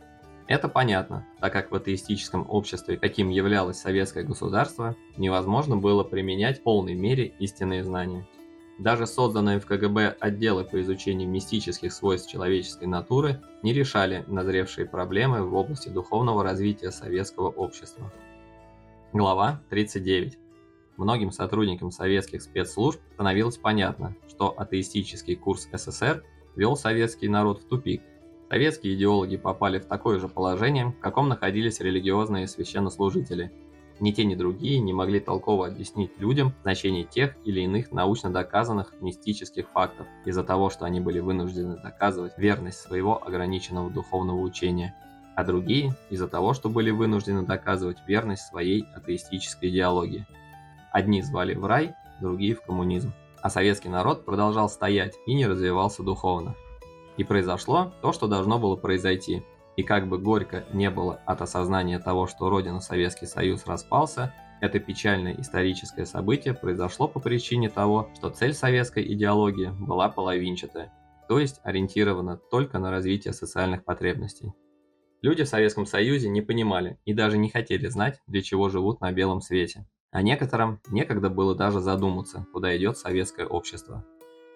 Это 0.45 0.69
понятно, 0.69 1.25
так 1.39 1.51
как 1.51 1.71
в 1.71 1.75
атеистическом 1.75 2.45
обществе, 2.47 2.95
каким 2.95 3.29
являлось 3.29 3.79
советское 3.79 4.21
государство, 4.21 4.95
невозможно 5.17 5.77
было 5.77 6.03
применять 6.03 6.59
в 6.59 6.61
полной 6.61 6.93
мере 6.93 7.33
истинные 7.39 7.83
знания. 7.83 8.27
Даже 8.77 9.07
созданные 9.07 9.59
в 9.59 9.65
КГБ 9.65 10.15
отделы 10.19 10.63
по 10.63 10.79
изучению 10.79 11.27
мистических 11.27 11.91
свойств 11.91 12.29
человеческой 12.29 12.85
натуры 12.85 13.41
не 13.63 13.73
решали 13.73 14.23
назревшие 14.27 14.85
проблемы 14.85 15.43
в 15.43 15.55
области 15.55 15.89
духовного 15.89 16.43
развития 16.43 16.91
советского 16.91 17.49
общества. 17.49 18.13
Глава 19.11 19.59
39. 19.71 20.40
Многим 20.97 21.31
сотрудникам 21.31 21.91
советских 21.91 22.41
спецслужб 22.41 22.99
становилось 23.13 23.57
понятно, 23.57 24.15
что 24.27 24.53
атеистический 24.57 25.35
курс 25.35 25.67
СССР 25.71 26.23
вел 26.55 26.75
советский 26.75 27.27
народ 27.27 27.61
в 27.61 27.67
тупик. 27.67 28.01
Советские 28.49 28.95
идеологи 28.95 29.37
попали 29.37 29.79
в 29.79 29.85
такое 29.85 30.19
же 30.19 30.27
положение, 30.27 30.87
в 30.87 30.99
каком 30.99 31.29
находились 31.29 31.79
религиозные 31.79 32.47
священнослужители– 32.47 33.51
ни 34.01 34.11
те, 34.11 34.25
ни 34.25 34.33
другие 34.33 34.79
не 34.79 34.93
могли 34.93 35.19
толково 35.19 35.67
объяснить 35.67 36.19
людям 36.19 36.55
значение 36.63 37.03
тех 37.03 37.35
или 37.45 37.61
иных 37.61 37.91
научно 37.91 38.33
доказанных 38.33 38.93
мистических 38.99 39.69
фактов 39.69 40.07
из-за 40.25 40.43
того, 40.43 40.71
что 40.71 40.85
они 40.85 40.99
были 40.99 41.19
вынуждены 41.19 41.77
доказывать 41.77 42.35
верность 42.35 42.79
своего 42.79 43.23
ограниченного 43.23 43.91
духовного 43.91 44.39
учения, 44.39 44.95
а 45.35 45.43
другие 45.43 45.93
из-за 46.09 46.27
того, 46.27 46.55
что 46.55 46.67
были 46.67 46.89
вынуждены 46.89 47.45
доказывать 47.45 47.99
верность 48.07 48.47
своей 48.47 48.85
атеистической 48.95 49.69
идеологии. 49.69 50.25
Одни 50.91 51.21
звали 51.21 51.55
в 51.55 51.65
рай, 51.65 51.93
другие 52.19 52.55
в 52.55 52.61
коммунизм. 52.61 53.13
А 53.41 53.49
советский 53.49 53.89
народ 53.89 54.25
продолжал 54.25 54.69
стоять 54.69 55.15
и 55.25 55.33
не 55.33 55.47
развивался 55.47 56.03
духовно. 56.03 56.55
И 57.17 57.23
произошло 57.23 57.91
то, 58.01 58.11
что 58.13 58.27
должно 58.27 58.59
было 58.59 58.75
произойти– 58.75 59.43
и 59.77 59.83
как 59.83 60.07
бы 60.07 60.17
горько 60.17 60.65
не 60.73 60.89
было 60.89 61.21
от 61.25 61.41
осознания 61.41 61.99
того, 61.99 62.27
что 62.27 62.49
Родина 62.49 62.81
Советский 62.81 63.25
Союз 63.25 63.65
распался, 63.65 64.33
это 64.59 64.79
печальное 64.79 65.35
историческое 65.39 66.05
событие 66.05 66.53
произошло 66.53 67.07
по 67.07 67.19
причине 67.19 67.69
того, 67.69 68.09
что 68.15 68.29
цель 68.29 68.53
советской 68.53 69.11
идеологии 69.13 69.71
была 69.79 70.09
половинчатая, 70.09 70.93
то 71.27 71.39
есть 71.39 71.61
ориентирована 71.63 72.37
только 72.37 72.77
на 72.79 72.91
развитие 72.91 73.33
социальных 73.33 73.83
потребностей. 73.83 74.53
Люди 75.21 75.43
в 75.43 75.47
Советском 75.47 75.85
Союзе 75.85 76.29
не 76.29 76.41
понимали 76.41 76.99
и 77.05 77.13
даже 77.13 77.37
не 77.37 77.49
хотели 77.49 77.87
знать, 77.87 78.19
для 78.27 78.41
чего 78.41 78.69
живут 78.69 79.01
на 79.01 79.11
белом 79.11 79.41
свете. 79.41 79.87
А 80.11 80.21
некоторым 80.21 80.79
некогда 80.89 81.29
было 81.29 81.55
даже 81.55 81.79
задуматься, 81.79 82.45
куда 82.51 82.75
идет 82.75 82.97
советское 82.97 83.45
общество. 83.45 84.03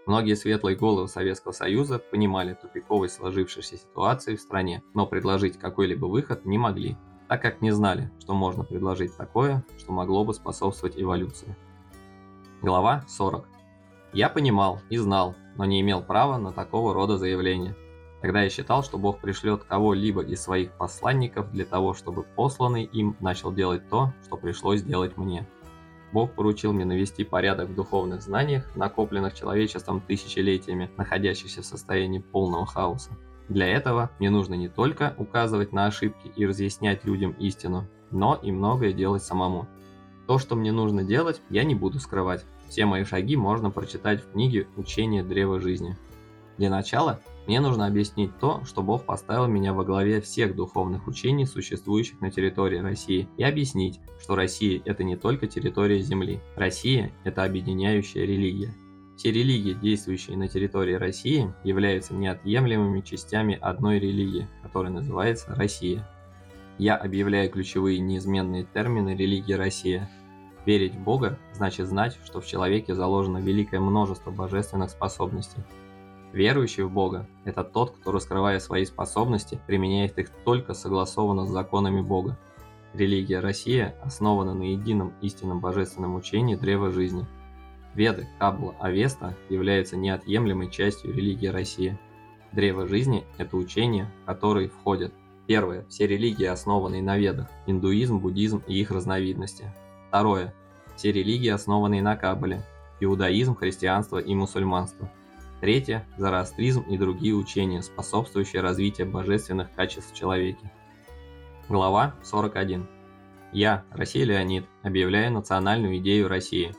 Многие 0.05 0.35
светлые 0.35 0.75
головы 0.75 1.07
Советского 1.07 1.53
Союза 1.53 1.97
понимали 1.97 2.53
тупиковость 2.53 3.15
сложившейся 3.15 3.77
ситуации 3.77 4.35
в 4.35 4.41
стране, 4.41 4.83
но 4.93 5.07
предложить 5.07 5.57
какой-либо 5.57 6.05
выход 6.07 6.45
не 6.45 6.57
могли, 6.57 6.97
так 7.29 7.41
как 7.41 7.61
не 7.61 7.71
знали, 7.71 8.11
что 8.19 8.33
можно 8.33 8.65
предложить 8.65 9.15
такое, 9.15 9.63
что 9.77 9.93
могло 9.93 10.25
бы 10.25 10.33
способствовать 10.33 10.99
эволюции. 11.01 11.55
Глава 12.61 13.05
40. 13.07 13.47
Я 14.11 14.29
понимал 14.29 14.81
и 14.89 14.97
знал, 14.97 15.35
но 15.55 15.63
не 15.63 15.79
имел 15.81 16.03
права 16.03 16.37
на 16.37 16.51
такого 16.51 16.93
рода 16.93 17.17
заявления. 17.17 17.75
Тогда 18.25 18.41
я 18.41 18.49
считал, 18.49 18.83
что 18.83 18.97
Бог 18.97 19.19
пришлет 19.19 19.65
кого-либо 19.65 20.23
из 20.23 20.41
своих 20.41 20.71
посланников 20.71 21.51
для 21.51 21.63
того, 21.63 21.93
чтобы 21.93 22.23
посланный 22.23 22.83
им 22.83 23.15
начал 23.19 23.53
делать 23.53 23.87
то, 23.87 24.13
что 24.25 24.35
пришлось 24.35 24.81
делать 24.81 25.15
мне. 25.15 25.45
Бог 26.11 26.31
поручил 26.31 26.73
мне 26.73 26.85
навести 26.85 27.23
порядок 27.23 27.69
в 27.69 27.75
духовных 27.75 28.23
знаниях, 28.23 28.65
накопленных 28.75 29.35
человечеством 29.35 30.01
тысячелетиями, 30.01 30.89
находящихся 30.97 31.61
в 31.61 31.67
состоянии 31.67 32.17
полного 32.17 32.65
хаоса. 32.65 33.11
Для 33.47 33.67
этого 33.67 34.09
мне 34.17 34.31
нужно 34.31 34.55
не 34.55 34.69
только 34.69 35.13
указывать 35.19 35.71
на 35.71 35.85
ошибки 35.85 36.31
и 36.35 36.47
разъяснять 36.47 37.05
людям 37.05 37.33
истину, 37.33 37.85
но 38.09 38.39
и 38.41 38.51
многое 38.51 38.91
делать 38.91 39.21
самому. 39.21 39.67
То, 40.25 40.39
что 40.39 40.55
мне 40.55 40.71
нужно 40.71 41.03
делать, 41.03 41.43
я 41.51 41.63
не 41.63 41.75
буду 41.75 41.99
скрывать. 41.99 42.43
Все 42.69 42.87
мои 42.87 43.03
шаги 43.03 43.35
можно 43.35 43.69
прочитать 43.69 44.23
в 44.23 44.31
книге 44.31 44.67
«Учение 44.77 45.21
древа 45.21 45.59
жизни». 45.59 45.95
Для 46.57 46.71
начала 46.71 47.19
мне 47.47 47.59
нужно 47.59 47.85
объяснить 47.85 48.37
то, 48.39 48.63
что 48.65 48.81
Бог 48.81 49.05
поставил 49.05 49.47
меня 49.47 49.73
во 49.73 49.83
главе 49.83 50.19
всех 50.19 50.55
духовных 50.55 51.07
учений, 51.07 51.45
существующих 51.45 52.19
на 52.19 52.31
территории 52.31 52.79
России, 52.79 53.27
и 53.37 53.43
объяснить, 53.43 53.99
что 54.19 54.35
Россия– 54.35 54.81
это 54.85 55.03
не 55.03 55.15
только 55.15 55.45
территория 55.45 56.01
Земли. 56.01 56.39
Россия– 56.55 57.11
это 57.23 57.43
объединяющая 57.43 58.25
религия. 58.25 58.73
Все 59.15 59.31
религии, 59.31 59.73
действующие 59.73 60.37
на 60.37 60.47
территории 60.47 60.95
России, 60.95 61.53
являются 61.63 62.15
неотъемлемыми 62.15 63.01
частями 63.01 63.57
одной 63.61 63.99
религии, 63.99 64.47
которая 64.63 64.91
называется 64.91 65.53
Россия. 65.55 66.07
Я 66.79 66.97
объявляю 66.97 67.49
ключевые 67.49 67.99
неизменные 67.99 68.65
термины 68.73 69.15
религии 69.15 69.53
Россия. 69.53 70.09
Верить 70.65 70.95
в 70.95 70.99
Бога 70.99 71.37
значит 71.53 71.87
знать, 71.87 72.17
что 72.25 72.41
в 72.41 72.47
человеке 72.47 72.95
заложено 72.95 73.37
великое 73.37 73.79
множество 73.79 74.31
божественных 74.31 74.89
способностей– 74.89 75.59
Верующий 76.35 76.83
в 76.83 76.91
Бога– 76.91 77.29
это 77.45 77.63
тот, 77.63 77.91
кто, 77.91 78.11
раскрывая 78.11 78.59
свои 78.59 78.83
способности, 78.83 79.57
применяет 79.67 80.19
их 80.19 80.29
только 80.43 80.73
согласованно 80.73 81.45
с 81.45 81.49
законами 81.49 82.01
Бога. 82.01 82.37
Религия 82.93 83.39
Россия 83.39 83.95
основана 84.03 84.53
на 84.53 84.63
едином 84.63 85.13
истинном 85.21 85.61
божественном 85.61 86.15
учении 86.15 86.55
Древа 86.55 86.91
Жизни. 86.91 87.25
Веды, 87.93 88.27
Кабла, 88.37 88.75
Авеста 88.81 89.33
являются 89.47 89.95
неотъемлемой 89.95 90.69
частью 90.69 91.13
религии 91.13 91.47
России. 91.47 91.97
Древо 92.51 92.85
Жизни– 92.85 93.23
это 93.37 93.55
учение, 93.55 94.11
в 94.23 94.25
которое 94.25 94.67
входят 94.67 95.13
Первое– 95.47 95.85
все 95.89 96.05
религии, 96.05 96.47
основанные 96.47 97.01
на 97.01 97.17
ведах– 97.17 97.47
индуизм, 97.65 98.19
буддизм 98.19 98.61
и 98.67 98.77
их 98.77 98.91
разновидности. 98.91 99.71
Второе– 100.09 100.53
все 100.97 101.13
религии, 101.13 101.47
основанные 101.47 102.01
на 102.01 102.17
Кабале– 102.17 102.61
иудаизм, 102.99 103.55
христианство 103.55 104.17
и 104.17 104.35
мусульманство– 104.35 105.09
Третье– 105.61 106.05
зороастризм 106.17 106.81
и 106.81 106.97
другие 106.97 107.33
учения, 107.33 107.81
способствующие 107.81 108.61
развитию 108.61 109.09
божественных 109.09 109.71
качеств 109.73 110.11
в 110.11 110.15
человеке. 110.15 110.71
Глава 111.69 112.13
41. 112.23 112.85
Я, 113.53 113.85
Россия 113.91 114.25
Леонид, 114.25 114.65
объявляю 114.83 115.31
национальную 115.31 115.97
идею 115.99 116.27
России. 116.27 116.75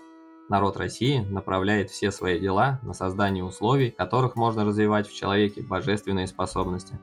Народ 0.50 0.76
России 0.76 1.20
направляет 1.20 1.90
все 1.90 2.10
свои 2.10 2.38
дела 2.38 2.78
на 2.82 2.92
создание 2.92 3.42
условий, 3.42 3.90
которых 3.90 4.36
можно 4.36 4.64
развивать 4.64 5.08
в 5.08 5.16
человеке 5.16 5.62
божественные 5.62 6.26
способности. 6.26 7.00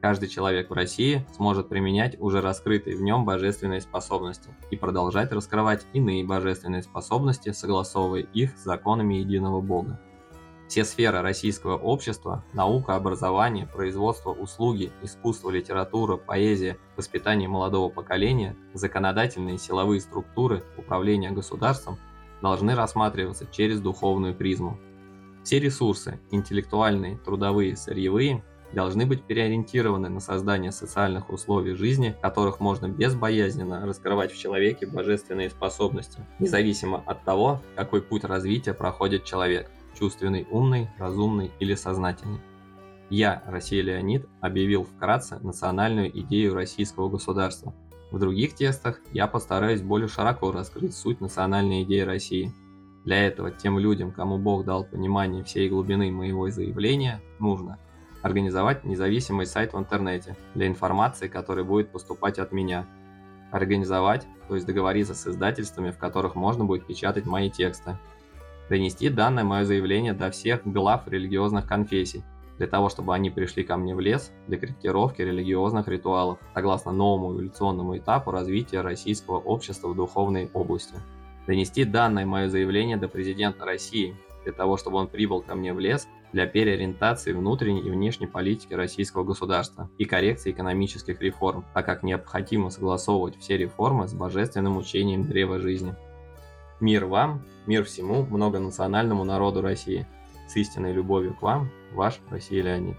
Каждый 0.00 0.30
человек 0.30 0.70
в 0.70 0.72
России 0.72 1.26
сможет 1.36 1.68
применять 1.68 2.18
уже 2.18 2.40
раскрытые 2.40 2.96
в 2.96 3.02
нем 3.02 3.26
божественные 3.26 3.82
способности 3.82 4.48
и 4.70 4.76
продолжать 4.76 5.30
раскрывать 5.32 5.86
иные 5.92 6.24
божественные 6.24 6.82
способности, 6.82 7.52
согласовывая 7.52 8.22
их 8.22 8.56
с 8.56 8.64
законами 8.64 9.16
единого 9.16 9.60
Бога. 9.60 10.00
Все 10.70 10.84
сферы 10.84 11.20
российского 11.20 11.76
общества– 11.76 12.44
наука, 12.52 12.94
образование, 12.94 13.66
производство, 13.66 14.30
услуги, 14.30 14.92
искусство, 15.02 15.50
литература, 15.50 16.16
поэзия, 16.16 16.78
воспитание 16.96 17.48
молодого 17.48 17.88
поколения, 17.88 18.54
законодательные 18.72 19.56
и 19.56 19.58
силовые 19.58 20.00
структуры, 20.00 20.62
управление 20.76 21.32
государством– 21.32 21.98
должны 22.40 22.76
рассматриваться 22.76 23.48
через 23.50 23.80
духовную 23.80 24.32
призму. 24.32 24.78
Все 25.42 25.58
ресурсы– 25.58 26.20
интеллектуальные, 26.30 27.18
трудовые, 27.18 27.76
сырьевые 27.76 28.44
должны 28.72 29.06
быть 29.06 29.24
переориентированы 29.24 30.08
на 30.08 30.20
создание 30.20 30.70
социальных 30.70 31.30
условий 31.30 31.74
жизни, 31.74 32.14
которых 32.22 32.60
можно 32.60 32.86
безбоязненно 32.86 33.84
раскрывать 33.84 34.30
в 34.30 34.38
человеке 34.38 34.86
божественные 34.86 35.50
способности, 35.50 36.24
независимо 36.38 37.02
от 37.06 37.24
того, 37.24 37.60
какой 37.74 38.02
путь 38.02 38.22
развития 38.22 38.72
проходит 38.72 39.24
человек– 39.24 39.68
чувственный, 40.00 40.48
умный, 40.50 40.88
разумный 40.98 41.52
или 41.60 41.76
сознательный. 41.76 42.40
Я, 43.10 43.44
Россия 43.46 43.82
Леонид, 43.82 44.26
объявил 44.40 44.82
вкратце 44.82 45.38
национальную 45.40 46.10
идею 46.20 46.54
российского 46.54 47.08
государства. 47.08 47.72
В 48.10 48.18
других 48.18 48.56
текстах 48.56 49.00
я 49.12 49.28
постараюсь 49.28 49.82
более 49.82 50.08
широко 50.08 50.50
раскрыть 50.50 50.96
суть 50.96 51.20
национальной 51.20 51.84
идеи 51.84 52.00
России. 52.00 52.52
Для 53.04 53.26
этого 53.26 53.52
тем 53.52 53.78
людям, 53.78 54.10
кому 54.10 54.38
Бог 54.38 54.64
дал 54.64 54.84
понимание 54.84 55.44
всей 55.44 55.68
глубины 55.68 56.10
моего 56.10 56.50
заявления, 56.50 57.20
нужно– 57.38 57.78
Организовать 58.22 58.84
независимый 58.84 59.46
сайт 59.46 59.72
в 59.72 59.78
интернете 59.78 60.36
для 60.54 60.66
информации, 60.66 61.26
которая 61.26 61.64
будет 61.64 61.90
поступать 61.90 62.38
от 62.38 62.52
меня. 62.52 62.86
Организовать, 63.50 64.26
то 64.46 64.54
есть 64.54 64.66
договориться 64.66 65.14
с 65.14 65.26
издательствами, 65.26 65.90
в 65.90 65.96
которых 65.96 66.34
можно 66.34 66.64
будет 66.64 66.86
печатать 66.86 67.24
мои 67.24 67.50
тексты. 67.50 67.96
Донести 68.70 69.08
данное 69.08 69.42
мое 69.42 69.64
заявление 69.64 70.12
до 70.12 70.30
всех 70.30 70.60
глав 70.64 71.08
религиозных 71.08 71.66
конфессий, 71.66 72.22
для 72.56 72.68
того, 72.68 72.88
чтобы 72.88 73.12
они 73.12 73.28
пришли 73.28 73.64
ко 73.64 73.76
мне 73.76 73.96
в 73.96 74.00
лес 74.00 74.30
для 74.46 74.58
корректировки 74.58 75.22
религиозных 75.22 75.88
ритуалов, 75.88 76.38
согласно 76.54 76.92
новому 76.92 77.34
эволюционному 77.34 77.98
этапу 77.98 78.30
развития 78.30 78.82
российского 78.82 79.38
общества 79.38 79.88
в 79.88 79.96
духовной 79.96 80.48
области. 80.54 80.94
Донести 81.48 81.82
данное 81.82 82.24
мое 82.26 82.48
заявление 82.48 82.96
до 82.96 83.08
президента 83.08 83.64
России, 83.64 84.14
для 84.44 84.52
того, 84.52 84.76
чтобы 84.76 84.98
он 84.98 85.08
прибыл 85.08 85.42
ко 85.42 85.56
мне 85.56 85.74
в 85.74 85.80
лес 85.80 86.06
для 86.32 86.46
переориентации 86.46 87.32
внутренней 87.32 87.80
и 87.80 87.90
внешней 87.90 88.28
политики 88.28 88.72
российского 88.72 89.24
государства 89.24 89.90
и 89.98 90.04
коррекции 90.04 90.52
экономических 90.52 91.20
реформ, 91.20 91.64
так 91.74 91.86
как 91.86 92.04
необходимо 92.04 92.70
согласовывать 92.70 93.36
все 93.40 93.56
реформы 93.56 94.06
с 94.06 94.14
божественным 94.14 94.76
учением 94.76 95.24
древа 95.26 95.58
жизни. 95.58 95.96
Мир 96.80 97.04
вам, 97.04 97.42
мир 97.66 97.84
всему 97.84 98.24
многонациональному 98.24 99.22
народу 99.24 99.60
России. 99.60 100.06
С 100.48 100.56
истинной 100.56 100.92
любовью 100.92 101.34
к 101.34 101.42
вам, 101.42 101.70
ваш 101.92 102.20
Россия 102.30 102.62
Леонид. 102.62 102.96